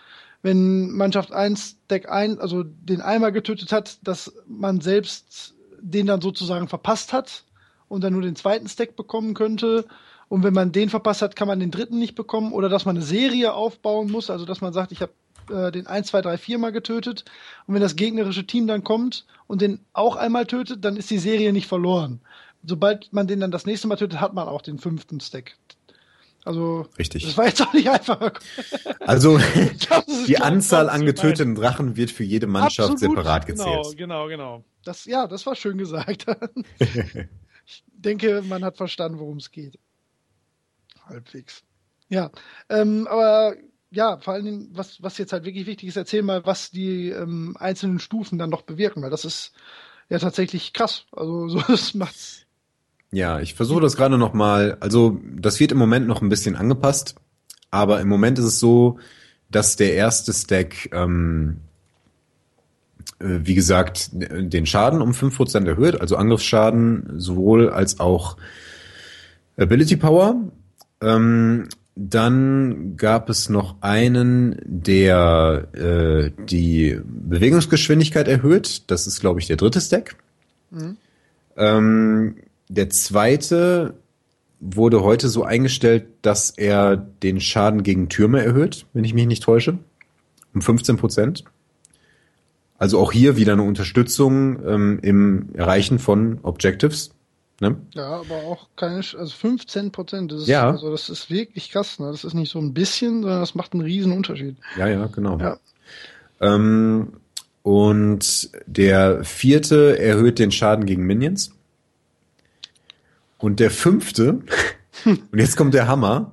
wenn 0.42 0.90
Mannschaft 0.90 1.32
1 1.32 1.76
Stack 1.86 2.10
1, 2.10 2.38
also 2.38 2.62
den 2.62 3.00
einmal 3.00 3.32
getötet 3.32 3.72
hat, 3.72 3.98
dass 4.02 4.32
man 4.46 4.80
selbst 4.80 5.54
den 5.80 6.06
dann 6.06 6.20
sozusagen 6.20 6.68
verpasst 6.68 7.12
hat 7.12 7.44
und 7.88 8.04
dann 8.04 8.12
nur 8.12 8.22
den 8.22 8.36
zweiten 8.36 8.68
Stack 8.68 8.96
bekommen 8.96 9.34
könnte. 9.34 9.86
Und 10.28 10.42
wenn 10.42 10.54
man 10.54 10.72
den 10.72 10.90
verpasst 10.90 11.22
hat, 11.22 11.36
kann 11.36 11.48
man 11.48 11.60
den 11.60 11.70
dritten 11.70 11.98
nicht 11.98 12.14
bekommen. 12.14 12.52
Oder 12.52 12.68
dass 12.68 12.84
man 12.84 12.96
eine 12.96 13.04
Serie 13.04 13.54
aufbauen 13.54 14.10
muss, 14.10 14.30
also 14.30 14.44
dass 14.44 14.60
man 14.60 14.72
sagt, 14.72 14.92
ich 14.92 15.00
habe 15.00 15.12
äh, 15.50 15.70
den 15.70 15.86
1, 15.86 16.08
2, 16.08 16.22
3, 16.22 16.38
4 16.38 16.58
mal 16.58 16.72
getötet. 16.72 17.24
Und 17.66 17.74
wenn 17.74 17.82
das 17.82 17.96
gegnerische 17.96 18.46
Team 18.46 18.66
dann 18.66 18.84
kommt 18.84 19.26
und 19.46 19.62
den 19.62 19.80
auch 19.92 20.16
einmal 20.16 20.46
tötet, 20.46 20.84
dann 20.84 20.96
ist 20.96 21.10
die 21.10 21.18
Serie 21.18 21.52
nicht 21.52 21.68
verloren. 21.68 22.20
Sobald 22.66 23.12
man 23.12 23.26
den 23.26 23.40
dann 23.40 23.50
das 23.50 23.64
nächste 23.64 23.86
Mal 23.88 23.96
tötet, 23.96 24.20
hat 24.20 24.34
man 24.34 24.48
auch 24.48 24.60
den 24.60 24.78
fünften 24.78 25.20
Stack. 25.20 25.56
Also, 26.44 26.86
Richtig. 26.96 27.24
das 27.24 27.36
war 27.36 27.46
jetzt 27.46 27.60
auch 27.60 27.72
nicht 27.72 27.88
einfach. 27.88 28.32
Also 29.00 29.38
die 29.38 29.76
glaub 29.78 30.04
ich, 30.08 30.42
Anzahl 30.42 30.88
an 30.88 31.04
getöteten 31.04 31.54
Drachen 31.54 31.96
wird 31.96 32.10
für 32.10 32.24
jede 32.24 32.48
Mannschaft 32.48 32.90
Absolut, 32.90 33.16
separat 33.16 33.46
genau, 33.46 33.82
gezählt. 33.82 33.96
Genau, 33.96 34.26
genau. 34.26 34.64
Das, 34.84 35.04
ja, 35.04 35.28
das 35.28 35.46
war 35.46 35.54
schön 35.54 35.78
gesagt. 35.78 36.26
ich 37.66 37.84
denke, 37.86 38.42
man 38.42 38.64
hat 38.64 38.76
verstanden, 38.76 39.20
worum 39.20 39.36
es 39.36 39.52
geht. 39.52 39.78
Halbwegs. 41.08 41.62
Ja, 42.08 42.30
ähm, 42.68 43.06
aber 43.08 43.56
ja, 43.90 44.18
vor 44.18 44.34
allen 44.34 44.44
Dingen, 44.44 44.68
was, 44.72 45.02
was 45.02 45.18
jetzt 45.18 45.32
halt 45.32 45.44
wirklich 45.44 45.66
wichtig 45.66 45.88
ist, 45.88 45.96
erzähl 45.96 46.22
mal, 46.22 46.44
was 46.46 46.70
die 46.70 47.10
ähm, 47.10 47.56
einzelnen 47.58 47.98
Stufen 47.98 48.38
dann 48.38 48.50
noch 48.50 48.62
bewirken, 48.62 49.02
weil 49.02 49.10
das 49.10 49.24
ist 49.24 49.52
ja 50.08 50.18
tatsächlich 50.18 50.72
krass. 50.72 51.06
Also 51.12 51.48
so 51.48 51.60
das 51.60 51.94
macht's. 51.94 52.45
Ja, 53.12 53.40
ich 53.40 53.54
versuche 53.54 53.80
das 53.80 53.96
gerade 53.96 54.18
noch 54.18 54.34
mal. 54.34 54.76
Also 54.80 55.20
das 55.38 55.60
wird 55.60 55.72
im 55.72 55.78
Moment 55.78 56.06
noch 56.06 56.22
ein 56.22 56.28
bisschen 56.28 56.56
angepasst, 56.56 57.14
aber 57.70 58.00
im 58.00 58.08
Moment 58.08 58.38
ist 58.38 58.44
es 58.44 58.60
so, 58.60 58.98
dass 59.50 59.76
der 59.76 59.94
erste 59.94 60.32
Stack, 60.32 60.90
ähm, 60.92 61.58
äh, 63.20 63.38
wie 63.42 63.54
gesagt, 63.54 64.10
den 64.12 64.66
Schaden 64.66 65.00
um 65.00 65.12
5% 65.12 65.66
erhöht, 65.66 66.00
also 66.00 66.16
Angriffsschaden 66.16 67.18
sowohl 67.18 67.70
als 67.70 68.00
auch 68.00 68.36
Ability 69.56 69.96
Power. 69.96 70.36
Ähm, 71.00 71.68
dann 71.94 72.96
gab 72.98 73.30
es 73.30 73.48
noch 73.48 73.76
einen, 73.80 74.60
der 74.66 75.68
äh, 75.72 76.30
die 76.44 77.00
Bewegungsgeschwindigkeit 77.02 78.28
erhöht. 78.28 78.90
Das 78.90 79.06
ist, 79.06 79.20
glaube 79.20 79.40
ich, 79.40 79.46
der 79.46 79.56
dritte 79.56 79.80
Stack. 79.80 80.16
Ähm, 81.56 82.36
der 82.68 82.90
zweite 82.90 83.94
wurde 84.60 85.02
heute 85.02 85.28
so 85.28 85.44
eingestellt, 85.44 86.06
dass 86.22 86.50
er 86.50 86.96
den 86.96 87.40
Schaden 87.40 87.82
gegen 87.82 88.08
Türme 88.08 88.42
erhöht, 88.44 88.86
wenn 88.94 89.04
ich 89.04 89.14
mich 89.14 89.26
nicht 89.26 89.42
täusche. 89.42 89.78
Um 90.54 90.62
15 90.62 90.96
Prozent. 90.96 91.44
Also 92.78 92.98
auch 92.98 93.12
hier 93.12 93.36
wieder 93.36 93.52
eine 93.52 93.62
Unterstützung 93.62 94.58
ähm, 94.66 94.98
im 95.02 95.50
Erreichen 95.54 95.98
von 95.98 96.38
Objectives. 96.42 97.10
Ne? 97.60 97.76
Ja, 97.94 98.20
aber 98.20 98.34
auch 98.44 98.68
keine, 98.76 98.96
also 98.96 99.26
15 99.26 99.92
Prozent. 99.92 100.32
Das 100.32 100.42
ist, 100.42 100.48
Ja. 100.48 100.70
also 100.70 100.90
das 100.90 101.08
ist 101.08 101.30
wirklich 101.30 101.70
krass. 101.70 101.98
Ne? 101.98 102.10
Das 102.10 102.24
ist 102.24 102.34
nicht 102.34 102.50
so 102.50 102.58
ein 102.58 102.74
bisschen, 102.74 103.22
sondern 103.22 103.40
das 103.40 103.54
macht 103.54 103.72
einen 103.72 103.82
riesen 103.82 104.12
Unterschied. 104.12 104.56
Ja, 104.78 104.88
ja, 104.88 105.06
genau. 105.06 105.38
Ja. 105.38 105.58
Ähm, 106.40 107.12
und 107.62 108.50
der 108.66 109.24
vierte 109.24 109.98
erhöht 109.98 110.38
den 110.38 110.52
Schaden 110.52 110.84
gegen 110.86 111.04
Minions. 111.04 111.52
Und 113.38 113.60
der 113.60 113.70
fünfte, 113.70 114.40
und 115.04 115.38
jetzt 115.38 115.56
kommt 115.56 115.74
der 115.74 115.88
Hammer, 115.88 116.32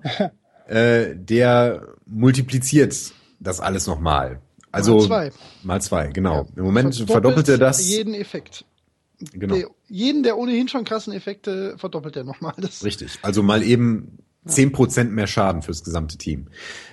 äh, 0.67 1.15
der 1.15 1.87
multipliziert 2.05 2.95
das 3.39 3.59
alles 3.59 3.87
nochmal. 3.87 4.39
Also 4.71 4.97
Mal 4.97 5.05
zwei. 5.05 5.31
Mal 5.63 5.81
zwei, 5.81 6.07
genau. 6.07 6.35
Ja. 6.35 6.47
Im 6.55 6.63
Moment 6.63 6.95
Verdoppelt 6.95 7.11
verdoppelt 7.11 7.49
er 7.49 7.57
das. 7.57 7.87
Jeden 7.87 8.13
Effekt. 8.13 8.65
Genau. 9.31 9.55
Der, 9.55 9.67
jeden 9.87 10.23
der 10.23 10.37
ohnehin 10.37 10.67
schon 10.67 10.83
krassen 10.83 11.13
Effekte 11.13 11.75
verdoppelt 11.77 12.15
er 12.15 12.23
nochmal. 12.23 12.53
Das 12.57 12.83
Richtig. 12.83 13.19
Also 13.21 13.43
mal 13.43 13.63
eben 13.63 14.17
zehn 14.45 14.71
Prozent 14.71 15.11
mehr 15.11 15.27
Schaden 15.27 15.61
fürs 15.61 15.83
gesamte 15.83 16.17
Team. 16.17 16.47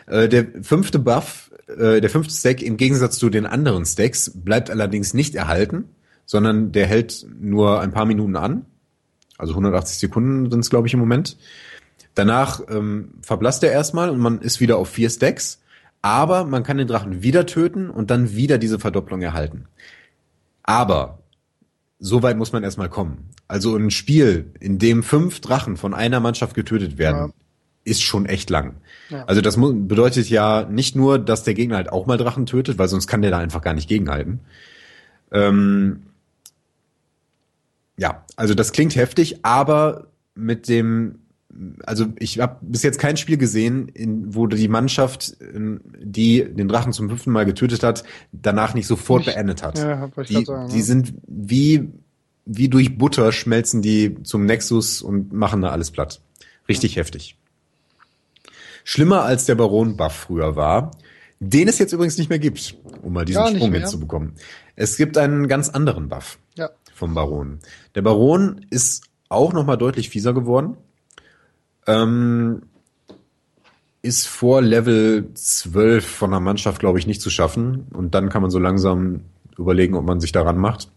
Äh, 0.06 0.28
der 0.28 0.46
fünfte 0.62 0.98
Buff, 0.98 1.50
äh, 1.68 2.00
der 2.00 2.11
fünfte 2.11 2.34
Stack 2.34 2.62
im 2.62 2.76
Gegensatz 2.76 3.18
zu 3.18 3.30
den 3.30 3.46
anderen 3.46 3.84
Stacks 3.86 4.30
bleibt 4.34 4.70
allerdings 4.70 5.14
nicht 5.14 5.34
erhalten, 5.34 5.84
sondern 6.26 6.72
der 6.72 6.86
hält 6.86 7.26
nur 7.40 7.80
ein 7.80 7.92
paar 7.92 8.04
Minuten 8.04 8.36
an. 8.36 8.66
Also 9.41 9.53
180 9.53 9.99
Sekunden 9.99 10.51
sind 10.51 10.61
es, 10.61 10.70
glaube 10.70 10.86
ich, 10.86 10.95
im 10.95 11.01
Moment. 11.01 11.36
Danach 12.14 12.61
ähm, 12.68 13.12
verblasst 13.22 13.62
er 13.64 13.72
erstmal 13.72 14.11
und 14.11 14.18
man 14.18 14.41
ist 14.41 14.61
wieder 14.61 14.76
auf 14.78 14.88
vier 14.88 15.11
Stacks. 15.11 15.62
Aber 16.03 16.45
man 16.45 16.62
kann 16.62 16.78
den 16.78 16.86
Drachen 16.88 17.22
wieder 17.22 17.45
töten 17.47 17.91
und 17.91 18.11
dann 18.11 18.32
wieder 18.34 18.57
diese 18.59 18.78
Verdopplung 18.78 19.20
erhalten. 19.22 19.66
Aber 20.62 21.18
so 21.99 22.22
weit 22.22 22.36
muss 22.38 22.53
man 22.53 22.62
erstmal 22.64 22.88
kommen. 22.88 23.28
Also 23.49 23.76
ein 23.76 23.91
Spiel, 23.91 24.53
in 24.61 24.78
dem 24.78 25.03
fünf 25.03 25.41
Drachen 25.41 25.76
von 25.76 25.93
einer 25.93 26.20
Mannschaft 26.20 26.55
getötet 26.55 26.97
werden, 26.99 27.16
Ja. 27.28 27.32
ist 27.84 28.03
schon 28.03 28.24
echt 28.26 28.49
lang. 28.49 28.76
Ja. 29.11 29.24
Also 29.24 29.41
das 29.43 29.57
bedeutet 29.57 30.30
ja 30.30 30.64
nicht 30.70 30.97
nur, 30.97 31.18
dass 31.18 31.43
der 31.43 31.55
Gegner 31.55 31.76
halt 31.76 31.93
auch 31.93 32.07
mal 32.07 32.16
Drachen 32.16 32.47
tötet, 32.47 32.78
weil 32.78 32.88
sonst 32.88 33.07
kann 33.07 33.22
der 33.22 33.30
da 33.30 33.38
einfach 33.38 33.61
gar 33.61 33.74
nicht 33.74 33.88
gegenhalten. 33.88 34.41
Ähm, 35.32 36.05
ja, 38.01 38.24
also 38.34 38.55
das 38.55 38.72
klingt 38.72 38.96
heftig, 38.96 39.44
aber 39.44 40.07
mit 40.34 40.68
dem, 40.68 41.18
also 41.84 42.07
ich 42.18 42.40
habe 42.40 42.57
bis 42.62 42.82
jetzt 42.82 42.98
kein 42.98 43.18
Spiel 43.18 43.36
gesehen, 43.36 43.88
in, 43.88 44.34
wo 44.34 44.46
die 44.46 44.68
Mannschaft, 44.68 45.36
ähm, 45.42 45.82
die 45.98 46.42
den 46.42 46.66
Drachen 46.66 46.94
zum 46.94 47.11
fünften 47.11 47.30
Mal 47.30 47.44
getötet 47.44 47.82
hat, 47.82 48.03
danach 48.32 48.72
nicht 48.72 48.86
sofort 48.86 49.26
Nicht- 49.26 49.34
beendet 49.34 49.62
hat. 49.62 49.78
Ja, 49.78 50.11
ich 50.16 50.28
die, 50.28 50.44
sagen, 50.46 50.70
die 50.70 50.78
ne? 50.78 50.82
sind 50.82 51.12
wie, 51.26 51.90
wie 52.46 52.70
durch 52.70 52.96
Butter 52.96 53.32
schmelzen 53.32 53.82
die 53.82 54.16
zum 54.22 54.46
Nexus 54.46 55.03
und 55.03 55.34
machen 55.34 55.61
da 55.61 55.68
alles 55.68 55.90
platt. 55.90 56.22
Richtig 56.70 56.96
heftig. 56.96 57.36
Schlimmer 58.82 59.24
als 59.24 59.44
der 59.44 59.57
Baron-Buff 59.57 60.12
früher 60.14 60.57
war, 60.57 60.92
den 61.38 61.68
es 61.68 61.78
jetzt 61.78 61.92
übrigens 61.92 62.16
nicht 62.16 62.30
mehr 62.30 62.38
gibt, 62.38 62.76
um 63.03 63.12
mal 63.12 63.26
diesen 63.26 63.46
Sprung 63.57 63.74
hinzubekommen. 63.74 64.32
Es 64.74 64.96
gibt 64.96 65.18
einen 65.18 65.48
ganz 65.48 65.68
anderen 65.68 66.09
Buff 66.09 66.38
ja. 66.61 66.70
Vom 67.01 67.14
Baron. 67.14 67.59
Der 67.94 68.03
Baron 68.03 68.64
ist 68.70 69.05
auch 69.28 69.53
noch 69.53 69.64
mal 69.64 69.76
deutlich 69.76 70.11
fieser 70.11 70.32
geworden. 70.32 70.76
Ähm, 71.86 72.62
ist 74.03 74.28
vor 74.28 74.62
Level 74.62 75.30
12 75.34 76.07
von 76.07 76.30
der 76.30 76.40
Mannschaft, 76.40 76.78
glaube 76.78 76.98
ich, 76.98 77.07
nicht 77.07 77.20
zu 77.20 77.30
schaffen. 77.30 77.86
Und 77.92 78.14
dann 78.14 78.28
kann 78.28 78.42
man 78.42 78.51
so 78.51 78.59
langsam 78.59 79.22
überlegen, 79.59 79.96
ob 79.96 80.05
man 80.05 80.20
sich 80.20 80.32
daran 80.32 80.59
macht. 80.59 80.90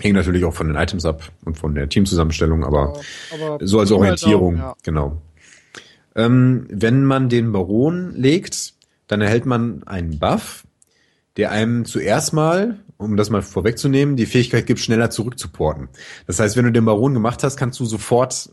Hängt 0.00 0.16
natürlich 0.16 0.44
auch 0.44 0.54
von 0.54 0.66
den 0.66 0.76
Items 0.76 1.04
ab 1.04 1.22
und 1.44 1.56
von 1.56 1.74
der 1.74 1.88
Teamzusammenstellung, 1.88 2.64
aber 2.64 3.00
aber 3.32 3.64
so 3.64 3.78
als 3.78 3.90
mal 3.90 3.96
Orientierung, 3.98 4.56
Daumen, 4.56 4.58
ja. 4.58 4.74
genau. 4.82 5.22
Ähm, 6.16 6.66
wenn 6.68 7.04
man 7.04 7.28
den 7.28 7.52
Baron 7.52 8.12
legt, 8.16 8.74
dann 9.06 9.20
erhält 9.20 9.46
man 9.46 9.84
einen 9.84 10.18
Buff, 10.18 10.64
der 11.36 11.50
einem 11.50 11.84
zuerst 11.84 12.32
mal, 12.32 12.80
um 12.96 13.16
das 13.16 13.30
mal 13.30 13.42
vorwegzunehmen, 13.42 14.16
die 14.16 14.26
Fähigkeit 14.26 14.66
gibt, 14.66 14.80
schneller 14.80 15.10
zurückzuporten. 15.10 15.88
Das 16.26 16.38
heißt, 16.38 16.56
wenn 16.56 16.64
du 16.64 16.72
den 16.72 16.84
Baron 16.84 17.14
gemacht 17.14 17.42
hast, 17.42 17.56
kannst 17.56 17.80
du 17.80 17.84
sofort 17.84 18.50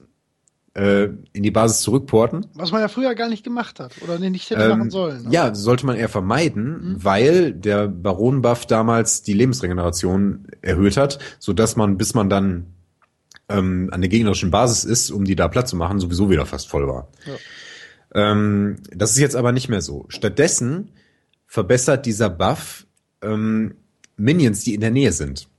äh, 0.74 1.10
in 1.34 1.44
die 1.44 1.52
Basis 1.52 1.82
zurückporten. 1.82 2.48
Was 2.54 2.72
man 2.72 2.82
ja 2.82 2.88
früher 2.88 3.14
gar 3.14 3.30
nicht 3.30 3.44
gemacht 3.44 3.80
hat 3.80 3.94
oder 4.02 4.18
nicht 4.20 4.50
hätte 4.50 4.64
ähm, 4.64 4.70
machen 4.70 4.90
sollen. 4.90 5.24
Ne? 5.24 5.32
Ja, 5.32 5.54
sollte 5.54 5.86
man 5.86 5.98
eher 5.98 6.10
vermeiden, 6.10 6.94
mhm. 6.94 7.04
weil 7.04 7.54
der 7.54 7.88
Baron-Buff 7.88 8.66
damals 8.66 9.22
die 9.22 9.34
Lebensregeneration 9.34 10.48
erhöht 10.62 10.98
hat, 10.98 11.20
so 11.40 11.54
dass 11.54 11.76
man, 11.76 11.98
bis 11.98 12.14
man 12.14 12.30
dann 12.30 12.68
ähm, 13.50 13.90
an 13.92 14.02
der 14.02 14.10
gegnerischen 14.10 14.50
Basis 14.50 14.86
ist, 14.86 15.12
um 15.12 15.26
die 15.26 15.36
da 15.36 15.48
Platz 15.50 15.70
zu 15.70 15.76
machen, 15.76 16.00
sowieso 16.00 16.30
wieder 16.30 16.46
fast 16.46 16.70
voll 16.70 16.88
war. 16.88 17.10
Ja. 17.26 18.32
Ähm, 18.32 18.78
das 18.94 19.12
ist 19.12 19.20
jetzt 19.20 19.36
aber 19.36 19.52
nicht 19.52 19.70
mehr 19.70 19.82
so. 19.82 20.06
Stattdessen 20.08 20.92
verbessert 21.52 22.06
dieser 22.06 22.30
Buff 22.30 22.88
ähm, 23.22 23.76
Minions, 24.16 24.64
die 24.64 24.74
in 24.74 24.80
der 24.80 24.90
Nähe 24.90 25.12
sind. 25.12 25.50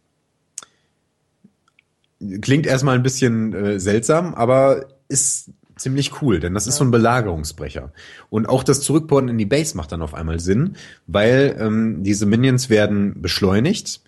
Klingt 2.40 2.66
erstmal 2.66 2.94
ein 2.94 3.02
bisschen 3.02 3.52
äh, 3.52 3.78
seltsam, 3.78 4.32
aber 4.32 4.86
ist 5.08 5.50
ziemlich 5.76 6.22
cool, 6.22 6.40
denn 6.40 6.54
das 6.54 6.66
ist 6.66 6.76
so 6.76 6.84
ein 6.84 6.90
Belagerungsbrecher. 6.90 7.92
Und 8.30 8.48
auch 8.48 8.64
das 8.64 8.80
Zurückporten 8.80 9.28
in 9.28 9.36
die 9.36 9.44
Base 9.44 9.76
macht 9.76 9.92
dann 9.92 10.00
auf 10.00 10.14
einmal 10.14 10.40
Sinn, 10.40 10.76
weil 11.06 11.56
ähm, 11.60 12.02
diese 12.02 12.24
Minions 12.24 12.70
werden 12.70 13.20
beschleunigt. 13.20 14.00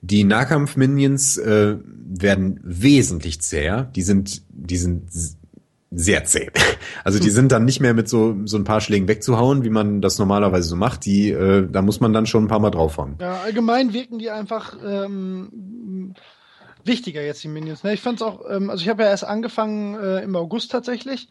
Die 0.00 0.24
Nahkampf-Minions 0.24 1.36
äh, 1.36 1.76
werden 1.84 2.60
wesentlich 2.62 3.42
zäher. 3.42 3.90
Die 3.94 4.02
sind, 4.02 4.40
die 4.48 4.78
sind 4.78 5.02
sehr 5.90 6.24
zäh. 6.24 6.50
Also 7.04 7.20
die 7.20 7.30
sind 7.30 7.52
dann 7.52 7.64
nicht 7.64 7.80
mehr 7.80 7.94
mit 7.94 8.08
so 8.08 8.36
so 8.46 8.56
ein 8.56 8.64
paar 8.64 8.80
Schlägen 8.80 9.06
wegzuhauen, 9.06 9.62
wie 9.62 9.70
man 9.70 10.00
das 10.00 10.18
normalerweise 10.18 10.68
so 10.68 10.74
macht. 10.74 11.04
Die, 11.04 11.30
äh, 11.30 11.68
da 11.70 11.82
muss 11.82 12.00
man 12.00 12.12
dann 12.12 12.26
schon 12.26 12.44
ein 12.44 12.48
paar 12.48 12.58
Mal 12.58 12.70
draufhauen. 12.70 13.16
Ja, 13.20 13.40
allgemein 13.44 13.92
wirken 13.92 14.18
die 14.18 14.30
einfach 14.30 14.76
ähm, 14.84 16.14
wichtiger 16.84 17.22
jetzt 17.22 17.44
die 17.44 17.48
Minions. 17.48 17.84
Ne? 17.84 17.94
Ich 17.94 18.00
fand's 18.00 18.22
auch, 18.22 18.40
ähm, 18.50 18.70
also 18.70 18.82
ich 18.82 18.88
habe 18.88 19.04
ja 19.04 19.10
erst 19.10 19.24
angefangen 19.24 19.94
äh, 19.94 20.22
im 20.22 20.34
August 20.34 20.72
tatsächlich. 20.72 21.28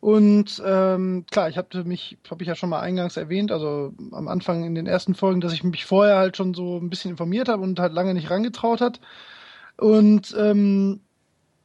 Und 0.00 0.60
ähm, 0.66 1.26
klar, 1.30 1.48
ich 1.48 1.56
hatte 1.56 1.84
mich, 1.84 2.18
habe 2.28 2.42
ich 2.42 2.48
ja 2.48 2.56
schon 2.56 2.70
mal 2.70 2.80
eingangs 2.80 3.16
erwähnt, 3.16 3.52
also 3.52 3.92
am 4.10 4.26
Anfang 4.26 4.64
in 4.64 4.74
den 4.74 4.86
ersten 4.86 5.14
Folgen, 5.14 5.40
dass 5.40 5.52
ich 5.52 5.62
mich 5.62 5.84
vorher 5.84 6.16
halt 6.16 6.36
schon 6.36 6.54
so 6.54 6.78
ein 6.78 6.90
bisschen 6.90 7.12
informiert 7.12 7.48
habe 7.48 7.62
und 7.62 7.78
halt 7.78 7.92
lange 7.92 8.14
nicht 8.14 8.30
rangetraut 8.30 8.80
hat. 8.80 9.00
Und 9.76 10.34
ähm, 10.38 11.00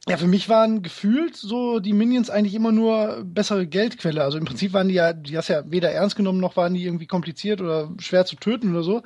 ja, 0.08 0.16
für 0.16 0.26
mich 0.26 0.48
waren 0.48 0.82
gefühlt 0.82 1.36
so 1.36 1.80
die 1.80 1.92
Minions 1.92 2.30
eigentlich 2.30 2.54
immer 2.54 2.72
nur 2.72 3.22
bessere 3.24 3.66
Geldquelle. 3.66 4.22
Also 4.22 4.38
im 4.38 4.44
Prinzip 4.44 4.72
waren 4.72 4.88
die 4.88 4.94
ja, 4.94 5.12
die 5.12 5.36
hast 5.36 5.48
ja 5.48 5.62
weder 5.70 5.90
ernst 5.90 6.16
genommen 6.16 6.40
noch 6.40 6.56
waren 6.56 6.74
die 6.74 6.84
irgendwie 6.84 7.06
kompliziert 7.06 7.60
oder 7.60 7.90
schwer 7.98 8.24
zu 8.26 8.36
töten 8.36 8.70
oder 8.70 8.82
so. 8.82 9.02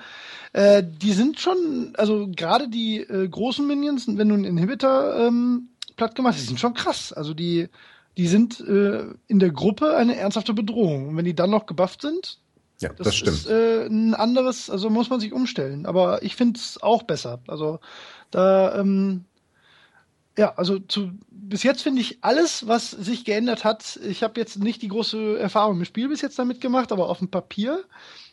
Äh, 0.52 0.82
die 0.84 1.12
sind 1.12 1.40
schon, 1.40 1.94
also 1.96 2.28
gerade 2.34 2.68
die 2.68 3.00
äh, 3.00 3.28
großen 3.28 3.66
Minions, 3.66 4.06
wenn 4.06 4.28
du 4.28 4.34
einen 4.34 4.44
Inhibitor 4.44 5.16
ähm, 5.16 5.68
platt 5.96 6.14
gemacht 6.14 6.34
hast, 6.34 6.42
die 6.42 6.48
sind 6.48 6.60
schon 6.60 6.74
krass. 6.74 7.12
Also 7.12 7.34
die, 7.34 7.68
die 8.16 8.28
sind 8.28 8.60
äh, 8.60 9.04
in 9.28 9.38
der 9.38 9.50
Gruppe 9.50 9.96
eine 9.96 10.16
ernsthafte 10.16 10.54
Bedrohung. 10.54 11.08
Und 11.08 11.16
wenn 11.16 11.24
die 11.24 11.34
dann 11.34 11.50
noch 11.50 11.66
gebufft 11.66 12.02
sind, 12.02 12.38
ja, 12.80 12.88
das, 12.90 13.06
das 13.06 13.16
stimmt. 13.16 13.36
Ist, 13.36 13.48
äh, 13.48 13.86
ein 13.86 14.14
anderes, 14.14 14.68
also 14.68 14.90
muss 14.90 15.08
man 15.08 15.20
sich 15.20 15.32
umstellen. 15.32 15.86
Aber 15.86 16.22
ich 16.22 16.36
finde 16.36 16.58
es 16.58 16.82
auch 16.82 17.04
besser. 17.04 17.40
Also 17.46 17.78
da 18.30 18.78
ähm, 18.78 19.24
ja, 20.38 20.54
also 20.56 20.78
zu, 20.78 21.12
bis 21.30 21.62
jetzt 21.62 21.82
finde 21.82 22.00
ich 22.00 22.18
alles, 22.22 22.66
was 22.66 22.90
sich 22.90 23.24
geändert 23.24 23.64
hat. 23.64 24.00
Ich 24.08 24.22
habe 24.22 24.40
jetzt 24.40 24.58
nicht 24.58 24.80
die 24.82 24.88
große 24.88 25.38
Erfahrung 25.38 25.78
im 25.78 25.84
Spiel 25.84 26.08
bis 26.08 26.22
jetzt 26.22 26.38
damit 26.38 26.60
gemacht, 26.60 26.92
aber 26.92 27.10
auf 27.10 27.18
dem 27.18 27.30
Papier 27.30 27.84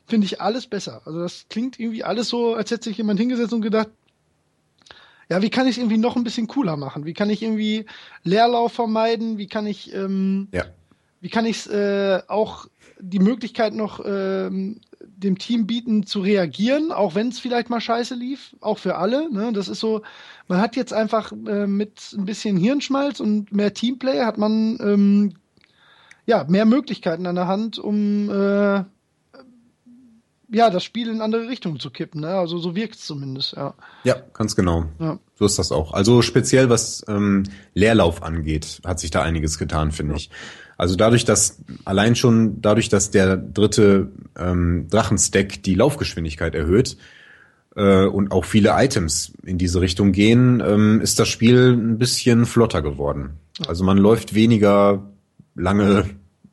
finde 0.08 0.26
ich 0.26 0.42
alles 0.42 0.68
besser. 0.68 1.02
Also 1.06 1.20
das 1.20 1.46
klingt 1.50 1.80
irgendwie 1.80 2.04
alles 2.04 2.30
so, 2.30 2.54
als 2.54 2.72
hätte 2.72 2.86
sich 2.86 2.98
jemand 2.98 3.20
hingesetzt 3.20 3.54
und 3.54 3.62
gedacht, 3.62 3.90
ja, 5.30 5.42
wie 5.42 5.50
kann 5.50 5.68
ich 5.68 5.74
es 5.74 5.78
irgendwie 5.78 5.98
noch 5.98 6.16
ein 6.16 6.24
bisschen 6.24 6.48
cooler 6.48 6.76
machen? 6.76 7.06
Wie 7.06 7.14
kann 7.14 7.30
ich 7.30 7.44
irgendwie 7.44 7.86
Leerlauf 8.24 8.74
vermeiden? 8.74 9.38
Wie 9.38 9.48
kann 9.48 9.68
ich, 9.68 9.94
ähm, 9.94 10.48
ja. 10.52 10.66
Wie 11.22 11.30
kann 11.30 11.46
ich 11.46 11.70
äh, 11.70 12.22
auch 12.28 12.68
die 13.00 13.20
Möglichkeit 13.20 13.74
noch 13.74 14.02
ähm, 14.06 14.82
dem 15.02 15.38
Team 15.38 15.68
bieten 15.68 16.06
zu 16.06 16.22
reagieren, 16.22 16.92
auch 16.92 17.16
wenn 17.16 17.30
es 17.30 17.40
vielleicht 17.40 17.70
mal 17.70 17.82
scheiße 17.82 18.16
lief, 18.16 18.56
auch 18.62 18.78
für 18.78 18.96
alle. 18.96 19.32
Ne? 19.32 19.52
Das 19.54 19.68
ist 19.68 19.80
so, 19.80 20.02
man 20.48 20.60
hat 20.60 20.76
jetzt 20.76 20.94
einfach 20.94 21.32
äh, 21.32 21.68
mit 21.68 22.14
ein 22.18 22.26
bisschen 22.26 22.58
Hirnschmalz 22.58 23.20
und 23.20 23.52
mehr 23.52 23.74
Teamplay 23.74 24.22
hat 24.22 24.38
man 24.38 24.78
ähm, 24.82 25.34
ja 26.26 26.46
mehr 26.48 26.66
Möglichkeiten 26.66 27.26
an 27.26 27.36
der 27.36 27.48
Hand, 27.48 27.80
um 27.80 28.30
äh, 28.30 28.84
ja 30.52 30.70
das 30.70 30.84
Spiel 30.84 31.10
in 31.10 31.22
andere 31.22 31.48
Richtungen 31.48 31.80
zu 31.80 31.90
kippen. 31.92 32.22
Ne? 32.22 32.30
Also 32.30 32.58
so 32.58 32.76
wirkt 32.76 32.96
es 32.96 33.06
zumindest. 33.06 33.54
Ja. 33.54 33.74
ja, 34.04 34.16
ganz 34.34 34.56
genau. 34.56 34.86
Ja. 35.00 35.20
So 35.40 35.46
ist 35.46 35.58
das 35.58 35.72
auch. 35.72 35.94
Also 35.94 36.22
speziell 36.22 36.70
was 36.70 37.02
ähm, 37.08 37.44
Leerlauf 37.74 38.24
angeht, 38.24 38.82
hat 38.84 39.00
sich 39.00 39.10
da 39.10 39.22
einiges 39.22 39.58
getan, 39.58 39.94
finde 39.94 40.16
ich. 40.18 40.30
Also 40.76 40.98
dadurch, 40.98 41.24
dass 41.24 41.62
allein 41.86 42.18
schon 42.18 42.62
dadurch, 42.62 42.90
dass 42.90 43.10
der 43.10 43.38
dritte 43.38 44.12
ähm, 44.38 44.88
Drachenstack 44.90 45.64
die 45.64 45.76
Laufgeschwindigkeit 45.76 46.56
erhöht 46.56 46.98
äh, 47.78 48.04
und 48.04 48.34
auch 48.34 48.44
viele 48.44 48.72
Items 48.74 49.32
in 49.46 49.58
diese 49.58 49.80
Richtung 49.80 50.12
gehen, 50.12 50.62
ähm, 50.66 51.00
ist 51.00 51.20
das 51.20 51.30
Spiel 51.30 51.72
ein 51.72 51.98
bisschen 51.98 52.46
flotter 52.46 52.82
geworden. 52.82 53.38
Also 53.66 53.86
man 53.86 53.98
läuft 53.98 54.36
weniger 54.36 55.10
lange 55.56 56.10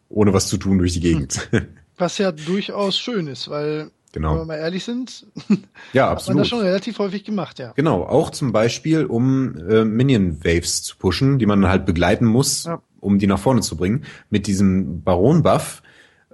ohne 0.09 0.32
was 0.32 0.47
zu 0.47 0.59
tun 0.59 0.78
durch 0.78 0.93
die 0.93 1.01
Gegend. 1.01 1.51
Was 1.99 2.18
ja 2.18 2.30
durchaus 2.30 2.99
schön 2.99 3.26
ist, 3.26 3.49
weil 3.49 3.91
Genau. 4.16 4.32
Wenn 4.32 4.38
wir 4.38 4.44
mal 4.46 4.56
ehrlich 4.56 4.82
sind, 4.84 5.26
ja, 5.92 6.10
absolut. 6.10 6.20
hat 6.20 6.28
man 6.28 6.38
das 6.38 6.48
schon 6.48 6.60
relativ 6.60 6.98
häufig 6.98 7.24
gemacht, 7.24 7.58
ja. 7.58 7.72
Genau, 7.76 8.02
auch 8.02 8.30
zum 8.30 8.50
Beispiel, 8.50 9.04
um 9.04 9.56
äh, 9.68 9.84
Minion 9.84 10.42
Waves 10.42 10.82
zu 10.82 10.96
pushen, 10.96 11.38
die 11.38 11.44
man 11.44 11.68
halt 11.68 11.84
begleiten 11.84 12.24
muss, 12.24 12.64
ja 12.64 12.80
um 13.06 13.18
die 13.18 13.26
nach 13.26 13.38
vorne 13.38 13.60
zu 13.60 13.76
bringen. 13.76 14.04
Mit 14.30 14.46
diesem 14.46 15.02
Baron-Buff 15.02 15.82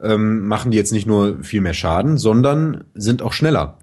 ähm, 0.02 0.46
machen 0.46 0.70
die 0.70 0.78
jetzt 0.78 0.92
nicht 0.92 1.06
nur 1.06 1.42
viel 1.44 1.60
mehr 1.60 1.74
Schaden, 1.74 2.18
sondern 2.18 2.84
sind 2.94 3.22
auch 3.22 3.32
schneller. 3.32 3.78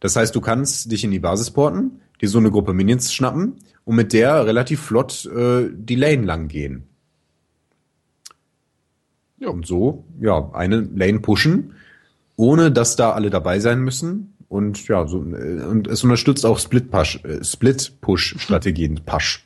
Das 0.00 0.16
heißt, 0.16 0.34
du 0.34 0.40
kannst 0.40 0.90
dich 0.92 1.04
in 1.04 1.10
die 1.10 1.18
Basis 1.18 1.50
porten, 1.50 2.00
dir 2.20 2.28
so 2.28 2.38
eine 2.38 2.50
Gruppe 2.50 2.72
Minions 2.72 3.12
schnappen 3.12 3.56
und 3.84 3.96
mit 3.96 4.12
der 4.12 4.46
relativ 4.46 4.80
flott 4.80 5.26
äh, 5.26 5.68
die 5.72 5.96
Lane 5.96 6.24
lang 6.24 6.48
gehen. 6.48 6.84
Ja. 9.40 9.48
Und 9.48 9.66
so, 9.66 10.04
ja, 10.20 10.50
eine 10.52 10.80
Lane 10.80 11.20
pushen, 11.20 11.74
ohne 12.38 12.70
dass 12.70 12.96
da 12.96 13.12
alle 13.12 13.30
dabei 13.30 13.58
sein 13.58 13.80
müssen 13.80 14.34
und 14.48 14.88
ja, 14.88 15.06
so, 15.06 15.18
und 15.18 15.88
es 15.88 16.04
unterstützt 16.04 16.46
auch 16.46 16.58
Split-Push, 16.58 17.24
äh, 17.24 17.44
Split-Push-Strategien. 17.44 19.00
Push. 19.06 19.44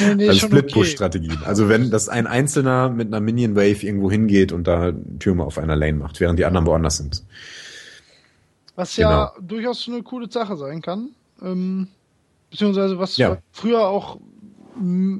nee, 0.00 0.14
nee, 0.14 0.28
also 0.28 0.46
Split-Push-Strategien. 0.46 1.32
Okay. 1.32 1.44
Also 1.44 1.68
wenn 1.68 1.90
das 1.90 2.08
ein 2.08 2.26
Einzelner 2.26 2.88
mit 2.88 3.08
einer 3.08 3.20
Minion-Wave 3.20 3.84
irgendwo 3.84 4.10
hingeht 4.10 4.52
und 4.52 4.66
da 4.66 4.92
Türme 5.18 5.44
auf 5.44 5.58
einer 5.58 5.76
Lane 5.76 5.98
macht, 5.98 6.20
während 6.20 6.38
die 6.38 6.46
anderen 6.46 6.66
woanders 6.66 6.96
sind. 6.96 7.24
Was 8.76 8.96
genau. 8.96 9.10
ja 9.10 9.32
durchaus 9.40 9.86
eine 9.88 10.02
coole 10.02 10.30
Sache 10.30 10.56
sein 10.56 10.80
kann. 10.80 11.10
Ähm, 11.42 11.88
beziehungsweise 12.50 12.98
was 12.98 13.18
ja. 13.18 13.36
früher 13.50 13.86
auch 13.86 14.18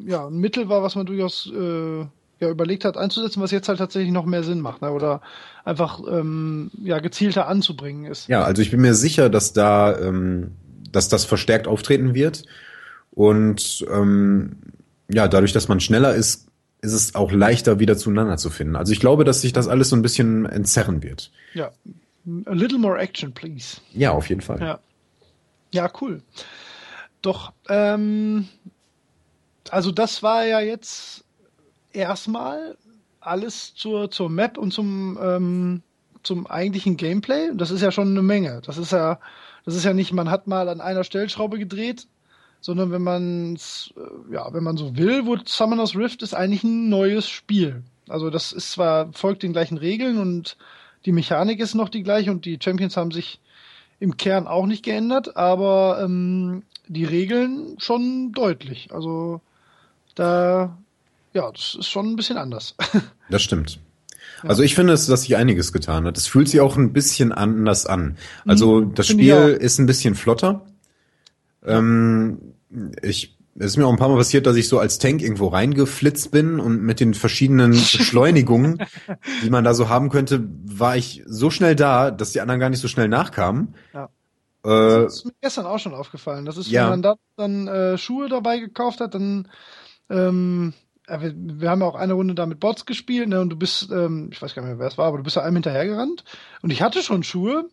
ja, 0.07 0.27
ein 0.27 0.39
Mittel 0.39 0.69
war, 0.69 0.83
was 0.83 0.95
man 0.95 1.05
durchaus 1.05 1.51
äh, 1.53 2.07
ja, 2.41 2.51
überlegt 2.51 2.85
hat 2.85 2.97
einzusetzen, 2.97 3.41
was 3.41 3.51
jetzt 3.51 3.69
halt 3.69 3.79
tatsächlich 3.79 4.13
noch 4.13 4.27
mehr 4.27 4.43
Sinn 4.43 4.61
macht, 4.61 4.83
ne? 4.83 4.91
oder 4.91 5.23
einfach 5.65 6.01
ähm, 6.09 6.71
ja 6.83 6.99
gezielter 6.99 7.49
anzubringen 7.49 8.11
ist. 8.11 8.29
Ja, 8.29 8.43
also 8.43 8.63
ich 8.63 8.71
bin 8.71 8.81
mir 8.81 8.95
sicher, 8.95 9.31
dass 9.31 9.53
da, 9.53 9.99
ähm, 9.99 10.53
dass 10.93 11.09
das 11.09 11.25
verstärkt 11.25 11.67
auftreten 11.67 12.15
wird 12.15 12.45
und 13.11 13.85
ähm, 13.91 14.57
ja, 15.09 15.29
dadurch, 15.29 15.53
dass 15.53 15.69
man 15.69 15.81
schneller 15.81 16.15
ist, 16.15 16.49
ist 16.83 16.93
es 16.93 17.15
auch 17.15 17.33
leichter 17.33 17.81
wieder 17.81 17.97
zueinander 17.97 18.37
zu 18.37 18.51
finden. 18.51 18.77
Also 18.77 18.93
ich 18.93 19.01
glaube, 19.01 19.25
dass 19.25 19.41
sich 19.41 19.53
das 19.53 19.69
alles 19.69 19.89
so 19.89 19.97
ein 19.97 20.03
bisschen 20.03 20.45
entzerren 20.47 21.03
wird. 21.03 21.31
Ja, 21.55 21.71
a 22.47 22.53
little 22.53 22.79
more 22.79 22.99
action, 22.99 23.33
please. 23.33 23.79
Ja, 23.93 24.11
auf 24.11 24.29
jeden 24.29 24.43
Fall. 24.43 24.61
Ja, 24.61 24.79
ja 25.73 25.91
cool. 26.01 26.23
Doch, 27.23 27.53
ähm, 27.69 28.47
also 29.71 29.91
das 29.91 30.23
war 30.23 30.45
ja 30.45 30.61
jetzt 30.61 31.25
erstmal 31.97 32.77
alles 33.21 33.75
zur, 33.75 34.11
zur 34.11 34.31
Map 34.31 34.57
und 34.59 34.73
zum, 34.73 35.19
ähm, 35.21 35.83
zum 36.23 36.47
eigentlichen 36.47 36.97
Gameplay. 36.97 37.51
Das 37.55 37.71
ist 37.71 37.83
ja 37.83 37.91
schon 37.91 38.11
eine 38.11 38.23
Menge. 38.23 38.61
Das 38.65 38.79
ist 38.79 38.93
ja, 38.93 39.19
das 39.65 39.75
ist 39.75 39.85
ja 39.85 39.93
nicht, 39.93 40.13
man 40.13 40.31
hat 40.31 40.47
mal 40.47 40.69
an 40.69 40.81
einer 40.81 41.03
Stellschraube 41.03 41.59
gedreht, 41.59 42.07
sondern 42.61 42.93
wenn 42.93 43.03
man 43.03 43.57
äh, 43.57 44.35
ja, 44.35 44.53
wenn 44.53 44.63
man 44.63 44.77
so 44.77 44.97
will, 44.97 45.27
wo 45.27 45.37
Summoners 45.45 45.97
Rift 45.97 46.23
ist 46.23 46.35
eigentlich 46.35 46.65
ein 46.65 46.89
neues 46.89 47.29
Spiel. 47.29 47.83
Also 48.09 48.31
das 48.31 48.53
ist 48.53 48.73
zwar, 48.73 49.13
folgt 49.13 49.43
den 49.43 49.53
gleichen 49.53 49.79
Regeln 49.79 50.19
und 50.19 50.57
die 51.05 51.13
Mechanik 51.13 51.61
ist 51.61 51.75
noch 51.75 51.89
die 51.89 52.03
gleiche 52.03 52.31
und 52.31 52.45
die 52.45 52.59
Champions 52.63 52.97
haben 52.97 53.11
sich 53.11 53.41
im 53.99 54.17
Kern 54.17 54.47
auch 54.47 54.67
nicht 54.67 54.85
geändert, 54.85 55.37
aber 55.37 56.01
ähm, 56.03 56.63
die 56.87 57.05
Regeln 57.05 57.77
schon 57.79 58.33
deutlich. 58.33 58.93
Also 58.93 59.41
da 60.15 60.77
ja, 61.37 61.53
das 61.53 61.77
ist 61.79 61.89
schon 61.89 62.07
ein 62.07 62.17
bisschen 62.17 62.39
anders. 62.39 62.75
Das 63.29 63.43
stimmt. 63.43 63.81
Also 64.43 64.63
ich 64.63 64.77
finde, 64.77 64.93
dass 64.93 65.07
sich 65.07 65.37
einiges 65.37 65.73
getan 65.73 66.05
hat. 66.05 66.17
Es 66.17 66.29
fühlt 66.29 66.49
sich 66.49 66.61
auch 66.61 66.77
ein 66.77 66.93
bisschen 66.93 67.33
anders 67.33 67.87
an. 67.87 68.19
Also 68.47 68.83
mhm, 68.83 68.95
das 68.95 69.09
Spiel 69.09 69.59
ist 69.61 69.81
ein 69.81 69.87
bisschen 69.87 70.15
flotter. 70.15 70.65
Ähm, 71.65 72.55
ich 73.03 73.37
es 73.59 73.67
ist 73.67 73.77
mir 73.79 73.87
auch 73.87 73.91
ein 73.91 73.99
paar 73.99 74.11
Mal 74.11 74.19
passiert, 74.19 74.47
dass 74.47 74.55
ich 74.55 74.69
so 74.69 74.79
als 74.79 74.99
Tank 74.99 75.23
irgendwo 75.23 75.49
reingeflitzt 75.49 76.31
bin 76.31 76.61
und 76.61 76.83
mit 76.83 77.01
den 77.01 77.15
verschiedenen 77.15 77.71
Beschleunigungen, 77.93 78.85
die 79.43 79.51
man 79.51 79.65
da 79.65 79.75
so 79.75 79.89
haben 79.89 80.11
könnte, 80.11 80.47
war 80.65 80.97
ich 80.97 81.25
so 81.27 81.51
schnell 81.51 81.75
da, 81.75 82.13
dass 82.13 82.33
die 82.33 82.41
anderen 82.41 82.61
gar 82.61 82.71
nicht 82.71 82.81
so 82.81 82.87
schnell 82.87 83.09
nachkamen. 83.09 83.75
Ja. 83.93 84.11
Äh, 84.63 85.05
das 85.05 85.17
ist 85.17 85.25
mir 85.25 85.33
gestern 85.41 85.67
auch 85.67 85.79
schon 85.79 85.95
aufgefallen. 85.95 86.45
Das 86.45 86.59
ist, 86.59 86.67
wenn 86.67 86.75
ja. 86.75 86.91
man 86.91 87.03
da 87.03 87.17
dann 87.37 87.67
äh, 87.67 87.99
Schuhe 87.99 88.29
dabei 88.29 88.59
gekauft 88.59 89.01
hat, 89.01 89.15
dann 89.15 89.49
ähm, 90.11 90.75
wir, 91.09 91.35
wir, 91.37 91.71
haben 91.71 91.81
ja 91.81 91.87
auch 91.87 91.95
eine 91.95 92.15
Runde 92.15 92.35
da 92.35 92.47
mit 92.47 92.61
Bots 92.61 92.87
gespielt, 92.87 93.29
ne, 93.29 93.41
und 93.41 93.51
du 93.51 93.57
bist, 93.57 93.91
ähm, 93.91 94.31
ich 94.33 94.41
weiß 94.41 94.55
gar 94.55 94.63
nicht 94.63 94.71
mehr, 94.71 94.79
wer 94.79 94.89
es 94.89 94.99
war, 94.99 95.07
aber 95.07 95.19
du 95.19 95.25
bist 95.25 95.37
ja 95.37 95.43
einem 95.43 95.57
hinterhergerannt 95.57 96.25
und 96.63 96.71
ich 96.71 96.83
hatte 96.83 97.03
schon 97.03 97.23
Schuhe, 97.23 97.69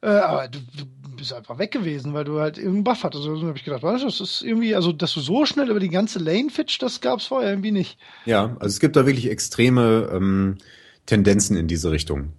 äh, 0.00 0.08
aber 0.08 0.48
du, 0.48 0.58
du 0.76 0.84
bist 1.16 1.32
einfach 1.32 1.58
weg 1.58 1.72
gewesen, 1.72 2.14
weil 2.14 2.24
du 2.24 2.40
halt 2.40 2.56
irgendeinen 2.58 2.84
Buff 2.84 3.02
hattest. 3.04 3.24
Also, 3.24 3.36
so 3.36 3.46
habe 3.48 3.58
ich 3.58 3.64
gedacht, 3.64 3.82
weißt 3.82 4.02
du, 4.04 4.06
das 4.06 4.20
ist 4.20 4.42
irgendwie, 4.42 4.74
also 4.74 4.92
dass 4.92 5.12
du 5.14 5.20
so 5.20 5.44
schnell 5.44 5.68
über 5.70 5.80
die 5.80 5.88
ganze 5.88 6.18
Lane 6.18 6.50
fitcht, 6.50 6.82
das 6.82 7.00
gab's 7.00 7.26
vorher 7.26 7.50
irgendwie 7.50 7.72
nicht. 7.72 7.98
Ja, 8.24 8.56
also 8.60 8.66
es 8.66 8.80
gibt 8.80 8.96
da 8.96 9.06
wirklich 9.06 9.30
extreme 9.30 10.08
ähm, 10.12 10.58
Tendenzen 11.06 11.56
in 11.56 11.66
diese 11.66 11.90
Richtung. 11.90 12.32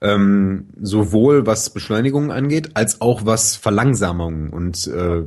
Ähm, 0.00 0.70
sowohl 0.80 1.46
was 1.46 1.70
Beschleunigungen 1.70 2.32
angeht, 2.32 2.70
als 2.74 3.00
auch 3.00 3.24
was 3.24 3.54
Verlangsamungen 3.54 4.50
und 4.50 4.88
äh, 4.88 5.22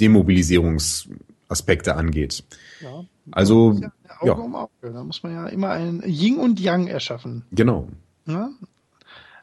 Demobilisierungsaspekte 0.00 1.94
angeht. 1.94 2.42
Ja. 2.80 3.04
Also, 3.32 3.72
ja, 3.80 3.92
Auge 4.20 4.26
ja. 4.26 4.32
Um 4.34 4.54
Auge. 4.54 4.70
Da 4.80 5.04
muss 5.04 5.22
man 5.22 5.32
ja 5.32 5.46
immer 5.46 5.70
ein 5.70 6.02
Yin 6.04 6.38
und 6.38 6.60
Yang 6.60 6.88
erschaffen. 6.88 7.44
Genau. 7.52 7.88
Ja? 8.26 8.50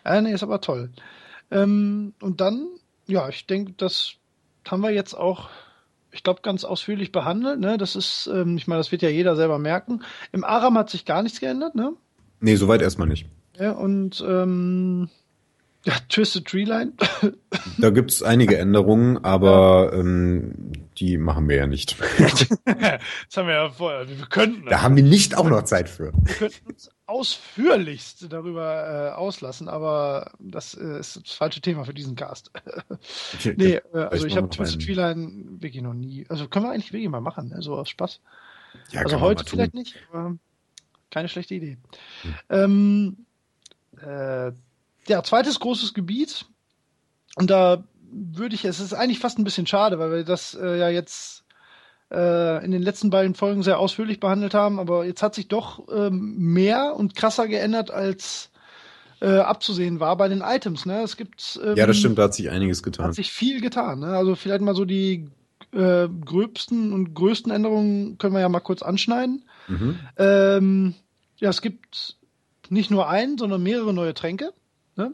Äh, 0.04 0.22
nee, 0.22 0.34
ist 0.34 0.44
aber 0.44 0.62
toll. 0.62 0.92
Ähm, 1.52 2.14
und 2.22 2.42
dann, 2.42 2.68
ja, 3.08 3.30
ich 3.30 3.48
denke, 3.48 3.74
das 3.78 4.14
haben 4.68 4.82
wir 4.82 4.92
jetzt 4.92 5.14
auch, 5.14 5.50
ich 6.12 6.24
glaube, 6.24 6.42
ganz 6.42 6.64
ausführlich 6.64 7.12
behandelt. 7.12 7.60
Ne? 7.60 7.78
Das 7.78 7.96
ist, 7.96 8.30
ähm, 8.34 8.58
ich 8.58 8.68
meine, 8.68 8.80
das 8.80 8.92
wird 8.92 9.02
ja 9.02 9.10
jeder 9.10 9.36
selber 9.36 9.60
merken. 9.60 10.02
Im 10.32 10.44
Aram 10.44 10.78
hat 10.78 10.90
sich 10.90 11.06
gar 11.06 11.24
nichts 11.24 11.40
geändert, 11.40 11.76
ne? 11.76 11.94
Nee, 12.40 12.56
soweit 12.56 12.82
erstmal 12.82 13.08
nicht. 13.08 13.28
Ja, 13.58 13.72
und 13.72 14.24
ähm, 14.28 15.10
ja, 15.86 15.94
Twisted 16.10 16.46
Treeline. 16.46 16.94
da 17.78 17.90
gibt's 17.90 18.22
einige 18.22 18.58
Änderungen, 18.58 19.24
aber 19.24 19.92
ähm, 19.94 20.72
die 20.98 21.18
machen 21.18 21.50
wir 21.50 21.58
ja 21.58 21.68
nicht. 21.68 21.96
das 22.66 23.38
haben 23.38 23.48
wir 23.48 23.54
ja 23.54 23.70
vorher. 23.70 24.08
Wir 24.08 24.26
könnten. 24.28 24.66
Da 24.68 24.82
haben 24.82 24.96
wir 24.96 25.04
nicht 25.04 25.36
auch 25.38 25.48
noch 25.50 25.64
Zeit 25.64 25.90
für. 25.90 26.14
Wir 26.14 26.36
könnten 26.36 26.68
uns 26.68 26.90
ausführlichst 27.06 28.32
darüber 28.32 29.12
äh, 29.12 29.16
auslassen, 29.16 29.70
aber 29.70 30.32
das 30.40 30.74
äh, 30.74 31.00
ist 31.00 31.22
das 31.24 31.34
falsche 31.34 31.62
Thema 31.62 31.86
für 31.86 31.94
diesen 31.94 32.16
Cast. 32.16 32.52
nee, 33.44 33.76
äh, 33.76 33.82
also 33.94 34.26
ich 34.26 34.38
habe 34.38 34.50
Twisted 34.50 34.84
Treeline 34.84 35.62
wirklich 35.62 35.84
noch 35.84 35.94
nie. 35.94 36.26
Also 36.30 36.48
können 36.48 36.66
wir 36.66 36.72
eigentlich 36.72 36.94
wirklich 36.94 37.10
mal 37.10 37.22
machen, 37.22 37.50
ne? 37.50 37.62
so 37.62 37.76
aus 37.76 37.90
Spaß. 37.90 38.22
Ja, 38.92 39.02
also 39.02 39.20
heute 39.20 39.46
vielleicht 39.46 39.74
nicht, 39.74 39.96
aber 40.12 40.38
keine 41.12 41.30
schlechte 41.30 41.56
Idee. 41.56 41.78
Hm. 42.22 42.36
Ähm, 42.50 43.18
äh, 44.02 44.52
ja, 45.08 45.24
zweites 45.24 45.60
großes 45.60 45.94
Gebiet. 45.94 46.46
Und 47.36 47.50
da 47.50 47.84
würde 48.16 48.56
ich, 48.56 48.66
es 48.66 48.80
ist 48.80 48.94
eigentlich 48.94 49.20
fast 49.20 49.38
ein 49.38 49.44
bisschen 49.44 49.68
schade, 49.68 50.00
weil 50.00 50.12
wir 50.12 50.24
das 50.24 50.54
äh, 50.54 50.78
ja 50.78 50.90
jetzt 50.90 51.44
äh, 52.12 52.64
in 52.64 52.72
den 52.72 52.82
letzten 52.82 53.10
beiden 53.10 53.36
Folgen 53.36 53.64
sehr 53.64 53.80
ausführlich 53.80 54.20
behandelt 54.20 54.54
haben, 54.54 54.80
aber 54.80 55.06
jetzt 55.06 55.22
hat 55.22 55.36
sich 55.36 55.48
doch 55.48 55.88
ähm, 55.92 56.36
mehr 56.38 56.96
und 56.96 57.16
krasser 57.16 57.48
geändert, 57.48 57.92
als 57.92 58.52
äh, 59.22 59.38
abzusehen 59.40 60.00
war 60.00 60.16
bei 60.18 60.28
den 60.28 60.42
Items. 60.42 60.86
Ne? 60.86 61.02
Es 61.02 61.18
gibt 61.18 61.60
ähm, 61.64 61.76
ja, 61.76 61.88
das 61.88 61.98
stimmt, 61.98 62.18
da 62.18 62.24
hat 62.24 62.34
sich 62.34 62.50
einiges 62.50 62.84
getan. 62.84 63.08
Hat 63.08 63.16
sich 63.16 63.32
viel 63.32 63.62
getan. 63.62 64.00
Ne? 64.00 64.08
Also 64.08 64.36
vielleicht 64.36 64.62
mal 64.62 64.76
so 64.76 64.86
die 64.86 65.30
äh, 65.74 66.08
gröbsten 66.08 66.94
und 66.94 67.14
größten 67.14 67.52
Änderungen 67.52 68.18
können 68.18 68.34
wir 68.34 68.42
ja 68.42 68.50
mal 68.50 68.60
kurz 68.60 68.82
anschneiden. 68.82 69.46
Mhm. 69.68 70.00
Ähm, 70.18 70.94
ja, 71.38 71.50
es 71.50 71.62
gibt 71.62 72.18
nicht 72.70 72.92
nur 72.92 73.10
einen, 73.10 73.38
sondern 73.38 73.64
mehrere 73.64 73.94
neue 73.94 74.14
Tränke. 74.14 74.54
Ne? 74.96 75.14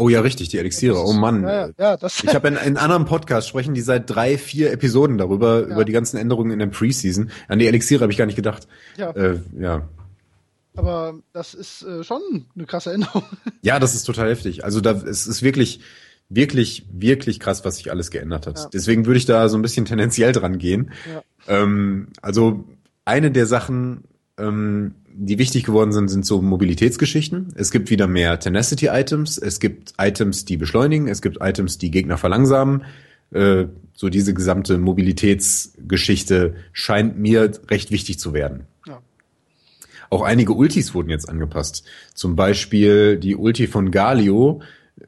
Oh 0.00 0.08
ja, 0.08 0.22
richtig, 0.22 0.48
die 0.48 0.58
Elixiere. 0.58 1.04
Oh 1.04 1.12
Mann. 1.12 1.42
Ja, 1.42 1.68
ja, 1.78 1.98
ich 2.02 2.34
habe 2.34 2.48
in, 2.48 2.56
in 2.56 2.76
anderen 2.78 3.04
Podcasts 3.04 3.48
sprechen 3.48 3.74
die 3.74 3.82
seit 3.82 4.08
drei, 4.08 4.38
vier 4.38 4.72
Episoden 4.72 5.18
darüber, 5.18 5.60
ja. 5.60 5.66
über 5.66 5.84
die 5.84 5.92
ganzen 5.92 6.16
Änderungen 6.16 6.52
in 6.52 6.58
der 6.58 6.68
Preseason. 6.68 7.30
An 7.48 7.58
die 7.58 7.66
Elixiere 7.66 8.02
habe 8.02 8.10
ich 8.10 8.16
gar 8.16 8.24
nicht 8.24 8.36
gedacht. 8.36 8.66
Ja. 8.96 9.10
Äh, 9.10 9.40
ja. 9.58 9.88
Aber 10.74 11.18
das 11.34 11.52
ist 11.52 11.82
äh, 11.82 12.02
schon 12.02 12.46
eine 12.56 12.64
krasse 12.64 12.94
Änderung. 12.94 13.24
Ja, 13.62 13.78
das 13.78 13.94
ist 13.94 14.04
total 14.04 14.30
heftig. 14.30 14.64
Also 14.64 14.80
da 14.80 14.92
es 14.92 15.26
ist 15.26 15.42
wirklich, 15.42 15.80
wirklich, 16.30 16.86
wirklich 16.90 17.38
krass, 17.38 17.62
was 17.66 17.76
sich 17.76 17.90
alles 17.90 18.10
geändert 18.10 18.46
hat. 18.46 18.72
Deswegen 18.72 19.04
würde 19.04 19.18
ich 19.18 19.26
da 19.26 19.50
so 19.50 19.58
ein 19.58 19.62
bisschen 19.62 19.84
tendenziell 19.84 20.32
dran 20.32 20.56
gehen. 20.56 20.92
Ähm, 21.46 22.08
also 22.22 22.64
eine 23.04 23.30
der 23.30 23.44
Sachen, 23.44 24.04
ähm, 24.38 24.94
die 25.12 25.38
wichtig 25.38 25.64
geworden 25.64 25.92
sind, 25.92 26.08
sind 26.08 26.24
so 26.24 26.40
Mobilitätsgeschichten. 26.40 27.48
Es 27.54 27.70
gibt 27.70 27.90
wieder 27.90 28.06
mehr 28.06 28.38
Tenacity-Items. 28.38 29.38
Es 29.38 29.60
gibt 29.60 29.94
Items, 29.98 30.44
die 30.44 30.56
beschleunigen. 30.56 31.08
Es 31.08 31.22
gibt 31.22 31.38
Items, 31.40 31.78
die 31.78 31.90
Gegner 31.90 32.16
verlangsamen. 32.16 32.84
Äh, 33.32 33.66
so 33.94 34.08
diese 34.08 34.34
gesamte 34.34 34.78
Mobilitätsgeschichte 34.78 36.54
scheint 36.72 37.18
mir 37.18 37.50
recht 37.68 37.90
wichtig 37.90 38.18
zu 38.18 38.32
werden. 38.32 38.66
Ja. 38.86 39.00
Auch 40.08 40.22
einige 40.22 40.54
Ultis 40.54 40.94
wurden 40.94 41.10
jetzt 41.10 41.28
angepasst. 41.28 41.84
Zum 42.14 42.34
Beispiel 42.34 43.18
die 43.18 43.36
Ulti 43.36 43.66
von 43.66 43.90
Galio 43.90 44.62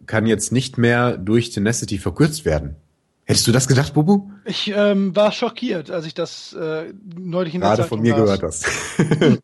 kann 0.07 0.27
jetzt 0.27 0.53
nicht 0.53 0.79
mehr 0.79 1.17
durch 1.17 1.51
Tenacity 1.51 1.99
verkürzt 1.99 2.45
werden. 2.45 2.77
Hättest 3.25 3.47
du 3.47 3.53
das 3.53 3.69
gedacht, 3.69 3.95
Bubu? 3.95 4.31
Ich 4.45 4.73
ähm, 4.75 5.15
war 5.15 5.31
schockiert, 5.31 5.91
als 5.91 6.07
ich 6.07 6.15
das 6.15 6.53
äh, 6.55 6.93
neulich 7.17 7.55
in 7.55 7.61
der 7.61 7.71
Gerade 7.71 7.85
von 7.85 8.01
mir 8.01 8.17
las. 8.17 8.21
gehört 8.21 8.43
hast. 8.43 8.67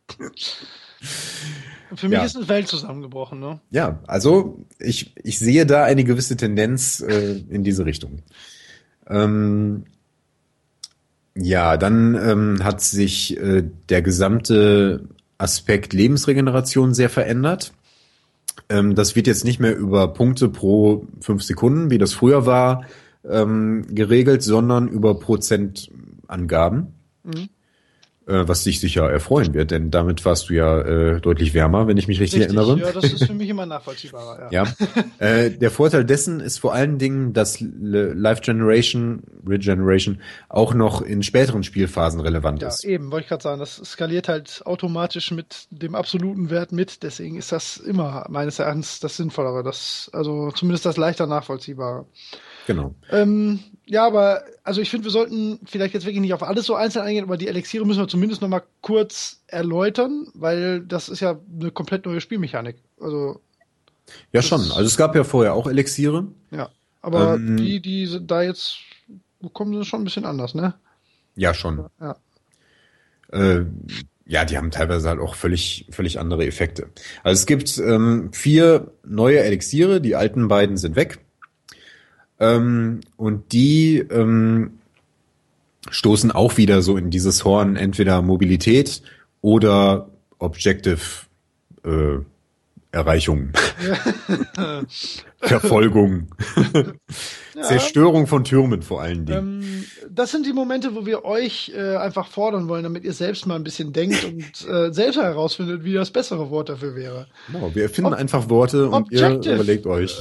Für 1.95 2.09
mich 2.09 2.19
ja. 2.19 2.25
ist 2.25 2.37
eine 2.37 2.49
Welt 2.49 2.69
zusammengebrochen, 2.69 3.41
ne? 3.41 3.61
Ja, 3.71 4.01
also 4.07 4.65
ich, 4.79 5.15
ich 5.23 5.39
sehe 5.39 5.65
da 5.65 5.85
eine 5.85 6.05
gewisse 6.05 6.37
Tendenz 6.37 7.01
äh, 7.01 7.39
in 7.49 7.65
diese 7.65 7.87
Richtung. 7.87 8.23
Ähm, 9.09 9.85
ja, 11.35 11.77
dann 11.77 12.15
ähm, 12.15 12.65
hat 12.65 12.81
sich 12.83 13.39
äh, 13.39 13.65
der 13.89 14.03
gesamte 14.03 15.09
Aspekt 15.39 15.93
Lebensregeneration 15.93 16.95
sehr 16.95 17.09
verändert. 17.09 17.73
Ähm, 18.69 18.95
das 18.95 19.17
wird 19.17 19.27
jetzt 19.27 19.45
nicht 19.45 19.61
mehr 19.61 19.77
über 19.77 20.13
Punkte 20.13 20.49
pro 20.49 21.07
fünf 21.21 21.43
Sekunden, 21.43 21.91
wie 21.91 21.99
das 21.99 22.13
früher 22.13 22.45
war, 22.45 22.85
ähm, 23.31 23.87
geregelt, 23.89 24.43
sondern 24.43 24.89
über 24.89 25.19
Prozentangaben. 25.19 26.95
Mhm. 27.25 27.49
Äh, 28.29 28.47
was 28.47 28.63
dich 28.63 28.79
sicher 28.79 29.11
erfreuen 29.11 29.55
wird, 29.55 29.71
denn 29.71 29.91
damit 29.91 30.23
warst 30.27 30.51
du 30.51 30.55
ja 30.55 30.83
äh, 30.83 31.19
deutlich 31.19 31.55
wärmer, 31.55 31.87
wenn 31.87 31.97
ich 31.97 32.09
mich 32.09 32.21
richtig, 32.21 32.43
richtig 32.43 32.59
erinnere. 32.59 32.79
Ja, 32.79 32.93
das 32.93 33.11
ist 33.11 33.25
für 33.25 33.33
mich 33.33 33.49
immer 33.49 33.65
nachvollziehbarer. 33.65 34.53
Ja. 34.53 34.65
ja. 34.65 35.27
Äh, 35.27 35.51
der 35.51 35.71
Vorteil 35.71 36.05
dessen 36.05 36.41
ist 36.41 36.59
vor 36.59 36.75
allen 36.75 36.99
Dingen, 36.99 37.33
dass 37.33 37.59
Life 37.61 38.43
Generation, 38.43 39.23
Regeneration 39.47 40.21
auch 40.51 40.75
noch 40.75 41.01
in 41.01 41.23
späteren 41.23 41.63
Spielphasen 41.63 42.21
relevant 42.21 42.61
ja, 42.61 42.69
ist. 42.69 42.85
Ja, 42.85 42.91
eben, 42.91 43.11
wollte 43.11 43.23
ich 43.23 43.29
gerade 43.29 43.43
sagen, 43.43 43.61
das 43.61 43.77
skaliert 43.77 44.29
halt 44.29 44.61
automatisch 44.67 45.31
mit 45.31 45.67
dem 45.71 45.95
absoluten 45.95 46.51
Wert 46.51 46.71
mit, 46.71 47.03
deswegen 47.03 47.39
ist 47.39 47.51
das 47.51 47.79
immer 47.79 48.27
meines 48.29 48.59
Erachtens 48.59 49.01
das 49.01 49.17
Sinnvollere, 49.17 49.63
das, 49.63 50.11
also 50.13 50.51
zumindest 50.51 50.85
das 50.85 50.99
leichter 50.99 51.27
nachvollziehbare. 51.27 52.05
Genau. 52.69 52.95
Ähm, 53.11 53.61
ja, 53.87 54.07
aber 54.07 54.43
also 54.63 54.83
ich 54.83 54.91
finde, 54.91 55.05
wir 55.05 55.11
sollten 55.11 55.59
vielleicht 55.65 55.95
jetzt 55.95 56.05
wirklich 56.05 56.21
nicht 56.21 56.35
auf 56.35 56.43
alles 56.43 56.67
so 56.67 56.75
einzeln 56.75 57.07
eingehen, 57.07 57.25
aber 57.25 57.39
die 57.39 57.49
Elixiere 57.49 57.87
müssen 57.87 58.01
wir 58.01 58.09
zumindest 58.09 58.43
noch 58.43 58.49
mal 58.49 58.63
kurz 58.83 59.41
erläutern, 59.47 60.27
weil 60.35 60.83
das 60.83 61.09
ist 61.09 61.21
ja 61.21 61.41
eine 61.59 61.71
komplett 61.71 62.05
neue 62.05 62.21
Spielmechanik. 62.21 62.77
Also 63.01 63.41
ja 64.35 64.43
schon. 64.43 64.61
Also 64.61 64.83
es 64.83 64.99
gab 64.99 65.17
ja 65.17 65.25
vorher 65.25 65.55
auch 65.55 65.67
Elixiere. 65.67 66.27
Ja, 66.51 66.69
aber 67.01 67.37
ähm, 67.37 67.57
die, 67.57 67.81
die 67.81 68.05
sind 68.05 68.31
da 68.31 68.43
jetzt 68.43 68.77
bekommen 69.41 69.73
sie 69.73 69.87
schon 69.87 70.03
ein 70.03 70.05
bisschen 70.05 70.27
anders, 70.27 70.55
ne? 70.55 70.75
Ja 71.37 71.55
schon. 71.55 71.87
Ja. 71.99 72.17
Äh, 73.33 73.65
ja, 74.27 74.45
die 74.45 74.59
haben 74.59 74.71
teilweise 74.71 75.09
halt 75.09 75.21
auch 75.21 75.37
völlig, 75.37 75.87
völlig 75.89 76.21
andere 76.21 76.47
Effekte. 76.47 76.91
Also 77.23 77.41
es 77.41 77.47
gibt 77.47 77.79
ähm, 77.79 78.31
vier 78.35 78.93
neue 79.07 79.39
Elixiere, 79.39 80.03
die 80.03 80.17
alten 80.17 80.49
beiden 80.49 80.77
sind 80.77 80.97
weg. 80.97 81.21
Ähm, 82.41 83.01
und 83.17 83.53
die 83.53 83.99
ähm, 83.99 84.79
stoßen 85.91 86.31
auch 86.31 86.57
wieder 86.57 86.83
so 86.83 86.97
in 86.97 87.11
dieses 87.11 87.45
Horn 87.45 87.77
entweder 87.77 88.23
Mobilität 88.23 89.03
oder 89.41 90.09
Objective 90.39 91.01
äh, 91.85 92.19
Erreichung. 92.91 93.51
Verfolgung. 95.41 96.29
ja. 97.55 97.63
Zerstörung 97.63 98.27
von 98.27 98.45
Türmen 98.45 98.83
vor 98.83 99.03
allen 99.03 99.27
Dingen. 99.27 99.63
Ähm, 99.63 99.85
das 100.11 100.31
sind 100.31 100.47
die 100.47 100.55
Momente, 100.55 100.95
wo 100.95 101.05
wir 101.05 101.25
euch 101.25 101.71
äh, 101.77 101.97
einfach 101.97 102.29
fordern 102.29 102.67
wollen, 102.69 102.85
damit 102.85 103.05
ihr 103.05 103.13
selbst 103.13 103.47
mal 103.47 103.57
ein 103.57 103.65
bisschen 103.65 103.93
denkt 103.93 104.25
und 104.25 104.69
äh, 104.69 104.93
selbst 104.93 105.19
herausfindet, 105.19 105.85
wie 105.85 105.93
das 105.93 106.11
bessere 106.11 106.51
Wort 106.51 106.71
dafür 106.71 106.97
wäre. 106.97 107.27
Genau, 107.53 107.75
wir 107.75 107.83
erfinden 107.85 108.15
Ob 108.15 108.19
einfach 108.19 108.49
Worte 108.49 108.89
und 108.89 109.13
ihr 109.13 109.29
überlegt 109.29 109.87
euch. 109.87 110.17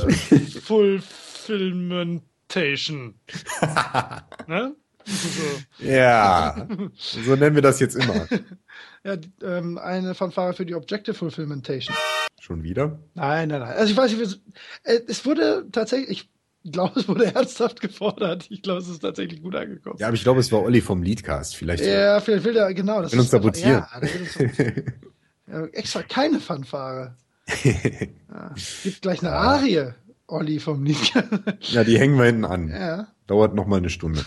Fulfillmentation. 1.47 3.15
ne? 4.47 4.75
So. 5.05 5.85
Ja, 5.85 6.67
so 6.97 7.35
nennen 7.37 7.55
wir 7.55 7.61
das 7.61 7.79
jetzt 7.79 7.95
immer. 7.95 8.27
ja, 9.05 9.15
ähm, 9.41 9.77
eine 9.77 10.13
Fanfare 10.15 10.53
für 10.53 10.65
die 10.65 10.75
Objective 10.75 11.13
Fulfillmentation. 11.13 11.95
Schon 12.41 12.63
wieder? 12.63 12.99
Nein, 13.13 13.47
nein, 13.47 13.61
nein. 13.61 13.77
Also 13.77 13.91
ich 13.91 13.97
weiß 13.97 14.17
nicht, 14.17 14.41
äh, 14.83 14.99
es 15.07 15.25
wurde 15.25 15.65
tatsächlich, 15.71 16.29
ich 16.65 16.71
glaube, 16.71 16.99
es 16.99 17.07
wurde 17.07 17.33
ernsthaft 17.33 17.79
gefordert. 17.79 18.47
Ich 18.49 18.61
glaube, 18.61 18.81
es 18.81 18.89
ist 18.89 18.99
tatsächlich 18.99 19.41
gut 19.41 19.55
angekommen. 19.55 19.95
Ja, 19.99 20.07
aber 20.07 20.15
ich 20.15 20.23
glaube, 20.23 20.41
es 20.41 20.51
war 20.51 20.61
Olli 20.61 20.81
vom 20.81 21.01
Leadcast. 21.01 21.55
Vielleicht. 21.55 21.85
Ja, 21.85 22.19
vielleicht 22.19 22.43
will 22.43 22.57
er, 22.57 22.73
genau. 22.73 23.01
Das 23.01 23.13
will 23.13 23.21
uns 23.21 23.31
sabotieren. 23.31 23.85
Ja, 23.93 23.99
der 24.01 24.13
will 24.13 24.21
uns 24.21 24.33
sabotieren. 24.33 24.93
ja, 25.47 25.65
extra 25.67 26.03
keine 26.03 26.41
Fanfare. 26.41 27.15
ja, 27.63 28.53
gibt 28.83 29.01
gleich 29.01 29.21
eine 29.21 29.31
Arie, 29.31 29.93
Olli 30.27 30.59
vom 30.59 30.83
Leadcast. 30.83 31.27
ja, 31.71 31.83
die 31.83 31.97
hängen 31.97 32.17
wir 32.17 32.25
hinten 32.25 32.45
an. 32.45 32.69
Ja. 32.69 33.07
Dauert 33.27 33.55
noch 33.55 33.65
mal 33.65 33.77
eine 33.77 33.89
Stunde. 33.89 34.23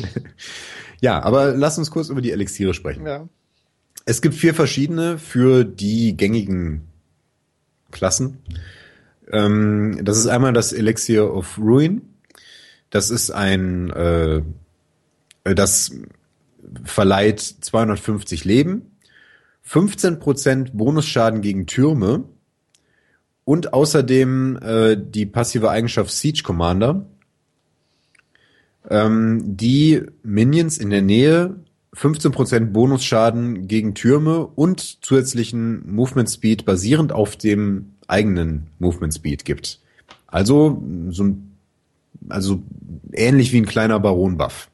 ja, 1.00 1.22
aber 1.22 1.52
lass 1.54 1.78
uns 1.78 1.90
kurz 1.90 2.08
über 2.08 2.20
die 2.20 2.32
Elixiere 2.32 2.74
sprechen. 2.74 3.06
Ja. 3.06 3.28
Es 4.06 4.22
gibt 4.22 4.34
vier 4.34 4.54
verschiedene 4.54 5.18
für 5.18 5.64
die 5.64 6.16
gängigen 6.16 6.88
Klassen. 7.90 8.38
Ähm, 9.30 10.00
das 10.02 10.18
ist 10.18 10.26
einmal 10.26 10.52
das 10.52 10.72
Elixir 10.72 11.32
of 11.32 11.58
Ruin. 11.58 12.02
Das 12.88 13.10
ist 13.10 13.30
ein, 13.30 13.90
äh, 13.90 14.42
das 15.44 15.92
verleiht 16.84 17.40
250 17.40 18.44
Leben, 18.44 18.96
15% 19.66 20.70
Bonusschaden 20.72 21.42
gegen 21.42 21.66
Türme 21.66 22.24
und 23.44 23.72
außerdem 23.72 24.58
äh, 24.62 24.96
die 24.98 25.26
passive 25.26 25.70
Eigenschaft 25.70 26.10
Siege 26.10 26.42
Commander, 26.42 27.06
ähm, 28.88 29.56
die 29.56 30.02
Minions 30.22 30.78
in 30.78 30.90
der 30.90 31.02
Nähe 31.02 31.56
15% 31.94 32.66
Bonusschaden 32.66 33.66
gegen 33.66 33.94
Türme 33.94 34.46
und 34.46 35.04
zusätzlichen 35.04 35.90
Movement 35.92 36.30
Speed 36.30 36.64
basierend 36.64 37.12
auf 37.12 37.36
dem 37.36 37.94
eigenen 38.06 38.68
Movement 38.78 39.14
Speed 39.14 39.44
gibt. 39.44 39.80
Also 40.26 40.82
so 41.10 41.24
ein, 41.24 41.56
also 42.28 42.62
ähnlich 43.12 43.52
wie 43.52 43.58
ein 43.58 43.66
kleiner 43.66 43.98
Baron-Buff. 43.98 44.68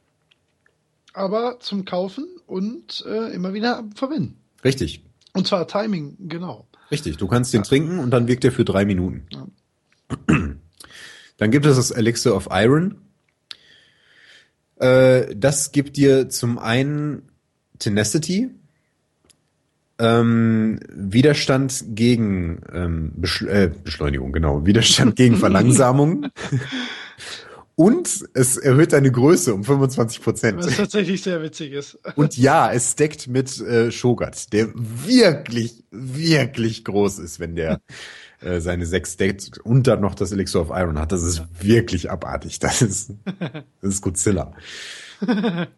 Aber 1.14 1.58
zum 1.60 1.86
Kaufen 1.86 2.26
und 2.46 3.04
äh, 3.08 3.32
immer 3.32 3.54
wieder 3.54 3.84
verwenden. 3.94 4.36
Richtig. 4.62 5.02
Und 5.32 5.46
zwar 5.46 5.66
Timing, 5.66 6.16
genau. 6.20 6.66
Richtig, 6.90 7.16
du 7.16 7.26
kannst 7.26 7.52
den 7.52 7.62
ja. 7.62 7.68
trinken 7.68 7.98
und 7.98 8.10
dann 8.10 8.28
wirkt 8.28 8.44
er 8.44 8.52
für 8.52 8.64
drei 8.64 8.84
Minuten. 8.84 9.26
Ja. 9.30 9.46
Dann 11.38 11.50
gibt 11.50 11.66
es 11.66 11.76
das 11.76 11.90
Elixir 11.90 12.34
of 12.34 12.48
Iron. 12.50 12.96
Äh, 14.76 15.34
das 15.36 15.72
gibt 15.72 15.98
dir 15.98 16.30
zum 16.30 16.58
einen 16.58 17.28
Tenacity, 17.78 18.50
ähm, 19.98 20.80
Widerstand 20.88 21.84
gegen 21.88 22.62
ähm, 22.72 23.12
äh, 23.48 23.68
Beschleunigung, 23.68 24.32
genau, 24.32 24.64
Widerstand 24.66 25.16
gegen 25.16 25.36
Verlangsamung. 25.38 26.28
Und 27.78 28.24
es 28.32 28.56
erhöht 28.56 28.94
deine 28.94 29.12
Größe 29.12 29.52
um 29.52 29.62
25 29.62 30.22
Prozent. 30.22 30.58
Was 30.64 30.78
tatsächlich 30.78 31.22
sehr 31.22 31.42
witzig 31.42 31.72
ist. 31.72 31.98
Und 32.16 32.34
ja, 32.38 32.72
es 32.72 32.92
steckt 32.92 33.28
mit 33.28 33.60
äh, 33.60 33.92
Shogat, 33.92 34.50
der 34.54 34.70
wirklich, 34.74 35.84
wirklich 35.90 36.86
groß 36.86 37.18
ist, 37.18 37.38
wenn 37.38 37.54
der 37.54 37.82
äh, 38.40 38.60
seine 38.60 38.86
sechs 38.86 39.12
States 39.12 39.50
und 39.62 39.86
dann 39.86 40.00
noch 40.00 40.14
das 40.14 40.32
Elixir 40.32 40.62
of 40.62 40.70
Iron 40.70 40.98
hat. 40.98 41.12
Das 41.12 41.22
ist 41.22 41.38
ja. 41.38 41.48
wirklich 41.60 42.10
abartig. 42.10 42.58
Das 42.60 42.80
ist, 42.80 43.12
das 43.80 43.94
ist 43.94 44.00
Godzilla. 44.00 44.54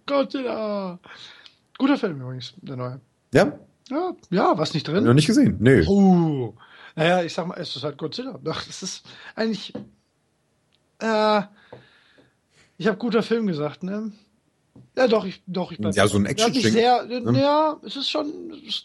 Godzilla! 0.06 1.00
Guter 1.78 1.98
Film 1.98 2.20
übrigens, 2.20 2.54
der 2.62 2.76
neue. 2.76 3.00
Ja? 3.34 3.58
Ja, 3.90 4.12
ja, 4.30 4.56
was 4.56 4.72
nicht 4.72 4.86
drin? 4.86 5.02
Noch 5.02 5.14
nicht 5.14 5.26
gesehen, 5.26 5.56
nee. 5.58 5.84
Oh. 5.86 6.54
Naja, 6.94 7.22
ich 7.22 7.32
sag 7.32 7.46
mal, 7.46 7.58
es 7.58 7.74
ist 7.74 7.82
halt 7.82 7.98
Godzilla. 7.98 8.38
Ach, 8.48 8.64
das 8.66 8.82
ist 8.82 9.04
eigentlich, 9.34 9.72
äh, 10.98 11.42
ich 12.78 12.86
habe 12.86 12.96
guter 12.96 13.22
Film 13.22 13.46
gesagt, 13.46 13.82
ne? 13.82 14.12
Ja, 14.96 15.08
doch, 15.08 15.24
ich, 15.26 15.42
doch, 15.46 15.72
ich 15.72 15.78
bleib 15.78 15.94
Ja, 15.94 16.06
so 16.06 16.16
ein 16.16 16.26
action 16.26 16.54
ja, 16.54 16.70
sehr, 16.70 17.04
ne? 17.04 17.40
Ja, 17.40 17.80
es 17.84 17.96
ist 17.96 18.08
schon, 18.08 18.52
es 18.66 18.84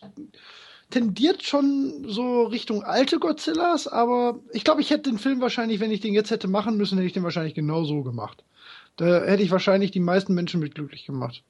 tendiert 0.89 1.43
schon 1.43 2.05
so 2.07 2.43
Richtung 2.43 2.83
alte 2.83 3.19
Godzillas, 3.19 3.87
aber 3.87 4.39
ich 4.51 4.63
glaube, 4.63 4.81
ich 4.81 4.89
hätte 4.89 5.09
den 5.09 5.19
Film 5.19 5.41
wahrscheinlich, 5.41 5.79
wenn 5.79 5.91
ich 5.91 6.01
den 6.01 6.13
jetzt 6.13 6.31
hätte 6.31 6.47
machen 6.47 6.77
müssen, 6.77 6.97
hätte 6.97 7.07
ich 7.07 7.13
den 7.13 7.23
wahrscheinlich 7.23 7.55
genau 7.55 7.83
so 7.83 8.03
gemacht. 8.03 8.43
Da 8.97 9.23
hätte 9.23 9.41
ich 9.41 9.51
wahrscheinlich 9.51 9.91
die 9.91 9.99
meisten 9.99 10.33
Menschen 10.33 10.59
mit 10.59 10.75
glücklich 10.75 11.05
gemacht. 11.05 11.43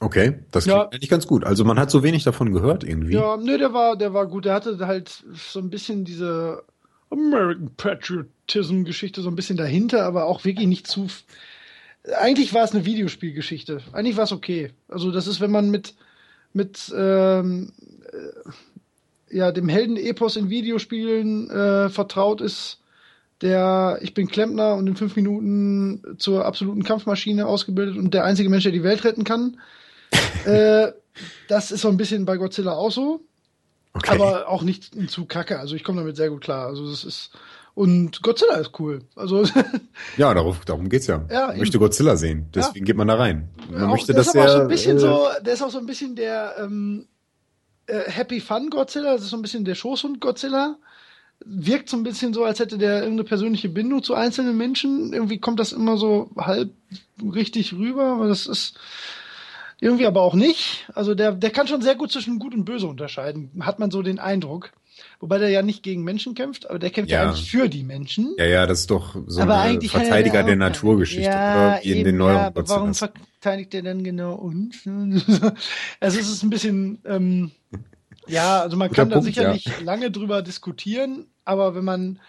Okay, 0.00 0.40
das 0.50 0.64
klingt 0.64 0.76
ja. 0.76 0.88
eigentlich 0.88 1.08
ganz 1.08 1.26
gut. 1.26 1.44
Also 1.44 1.64
man 1.64 1.78
hat 1.78 1.90
so 1.90 2.02
wenig 2.02 2.22
davon 2.24 2.52
gehört 2.52 2.84
irgendwie. 2.84 3.14
Ja, 3.14 3.38
nee, 3.38 3.56
der 3.56 3.72
war, 3.72 3.96
der 3.96 4.12
war 4.12 4.26
gut. 4.26 4.44
Der 4.44 4.52
hatte 4.52 4.78
halt 4.86 5.24
so 5.34 5.58
ein 5.58 5.70
bisschen 5.70 6.04
diese 6.04 6.62
American 7.10 7.70
Patriotism 7.76 8.84
Geschichte 8.84 9.22
so 9.22 9.30
ein 9.30 9.36
bisschen 9.36 9.56
dahinter, 9.56 10.04
aber 10.04 10.26
auch 10.26 10.44
wirklich 10.44 10.66
nicht 10.66 10.86
zu. 10.86 11.06
Eigentlich 12.18 12.54
war 12.54 12.64
es 12.64 12.72
eine 12.72 12.84
Videospielgeschichte. 12.84 13.80
Eigentlich 13.92 14.16
war 14.16 14.24
es 14.24 14.32
okay. 14.32 14.70
Also 14.88 15.10
das 15.10 15.26
ist, 15.26 15.40
wenn 15.40 15.50
man 15.50 15.70
mit 15.70 15.94
mit 16.52 16.92
ähm, 16.96 17.72
äh, 18.12 19.36
ja 19.36 19.52
dem 19.52 19.68
Heldenepos 19.68 20.36
in 20.36 20.48
Videospielen 20.48 21.50
äh, 21.50 21.90
vertraut 21.90 22.40
ist, 22.40 22.80
der 23.42 23.98
ich 24.00 24.14
bin 24.14 24.28
Klempner 24.28 24.74
und 24.74 24.86
in 24.86 24.96
fünf 24.96 25.16
Minuten 25.16 26.16
zur 26.18 26.44
absoluten 26.44 26.82
Kampfmaschine 26.82 27.46
ausgebildet 27.46 27.98
und 27.98 28.14
der 28.14 28.24
einzige 28.24 28.48
Mensch, 28.48 28.64
der 28.64 28.72
die 28.72 28.82
Welt 28.82 29.04
retten 29.04 29.24
kann. 29.24 29.60
äh, 30.44 30.92
das 31.48 31.72
ist 31.72 31.82
so 31.82 31.88
ein 31.88 31.96
bisschen 31.96 32.24
bei 32.24 32.36
Godzilla 32.36 32.72
auch 32.72 32.92
so. 32.92 33.20
Okay. 33.92 34.12
Aber 34.12 34.48
auch 34.48 34.62
nicht 34.62 35.10
zu 35.10 35.24
kacke. 35.24 35.58
Also 35.58 35.74
ich 35.74 35.82
komme 35.82 36.00
damit 36.00 36.16
sehr 36.16 36.30
gut 36.30 36.42
klar. 36.42 36.66
Also 36.66 36.88
das 36.88 37.04
ist. 37.04 37.30
Und 37.76 38.22
Godzilla 38.22 38.54
ist 38.54 38.70
cool. 38.80 39.02
Also 39.14 39.44
ja, 40.16 40.32
darauf, 40.32 40.64
darum 40.64 40.88
geht's 40.88 41.08
ja. 41.08 41.26
ja 41.30 41.48
man 41.48 41.58
möchte 41.58 41.78
Godzilla 41.78 42.16
sehen. 42.16 42.46
Deswegen 42.54 42.78
ja. 42.78 42.84
geht 42.86 42.96
man 42.96 43.06
da 43.06 43.16
rein. 43.16 43.50
Man 43.70 43.82
auch, 43.82 43.90
möchte, 43.90 44.14
der 44.14 44.24
dass 44.24 44.34
er, 44.34 44.44
auch 44.44 44.48
so 44.48 44.60
ein 44.62 44.68
bisschen 44.68 44.96
äh, 44.96 45.00
so, 45.00 45.26
der 45.44 45.52
ist 45.52 45.62
auch 45.62 45.68
so 45.68 45.76
ein 45.76 45.84
bisschen 45.84 46.16
der 46.16 46.54
ähm, 46.58 47.06
äh, 47.86 48.10
Happy 48.10 48.40
Fun 48.40 48.70
Godzilla. 48.70 49.12
Das 49.12 49.24
ist 49.24 49.28
so 49.28 49.36
ein 49.36 49.42
bisschen 49.42 49.66
der 49.66 49.74
Schoßhund 49.74 50.22
Godzilla. 50.22 50.78
Wirkt 51.44 51.90
so 51.90 51.98
ein 51.98 52.02
bisschen 52.02 52.32
so, 52.32 52.44
als 52.44 52.60
hätte 52.60 52.78
der 52.78 53.02
irgendeine 53.02 53.24
persönliche 53.24 53.68
Bindung 53.68 54.02
zu 54.02 54.14
einzelnen 54.14 54.56
Menschen. 54.56 55.12
Irgendwie 55.12 55.38
kommt 55.38 55.60
das 55.60 55.72
immer 55.72 55.98
so 55.98 56.30
halb 56.34 56.70
richtig 57.22 57.74
rüber, 57.74 58.04
aber 58.04 58.26
das 58.26 58.46
ist 58.46 58.78
irgendwie 59.80 60.06
aber 60.06 60.22
auch 60.22 60.32
nicht. 60.32 60.88
Also 60.94 61.14
der, 61.14 61.32
der 61.32 61.50
kann 61.50 61.68
schon 61.68 61.82
sehr 61.82 61.94
gut 61.94 62.10
zwischen 62.10 62.38
Gut 62.38 62.54
und 62.54 62.64
Böse 62.64 62.86
unterscheiden, 62.86 63.50
hat 63.60 63.78
man 63.78 63.90
so 63.90 64.00
den 64.00 64.18
Eindruck. 64.18 64.72
Wobei 65.20 65.38
der 65.38 65.50
ja 65.50 65.62
nicht 65.62 65.82
gegen 65.82 66.04
Menschen 66.04 66.34
kämpft, 66.34 66.68
aber 66.68 66.78
der 66.78 66.90
kämpft 66.90 67.10
ja, 67.10 67.22
ja 67.22 67.28
eigentlich 67.28 67.50
für 67.50 67.68
die 67.68 67.82
Menschen. 67.82 68.34
Ja, 68.38 68.46
ja, 68.46 68.66
das 68.66 68.80
ist 68.80 68.90
doch 68.90 69.16
so 69.26 69.40
aber 69.42 69.58
ein 69.58 69.80
Verteidiger 69.80 70.38
der, 70.38 70.44
der 70.44 70.56
Naturgeschichte, 70.56 71.30
ja, 71.30 71.76
in 71.76 72.04
den 72.04 72.16
neueren 72.16 72.36
ja, 72.36 72.46
aber 72.46 72.68
warum 72.68 72.94
verteidigt 72.94 73.74
er 73.74 73.82
denn 73.82 74.04
genau 74.04 74.34
uns? 74.34 74.86
also 76.00 76.18
es 76.18 76.30
ist 76.30 76.42
ein 76.42 76.50
bisschen, 76.50 77.00
ähm, 77.04 77.50
ja, 78.26 78.60
also 78.60 78.76
man 78.76 78.90
kann 78.90 79.10
da 79.10 79.20
sicherlich 79.20 79.64
ja. 79.64 79.72
lange 79.82 80.10
drüber 80.10 80.42
diskutieren, 80.42 81.26
aber 81.44 81.74
wenn 81.74 81.84
man, 81.84 82.20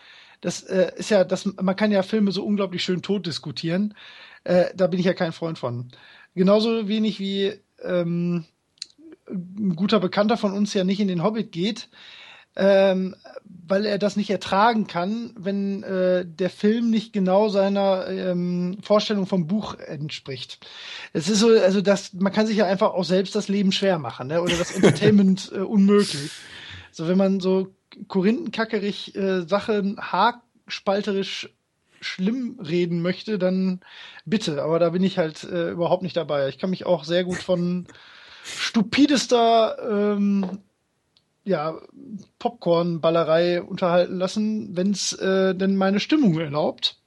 das 0.42 0.64
äh, 0.64 0.92
ist 0.96 1.10
ja, 1.10 1.24
das, 1.24 1.46
man 1.46 1.76
kann 1.76 1.92
ja 1.92 2.04
Filme 2.04 2.32
so 2.32 2.44
unglaublich 2.44 2.84
schön 2.84 3.02
tot 3.02 3.26
diskutieren. 3.26 3.94
Äh, 4.44 4.66
da 4.76 4.88
bin 4.88 5.00
ich 5.00 5.06
ja 5.06 5.14
kein 5.14 5.34
Freund 5.34 5.58
von. 5.58 5.90
Genauso 6.36 6.88
wenig 6.88 7.20
wie 7.20 7.54
ähm, 7.84 8.46
ein 9.30 9.76
guter 9.76 10.00
Bekannter 10.00 10.38
von 10.38 10.54
uns 10.54 10.74
ja 10.74 10.84
nicht 10.84 11.00
in 11.00 11.08
den 11.08 11.24
Hobbit 11.24 11.52
geht, 11.52 11.90
ähm, 12.58 13.16
weil 13.68 13.86
er 13.86 13.98
das 13.98 14.16
nicht 14.16 14.30
ertragen 14.30 14.88
kann, 14.88 15.32
wenn 15.38 15.84
äh, 15.84 16.26
der 16.26 16.50
Film 16.50 16.90
nicht 16.90 17.14
genau 17.14 17.50
seiner 17.50 18.08
ähm, 18.08 18.78
Vorstellung 18.82 19.28
vom 19.28 19.46
Buch 19.48 19.76
entspricht. 19.76 20.66
Es 21.14 21.30
ist 21.30 21.40
so, 21.40 21.50
also 21.50 21.82
das, 21.82 22.14
man 22.14 22.34
kann 22.34 22.48
sich 22.48 22.58
ja 22.58 22.66
einfach 22.66 22.94
auch 22.94 23.04
selbst 23.04 23.36
das 23.36 23.48
Leben 23.48 23.72
schwer 23.72 24.00
machen, 24.00 24.28
ne? 24.28 24.42
oder 24.42 24.56
das 24.58 24.72
Entertainment 24.72 25.52
äh, 25.56 25.60
unmöglich. 25.60 26.32
So, 26.92 27.08
wenn 27.08 27.18
man 27.18 27.40
so 27.40 27.76
korinthenkackerig 28.08 29.16
äh, 29.16 29.42
Sachen 29.42 29.98
haarspalterisch 30.00 31.50
schlimm 32.00 32.60
reden 32.60 33.02
möchte, 33.02 33.38
dann 33.38 33.82
bitte. 34.26 34.64
Aber 34.64 34.80
da 34.80 34.90
bin 34.90 35.04
ich 35.04 35.18
halt 35.18 35.44
äh, 35.44 35.72
überhaupt 35.72 36.04
nicht 36.04 36.18
dabei. 36.18 36.48
Ich 36.48 36.58
kann 36.58 36.70
mich 36.70 36.86
auch 36.86 37.04
sehr 37.04 37.24
gut 37.24 37.38
von 37.38 37.88
stupidester 38.44 40.16
ähm, 40.16 40.60
ja, 41.48 41.80
Popcorn-Ballerei 42.40 43.62
unterhalten 43.62 44.18
lassen, 44.18 44.76
wenn 44.76 44.92
es 44.92 45.14
äh, 45.14 45.56
denn 45.56 45.78
meine 45.78 46.00
Stimmung 46.00 46.38
erlaubt. 46.38 47.00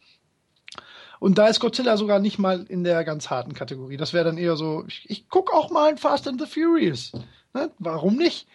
Und 1.18 1.36
da 1.36 1.48
ist 1.48 1.60
Godzilla 1.60 1.98
sogar 1.98 2.18
nicht 2.18 2.38
mal 2.38 2.64
in 2.64 2.82
der 2.82 3.04
ganz 3.04 3.28
harten 3.28 3.52
Kategorie. 3.52 3.98
Das 3.98 4.14
wäre 4.14 4.24
dann 4.24 4.38
eher 4.38 4.56
so, 4.56 4.84
ich, 4.88 5.04
ich 5.10 5.28
guck 5.28 5.52
auch 5.52 5.70
mal 5.70 5.90
in 5.90 5.98
Fast 5.98 6.26
and 6.26 6.40
the 6.40 6.46
Furious. 6.46 7.12
Ne? 7.52 7.70
Warum 7.78 8.16
nicht? 8.16 8.48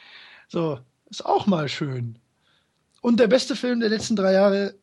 So, 0.48 0.80
ist 1.08 1.24
auch 1.24 1.46
mal 1.46 1.70
schön. 1.70 2.18
Und 3.02 3.20
der 3.20 3.28
beste 3.28 3.56
Film 3.56 3.80
der 3.80 3.90
letzten 3.90 4.16
drei 4.16 4.34
Jahre 4.34 4.74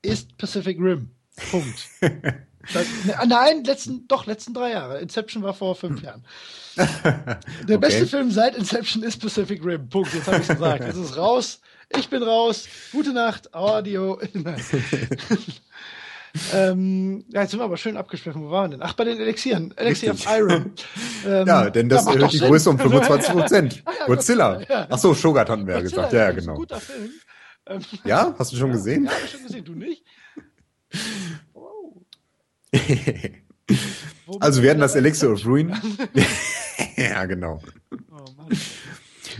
ist 0.00 0.38
Pacific 0.38 0.78
Rim. 0.80 1.10
Punkt. 1.50 1.90
Ne, 2.74 3.26
nein, 3.26 3.64
letzten, 3.64 4.06
doch, 4.08 4.26
letzten 4.26 4.52
drei 4.52 4.72
Jahre. 4.72 5.00
Inception 5.00 5.42
war 5.42 5.54
vor 5.54 5.74
fünf 5.74 6.02
Jahren. 6.02 6.24
Der 6.76 7.38
okay. 7.66 7.78
beste 7.78 8.06
Film 8.06 8.30
seit 8.30 8.56
Inception 8.56 9.02
ist 9.02 9.20
Pacific 9.20 9.64
Rim. 9.64 9.88
Punkt. 9.88 10.12
Jetzt 10.14 10.26
habe 10.26 10.40
ich 10.40 10.48
gesagt. 10.48 10.84
Es 10.84 10.96
ist 10.96 11.16
raus. 11.16 11.60
Ich 11.96 12.08
bin 12.08 12.22
raus. 12.22 12.68
Gute 12.92 13.12
Nacht. 13.12 13.54
Audio. 13.54 14.20
ähm, 16.52 17.24
ja, 17.28 17.42
jetzt 17.42 17.50
sind 17.50 17.60
wir 17.60 17.64
aber 17.64 17.76
schön 17.76 17.96
abgesprochen. 17.96 18.44
Wo 18.44 18.50
waren 18.50 18.70
wir 18.70 18.76
denn? 18.76 18.86
Ach, 18.86 18.94
bei 18.94 19.04
den 19.04 19.18
Elixieren. 19.18 19.72
Elixier 19.76 20.12
of 20.12 20.24
Iron. 20.26 20.72
Ähm, 21.26 21.46
ja, 21.46 21.70
denn 21.70 21.88
das 21.88 22.06
erhöht 22.06 22.32
die 22.32 22.40
Größe 22.40 22.70
um 22.70 22.78
25 22.78 23.32
Prozent. 23.32 23.82
ah, 23.84 23.92
ja, 23.98 24.06
Godzilla. 24.06 24.60
Ja. 24.68 24.86
Ach 24.90 24.98
so, 24.98 25.14
Shogat 25.14 25.48
hatten 25.48 25.66
wir 25.66 25.76
ja 25.76 25.80
gesagt. 25.80 26.12
Ja, 26.12 26.30
genau. 26.30 26.40
Ist 26.40 26.48
ein 26.48 26.54
guter 26.54 26.80
Film. 26.80 27.10
Ähm, 27.66 27.80
ja, 28.04 28.34
hast 28.38 28.52
du 28.52 28.56
schon 28.56 28.72
gesehen? 28.72 29.04
Ja, 29.04 29.10
habe 29.10 29.24
ich 29.24 29.30
schon 29.30 29.42
gesehen. 29.42 29.64
Du 29.64 29.72
nicht? 29.72 30.04
also 34.40 34.62
wir 34.62 34.70
hatten 34.70 34.80
das 34.80 34.94
Elixir 34.94 35.30
of 35.30 35.44
Ruin. 35.46 35.74
ja, 36.96 37.24
genau. 37.26 37.60
Oh, 38.10 38.24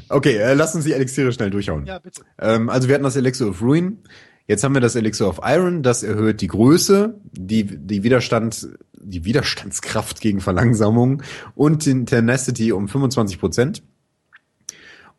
okay, 0.08 0.36
äh, 0.36 0.54
lass 0.54 0.74
uns 0.74 0.84
die 0.84 0.92
Elixiere 0.92 1.32
schnell 1.32 1.50
durchhauen. 1.50 1.86
Ja, 1.86 1.98
bitte. 1.98 2.22
Ähm, 2.38 2.68
also 2.68 2.88
wir 2.88 2.94
hatten 2.94 3.04
das 3.04 3.16
Elixir 3.16 3.48
of 3.48 3.62
Ruin. 3.62 3.98
Jetzt 4.46 4.64
haben 4.64 4.72
wir 4.72 4.80
das 4.80 4.96
Elixir 4.96 5.28
of 5.28 5.40
Iron, 5.44 5.82
das 5.82 6.02
erhöht 6.02 6.40
die 6.40 6.46
Größe, 6.46 7.20
die, 7.32 7.64
die 7.64 8.02
Widerstand, 8.02 8.68
die 8.94 9.26
Widerstandskraft 9.26 10.22
gegen 10.22 10.40
Verlangsamung 10.40 11.22
und 11.54 11.84
den 11.84 12.06
Tenacity 12.06 12.72
um 12.72 12.88
25 12.88 13.38
Prozent. 13.38 13.82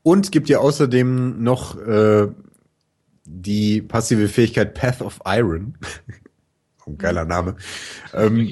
Und 0.01 0.31
gibt 0.31 0.49
dir 0.49 0.61
außerdem 0.61 1.43
noch 1.43 1.77
äh, 1.77 2.29
die 3.25 3.81
passive 3.83 4.27
Fähigkeit 4.27 4.73
Path 4.73 5.01
of 5.01 5.19
Iron. 5.25 5.77
Ein 6.89 6.97
geiler 6.97 7.25
Name. 7.25 7.55
Ähm, 8.13 8.51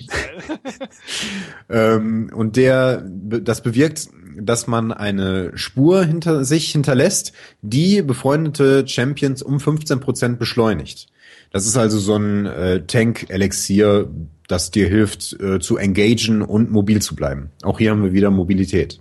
ähm, 1.69 2.31
und 2.33 2.55
der, 2.55 3.03
das 3.03 3.61
bewirkt, 3.61 4.09
dass 4.39 4.67
man 4.67 4.91
eine 4.91 5.51
Spur 5.57 6.03
hinter 6.03 6.45
sich 6.45 6.71
hinterlässt, 6.71 7.33
die 7.61 8.01
befreundete 8.01 8.88
Champions 8.88 9.41
um 9.41 9.59
15 9.59 9.99
Prozent 9.99 10.39
beschleunigt. 10.39 11.07
Das 11.51 11.65
ist 11.65 11.77
also 11.77 11.97
so 11.97 12.15
ein 12.15 12.45
äh, 12.45 12.85
Tank-Elixier, 12.85 14.09
das 14.47 14.71
dir 14.71 14.88
hilft, 14.88 15.39
äh, 15.41 15.59
zu 15.59 15.77
engagen 15.77 16.41
und 16.41 16.71
mobil 16.71 17.01
zu 17.01 17.15
bleiben. 17.15 17.49
Auch 17.63 17.79
hier 17.79 17.91
haben 17.91 18.03
wir 18.03 18.13
wieder 18.13 18.29
Mobilität. 18.29 18.99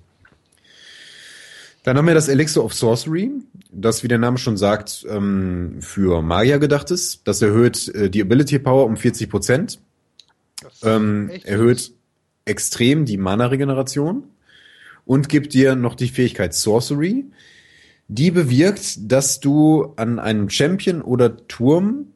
Dann 1.87 1.97
haben 1.97 2.09
wir 2.09 2.15
das 2.15 2.27
Elixir 2.27 2.65
of 2.65 2.75
Sorcery, 2.75 3.31
das, 3.71 4.03
wie 4.03 4.09
der 4.09 4.19
Name 4.19 4.39
schon 4.39 4.57
sagt, 4.57 5.07
ähm, 5.09 5.77
für 5.79 6.21
Magier 6.21 6.59
gedacht 6.59 6.91
ist. 6.91 7.21
Das 7.29 7.41
erhöht 7.41 7.87
äh, 7.95 8.11
die 8.11 8.23
Ability 8.23 8.59
Power 8.59 8.87
um 8.87 8.97
40 8.97 9.31
Prozent. 9.31 9.79
Ähm, 10.83 11.31
erhöht 11.45 11.93
extrem 12.45 13.05
die 13.05 13.17
Mana-Regeneration 13.17 14.25
und 15.05 15.29
gibt 15.29 15.55
dir 15.55 15.77
noch 15.77 15.95
die 15.95 16.09
Fähigkeit 16.09 16.55
Sorcery. 16.55 17.27
Die 18.09 18.33
bewirkt, 18.33 19.13
dass 19.13 19.39
du 19.39 19.93
an 19.95 20.19
einem 20.19 20.51
Champion 20.51 21.03
oder 21.03 21.47
Turm 21.47 22.09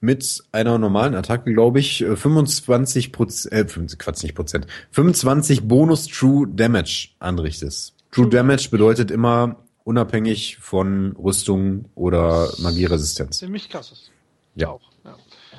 mit 0.00 0.42
einer 0.50 0.78
normalen 0.78 1.14
Attacke, 1.14 1.52
glaube 1.52 1.78
ich, 1.78 2.06
25 2.06 3.12
Prozent, 3.12 3.52
äh, 3.52 3.96
Quatsch, 3.98 4.22
nicht 4.22 4.34
Prozent, 4.34 4.66
25 4.92 5.68
Bonus 5.68 6.06
True 6.06 6.48
Damage 6.48 7.10
anrichtest. 7.18 7.99
True 8.10 8.28
Damage 8.28 8.68
bedeutet 8.70 9.10
immer 9.10 9.56
unabhängig 9.84 10.58
von 10.58 11.12
Rüstung 11.12 11.86
oder 11.94 12.52
Magieresistenz. 12.58 13.38
Ziemlich 13.38 13.68
krasses. 13.68 14.10
Ja. 14.54 14.70
Auch, 14.70 14.82
ja. 15.04 15.16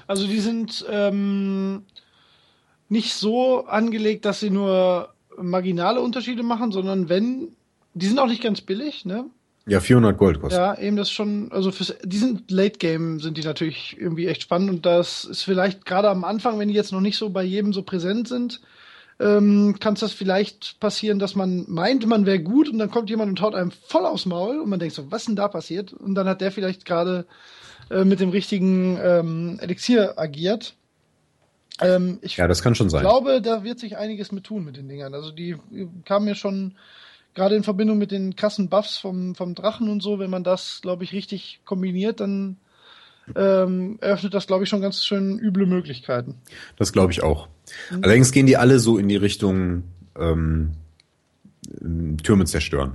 Also 0.08 0.28
die 0.28 0.40
sind 0.40 0.86
ähm, 0.90 1.84
nicht 2.90 3.14
so 3.14 3.66
angelegt, 3.66 4.26
dass 4.26 4.40
sie 4.40 4.50
nur 4.50 5.14
marginale 5.38 6.02
Unterschiede 6.02 6.44
machen, 6.44 6.72
sondern 6.72 7.10
wenn, 7.10 7.50
die 7.94 8.08
sind 8.08 8.20
auch 8.20 8.28
nicht 8.28 8.44
ganz 8.44 8.62
billig, 8.62 9.06
ne? 9.06 9.26
Ja, 9.68 9.80
400 9.80 10.18
Gold 10.18 10.42
kostet. 10.42 10.60
Ja, 10.60 10.78
eben 10.78 10.98
das 10.98 11.12
schon, 11.12 11.52
also 11.52 11.72
fürs, 11.72 11.96
die 12.04 12.18
sind 12.18 12.50
Late 12.50 12.80
Game 12.80 13.20
sind 13.20 13.38
die 13.38 13.44
natürlich 13.44 13.96
irgendwie 13.98 14.26
echt 14.26 14.42
spannend 14.42 14.70
und 14.70 14.86
das 14.86 15.24
ist 15.24 15.44
vielleicht 15.44 15.86
gerade 15.86 16.10
am 16.10 16.24
Anfang, 16.24 16.58
wenn 16.58 16.68
die 16.68 16.74
jetzt 16.74 16.92
noch 16.92 17.02
nicht 17.02 17.18
so 17.18 17.30
bei 17.30 17.44
jedem 17.44 17.72
so 17.72 17.84
präsent 17.84 18.28
sind, 18.28 18.60
ähm, 19.22 19.78
kann 19.80 19.94
es 19.94 20.00
das 20.00 20.14
vielleicht 20.14 20.80
passieren, 20.80 21.20
dass 21.20 21.36
man 21.36 21.66
meint, 21.68 22.06
man 22.08 22.26
wäre 22.26 22.40
gut 22.40 22.68
und 22.70 22.80
dann 22.80 22.90
kommt 22.90 23.10
jemand 23.10 23.30
und 23.30 23.42
haut 23.42 23.54
einem 23.54 23.72
voll 23.72 24.06
aufs 24.06 24.26
Maul 24.26 24.60
und 24.60 24.70
man 24.70 24.80
denkt 24.80 24.96
so, 24.96 25.12
was 25.12 25.26
denn 25.26 25.36
da 25.36 25.48
passiert? 25.48 25.94
Und 25.94 26.16
dann 26.16 26.28
hat 26.28 26.42
der 26.42 26.52
vielleicht 26.52 26.86
gerade 26.86 27.26
äh, 27.92 28.04
mit 28.04 28.20
dem 28.20 28.30
richtigen 28.30 28.98
ähm, 29.02 29.60
Elixier 29.62 30.18
agiert. 30.18 30.76
Ähm, 31.80 32.20
ich 32.22 32.38
ja, 32.38 32.48
das 32.48 32.64
kann 32.64 32.74
schon 32.74 32.90
sein. 32.90 33.02
Ich 33.04 33.08
glaube, 33.08 33.42
da 33.42 33.64
wird 33.64 33.80
sich 33.80 33.98
einiges 33.98 34.32
mit 34.32 34.44
tun 34.44 34.66
mit 34.66 34.78
den 34.78 34.90
Dingern. 34.90 35.14
Also 35.14 35.32
die 35.32 35.58
kamen 36.06 36.26
mir 36.26 36.36
schon 36.36 36.76
gerade 37.36 37.56
in 37.56 37.64
Verbindung 37.64 37.98
mit 37.98 38.12
den 38.12 38.36
krassen 38.36 38.70
Buffs 38.70 38.98
vom, 38.98 39.36
vom 39.36 39.54
Drachen 39.54 39.88
und 39.88 40.02
so, 40.02 40.20
wenn 40.20 40.32
man 40.32 40.44
das, 40.44 40.80
glaube 40.82 41.04
ich, 41.04 41.14
richtig 41.14 41.62
kombiniert, 41.64 42.20
dann 42.20 42.58
ähm, 43.36 43.98
eröffnet 44.02 44.34
das, 44.34 44.48
glaube 44.48 44.64
ich, 44.64 44.70
schon 44.70 44.82
ganz 44.82 45.06
schön 45.06 45.40
üble 45.40 45.66
Möglichkeiten. 45.66 46.36
Das 46.78 46.92
glaube 46.94 47.12
ich 47.12 47.24
auch. 47.24 47.48
Mhm. 47.90 48.04
Allerdings 48.04 48.32
gehen 48.32 48.46
die 48.46 48.58
alle 48.58 48.80
so 48.80 48.98
in 48.98 49.08
die 49.08 49.16
Richtung 49.16 49.84
ähm, 50.18 50.72
Türme 52.24 52.46
zerstören. 52.46 52.94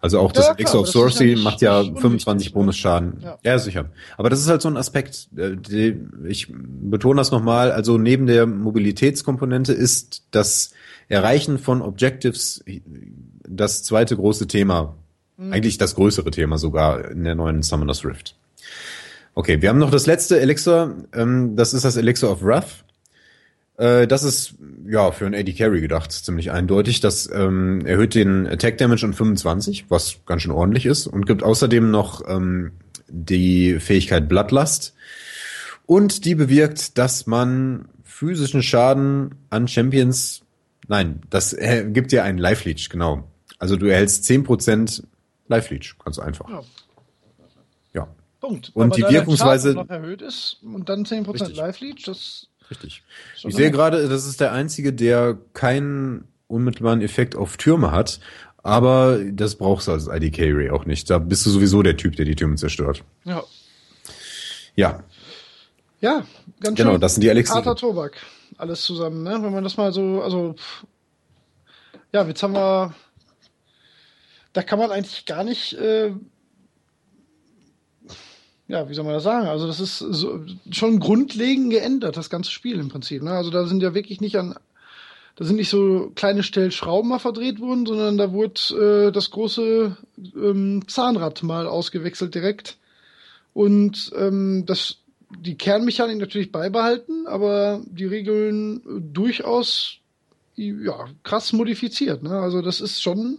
Also 0.00 0.20
auch 0.20 0.30
das 0.30 0.46
ja, 0.46 0.54
Elixir 0.54 0.80
of 0.80 0.88
Sorcery 0.88 1.34
ja 1.34 1.38
macht 1.38 1.62
ja 1.62 1.82
25 1.82 2.52
Bonusschaden. 2.52 3.20
Ja. 3.22 3.38
ja, 3.42 3.58
sicher. 3.58 3.86
Aber 4.16 4.30
das 4.30 4.40
ist 4.40 4.48
halt 4.48 4.62
so 4.62 4.68
ein 4.68 4.76
Aspekt, 4.76 5.28
äh, 5.36 5.94
ich 6.26 6.48
betone 6.48 7.18
das 7.18 7.30
nochmal, 7.30 7.72
also 7.72 7.98
neben 7.98 8.26
der 8.26 8.46
Mobilitätskomponente 8.46 9.72
ist 9.72 10.22
das 10.30 10.72
Erreichen 11.08 11.58
von 11.58 11.82
Objectives 11.82 12.64
das 13.48 13.84
zweite 13.84 14.16
große 14.16 14.46
Thema. 14.46 14.96
Mhm. 15.36 15.52
Eigentlich 15.52 15.78
das 15.78 15.94
größere 15.94 16.30
Thema 16.30 16.58
sogar 16.58 17.10
in 17.10 17.24
der 17.24 17.34
neuen 17.34 17.62
Summoner's 17.62 18.04
Rift. 18.04 18.36
Okay, 19.38 19.60
wir 19.60 19.68
haben 19.68 19.78
noch 19.78 19.90
das 19.90 20.06
letzte 20.06 20.40
Elixir. 20.40 20.96
Ähm, 21.12 21.56
das 21.56 21.74
ist 21.74 21.84
das 21.84 21.98
Elixir 21.98 22.30
of 22.30 22.42
Wrath. 22.42 22.86
Äh, 23.76 24.06
das 24.06 24.22
ist 24.22 24.54
ja 24.88 25.12
für 25.12 25.26
einen 25.26 25.34
AD 25.34 25.52
Carry 25.52 25.82
gedacht, 25.82 26.10
ziemlich 26.10 26.52
eindeutig. 26.52 27.00
Das 27.00 27.30
ähm, 27.30 27.84
erhöht 27.84 28.14
den 28.14 28.46
Attack 28.46 28.78
Damage 28.78 29.04
um 29.04 29.12
25, 29.12 29.90
was 29.90 30.16
ganz 30.24 30.40
schön 30.40 30.52
ordentlich 30.52 30.86
ist, 30.86 31.06
und 31.06 31.26
gibt 31.26 31.42
außerdem 31.42 31.90
noch 31.90 32.26
ähm, 32.26 32.72
die 33.08 33.78
Fähigkeit 33.78 34.26
Bloodlust. 34.26 34.94
Und 35.84 36.24
die 36.24 36.34
bewirkt, 36.34 36.96
dass 36.96 37.26
man 37.26 37.90
physischen 38.04 38.62
Schaden 38.62 39.34
an 39.50 39.68
Champions. 39.68 40.40
Nein, 40.88 41.20
das 41.28 41.52
äh, 41.52 41.84
gibt 41.86 42.10
dir 42.10 42.24
einen 42.24 42.38
Life 42.38 42.66
Leech, 42.66 42.88
genau. 42.88 43.28
Also 43.58 43.76
du 43.76 43.84
erhältst 43.84 44.24
10% 44.24 45.02
Life 45.48 45.74
Leech, 45.74 45.94
ganz 46.02 46.18
einfach. 46.18 46.48
Ja. 46.48 46.62
Punkt. 48.46 48.70
Und 48.74 48.92
Aber 48.92 48.96
die 49.08 49.14
Wirkungsweise 49.14 49.74
noch 49.74 49.88
erhöht 49.88 50.22
ist 50.22 50.58
und 50.62 50.88
dann 50.88 51.04
10% 51.04 51.54
Live 51.54 51.80
Leech, 51.80 52.02
das 52.04 52.48
Richtig. 52.70 53.02
Ich 53.44 53.54
sehe 53.54 53.70
gerade, 53.70 54.08
das 54.08 54.26
ist 54.26 54.40
der 54.40 54.52
einzige, 54.52 54.92
der 54.92 55.38
keinen 55.52 56.26
unmittelbaren 56.48 57.00
Effekt 57.00 57.36
auf 57.36 57.56
Türme 57.56 57.92
hat, 57.92 58.18
aber 58.58 59.20
das 59.32 59.54
brauchst 59.54 59.86
du 59.86 59.92
als 59.92 60.08
ID 60.08 60.34
Carry 60.34 60.70
auch 60.70 60.84
nicht. 60.84 61.08
Da 61.08 61.18
bist 61.18 61.46
du 61.46 61.50
sowieso 61.50 61.82
der 61.82 61.96
Typ, 61.96 62.16
der 62.16 62.24
die 62.24 62.34
Türme 62.34 62.56
zerstört. 62.56 63.04
Ja. 63.24 63.44
Ja. 64.74 65.04
Ja, 66.00 66.24
ganz 66.60 66.76
genau, 66.76 66.92
schön. 66.92 67.00
das 67.00 67.14
sind 67.14 67.22
die 67.22 67.28
Elixiere. 67.28 67.64
Harter 67.64 67.76
Tobak. 67.76 68.16
Alles 68.58 68.82
zusammen, 68.82 69.22
ne? 69.22 69.38
Wenn 69.40 69.52
man 69.52 69.64
das 69.64 69.76
mal 69.76 69.92
so, 69.92 70.20
also 70.22 70.56
ja, 72.12 72.24
jetzt 72.26 72.42
haben 72.42 72.54
wir 72.54 72.94
da 74.52 74.62
kann 74.62 74.78
man 74.78 74.90
eigentlich 74.90 75.26
gar 75.26 75.44
nicht 75.44 75.74
äh, 75.74 76.12
ja, 78.68 78.88
wie 78.88 78.94
soll 78.94 79.04
man 79.04 79.14
das 79.14 79.22
sagen? 79.22 79.46
Also 79.46 79.66
das 79.66 79.80
ist 79.80 79.98
so, 79.98 80.40
schon 80.70 80.98
grundlegend 80.98 81.70
geändert, 81.70 82.16
das 82.16 82.30
ganze 82.30 82.50
Spiel 82.50 82.80
im 82.80 82.88
Prinzip. 82.88 83.22
Ne? 83.22 83.30
Also 83.30 83.50
da 83.50 83.66
sind 83.66 83.82
ja 83.82 83.94
wirklich 83.94 84.20
nicht 84.20 84.36
an, 84.36 84.56
da 85.36 85.44
sind 85.44 85.56
nicht 85.56 85.68
so 85.68 86.10
kleine 86.14 86.42
Stellschrauben 86.42 87.10
mal 87.10 87.18
verdreht 87.18 87.60
worden, 87.60 87.86
sondern 87.86 88.16
da 88.16 88.32
wurde 88.32 89.06
äh, 89.08 89.12
das 89.12 89.30
große 89.30 89.96
ähm, 90.34 90.82
Zahnrad 90.88 91.42
mal 91.42 91.66
ausgewechselt 91.66 92.34
direkt. 92.34 92.78
Und 93.52 94.12
ähm, 94.16 94.64
das, 94.66 94.98
die 95.30 95.56
Kernmechanik 95.56 96.18
natürlich 96.18 96.50
beibehalten, 96.50 97.26
aber 97.26 97.82
die 97.86 98.04
Regeln 98.04 98.82
durchaus 99.12 99.98
ja, 100.56 101.06
krass 101.22 101.52
modifiziert. 101.52 102.22
Ne? 102.22 102.30
Also 102.30 102.62
das 102.62 102.80
ist 102.80 103.02
schon 103.02 103.38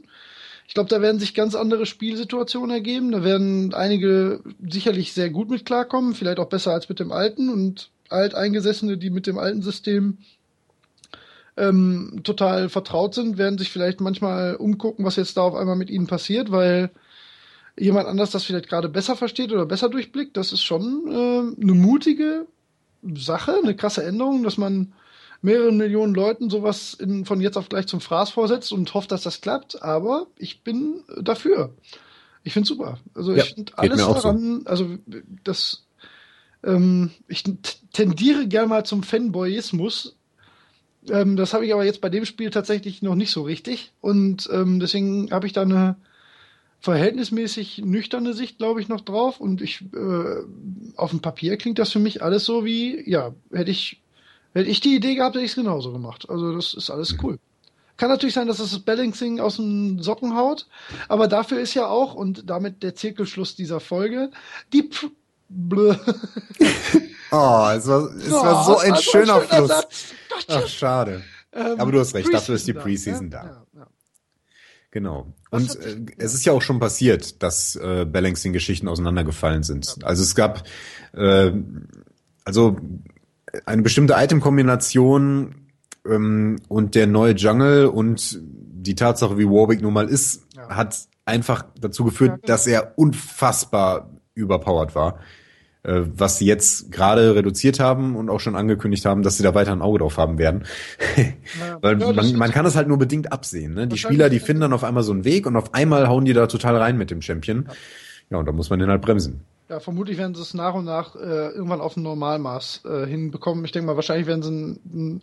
ich 0.68 0.74
glaube, 0.74 0.90
da 0.90 1.02
werden 1.02 1.20
sich 1.20 1.34
ganz 1.34 1.56
andere 1.56 1.86
Spielsituationen 1.86 2.72
ergeben. 2.72 3.12
Da 3.12 3.24
werden 3.24 3.74
einige 3.74 4.42
sicherlich 4.70 5.14
sehr 5.14 5.30
gut 5.30 5.50
mit 5.50 5.66
klarkommen, 5.66 6.14
vielleicht 6.14 6.40
auch 6.40 6.50
besser 6.50 6.74
als 6.74 6.90
mit 6.90 7.00
dem 7.00 7.14
alten. 7.14 7.50
Und 7.50 7.90
Alteingesessene, 8.10 8.98
die 8.98 9.10
mit 9.10 9.28
dem 9.28 9.38
alten 9.38 9.62
System 9.62 10.18
ähm, 11.56 12.20
total 12.24 12.68
vertraut 12.68 13.16
sind, 13.16 13.38
werden 13.38 13.58
sich 13.58 13.72
vielleicht 13.72 14.02
manchmal 14.02 14.58
umgucken, 14.58 15.06
was 15.06 15.16
jetzt 15.16 15.38
da 15.38 15.42
auf 15.42 15.56
einmal 15.56 15.78
mit 15.78 15.90
ihnen 15.90 16.08
passiert, 16.08 16.52
weil 16.52 16.92
jemand 17.80 18.08
anders 18.08 18.32
das 18.32 18.44
vielleicht 18.44 18.68
gerade 18.68 18.90
besser 18.90 19.16
versteht 19.16 19.54
oder 19.54 19.66
besser 19.66 19.88
durchblickt. 19.88 20.36
Das 20.36 20.52
ist 20.52 20.64
schon 20.64 21.08
äh, 21.08 21.62
eine 21.62 21.74
mutige 21.74 22.46
Sache, 23.16 23.56
eine 23.64 23.76
krasse 23.76 24.04
Änderung, 24.04 24.44
dass 24.44 24.58
man 24.58 24.94
mehreren 25.42 25.78
Millionen 25.78 26.16
Leuten 26.16 26.50
sowas 26.50 26.94
in, 26.94 27.26
von 27.26 27.42
jetzt 27.42 27.58
auf 27.58 27.70
gleich 27.70 27.88
zum 27.88 28.02
Fraß 28.02 28.32
vorsetzt 28.32 28.72
und 28.72 28.94
hofft, 28.94 29.12
dass 29.12 29.24
das 29.24 29.42
klappt. 29.42 29.82
Aber 29.82 30.28
ich 30.38 30.64
bin 30.64 31.04
dafür. 31.22 31.74
Ich 32.44 32.54
finde 32.54 32.68
super. 32.68 33.00
Also 33.14 33.34
ja, 33.34 33.44
ich 33.44 33.54
finde 33.54 33.78
alles 33.78 34.00
daran, 34.00 34.62
so. 34.62 34.70
also 34.70 34.98
das, 35.44 35.86
ähm, 36.64 37.12
ich 37.28 37.44
tendiere 37.94 38.48
gerne 38.48 38.68
mal 38.68 38.86
zum 38.86 39.04
Fanboyismus. 39.04 40.16
Ähm, 41.10 41.36
das 41.36 41.54
habe 41.54 41.66
ich 41.66 41.74
aber 41.74 41.86
jetzt 41.86 42.02
bei 42.02 42.10
dem 42.10 42.26
Spiel 42.26 42.50
tatsächlich 42.50 43.02
noch 43.02 43.16
nicht 43.16 43.32
so 43.32 43.44
richtig. 43.44 43.92
Und 44.02 44.50
ähm, 44.52 44.80
deswegen 44.80 45.32
habe 45.32 45.48
ich 45.48 45.54
da 45.54 45.62
eine 45.64 45.98
verhältnismäßig 46.80 47.80
nüchterne 47.80 48.34
Sicht, 48.34 48.58
glaube 48.60 48.82
ich, 48.82 48.88
noch 48.88 49.02
drauf. 49.02 49.40
Und 49.40 49.62
ich 49.62 49.84
äh, 49.94 50.44
auf 50.96 51.12
dem 51.12 51.22
Papier 51.22 51.58
klingt 51.58 51.80
das 51.80 51.92
für 51.92 52.00
mich 52.00 52.22
alles 52.24 52.46
so 52.46 52.66
wie, 52.66 53.10
ja, 53.10 53.34
hätte 53.52 53.72
ich, 53.72 54.02
hätte 54.58 54.70
ich 54.70 54.80
die 54.80 54.96
Idee 54.96 55.16
gehabt, 55.16 55.36
hätte 55.36 55.46
ich 55.46 55.52
es 55.52 55.56
genauso 55.56 55.92
gemacht. 55.92 56.30
Also 56.30 56.54
das 56.56 56.74
ist 56.74 56.90
alles 56.90 57.16
cool. 57.24 57.40
Kann 57.98 58.10
natürlich 58.10 58.36
sein, 58.36 58.48
dass 58.48 58.60
es 58.60 58.72
das 58.72 58.80
Balancing 58.80 59.40
aus 59.40 59.56
den 59.58 60.00
Socken 60.02 60.36
haut, 60.36 60.68
aber 61.08 61.28
dafür 61.28 61.60
ist 61.60 61.74
ja 61.74 61.88
auch, 61.88 62.14
und 62.14 62.50
damit 62.50 62.84
der 62.84 62.94
Zirkelschluss 62.94 63.56
dieser 63.56 63.80
Folge, 63.80 64.30
die 64.74 64.84
P 64.84 65.08
Blö. 65.50 65.96
Oh, 67.30 67.68
es 67.76 67.86
war, 67.88 68.10
es 68.16 68.32
oh, 68.32 68.42
war 68.42 68.64
so 68.64 68.78
ein 68.78 68.96
schöner, 68.96 69.42
schöner 69.42 69.68
Fluss. 69.68 70.14
Ach, 70.48 70.66
schade. 70.66 71.24
Ähm, 71.52 71.78
aber 71.78 71.92
du 71.92 72.00
hast 72.00 72.16
recht, 72.16 72.34
dafür 72.34 72.56
ist 72.56 72.66
die 72.68 72.74
Preseason 72.74 73.30
da. 73.30 73.42
da. 73.42 73.48
Ja, 73.48 73.66
ja. 73.82 73.88
Genau. 74.92 75.34
Und 75.52 75.76
äh, 75.76 76.06
es 76.18 76.34
ist 76.34 76.46
ja 76.46 76.54
auch 76.54 76.62
schon 76.62 76.80
passiert, 76.80 77.44
dass 77.44 77.76
äh, 77.76 78.06
Balancing-Geschichten 78.06 78.88
auseinandergefallen 78.88 79.64
sind. 79.64 79.98
Also 80.04 80.24
es 80.24 80.36
gab 80.36 80.64
äh, 81.12 81.52
also 82.46 82.78
eine 83.66 83.82
bestimmte 83.82 84.16
Item-Kombination 84.18 85.56
ähm, 86.06 86.58
und 86.68 86.96
der 86.96 87.08
neue 87.08 87.34
Jungle 87.34 87.88
und 87.88 88.40
die 88.42 88.96
Tatsache, 88.96 89.38
wie 89.38 89.46
Warwick 89.46 89.82
nun 89.82 89.94
mal 89.94 90.08
ist, 90.08 90.44
ja. 90.56 90.70
hat 90.70 91.08
einfach 91.26 91.66
dazu 91.80 92.06
geführt, 92.06 92.36
genau. 92.36 92.48
dass 92.48 92.68
er 92.68 92.94
unfassbar 92.98 94.10
überpowered 94.34 94.96
war. 94.96 95.20
Äh, 95.88 96.02
was 96.16 96.38
sie 96.38 96.46
jetzt 96.46 96.92
gerade 96.92 97.36
reduziert 97.36 97.80
haben 97.80 98.16
und 98.16 98.30
auch 98.30 98.40
schon 98.40 98.56
angekündigt 98.56 99.06
haben, 99.06 99.24
dass 99.24 99.38
sie 99.38 99.44
da 99.44 99.56
weiter 99.56 99.72
ein 99.72 99.82
Auge 99.82 100.00
drauf 100.00 100.18
haben 100.18 100.38
werden. 100.38 100.66
Ja. 101.60 101.78
Weil 101.82 101.96
man, 101.96 102.36
man 102.36 102.52
kann 102.52 102.66
das 102.66 102.76
halt 102.76 102.88
nur 102.88 102.98
bedingt 102.98 103.32
absehen. 103.32 103.74
Ne? 103.74 103.88
Die 103.88 103.98
Spieler, 103.98 104.30
die 104.30 104.40
finden 104.40 104.62
dann 104.62 104.74
auf 104.74 104.84
einmal 104.84 105.02
so 105.02 105.14
einen 105.14 105.24
Weg 105.24 105.48
und 105.48 105.56
auf 105.56 105.74
einmal 105.74 106.08
hauen 106.08 106.26
die 106.26 106.34
da 106.34 106.46
total 106.46 106.76
rein 106.76 106.98
mit 106.98 107.10
dem 107.10 107.22
Champion. 107.22 107.66
Ja, 107.68 107.74
ja 108.32 108.38
und 108.38 108.46
da 108.46 108.52
muss 108.52 108.70
man 108.70 108.80
den 108.80 108.90
halt 108.90 109.02
bremsen. 109.02 109.42
Ja, 109.70 109.82
vermutlich 109.82 110.18
werden 110.18 110.34
sie 110.34 110.42
es 110.42 110.54
nach 110.54 110.74
und 110.76 110.86
nach 110.86 111.16
äh, 111.16 111.50
irgendwann 111.50 111.82
auf 111.82 111.98
ein 111.98 112.04
Normalmaß 112.04 112.84
äh, 112.86 113.06
hinbekommen. 113.06 113.66
Ich 113.66 113.74
denke 113.74 113.88
mal, 113.88 113.98
wahrscheinlich 113.98 114.26
werden 114.26 114.42
sie 114.42 114.52
ein, 114.52 114.80
ein, 114.86 115.22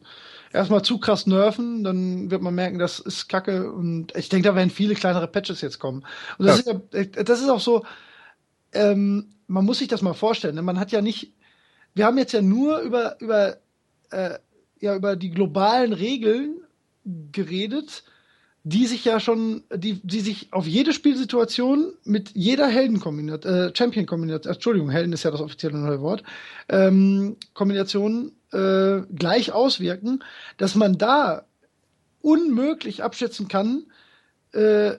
erstmal 0.52 0.82
zu 0.82 0.98
krass 0.98 1.26
nerven, 1.26 1.82
dann 1.82 2.30
wird 2.30 2.42
man 2.42 2.54
merken, 2.54 2.78
das 2.78 2.98
ist 2.98 3.28
Kacke 3.28 3.72
und 3.72 4.14
ich 4.14 4.28
denke, 4.28 4.48
da 4.48 4.54
werden 4.54 4.68
viele 4.68 4.94
kleinere 4.94 5.28
Patches 5.28 5.62
jetzt 5.62 5.78
kommen. 5.78 6.04
Und 6.36 6.46
das, 6.46 6.64
ja. 6.64 6.74
ist, 6.74 7.16
ja, 7.16 7.22
das 7.22 7.40
ist 7.40 7.48
auch 7.48 7.60
so, 7.60 7.84
ähm, 8.72 9.34
man 9.46 9.64
muss 9.64 9.78
sich 9.78 9.88
das 9.88 10.02
mal 10.02 10.12
vorstellen. 10.12 10.56
Ne? 10.56 10.62
Man 10.62 10.78
hat 10.78 10.92
ja 10.92 11.00
nicht, 11.00 11.32
wir 11.94 12.04
haben 12.04 12.18
jetzt 12.18 12.32
ja 12.32 12.42
nur 12.42 12.80
über, 12.80 13.18
über, 13.20 13.56
äh, 14.10 14.38
ja, 14.78 14.94
über 14.94 15.16
die 15.16 15.30
globalen 15.30 15.94
Regeln 15.94 16.60
geredet 17.32 18.04
die 18.66 18.86
sich 18.86 19.04
ja 19.04 19.20
schon, 19.20 19.62
die, 19.74 20.00
die 20.02 20.20
sich 20.20 20.48
auf 20.52 20.66
jede 20.66 20.94
Spielsituation 20.94 21.92
mit 22.04 22.30
jeder 22.32 22.66
Heldenkombination, 22.66 23.52
äh, 23.52 23.76
Champion-Kombination, 23.76 24.54
Entschuldigung, 24.54 24.88
Helden 24.88 25.12
ist 25.12 25.22
ja 25.22 25.30
das 25.30 25.42
offizielle 25.42 25.76
neue 25.76 26.00
Wort, 26.00 26.22
ähm, 26.70 27.36
Kombination 27.52 28.32
äh, 28.52 29.02
gleich 29.14 29.52
auswirken, 29.52 30.24
dass 30.56 30.74
man 30.76 30.96
da 30.96 31.44
unmöglich 32.22 33.02
abschätzen 33.04 33.48
kann, 33.48 33.84
äh, 34.52 34.94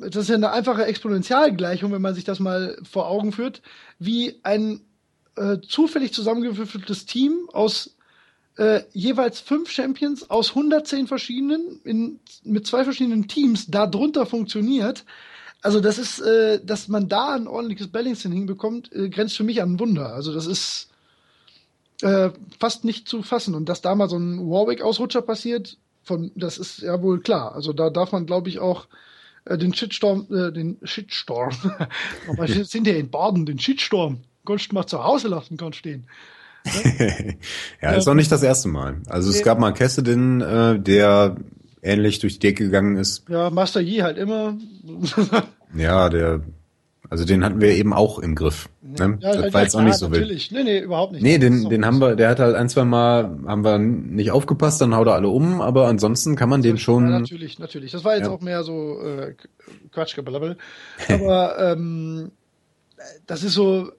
das 0.00 0.16
ist 0.16 0.28
ja 0.28 0.34
eine 0.34 0.50
einfache 0.50 0.84
Exponentialgleichung, 0.84 1.92
wenn 1.92 2.02
man 2.02 2.16
sich 2.16 2.24
das 2.24 2.40
mal 2.40 2.76
vor 2.82 3.06
Augen 3.06 3.30
führt, 3.30 3.62
wie 4.00 4.40
ein 4.42 4.80
äh, 5.36 5.58
zufällig 5.60 6.12
zusammengewürfeltes 6.12 7.06
Team 7.06 7.48
aus 7.52 7.96
äh, 8.56 8.82
jeweils 8.92 9.40
fünf 9.40 9.70
Champions 9.70 10.28
aus 10.30 10.50
110 10.50 11.06
verschiedenen, 11.06 11.80
in, 11.84 12.20
mit 12.44 12.66
zwei 12.66 12.84
verschiedenen 12.84 13.28
Teams 13.28 13.66
darunter 13.66 14.26
funktioniert. 14.26 15.04
Also 15.62 15.80
das 15.80 15.98
ist, 15.98 16.20
äh, 16.20 16.60
dass 16.64 16.88
man 16.88 17.08
da 17.08 17.34
ein 17.34 17.46
ordentliches 17.46 17.88
Balancing 17.88 18.32
hinbekommt, 18.32 18.92
äh, 18.92 19.08
grenzt 19.08 19.36
für 19.36 19.44
mich 19.44 19.62
an 19.62 19.74
ein 19.74 19.80
Wunder. 19.80 20.14
Also 20.14 20.32
das 20.32 20.46
ist 20.46 20.88
äh, 22.02 22.30
fast 22.58 22.84
nicht 22.84 23.08
zu 23.08 23.22
fassen. 23.22 23.54
Und 23.54 23.68
dass 23.68 23.82
da 23.82 23.94
mal 23.94 24.08
so 24.08 24.16
ein 24.16 24.38
Warwick-Ausrutscher 24.38 25.22
passiert, 25.22 25.76
von, 26.02 26.32
das 26.34 26.58
ist 26.58 26.80
ja 26.80 27.00
wohl 27.02 27.20
klar. 27.20 27.54
Also 27.54 27.72
da 27.72 27.90
darf 27.90 28.12
man, 28.12 28.26
glaube 28.26 28.48
ich, 28.48 28.58
auch 28.58 28.86
äh, 29.44 29.58
den 29.58 29.74
Shitstorm, 29.74 30.26
äh, 30.30 30.52
den 30.52 30.78
Shitstorm, 30.82 31.54
aber 32.28 32.48
sind 32.48 32.86
ja 32.86 32.94
in 32.94 33.10
Baden, 33.10 33.46
den 33.46 33.58
Shitstorm, 33.58 34.20
kannst 34.46 34.70
du 34.70 34.74
mal 34.74 34.86
zu 34.86 35.04
Hause 35.04 35.28
lassen, 35.28 35.56
kannst 35.56 35.78
stehen. 35.78 36.06
ja, 37.82 37.92
ist 37.92 38.08
auch 38.08 38.14
nicht 38.14 38.30
das 38.30 38.42
erste 38.42 38.68
Mal. 38.68 38.96
Also 39.08 39.30
es 39.30 39.42
gab 39.42 39.58
mal 39.58 39.72
Cassidy, 39.72 40.12
äh, 40.12 40.78
der 40.78 41.36
ähnlich 41.82 42.18
durch 42.18 42.34
die 42.34 42.48
Decke 42.48 42.64
gegangen 42.64 42.96
ist. 42.96 43.28
Ja, 43.28 43.50
Master 43.50 43.80
Yi 43.80 43.98
halt 43.98 44.18
immer. 44.18 44.56
ja, 45.74 46.08
der, 46.08 46.42
also 47.08 47.24
den 47.24 47.44
hatten 47.44 47.60
wir 47.60 47.74
eben 47.74 47.92
auch 47.92 48.18
im 48.18 48.34
Griff. 48.34 48.68
Ne? 48.82 49.18
Ja, 49.20 49.36
das 49.36 49.52
war 49.52 49.62
jetzt 49.62 49.74
auch 49.74 49.82
nicht 49.82 49.96
so 49.96 50.08
natürlich. 50.08 50.52
wild. 50.52 50.64
Nee, 50.64 50.72
nee, 50.72 50.84
überhaupt 50.84 51.12
nicht. 51.12 51.22
Nee, 51.22 51.38
den, 51.38 51.68
den 51.68 51.86
haben 51.86 51.98
wir, 51.98 52.16
der 52.16 52.28
hat 52.28 52.40
halt 52.40 52.56
ein, 52.56 52.68
zwei 52.68 52.84
Mal, 52.84 53.38
haben 53.46 53.64
wir 53.64 53.78
nicht 53.78 54.30
aufgepasst, 54.30 54.80
dann 54.80 54.94
haut 54.94 55.06
er 55.06 55.14
alle 55.14 55.28
um, 55.28 55.60
aber 55.60 55.88
ansonsten 55.88 56.36
kann 56.36 56.48
man 56.48 56.62
den 56.62 56.78
schon. 56.78 57.10
Ja, 57.10 57.18
natürlich, 57.18 57.58
natürlich. 57.58 57.92
Das 57.92 58.04
war 58.04 58.16
jetzt 58.16 58.26
ja. 58.26 58.32
auch 58.32 58.40
mehr 58.40 58.62
so 58.62 59.00
äh, 59.00 59.34
Quatschgeblabbel. 59.92 60.56
Aber 61.08 61.58
ähm, 61.58 62.30
das 63.26 63.42
ist 63.42 63.54
so, 63.54 63.90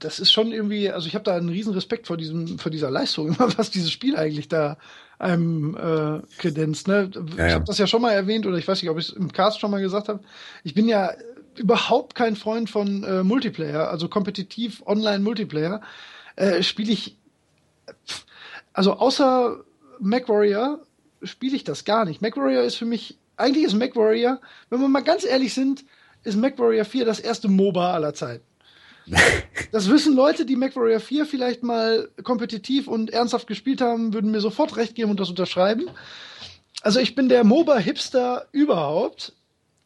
das 0.00 0.18
ist 0.18 0.32
schon 0.32 0.50
irgendwie, 0.50 0.90
also 0.90 1.06
ich 1.06 1.14
habe 1.14 1.24
da 1.24 1.36
einen 1.36 1.50
riesen 1.50 1.74
Respekt 1.74 2.06
vor 2.06 2.16
diesem, 2.16 2.58
vor 2.58 2.70
dieser 2.70 2.90
Leistung, 2.90 3.36
was 3.56 3.70
dieses 3.70 3.90
Spiel 3.90 4.16
eigentlich 4.16 4.48
da 4.48 4.78
einem 5.18 5.76
äh, 5.76 6.22
kredenzt. 6.38 6.88
Ne? 6.88 7.10
Ja, 7.36 7.46
ich 7.48 7.54
habe 7.54 7.64
das 7.64 7.78
ja 7.78 7.86
schon 7.86 8.02
mal 8.02 8.12
erwähnt 8.12 8.46
oder 8.46 8.56
ich 8.56 8.66
weiß 8.66 8.80
nicht, 8.80 8.90
ob 8.90 8.98
ich 8.98 9.10
es 9.10 9.14
im 9.14 9.32
Cast 9.32 9.60
schon 9.60 9.70
mal 9.70 9.80
gesagt 9.80 10.08
habe. 10.08 10.20
Ich 10.64 10.74
bin 10.74 10.88
ja 10.88 11.12
überhaupt 11.56 12.14
kein 12.14 12.36
Freund 12.36 12.70
von 12.70 13.04
äh, 13.04 13.22
Multiplayer, 13.22 13.90
also 13.90 14.08
kompetitiv 14.08 14.82
Online-Multiplayer. 14.86 15.82
Äh, 16.36 16.62
spiele 16.62 16.92
ich, 16.92 17.18
also 18.72 18.94
außer 18.94 19.64
MacWarrior 19.98 20.80
spiele 21.22 21.56
ich 21.56 21.64
das 21.64 21.84
gar 21.84 22.04
nicht. 22.04 22.22
MacWarrior 22.22 22.62
ist 22.62 22.76
für 22.76 22.86
mich, 22.86 23.18
eigentlich 23.36 23.64
ist 23.64 23.74
MacWarrior, 23.74 24.40
wenn 24.70 24.80
wir 24.80 24.88
mal 24.88 25.02
ganz 25.02 25.24
ehrlich 25.24 25.52
sind, 25.52 25.84
ist 26.22 26.36
MacWarrior 26.36 26.84
4 26.84 27.04
das 27.04 27.20
erste 27.20 27.48
MOBA 27.48 27.92
aller 27.92 28.14
Zeiten. 28.14 28.44
Das 29.72 29.88
wissen 29.90 30.14
Leute, 30.14 30.46
die 30.46 30.56
MacWarrior 30.56 31.00
4 31.00 31.26
vielleicht 31.26 31.62
mal 31.62 32.08
kompetitiv 32.22 32.88
und 32.88 33.10
ernsthaft 33.10 33.46
gespielt 33.46 33.80
haben, 33.80 34.14
würden 34.14 34.30
mir 34.30 34.40
sofort 34.40 34.76
recht 34.76 34.94
geben 34.94 35.10
und 35.10 35.20
das 35.20 35.28
unterschreiben. 35.28 35.90
Also 36.82 37.00
ich 37.00 37.14
bin 37.14 37.28
der 37.28 37.44
MOBA-Hipster 37.44 38.46
überhaupt. 38.52 39.32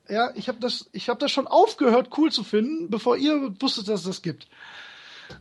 Ja, 0.08 0.30
ich 0.34 0.48
habe 0.48 0.58
das, 0.60 0.88
ich 0.92 1.08
habe 1.08 1.18
das 1.20 1.30
schon 1.30 1.46
aufgehört, 1.46 2.10
cool 2.16 2.30
zu 2.30 2.44
finden, 2.44 2.90
bevor 2.90 3.16
ihr 3.16 3.54
wusstet, 3.60 3.88
dass 3.88 4.00
es 4.00 4.06
das 4.06 4.22
gibt. 4.22 4.46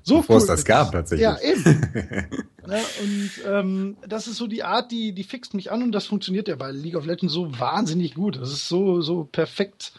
So 0.04 0.18
Bevor 0.18 0.36
cool 0.36 0.42
es 0.42 0.48
das 0.48 0.66
gab, 0.66 0.92
tatsächlich. 0.92 1.24
Ja, 1.24 1.38
eben. 1.42 1.90
ja, 2.68 2.80
und 3.02 3.32
ähm, 3.46 3.98
das 4.08 4.28
ist 4.28 4.38
so 4.38 4.48
die 4.48 4.64
Art, 4.64 4.92
die, 4.92 5.14
die 5.14 5.24
fixt 5.24 5.54
mich 5.54 5.72
an 5.72 5.84
und 5.84 5.92
das 5.92 6.06
funktioniert 6.06 6.48
ja 6.48 6.56
bei 6.56 6.72
League 6.72 6.96
of 6.96 7.06
Legends 7.06 7.34
so 7.34 7.60
wahnsinnig 7.60 8.16
gut. 8.16 8.38
Das 8.38 8.52
ist 8.52 8.68
so, 8.68 9.02
so 9.02 9.26
perfekt 9.26 9.94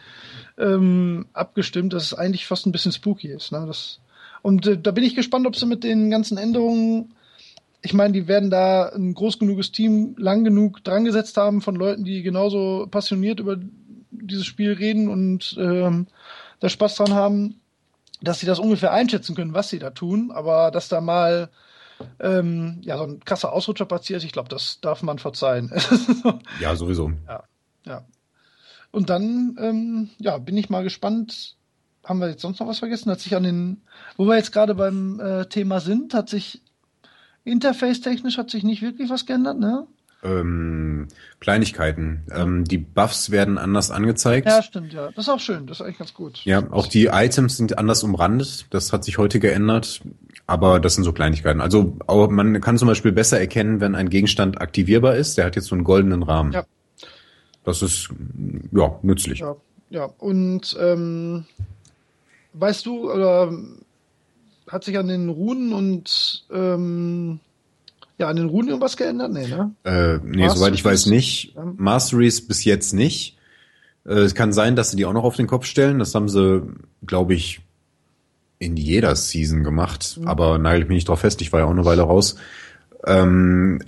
ähm, 0.59 1.27
abgestimmt, 1.33 1.93
dass 1.93 2.05
es 2.05 2.15
eigentlich 2.15 2.47
fast 2.47 2.67
ein 2.67 2.73
bisschen 2.73 2.93
spooky 2.93 3.29
ist. 3.29 3.53
Ne? 3.53 3.65
Das, 3.67 4.01
und 4.43 4.67
äh, 4.67 4.79
da 4.79 4.91
bin 4.91 5.05
ich 5.05 5.15
gespannt, 5.15 5.47
ob 5.47 5.57
sie 5.57 5.67
mit 5.67 5.85
den 5.85 6.11
ganzen 6.11 6.39
Änderungen, 6.39 7.15
ich 7.83 7.95
meine, 7.95 8.13
die 8.13 8.29
werden 8.29 8.51
da 8.51 8.89
ein 8.89 9.15
groß 9.15 9.39
genuges 9.39 9.73
Team 9.73 10.15
lang 10.19 10.45
genug 10.45 10.85
dran 10.85 11.05
gesetzt 11.05 11.37
haben 11.37 11.61
von 11.61 11.75
Leuten, 11.75 12.05
die 12.05 12.23
genauso 12.23 12.87
passioniert 12.91 13.41
über 13.41 13.57
dieses 14.11 14.47
Spiel 14.47 14.73
reden 14.73 15.09
und 15.09 15.57
ähm, 15.59 16.07
da 16.61 16.69
Spaß 16.69 16.97
dran 16.97 17.15
haben, 17.15 17.61
dass 18.21 18.39
sie 18.39 18.47
das 18.47 18.61
ungefähr 18.61 18.93
einschätzen 18.93 19.35
können, 19.35 19.55
was 19.55 19.69
sie 19.69 19.81
da 19.81 19.91
tun, 19.91 20.31
aber 20.31 20.71
dass 20.71 20.89
da 20.89 21.01
mal 21.01 21.51
ähm, 22.21 22.79
ja 22.83 22.99
so 22.99 23.05
ein 23.05 23.21
krasser 23.21 23.53
Ausrutscher 23.53 23.87
passiert, 23.87 24.23
ich 24.25 24.33
glaube, 24.33 24.49
das 24.49 24.81
darf 24.81 25.03
man 25.03 25.19
verzeihen. 25.19 25.73
ja, 26.61 26.77
sowieso. 26.77 27.13
Ja, 27.27 27.45
ja. 27.85 28.05
Und 28.93 29.11
dann, 29.11 29.57
ähm, 29.59 30.11
ja, 30.19 30.39
bin 30.39 30.57
ich 30.57 30.71
mal 30.71 30.85
gespannt, 30.85 31.57
haben 32.05 32.21
wir 32.21 32.29
jetzt 32.29 32.43
sonst 32.43 32.61
noch 32.61 32.69
was 32.69 32.79
vergessen? 32.79 33.11
Hat 33.11 33.21
sich 33.21 33.35
an 33.35 33.43
den, 33.43 33.83
wo 34.17 34.27
wir 34.27 34.37
jetzt 34.37 34.53
gerade 34.53 34.75
beim 34.75 35.19
äh, 35.19 35.47
Thema 35.47 35.81
sind, 35.81 36.15
hat 36.15 36.29
sich 36.29 36.63
interface-technisch 37.45 38.39
hat 38.39 38.51
sich 38.51 38.63
nicht 38.63 38.83
wirklich 38.83 39.11
was 39.11 39.27
geändert, 39.27 39.59
ne? 39.59 39.87
Ähm, 40.23 41.09
Kleinigkeiten. 41.41 42.23
Ähm, 42.31 42.65
die 42.65 42.79
Buffs 42.79 43.31
werden 43.33 43.59
anders 43.59 43.91
angezeigt. 43.91 44.47
Ja, 44.47 44.63
stimmt, 44.63 44.93
ja. 44.93 45.09
Das 45.09 45.25
ist 45.25 45.29
auch 45.29 45.41
schön, 45.41 45.67
das 45.67 45.81
ist 45.81 45.87
eigentlich 45.87 45.99
ganz 45.99 46.15
gut. 46.15 46.45
Ja, 46.45 46.71
auch 46.71 46.87
die 46.87 47.07
Items 47.07 47.57
sind 47.57 47.77
anders 47.79 48.05
umrandet. 48.05 48.67
Das 48.71 48.93
hat 48.93 49.03
sich 49.05 49.19
heute 49.19 49.41
geändert. 49.41 50.03
Aber 50.47 50.81
das 50.81 50.95
sind 50.95 51.05
so 51.05 51.13
Kleinigkeiten. 51.13 51.61
Also 51.61 51.97
man 52.09 52.61
kann 52.61 52.77
zum 52.77 52.89
Beispiel 52.89 53.13
besser 53.13 53.41
erkennen, 53.41 53.81
wenn 53.81 53.95
ein 53.95 54.11
Gegenstand 54.11 54.61
aktivierbar 54.61 55.17
ist. 55.17 55.39
Der 55.39 55.47
hat 55.47 55.57
jetzt 55.57 55.67
so 55.67 55.75
einen 55.75 55.85
goldenen 55.85 56.23
Rahmen. 56.23 56.53
Ja. 56.53 56.65
Das 57.65 57.83
ist 57.83 58.09
ja 58.73 58.99
nützlich. 59.03 59.41
Ja, 59.41 59.57
ja. 59.91 60.05
Und 60.19 60.77
ähm, 60.81 61.45
weißt 62.55 62.87
du, 62.87 63.11
oder 63.13 63.53
hat 64.69 64.85
sich 64.85 64.99
an 64.99 65.09
den 65.09 65.29
Runen 65.29 65.73
und 65.73 66.45
ähm, 66.53 67.41
ja, 68.19 68.29
an 68.29 68.37
den 68.37 68.49
Runen 68.49 68.69
irgendwas 68.69 68.97
geändert? 68.97 69.33
Nee, 69.33 69.47
ne? 69.47 69.73
Äh, 69.85 70.19
nee, 70.25 70.49
soweit 70.49 70.75
ich 70.75 70.85
weiß 70.85 71.07
nicht. 71.07 71.55
Masteries 71.77 72.47
bis 72.47 72.65
jetzt 72.65 72.93
nicht. 72.93 73.37
Äh, 74.05 74.21
es 74.21 74.35
kann 74.35 74.53
sein, 74.53 74.77
dass 74.77 74.91
sie 74.91 74.97
die 74.97 75.07
auch 75.07 75.13
noch 75.13 75.25
auf 75.25 75.37
den 75.37 75.47
Kopf 75.47 75.67
stellen. 75.67 75.99
Das 75.99 76.15
haben 76.15 76.29
sie, 76.29 76.63
glaube 77.07 77.35
ich, 77.35 77.61
in 78.59 78.77
jeder 78.77 79.17
Season 79.17 79.65
gemacht. 79.65 80.19
Mhm. 80.21 80.29
Aber 80.29 80.59
nagel 80.59 80.83
ich 80.83 80.89
mich 80.89 80.97
nicht 80.97 81.09
drauf 81.09 81.21
fest. 81.21 81.41
Ich 81.43 81.53
war 81.53 81.61
ja 81.61 81.67
auch 81.67 81.71
eine 81.71 81.85
Weile 81.85 82.03
raus. 82.03 82.37
Ähm, 83.05 83.83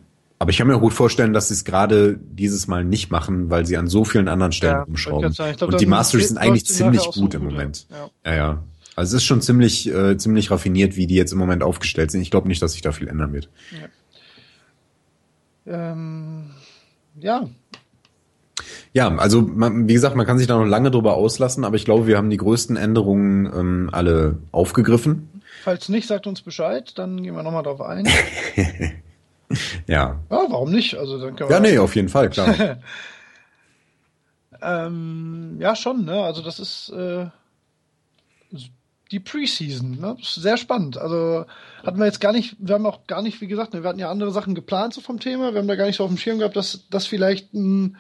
aber 0.45 0.51
ich 0.51 0.59
kann 0.59 0.67
mir 0.67 0.77
auch 0.77 0.81
gut 0.83 0.93
vorstellen, 0.93 1.33
dass 1.33 1.49
sie 1.49 1.55
es 1.55 1.65
gerade 1.65 2.19
dieses 2.23 2.67
Mal 2.67 2.85
nicht 2.85 3.11
machen, 3.11 3.49
weil 3.49 3.65
sie 3.65 3.79
an 3.79 3.89
so 3.89 4.05
vielen 4.05 4.29
anderen 4.29 4.53
Stellen 4.53 4.75
Ja, 4.75 4.83
umschrauben. 4.83 5.33
glaub, 5.33 5.63
Und 5.63 5.81
die 5.81 5.87
Masteries 5.87 6.29
sind 6.29 6.37
eigentlich 6.37 6.67
ziemlich 6.67 7.01
auch 7.01 7.15
so 7.15 7.23
gut 7.23 7.33
im 7.33 7.45
gut, 7.45 7.53
Moment. 7.53 7.87
ja. 7.91 8.11
Ja, 8.27 8.37
ja. 8.37 8.63
Also 8.95 9.17
es 9.17 9.23
ist 9.23 9.27
schon 9.27 9.41
ziemlich, 9.41 9.89
äh, 9.91 10.19
ziemlich 10.19 10.51
raffiniert, 10.51 10.97
wie 10.97 11.07
die 11.07 11.15
jetzt 11.15 11.33
im 11.33 11.39
Moment 11.39 11.63
aufgestellt 11.63 12.11
sind. 12.11 12.21
Ich 12.21 12.31
glaube 12.31 12.47
nicht, 12.49 12.61
dass 12.61 12.73
sich 12.75 12.83
da 12.83 12.93
viel 12.93 13.09
ändern 13.09 13.33
wird. 13.33 13.49
Ähm, 15.67 16.51
ja, 17.19 17.49
Ja, 18.93 19.09
also 19.17 19.41
man, 19.41 19.89
wie 19.89 19.95
gesagt, 19.95 20.15
man 20.15 20.27
kann 20.27 20.37
sich 20.37 20.47
da 20.47 20.59
noch 20.59 20.67
lange 20.67 20.91
drüber 20.91 21.15
auslassen, 21.15 21.65
aber 21.65 21.77
ich 21.77 21.87
glaube, 21.87 22.07
wir 22.07 22.19
haben 22.19 22.29
die 22.29 22.37
größten 22.37 22.77
Änderungen 22.77 23.47
ähm, 23.47 23.89
alle 23.93 24.37
aufgegriffen. 24.53 25.31
falls 25.63 25.89
nicht, 25.89 26.07
sagt 26.07 26.27
uns 26.27 26.43
Bescheid, 26.43 26.93
dann 26.99 27.23
gehen 27.23 27.35
wir 27.35 27.43
nochmal 27.43 27.63
drauf 27.63 27.81
ein. 27.81 28.07
Ja. 29.87 30.21
Ja, 30.31 30.47
warum 30.49 30.73
nicht? 30.73 30.97
Also 30.97 31.19
dann 31.19 31.37
Ja, 31.49 31.61
nee, 31.61 31.79
auf 31.79 31.95
jeden 31.95 32.09
Fall, 32.09 32.31
klar. 32.31 32.79
Ähm, 34.65 35.59
ja, 35.61 35.77
schon, 35.77 36.07
ne? 36.07 36.23
Also 36.23 36.41
das 36.41 36.59
ist 36.59 36.89
äh, 36.89 37.27
die 39.11 39.21
Preseason, 39.21 40.01
ne? 40.01 40.17
Sehr 40.23 40.57
spannend. 40.57 40.97
Also 40.97 41.45
hatten 41.85 41.99
wir 41.99 42.07
jetzt 42.07 42.21
gar 42.21 42.33
nicht, 42.33 42.57
wir 42.59 42.75
haben 42.75 42.87
auch 42.87 43.07
gar 43.07 43.23
nicht, 43.23 43.41
wie 43.41 43.47
gesagt, 43.47 43.75
ne, 43.75 43.83
wir 43.83 43.89
hatten 43.89 43.99
ja 43.99 44.11
andere 44.11 44.33
Sachen 44.33 44.55
geplant 44.55 44.95
so 44.95 45.01
vom 45.01 45.21
Thema. 45.21 45.53
Wir 45.53 45.61
haben 45.61 45.69
da 45.69 45.77
gar 45.77 45.87
nicht 45.87 45.97
so 45.97 46.05
auf 46.05 46.11
dem 46.11 46.19
Schirm 46.19 46.39
gehabt, 46.39 46.57
dass 46.57 46.87
das 46.91 47.07
vielleicht 47.07 47.53
ein, 47.53 47.99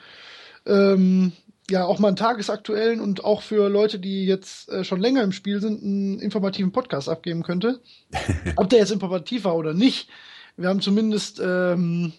ähm, 0.66 1.32
ja 1.70 1.84
auch 1.84 1.98
mal 1.98 2.08
einen 2.08 2.16
tagesaktuellen 2.16 3.00
und 3.00 3.24
auch 3.24 3.42
für 3.42 3.68
Leute, 3.68 3.98
die 3.98 4.24
jetzt 4.24 4.68
äh, 4.70 4.84
schon 4.84 5.00
länger 5.00 5.22
im 5.22 5.32
Spiel 5.32 5.60
sind, 5.60 5.82
einen 5.82 6.18
informativen 6.18 6.72
Podcast 6.72 7.08
abgeben 7.08 7.42
könnte. 7.42 7.80
Ob 8.56 8.70
der 8.70 8.80
jetzt 8.80 8.92
informativ 8.92 9.44
war 9.44 9.56
oder 9.56 9.74
nicht, 9.74 10.08
wir 10.56 10.68
haben 10.68 10.80
zumindest 10.80 11.40
ähm, 11.44 12.12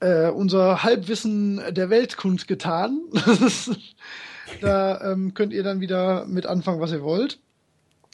äh, 0.00 0.28
unser 0.30 0.82
Halbwissen 0.82 1.60
der 1.70 1.90
Welt 1.90 2.16
kundgetan. 2.16 3.00
da 4.60 5.12
ähm, 5.12 5.34
könnt 5.34 5.52
ihr 5.52 5.62
dann 5.62 5.80
wieder 5.80 6.26
mit 6.26 6.46
anfangen, 6.46 6.80
was 6.80 6.92
ihr 6.92 7.02
wollt. 7.02 7.38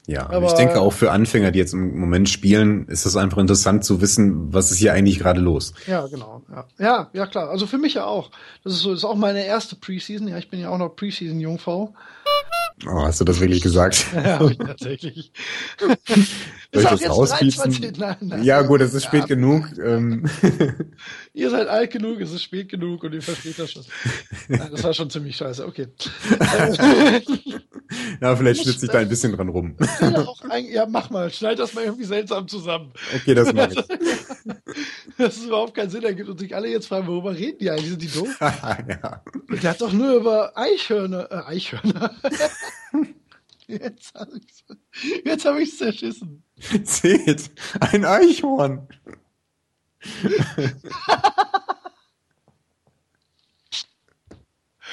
Ja, 0.07 0.23
aber 0.25 0.37
Aber- 0.37 0.47
ich 0.47 0.53
denke 0.55 0.81
auch 0.81 0.93
für 0.95 1.11
Anfänger, 1.11 1.51
die 1.51 1.59
jetzt 1.59 1.75
im 1.75 1.99
Moment 1.99 2.31
spielen, 2.31 2.87
ist 2.89 3.05
es 3.05 3.15
einfach 3.17 3.37
interessant 3.39 3.85
zu 3.85 4.01
wissen, 4.01 4.55
was 4.55 4.71
ist 4.71 4.79
hier 4.79 4.95
eigentlich 4.95 5.19
gerade 5.19 5.41
los. 5.41 5.75
Ja, 5.87 6.07
genau. 6.07 6.43
Ja. 6.51 6.65
ja, 6.79 7.11
ja, 7.13 7.27
klar. 7.27 7.51
Also 7.51 7.67
für 7.67 7.77
mich 7.77 7.93
ja 7.95 8.07
auch. 8.07 8.31
Das 8.65 8.73
ist 8.73 8.81
so, 8.81 8.91
das 8.91 9.01
ist 9.01 9.05
auch 9.05 9.17
meine 9.17 9.45
erste 9.45 9.77
Preseason. 9.77 10.27
Ja, 10.29 10.39
ich 10.39 10.49
bin 10.49 10.61
ja 10.61 10.71
auch 10.71 10.79
noch 10.79 10.97
Preseason-Jungfrau. 10.97 11.93
Oh, 12.87 13.03
hast 13.03 13.21
du 13.21 13.25
das 13.25 13.41
wirklich 13.41 13.61
gesagt? 13.63 14.07
Ja, 14.15 14.39
hab 14.39 14.51
ich 14.51 14.59
tatsächlich. 14.59 15.33
Soll 15.81 15.97
ich 16.83 16.89
das 16.89 17.01
jetzt 17.01 17.11
rauspiepen? 17.11 17.57
23 17.73 17.97
Nein, 17.99 18.17
nein. 18.21 18.43
Ja, 18.45 18.63
gut, 18.63 18.81
es 18.81 18.95
ist 18.95 19.05
spät 19.05 19.23
Ja. 19.23 19.27
genug. 19.27 19.67
Ähm, 19.83 20.29
Ihr 21.35 21.51
seid 21.51 21.67
alt 21.69 21.91
genug, 21.91 22.21
es 22.21 22.31
ist 22.33 22.43
spät 22.43 22.69
genug 22.69 23.03
und 23.05 23.15
ihr 23.15 23.23
versteht 23.23 23.59
das 23.59 23.73
schon. 23.73 23.85
Nein, 24.49 24.69
das 24.71 24.85
war 24.85 24.93
schon 24.93 25.11
ziemlich 25.11 25.37
scheiße. 25.37 25.67
Okay. 25.67 25.89
ja, 28.21 28.37
vielleicht 28.37 28.63
schlitze 28.63 28.87
ich 28.87 28.93
da 28.93 28.99
ein 28.99 29.09
bisschen 29.09 29.33
dran 29.33 29.49
rum. 29.49 29.77
ein, 30.51 30.67
ja, 30.67 30.87
mach 30.87 31.11
mal. 31.11 31.31
Schneid 31.31 31.59
das 31.59 31.75
mal 31.75 31.85
irgendwie 31.85 32.05
seltsam 32.05 32.47
zusammen. 32.49 32.93
Okay, 33.15 33.35
das 33.35 33.53
mache 33.53 33.73
ich. 33.73 33.85
Dass 35.19 35.37
es 35.37 35.45
überhaupt 35.45 35.75
keinen 35.75 35.91
Sinn 35.91 36.05
ergibt 36.05 36.29
und 36.29 36.39
sich 36.39 36.55
alle 36.55 36.69
jetzt 36.69 36.87
fragen, 36.87 37.07
worüber 37.07 37.35
reden 37.35 37.59
die 37.59 37.71
eigentlich? 37.71 37.91
Sind 37.91 38.03
die 38.03 38.09
doof? 38.09 38.37
ja. 38.41 39.23
Der 39.63 39.71
hat 39.71 39.81
doch 39.81 39.93
nur 39.93 40.15
über 40.15 40.57
Eichhörner. 40.57 41.29
Äh, 41.31 41.55
Eichhörner. 41.55 42.15
jetzt 43.67 44.15
habe 44.15 44.39
ich's, 44.39 44.65
jetzt 45.25 45.45
hab 45.45 45.59
ich's 45.59 45.79
zerschissen. 45.79 46.43
Seht, 46.85 47.51
ein 47.81 48.05
Eichhorn. 48.05 48.89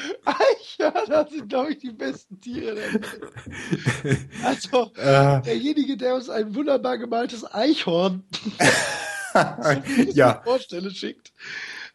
Eichhörner 0.26 1.28
sind, 1.30 1.50
glaube 1.50 1.72
ich, 1.72 1.80
die 1.80 1.92
besten 1.92 2.40
Tiere. 2.40 2.78
Also, 4.44 4.92
Äh, 4.96 5.42
derjenige, 5.42 5.98
der 5.98 6.16
uns 6.16 6.30
ein 6.30 6.54
wunderbar 6.54 6.98
gemaltes 6.98 7.46
Eichhorn 7.54 8.24
ich 9.98 10.16
ja, 10.16 10.42
vorstelle, 10.44 10.92
schickt, 10.92 11.34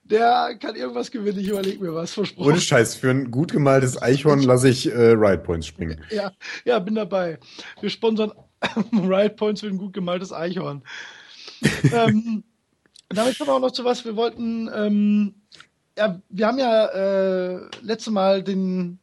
der 0.02 0.56
kann 0.60 0.74
irgendwas 0.74 1.10
gewinnen. 1.10 1.38
Ich 1.38 1.48
überlege 1.48 1.82
mir 1.82 1.94
was, 1.94 2.12
versprochen. 2.12 2.48
ohne 2.48 2.60
Scheiß, 2.60 2.96
für 2.96 3.10
ein 3.10 3.30
gut 3.30 3.52
gemaltes 3.52 4.00
Eichhorn 4.00 4.42
lasse 4.42 4.68
ich 4.68 4.90
äh, 4.90 5.12
Ride 5.12 5.38
Points 5.38 5.66
springen. 5.66 6.04
Ja, 6.10 6.32
ja, 6.64 6.78
bin 6.78 6.96
dabei. 6.96 7.38
Wir 7.80 7.90
sponsern 7.90 8.32
Riot 8.92 9.36
Points 9.36 9.60
für 9.60 9.68
ein 9.68 9.78
gut 9.78 9.92
gemaltes 9.92 10.32
Eichhorn. 10.32 10.82
ähm, 11.92 12.44
damit 13.08 13.38
kommen 13.38 13.50
wir 13.50 13.54
auch 13.54 13.60
noch 13.60 13.72
zu 13.72 13.84
was. 13.84 14.04
Wir 14.04 14.16
wollten, 14.16 14.70
ähm, 14.74 15.34
ja, 15.96 16.20
wir 16.28 16.46
haben 16.46 16.58
ja 16.58 16.86
äh, 16.86 17.60
letzte 17.82 18.10
Mal 18.10 18.42
den 18.42 18.98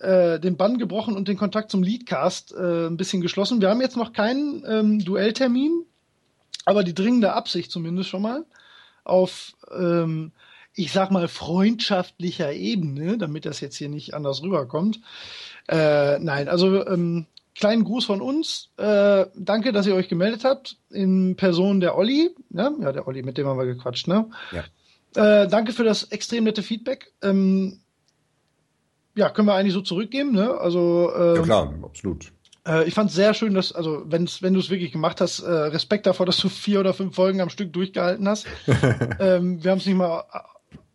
äh, 0.00 0.40
den 0.40 0.56
Bann 0.56 0.78
gebrochen 0.78 1.14
und 1.16 1.28
den 1.28 1.36
Kontakt 1.36 1.70
zum 1.70 1.82
Leadcast 1.82 2.52
äh, 2.52 2.86
ein 2.86 2.96
bisschen 2.96 3.20
geschlossen. 3.20 3.60
Wir 3.60 3.68
haben 3.68 3.82
jetzt 3.82 3.96
noch 3.96 4.12
keinen 4.12 4.64
ähm, 4.66 4.98
Duelltermin, 5.04 5.84
aber 6.64 6.84
die 6.84 6.94
dringende 6.94 7.34
Absicht 7.34 7.70
zumindest 7.70 8.08
schon 8.08 8.22
mal 8.22 8.46
auf, 9.04 9.52
ähm, 9.70 10.32
ich 10.74 10.92
sag 10.92 11.10
mal, 11.10 11.28
freundschaftlicher 11.28 12.52
Ebene, 12.52 13.18
damit 13.18 13.44
das 13.44 13.60
jetzt 13.60 13.76
hier 13.76 13.88
nicht 13.88 14.14
anders 14.14 14.42
rüberkommt. 14.42 15.00
Äh, 15.68 16.18
nein, 16.18 16.48
also 16.48 16.86
ähm, 16.86 17.26
kleinen 17.54 17.84
Gruß 17.84 18.06
von 18.06 18.22
uns. 18.22 18.70
Äh, 18.78 19.26
danke, 19.34 19.72
dass 19.72 19.86
ihr 19.86 19.94
euch 19.94 20.08
gemeldet 20.08 20.44
habt 20.44 20.78
in 20.90 21.36
Person 21.36 21.80
der 21.80 21.96
Olli. 21.96 22.34
Ne? 22.48 22.74
Ja, 22.80 22.92
der 22.92 23.06
Olli, 23.06 23.22
mit 23.22 23.36
dem 23.36 23.46
haben 23.46 23.58
wir 23.58 23.66
gequatscht. 23.66 24.08
Ne? 24.08 24.30
Ja. 24.52 24.64
Äh, 25.14 25.48
danke 25.48 25.72
für 25.72 25.84
das 25.84 26.04
extrem 26.04 26.44
nette 26.44 26.62
Feedback. 26.62 27.12
Ähm, 27.22 27.80
ja, 29.14 29.28
können 29.30 29.48
wir 29.48 29.54
eigentlich 29.54 29.74
so 29.74 29.80
zurückgeben. 29.80 30.32
Ne? 30.32 30.52
Also 30.58 31.12
äh, 31.14 31.36
Ja 31.36 31.42
klar, 31.42 31.74
absolut. 31.82 32.32
äh, 32.66 32.84
ich 32.86 32.94
fand 32.94 33.10
es 33.10 33.16
sehr 33.16 33.34
schön, 33.34 33.54
dass, 33.54 33.72
also 33.72 34.04
wenn's, 34.06 34.40
wenn 34.40 34.54
du 34.54 34.60
es 34.60 34.70
wirklich 34.70 34.92
gemacht 34.92 35.20
hast, 35.20 35.40
äh, 35.40 35.50
Respekt 35.50 36.06
davor, 36.06 36.26
dass 36.26 36.38
du 36.38 36.48
vier 36.48 36.80
oder 36.80 36.94
fünf 36.94 37.14
Folgen 37.16 37.40
am 37.40 37.50
Stück 37.50 37.72
durchgehalten 37.72 38.28
hast. 38.28 38.46
ähm, 39.18 39.62
wir 39.62 39.72
haben 39.72 39.78
es 39.78 39.86
nicht 39.86 39.96
mal, 39.96 40.24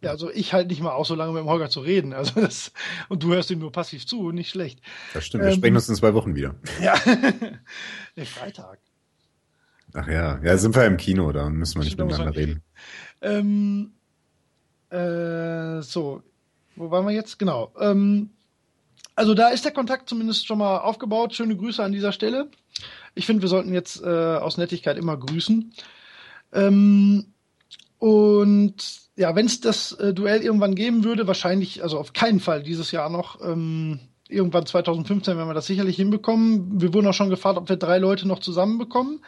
ja, 0.02 0.12
also 0.12 0.32
ich 0.32 0.54
halt 0.54 0.70
nicht 0.70 0.82
mal 0.82 0.92
auch 0.94 1.06
so 1.06 1.16
lange 1.16 1.34
mit 1.34 1.42
dem 1.42 1.50
Holger 1.50 1.70
zu 1.70 1.82
reden. 1.82 2.14
Also 2.14 2.40
das, 2.40 2.72
und 3.10 3.22
du 3.22 3.34
hörst 3.34 3.52
ihm 3.52 3.60
nur 3.60 3.72
passiv 3.74 4.08
zu, 4.08 4.32
nicht 4.32 4.50
schlecht. 4.50 4.80
Das 5.14 5.26
stimmt. 5.26 5.44
Wir 5.44 5.50
Ähm, 5.52 5.58
sprechen 5.58 5.76
uns 5.76 5.90
in 5.90 5.96
zwei 5.96 6.14
Wochen 6.14 6.36
wieder. 6.36 6.56
Ja. 6.82 6.94
nee, 8.16 8.26
Freitag. 8.26 8.80
Ach 9.94 10.08
ja, 10.08 10.40
ja, 10.44 10.58
sind 10.58 10.76
wir 10.76 10.86
im 10.86 10.98
Kino, 10.98 11.32
da 11.32 11.50
müssen 11.50 11.80
wir 11.80 11.86
nicht 11.86 11.98
miteinander 11.98 12.36
reden. 12.36 12.62
Ähm, 13.22 13.92
äh, 14.96 15.82
so, 15.82 16.22
wo 16.76 16.92
waren 16.92 17.06
wir 17.06 17.14
jetzt? 17.14 17.38
Genau. 17.40 17.72
Ähm, 17.80 18.30
also 19.16 19.34
da 19.34 19.50
ist 19.50 19.66
der 19.66 19.72
Kontakt 19.72 20.10
zumindest 20.10 20.46
schon 20.46 20.58
mal 20.58 20.80
aufgebaut. 20.80 21.34
Schöne 21.34 21.56
Grüße 21.56 21.84
an 21.84 21.92
dieser 21.92 22.12
Stelle. 22.12 22.50
Ich 23.14 23.26
finde, 23.26 23.42
wir 23.42 23.50
sollten 23.50 23.74
jetzt 23.74 24.02
äh, 24.02 24.08
aus 24.08 24.58
Nettigkeit 24.58 24.98
immer 24.98 25.18
grüßen. 25.18 25.74
Ähm, 26.54 27.26
und 28.00 28.76
ja, 29.16 29.36
wenn 29.36 29.46
es 29.46 29.62
das 29.62 29.94
äh, 29.94 30.14
Duell 30.14 30.42
irgendwann 30.42 30.76
geben 30.76 31.04
würde, 31.06 31.28
wahrscheinlich, 31.28 31.82
also 31.82 31.98
auf 31.98 32.12
keinen 32.12 32.42
Fall 32.42 32.62
dieses 32.62 32.92
Jahr 32.92 33.10
noch, 33.10 33.42
ähm, 33.42 34.00
irgendwann 34.28 34.66
2015 34.66 35.38
werden 35.38 35.48
wir 35.48 35.54
das 35.54 35.68
sicherlich 35.68 35.96
hinbekommen. 35.96 36.82
Wir 36.82 36.94
wurden 36.94 37.08
auch 37.08 37.14
schon 37.14 37.30
gefragt, 37.30 37.58
ob 37.58 37.70
wir 37.70 37.78
drei 37.78 38.00
Leute 38.00 38.28
noch 38.28 38.40
zusammenbekommen. 38.40 39.24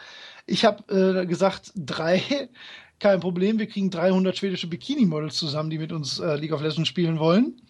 Ich 0.46 0.66
habe 0.66 1.22
äh, 1.22 1.26
gesagt, 1.26 1.72
drei, 1.76 2.50
kein 3.00 3.20
Problem, 3.20 3.60
wir 3.60 3.68
kriegen 3.68 3.90
300 3.90 4.38
schwedische 4.38 4.68
Bikini-Models 4.68 5.36
zusammen, 5.36 5.70
die 5.70 5.78
mit 5.78 5.92
uns 5.92 6.20
äh, 6.20 6.36
League 6.36 6.54
of 6.54 6.62
Legends 6.62 6.90
spielen 6.90 7.20
wollen. 7.20 7.62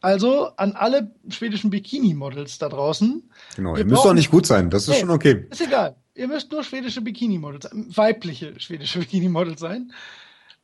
Also 0.00 0.48
an 0.56 0.72
alle 0.72 1.10
schwedischen 1.28 1.70
Bikini-Models 1.70 2.58
da 2.58 2.68
draußen. 2.68 3.30
Genau, 3.56 3.76
ihr 3.76 3.84
müsst 3.84 4.04
doch 4.04 4.14
nicht 4.14 4.30
gut 4.30 4.46
sein, 4.46 4.70
das 4.70 4.88
ist 4.88 4.94
hey, 4.94 5.00
schon 5.00 5.10
okay. 5.10 5.46
Ist 5.50 5.60
egal. 5.60 5.96
Ihr 6.14 6.28
müsst 6.28 6.50
nur 6.52 6.64
schwedische 6.64 7.00
Bikini-Models, 7.00 7.70
weibliche 7.72 8.58
schwedische 8.60 8.98
Bikini-Models 9.00 9.60
sein. 9.60 9.92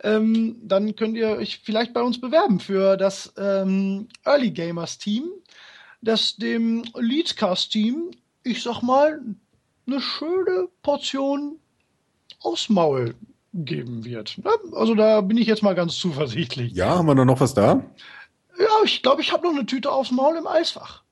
Ähm, 0.03 0.57
dann 0.63 0.97
könnt 0.97 1.17
ihr 1.17 1.29
euch 1.31 1.61
vielleicht 1.63 1.93
bei 1.93 2.03
uns 2.03 2.21
bewerben 2.21 2.59
für 2.61 2.97
das 2.97 3.33
ähm, 3.37 4.09
Early 4.25 4.51
Gamers 4.51 4.99
Team, 4.99 5.25
das 6.01 6.37
dem 6.37 6.85
Leadscast 6.97 7.71
Team, 7.71 8.11
ich 8.43 8.63
sag 8.63 8.83
mal, 8.83 9.21
eine 9.87 10.01
schöne 10.01 10.69
Portion 10.83 11.59
aufs 12.41 12.69
Maul 12.69 13.15
geben 13.53 14.05
wird. 14.05 14.37
Also 14.73 14.95
da 14.95 15.21
bin 15.21 15.37
ich 15.37 15.47
jetzt 15.47 15.63
mal 15.63 15.75
ganz 15.75 15.97
zuversichtlich. 15.97 16.73
Ja, 16.73 16.97
haben 16.97 17.07
wir 17.07 17.15
da 17.15 17.25
noch 17.25 17.41
was 17.41 17.55
da? 17.55 17.85
Ja, 18.59 18.67
ich 18.85 19.03
glaube, 19.03 19.23
ich 19.23 19.33
habe 19.33 19.47
noch 19.47 19.55
eine 19.55 19.67
Tüte 19.67 19.91
aufs 19.91 20.11
Maul 20.11 20.37
im 20.37 20.47
Eisfach. 20.47 21.03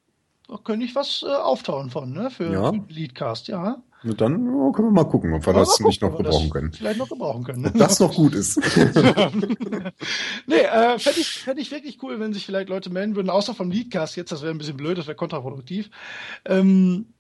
Da 0.49 0.57
könnte 0.57 0.85
ich 0.85 0.95
was 0.95 1.25
äh, 1.27 1.31
auftauen 1.31 1.91
von, 1.91 2.13
ne? 2.13 2.31
Für 2.31 2.53
ja. 2.53 2.73
Leadcast, 2.89 3.49
ja. 3.49 3.83
Na 4.03 4.15
dann 4.15 4.49
oh, 4.49 4.73
können 4.73 4.89
wir 4.89 4.93
mal 4.93 5.05
gucken, 5.05 5.35
ob 5.35 5.47
wir 5.47 5.53
das 5.53 5.69
gucken, 5.69 5.87
nicht 5.87 6.01
noch 6.01 6.17
gebrauchen 6.17 6.49
können. 6.49 6.73
Vielleicht 6.73 6.99
noch 6.99 7.09
gebrauchen 7.09 7.45
können. 7.45 7.63
Ne? 7.63 7.69
Ob 7.69 7.79
das 7.79 8.01
noch 8.01 8.15
gut 8.15 8.35
ist. 8.35 8.57
nee, 10.47 10.55
äh, 10.55 10.99
fände 10.99 11.21
ich, 11.21 11.29
fänd 11.29 11.61
ich 11.61 11.71
wirklich 11.71 12.03
cool, 12.03 12.19
wenn 12.19 12.33
sich 12.33 12.47
vielleicht 12.47 12.71
Leute 12.71 12.89
melden 12.91 13.15
würden, 13.15 13.29
außer 13.29 13.55
vom 13.55 13.71
Leadcast 13.71 14.17
jetzt, 14.17 14.33
das 14.33 14.41
wäre 14.41 14.53
ein 14.53 14.59
bisschen 14.59 14.79
blöd, 14.79 14.97
das 14.97 15.07
wäre 15.07 15.17
kontraproduktiv. 15.17 15.91
Ähm, 16.47 17.13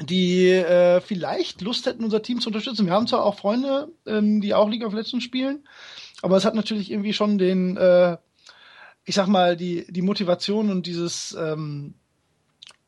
die 0.00 0.48
äh, 0.50 1.00
vielleicht 1.00 1.60
Lust 1.60 1.86
hätten, 1.86 2.04
unser 2.04 2.22
Team 2.22 2.40
zu 2.40 2.48
unterstützen. 2.48 2.86
Wir 2.86 2.92
haben 2.92 3.06
zwar 3.06 3.24
auch 3.24 3.36
Freunde, 3.36 3.88
ähm, 4.06 4.40
die 4.40 4.54
auch 4.54 4.68
League 4.68 4.84
of 4.84 4.94
Legends 4.94 5.24
spielen, 5.24 5.66
aber 6.22 6.36
es 6.36 6.44
hat 6.44 6.54
natürlich 6.54 6.90
irgendwie 6.90 7.12
schon 7.12 7.38
den, 7.38 7.76
äh, 7.76 8.16
ich 9.04 9.14
sag 9.14 9.26
mal, 9.26 9.56
die, 9.56 9.86
die 9.90 10.02
Motivation 10.02 10.70
und 10.70 10.86
dieses 10.86 11.36
ähm, 11.38 11.94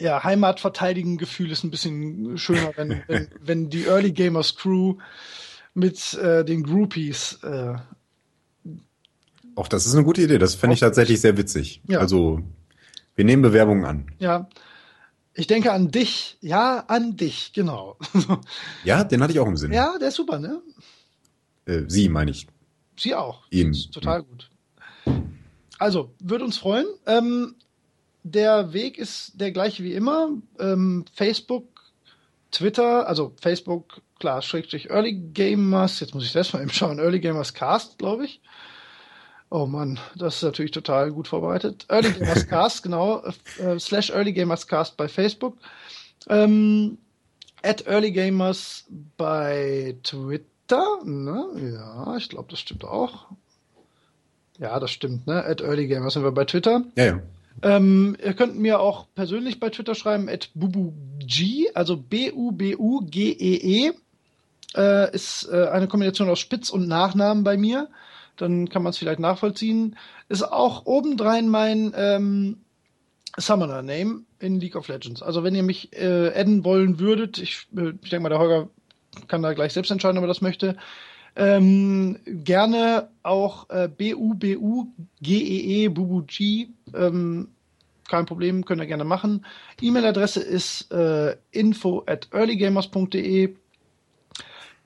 ja, 0.01 0.23
Heimatverteidigen 0.23 1.19
Gefühl 1.19 1.51
ist 1.51 1.65
ein 1.65 1.71
bisschen 1.71 2.39
schöner, 2.39 2.73
wenn, 2.77 3.03
wenn, 3.09 3.29
wenn 3.41 3.71
die 3.71 3.85
Early 3.85 4.13
Gamers 4.13 4.57
Crew 4.57 4.97
mit 5.75 6.15
äh, 6.15 6.45
den 6.45 6.63
Groupies 6.63 7.39
äh, 7.43 7.75
auch 9.61 9.69
das 9.69 9.87
ist 9.87 9.95
eine 9.95 10.05
gute 10.05 10.23
Idee. 10.23 10.39
Das 10.39 10.55
fände 10.55 10.75
ich 10.75 10.81
tatsächlich 10.81 11.21
sehr 11.21 11.37
witzig. 11.37 11.83
Ja. 11.87 11.99
Also, 11.99 12.41
wir 13.15 13.25
nehmen 13.25 13.43
Bewerbungen 13.43 13.85
an. 13.85 14.07
Ja. 14.19 14.49
Ich 15.41 15.47
denke 15.47 15.73
an 15.73 15.91
dich. 15.91 16.37
Ja, 16.43 16.85
an 16.87 17.17
dich, 17.17 17.55
genau. 17.55 17.97
ja, 18.85 19.05
den 19.05 19.23
hatte 19.23 19.33
ich 19.33 19.41
auch 19.41 19.47
im 19.47 19.57
Sinn. 19.57 19.73
Ja, 19.73 19.97
der 19.99 20.09
ist 20.09 20.17
super, 20.17 20.39
ne? 20.39 20.61
Äh, 21.65 21.85
sie, 21.89 22.11
meine 22.11 22.31
ich. 22.31 22.47
Sie 22.99 23.15
auch. 23.15 23.45
Ihn. 23.49 23.73
Total 23.91 24.23
gut. 24.23 24.51
Also, 25.79 26.15
würde 26.23 26.45
uns 26.45 26.59
freuen. 26.59 26.85
Ähm, 27.07 27.55
der 28.23 28.75
Weg 28.75 28.99
ist 28.99 29.33
der 29.41 29.51
gleiche 29.51 29.83
wie 29.83 29.95
immer. 29.95 30.29
Ähm, 30.59 31.07
Facebook, 31.15 31.91
Twitter, 32.51 33.09
also 33.09 33.33
Facebook, 33.41 34.03
klar, 34.19 34.43
Schrägstrich 34.43 34.91
Early 34.91 35.15
Gamers, 35.33 36.01
jetzt 36.01 36.15
muss 36.15 36.25
ich 36.25 36.33
selbst 36.33 36.53
mal 36.53 36.61
eben 36.61 36.71
schauen, 36.71 36.99
Early 36.99 37.19
Gamers 37.19 37.55
Cast, 37.55 37.97
glaube 37.97 38.27
ich. 38.27 38.43
Oh 39.53 39.67
Mann, 39.67 39.99
das 40.15 40.37
ist 40.37 40.43
natürlich 40.45 40.71
total 40.71 41.11
gut 41.11 41.27
vorbereitet. 41.27 41.85
Early 41.89 42.13
Gamers 42.13 42.47
Cast, 42.49 42.85
genau, 42.85 43.25
äh, 43.59 43.79
slash 43.81 44.11
Early 44.11 44.33
Gamers 44.33 44.69
Cast 44.69 44.97
bei 44.97 45.09
Facebook. 45.09 45.59
Ähm, 46.29 46.99
at 47.63 47.85
Early 47.87 48.13
Gamers 48.13 48.85
bei 49.17 49.97
Twitter, 50.05 50.99
ne? 51.05 51.47
Ja, 51.75 52.17
ich 52.17 52.29
glaube, 52.29 52.47
das 52.49 52.61
stimmt 52.61 52.85
auch. 52.85 53.27
Ja, 54.61 54.79
das 54.79 54.93
stimmt, 54.93 55.27
ne? 55.27 55.45
At 55.45 55.61
Early 55.63 55.89
Gamers 55.89 56.15
sind 56.15 56.23
wir 56.23 56.31
bei 56.31 56.45
Twitter. 56.45 56.85
Ja, 56.95 57.05
ja. 57.07 57.21
Ähm, 57.63 58.17
ihr 58.23 58.35
könnt 58.35 58.57
mir 58.57 58.79
auch 58.79 59.07
persönlich 59.17 59.59
bei 59.59 59.71
Twitter 59.71 59.97
schreiben, 59.97 60.29
at 60.29 60.51
bubug, 60.55 60.95
also 61.75 61.97
B-U-B-U-G-E-E. 61.97 63.91
-E, 63.91 63.95
äh, 64.77 65.15
ist 65.15 65.49
äh, 65.51 65.67
eine 65.67 65.89
Kombination 65.89 66.29
aus 66.29 66.39
Spitz- 66.39 66.71
und 66.71 66.87
Nachnamen 66.87 67.43
bei 67.43 67.57
mir. 67.57 67.89
Dann 68.41 68.69
kann 68.69 68.83
man 68.83 68.91
es 68.91 68.99
vielleicht 68.99 69.21
nachvollziehen. 69.21 69.97
Ist 70.29 70.43
auch 70.43 70.87
obendrein 70.87 71.49
mein 71.49 71.93
ähm, 71.97 72.59
Summoner-Name 73.37 74.23
in 74.39 74.61
League 74.61 74.77
of 74.77 74.89
Legends. 74.89 75.23
Also 75.23 75.45
wenn 75.45 75.55
ihr 75.55 75.63
mich 75.63 75.93
äh, 75.93 76.33
adden 76.35 76.65
wollen 76.65 76.99
würdet, 76.99 77.39
ich, 77.39 77.67
äh, 77.77 77.93
ich 78.03 78.11
denke 78.11 78.21
mal, 78.21 78.31
der 78.31 78.39
Holger 78.39 78.69
kann 79.29 79.43
da 79.43 79.53
gleich 79.53 79.73
selbst 79.73 79.91
entscheiden, 79.91 80.19
ob 80.19 80.25
er 80.25 80.29
das 80.29 80.41
möchte. 80.41 80.77
Ähm, 81.37 82.19
gerne 82.27 83.09
auch 83.23 83.71
äh, 83.71 83.89
B-U-B-U-G-E-E, 83.89 84.29
Bubu-G. 85.89 86.69
Ähm, 86.95 87.49
kein 88.09 88.27
Problem, 88.27 88.65
könnt 88.65 88.83
ihr 88.83 88.87
gerne 88.87 89.05
machen. 89.05 89.47
E-Mail-Adresse 89.81 90.41
ist 90.41 90.91
äh, 90.93 91.37
info 91.53 92.03
at 92.07 92.29
earlygamers.de. 92.33 93.55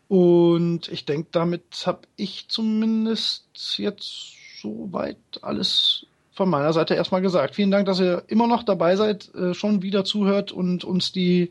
Und 0.08 0.88
ich 0.88 1.04
denke, 1.04 1.28
damit 1.32 1.84
habe 1.86 2.02
ich 2.16 2.46
zumindest 2.48 3.44
jetzt 3.78 4.34
soweit 4.60 5.18
alles 5.42 6.06
von 6.32 6.50
meiner 6.50 6.72
Seite 6.72 6.94
erstmal 6.94 7.22
gesagt. 7.22 7.54
Vielen 7.54 7.70
Dank, 7.70 7.86
dass 7.86 8.00
ihr 8.00 8.24
immer 8.26 8.46
noch 8.46 8.64
dabei 8.64 8.96
seid, 8.96 9.32
äh, 9.34 9.54
schon 9.54 9.82
wieder 9.82 10.04
zuhört 10.04 10.52
und 10.52 10.84
uns 10.84 11.12
die 11.12 11.50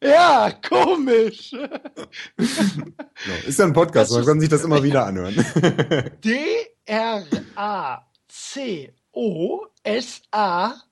Ja, 0.03 0.53
komisch. 0.69 1.51
Ist 3.47 3.59
ja 3.59 3.65
ein 3.65 3.73
Podcast, 3.73 4.13
man 4.13 4.27
kann 4.27 4.39
sich 4.39 4.51
das 4.51 4.65
immer 4.65 4.83
wieder 4.83 5.07
anhören. 5.07 5.35
D-R-A-C 6.23 7.25
O-S-A-U-C-I-U-S. 9.85 10.85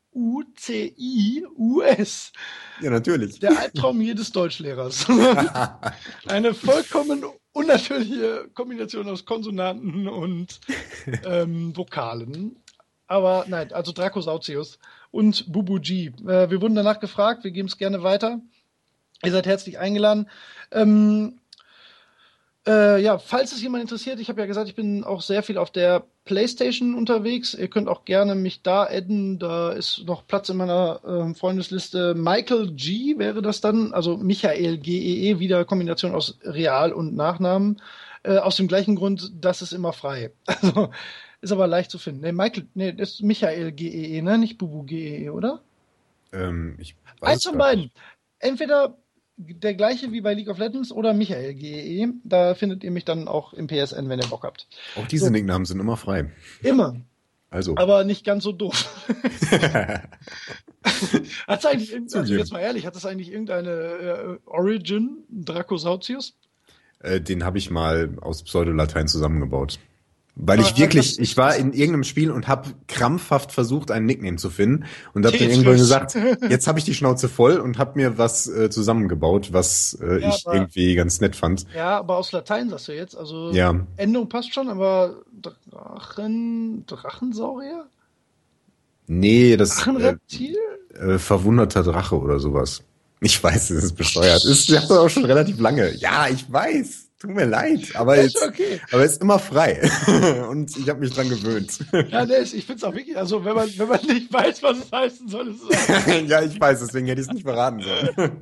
Ja, 2.81 2.91
natürlich. 2.91 3.39
Der 3.41 3.59
Albtraum 3.59 4.01
jedes 4.01 4.33
Deutschlehrers. 4.33 5.07
Eine 6.27 6.55
vollkommen 6.55 7.25
unnatürliche 7.53 8.49
Kombination 8.55 9.09
aus 9.09 9.25
Konsonanten 9.25 10.09
und 10.09 10.61
ähm, 11.25 11.77
Vokalen. 11.77 12.57
Aber 13.07 13.45
nein, 13.49 13.73
also 13.73 13.93
Dracosautius 13.93 14.79
und 15.11 15.53
Bubuji. 15.53 16.13
Äh, 16.27 16.51
wir 16.51 16.61
wurden 16.63 16.75
danach 16.75 17.01
gefragt, 17.01 17.45
wir 17.45 17.51
geben 17.51 17.69
es 17.69 17.79
gerne 17.79 18.03
weiter. 18.03 18.41
Ihr 19.25 19.33
seid 19.33 19.47
herzlich 19.47 19.79
eingeladen. 19.79 20.29
Ähm, 20.71 21.41
äh, 22.67 23.01
ja, 23.01 23.19
falls 23.19 23.53
es 23.53 23.63
jemand 23.63 23.83
interessiert, 23.83 24.21
ich 24.21 24.29
habe 24.29 24.41
ja 24.41 24.47
gesagt, 24.47 24.69
ich 24.69 24.75
bin 24.75 25.05
auch 25.05 25.23
sehr 25.23 25.43
viel 25.43 25.59
auf 25.59 25.71
der 25.71 26.05
PlayStation 26.25 26.95
unterwegs. 26.95 27.55
Ihr 27.55 27.69
könnt 27.69 27.89
auch 27.89 28.05
gerne 28.05 28.35
mich 28.35 28.63
da 28.63 28.85
adden. 28.85 29.39
Da 29.39 29.71
ist 29.73 30.05
noch 30.07 30.27
Platz 30.27 30.49
in 30.49 30.59
meiner 30.59 31.01
äh, 31.05 31.35
Freundesliste. 31.35 32.15
Michael 32.15 32.73
G 32.73 33.19
wäre 33.19 33.41
das 33.41 33.61
dann, 33.61 33.95
also 33.95 34.17
Michael 34.19 34.79
G-E-E, 34.79 35.33
-E, 35.35 35.39
wieder 35.39 35.65
Kombination 35.65 36.15
aus 36.15 36.39
Real- 36.43 36.93
und 36.93 37.17
Nachnamen. 37.17 37.81
Äh, 38.23 38.39
aus 38.39 38.57
dem 38.57 38.69
gleichen 38.69 38.97
Grund, 38.97 39.33
das 39.41 39.63
ist 39.63 39.73
immer 39.73 39.93
frei. 39.93 40.33
Also 40.63 40.91
ist 41.41 41.53
aber 41.53 41.69
leicht 41.69 41.93
zu 41.93 41.99
finden. 41.99 42.23
Nee, 42.23 42.33
Michael, 42.33 42.67
nee, 42.75 42.93
das 42.93 43.11
ist 43.11 43.23
Michael 43.23 43.71
G-E-E, 43.71 44.19
-E, 44.19 44.23
ne? 44.23 44.39
Nicht 44.39 44.59
Bubu 44.59 44.83
G-E-E, 44.83 45.29
-E, 45.29 45.31
oder? 45.31 45.63
Ähm, 46.33 46.77
ich 46.81 46.97
weiß 47.21 47.31
Eins 47.31 47.45
von 47.45 47.57
beiden. 47.57 47.91
Entweder 48.41 48.99
der 49.39 49.75
gleiche 49.75 50.13
wie 50.13 50.21
bei 50.21 50.35
League 50.35 50.49
of 50.49 50.59
Legends 50.59 50.91
oder 50.93 51.15
Michael 51.15 51.55
GE. 51.55 52.09
Da 52.25 52.55
findet 52.55 52.83
ihr 52.85 52.91
mich 52.91 53.05
dann 53.05 53.29
auch 53.29 53.53
im 53.53 53.69
PSN, 53.69 54.09
wenn 54.09 54.21
ihr 54.21 54.27
Bock 54.27 54.43
habt. 54.43 54.67
Auch 54.97 55.07
diese 55.07 55.27
so. 55.27 55.31
Nicknamen 55.31 55.65
sind 55.65 55.79
immer 55.81 55.97
frei. 55.97 56.33
Immer. 56.63 56.97
Also. 57.51 57.77
Aber 57.77 58.05
nicht 58.05 58.27
ganz 58.27 58.45
so 58.45 58.53
doof. 58.53 59.07
hat's 61.47 61.65
eigentlich, 61.65 61.95
also 62.15 62.35
jetzt 62.35 62.53
mal 62.53 62.61
ehrlich, 62.61 62.85
hat 62.85 62.95
das 62.95 63.07
eigentlich 63.07 63.31
irgendeine 63.33 63.71
äh, 63.71 64.39
Origin, 64.45 65.25
Dracosautius? 65.31 66.35
Äh, 67.01 67.21
den 67.21 67.45
habe 67.45 67.59
ich 67.59 67.71
mal 67.71 68.19
aus 68.21 68.43
Pseudolatein 68.43 69.09
zusammengebaut. 69.09 69.79
Weil 70.41 70.61
ich 70.61 70.79
wirklich, 70.79 71.19
ich 71.19 71.37
war 71.37 71.57
in 71.57 71.73
irgendeinem 71.73 72.05
Spiel 72.05 72.31
und 72.31 72.47
habe 72.47 72.71
krampfhaft 72.87 73.51
versucht, 73.51 73.91
einen 73.91 74.07
Nickname 74.07 74.37
zu 74.37 74.51
finden 74.51 74.85
und 75.13 75.27
habe 75.27 75.37
dann 75.37 75.51
irgendwann 75.51 75.77
gesagt, 75.77 76.17
jetzt 76.49 76.69
habe 76.69 76.79
ich 76.79 76.85
die 76.85 76.95
Schnauze 76.95 77.29
voll 77.29 77.57
und 77.59 77.77
habe 77.79 77.99
mir 77.99 78.19
was 78.19 78.47
äh, 78.49 78.71
zusammengebaut, 78.71 79.53
was 79.53 79.99
äh, 80.01 80.21
ja, 80.21 80.29
ich 80.29 80.47
aber, 80.47 80.55
irgendwie 80.55 80.95
ganz 80.95 81.21
nett 81.21 81.35
fand. 81.35 81.67
Ja, 81.75 81.99
aber 81.99 82.19
aus 82.19 82.31
Latein 82.31 82.71
sagst 82.71 82.87
du 82.87 82.93
jetzt, 82.93 83.17
also 83.17 83.51
ja. 83.51 83.75
Endung 83.97 84.29
passt 84.29 84.55
schon, 84.55 84.69
aber 84.69 85.17
Drachen, 85.71 86.87
Drachensaurier? 86.87 87.87
Nee, 89.09 89.57
das 89.57 89.71
Drachenreptil? 89.77 90.57
Äh, 90.95 91.15
äh, 91.15 91.19
verwunderter 91.19 91.83
Drache 91.83 92.17
oder 92.17 92.39
sowas. 92.39 92.83
Ich 93.21 93.43
weiß, 93.43 93.71
es 93.71 93.83
ist 93.83 93.97
bescheuert. 93.97 94.45
Ist 94.45 94.69
ja 94.69 94.83
auch 94.83 95.09
schon 95.09 95.25
relativ 95.25 95.59
lange. 95.59 95.95
Ja, 95.97 96.29
ich 96.29 96.51
weiß. 96.51 97.08
Tut 97.21 97.31
mir 97.35 97.47
leid, 97.47 97.81
aber 97.95 98.17
ist 98.17 98.35
jetzt, 98.35 98.47
okay. 98.47 98.81
aber 98.93 99.05
ist 99.05 99.21
immer 99.21 99.41
frei 99.41 99.91
und 100.51 100.77
ich 100.77 100.89
habe 100.89 101.01
mich 101.01 101.13
dran 101.13 101.29
gewöhnt. 101.29 101.81
Ja, 102.11 102.25
nee, 102.25 102.43
ich 102.43 102.65
finde 102.65 102.75
es 102.75 102.85
auch 102.85 102.95
wirklich, 102.95 103.17
also 103.17 103.45
wenn 103.45 103.57
man 103.57 103.69
wenn 103.77 103.89
man 103.89 104.01
nicht 104.07 104.33
weiß, 104.33 104.63
was 104.63 104.79
es 104.79 104.93
heißen 104.93 105.29
soll, 105.29 105.49
ist 105.49 105.63
es 105.69 106.07
Ja, 106.29 106.43
ich 106.43 106.61
weiß, 106.61 106.79
deswegen 106.79 107.09
hätte 107.09 107.21
ich 107.21 107.27
es 107.27 107.33
nicht 107.33 107.43
verraten 107.43 107.81
sollen. 107.81 108.41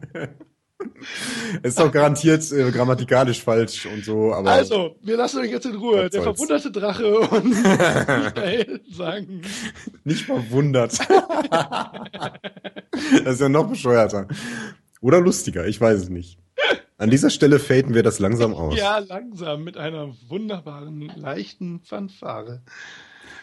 Es 1.62 1.68
ist 1.70 1.80
doch 1.80 1.90
garantiert 1.90 2.52
äh, 2.52 2.70
grammatikalisch 2.70 3.42
falsch 3.42 3.86
und 3.86 4.04
so, 4.04 4.34
aber. 4.34 4.50
Also, 4.50 4.96
wir 5.00 5.16
lassen 5.16 5.40
euch 5.40 5.50
jetzt 5.50 5.64
in 5.64 5.76
Ruhe. 5.76 6.10
Der 6.10 6.20
verwunderte 6.20 6.70
Drache 6.70 7.18
und 7.18 7.48
Michael 7.48 8.82
sagen. 8.90 9.40
Nicht 10.04 10.26
verwundert. 10.26 10.98
das 13.24 13.34
ist 13.34 13.40
ja 13.40 13.48
noch 13.48 13.68
bescheuerter. 13.68 14.28
Oder 15.00 15.20
lustiger, 15.20 15.66
ich 15.66 15.80
weiß 15.80 16.02
es 16.02 16.08
nicht. 16.10 16.38
An 16.98 17.10
dieser 17.10 17.30
Stelle 17.30 17.58
faden 17.58 17.94
wir 17.94 18.02
das 18.02 18.18
langsam 18.20 18.54
aus. 18.54 18.76
Ja, 18.76 18.98
langsam, 18.98 19.64
mit 19.64 19.76
einer 19.76 20.14
wunderbaren, 20.28 21.00
leichten 21.16 21.80
Fanfare. 21.80 22.62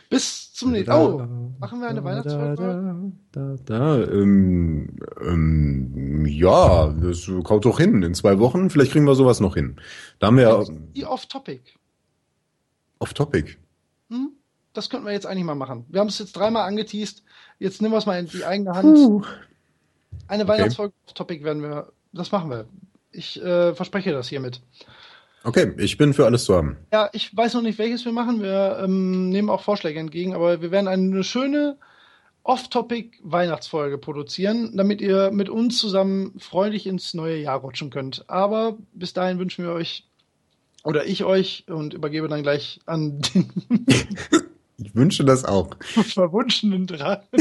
Bis 0.09 0.53
zum 0.53 0.71
nächsten 0.71 0.91
Oh, 0.91 1.27
machen 1.59 1.79
wir 1.79 1.87
eine 1.87 2.03
Weihnachtsfolge? 2.03 3.11
Da, 3.31 3.55
da, 3.65 4.03
ähm, 4.03 4.97
ähm, 5.21 6.25
ja, 6.25 6.89
das 6.89 7.29
kommt 7.43 7.65
doch 7.65 7.79
hin. 7.79 8.03
In 8.03 8.13
zwei 8.13 8.39
Wochen, 8.39 8.69
vielleicht 8.69 8.91
kriegen 8.91 9.05
wir 9.05 9.15
sowas 9.15 9.39
noch 9.39 9.55
hin. 9.55 9.77
Da 10.19 10.27
haben 10.27 10.37
wir 10.37 10.43
ja. 10.43 10.63
Die 10.95 11.05
Off-Topic. 11.05 11.61
Off-Topic? 12.99 13.57
Hm? 14.09 14.33
Das 14.73 14.89
könnten 14.89 15.05
wir 15.05 15.13
jetzt 15.13 15.25
eigentlich 15.25 15.45
mal 15.45 15.55
machen. 15.55 15.85
Wir 15.89 15.99
haben 15.99 16.09
es 16.09 16.19
jetzt 16.19 16.33
dreimal 16.33 16.67
angeteased. 16.67 17.23
Jetzt 17.59 17.81
nehmen 17.81 17.93
wir 17.93 17.97
es 17.97 18.05
mal 18.05 18.19
in 18.19 18.27
die 18.27 18.45
eigene 18.45 18.71
Hand. 18.73 18.95
Puh. 18.95 19.23
Eine 20.27 20.47
Weihnachtsfolge 20.47 20.93
okay. 20.95 21.03
Off-Topic 21.07 21.43
werden 21.43 21.61
wir. 21.61 21.91
Das 22.13 22.31
machen 22.31 22.49
wir. 22.49 22.65
Ich 23.13 23.41
äh, 23.41 23.73
verspreche 23.73 24.11
das 24.11 24.27
hiermit. 24.27 24.61
Okay, 25.43 25.73
ich 25.77 25.97
bin 25.97 26.13
für 26.13 26.25
alles 26.25 26.45
zu 26.45 26.55
haben. 26.55 26.77
Ja, 26.91 27.09
ich 27.13 27.35
weiß 27.35 27.53
noch 27.55 27.61
nicht, 27.61 27.77
welches 27.77 28.05
wir 28.05 28.13
machen. 28.13 28.41
Wir 28.41 28.79
ähm, 28.83 29.29
nehmen 29.29 29.49
auch 29.49 29.61
Vorschläge 29.61 29.99
entgegen, 29.99 30.33
aber 30.33 30.61
wir 30.61 30.71
werden 30.71 30.87
eine 30.87 31.23
schöne 31.23 31.77
Off-Topic-Weihnachtsfolge 32.43 33.97
produzieren, 33.97 34.75
damit 34.75 35.01
ihr 35.01 35.31
mit 35.31 35.49
uns 35.49 35.77
zusammen 35.77 36.39
freundlich 36.39 36.87
ins 36.87 37.13
neue 37.13 37.37
Jahr 37.37 37.59
rutschen 37.59 37.89
könnt. 37.89 38.29
Aber 38.29 38.77
bis 38.93 39.13
dahin 39.13 39.39
wünschen 39.39 39.65
wir 39.65 39.73
euch 39.73 40.05
oder 40.83 41.05
ich 41.05 41.23
euch 41.23 41.65
und 41.67 41.93
übergebe 41.93 42.27
dann 42.27 42.43
gleich 42.43 42.79
an 42.85 43.21
den 43.33 43.49
Ich 44.77 44.95
wünsche 44.95 45.23
das 45.23 45.45
auch. 45.45 45.69
Verwunschenen 45.81 46.87
Drachen. 46.87 47.27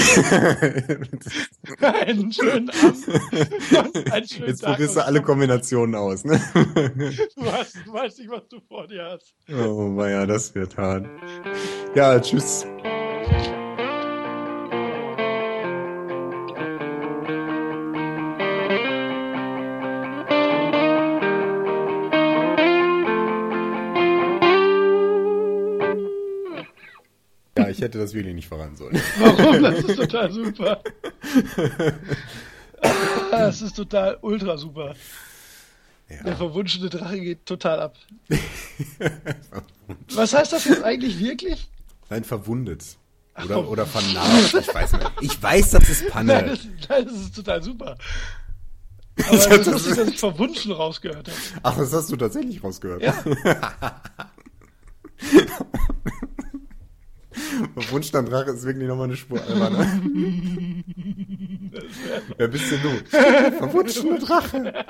einen 1.81 2.33
schönen 2.33 2.71
Abend. 2.71 4.13
Einen 4.13 4.29
schönen 4.29 4.49
Jetzt 4.49 4.63
probierst 4.63 4.97
du 4.97 5.05
alle 5.05 5.23
Kombinationen 5.23 5.95
aus, 5.95 6.25
ne? 6.25 6.41
du, 6.55 7.53
hast, 7.53 7.77
du 7.87 7.93
weißt 7.93 8.19
nicht, 8.19 8.31
was 8.31 8.47
du 8.49 8.61
vor 8.69 8.87
dir 8.87 9.05
hast. 9.05 9.35
Oh, 9.49 10.05
ja, 10.05 10.27
das 10.27 10.55
wird 10.55 10.77
hart. 10.77 11.07
Ja, 11.95 12.21
tschüss. 12.21 12.67
Hätte 27.93 27.99
das 27.99 28.15
wirklich 28.15 28.35
nicht 28.35 28.49
voran 28.49 28.75
sollen. 28.75 28.99
Warum? 29.19 29.63
Das 29.63 29.79
ist 29.81 29.97
total 29.97 30.33
super. 30.33 30.83
das 33.31 33.61
ist 33.61 33.77
total 33.77 34.19
ultra 34.23 34.57
super. 34.57 34.95
Ja. 36.09 36.23
Der 36.25 36.37
verwunschene 36.37 36.89
Drache 36.89 37.21
geht 37.21 37.45
total 37.47 37.81
ab. 37.81 37.97
Was 40.15 40.33
heißt 40.33 40.53
das 40.53 40.65
jetzt 40.65 40.83
eigentlich 40.83 41.19
wirklich? 41.19 41.69
Nein, 42.09 42.25
verwundet. 42.25 42.97
Oder, 43.45 43.57
Ach, 43.57 43.67
oder 43.67 43.87
vernarrt. 43.87 44.55
Ich 44.55 44.75
weiß 44.75 44.93
nicht. 44.93 45.11
Ich 45.21 45.43
weiß, 45.43 45.71
das 45.71 45.89
ist 45.89 46.09
Panne. 46.09 46.35
Nein, 46.35 46.47
das, 46.49 46.89
nein, 46.89 47.05
das 47.07 47.15
ist 47.15 47.37
total 47.37 47.63
super. 47.63 47.97
Aber 49.27 49.37
das 49.37 49.47
ist 49.47 49.67
lustig, 49.67 49.97
dass 49.97 50.09
ich 50.09 50.19
verwunschen 50.19 50.73
rausgehört 50.73 51.29
habe. 51.29 51.39
Ach, 51.63 51.77
das 51.77 51.93
hast 51.93 52.11
du 52.11 52.17
tatsächlich 52.17 52.63
rausgehört. 52.63 53.03
Ja. 53.03 53.15
Wunschstand 57.91 58.31
Drache 58.31 58.51
ist 58.51 58.65
wirklich 58.65 58.89
nochmal 58.89 59.07
eine 59.07 59.17
Spur 59.17 59.41
alberner. 59.43 59.87
Wer 62.37 62.49
bist 62.49 62.71
denn 62.71 62.83
du? 62.83 62.91
Verwunschene 63.09 64.19
Drache. 64.19 64.85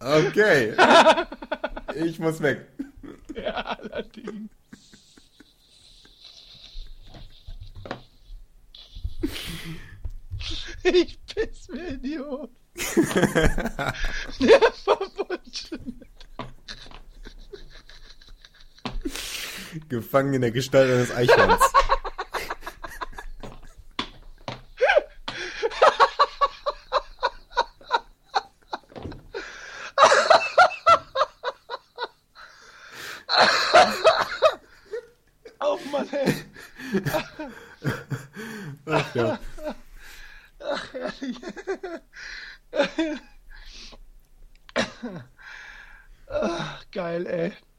Okay. 0.00 0.74
Ich 1.94 2.18
muss 2.18 2.40
weg. 2.42 2.66
Ja, 3.34 3.54
allerdings. 3.54 4.50
Ich 10.84 11.18
piss 11.26 11.68
mir 11.70 11.88
in 11.88 12.02
die 12.02 12.18
Hose. 12.18 12.50
Der 14.40 14.60
verwunschene 14.84 16.07
Gefangen 19.88 20.34
in 20.34 20.40
der 20.40 20.50
Gestalt 20.50 20.90
eines 20.90 21.14
Eichhorns. 21.14 21.60
Oh 35.60 35.78
Mann, 35.90 36.08
ey. 36.12 36.34
Ach 38.86 39.14
ja. 39.14 39.38
Ach, 40.60 40.92
herrlich. 40.92 41.36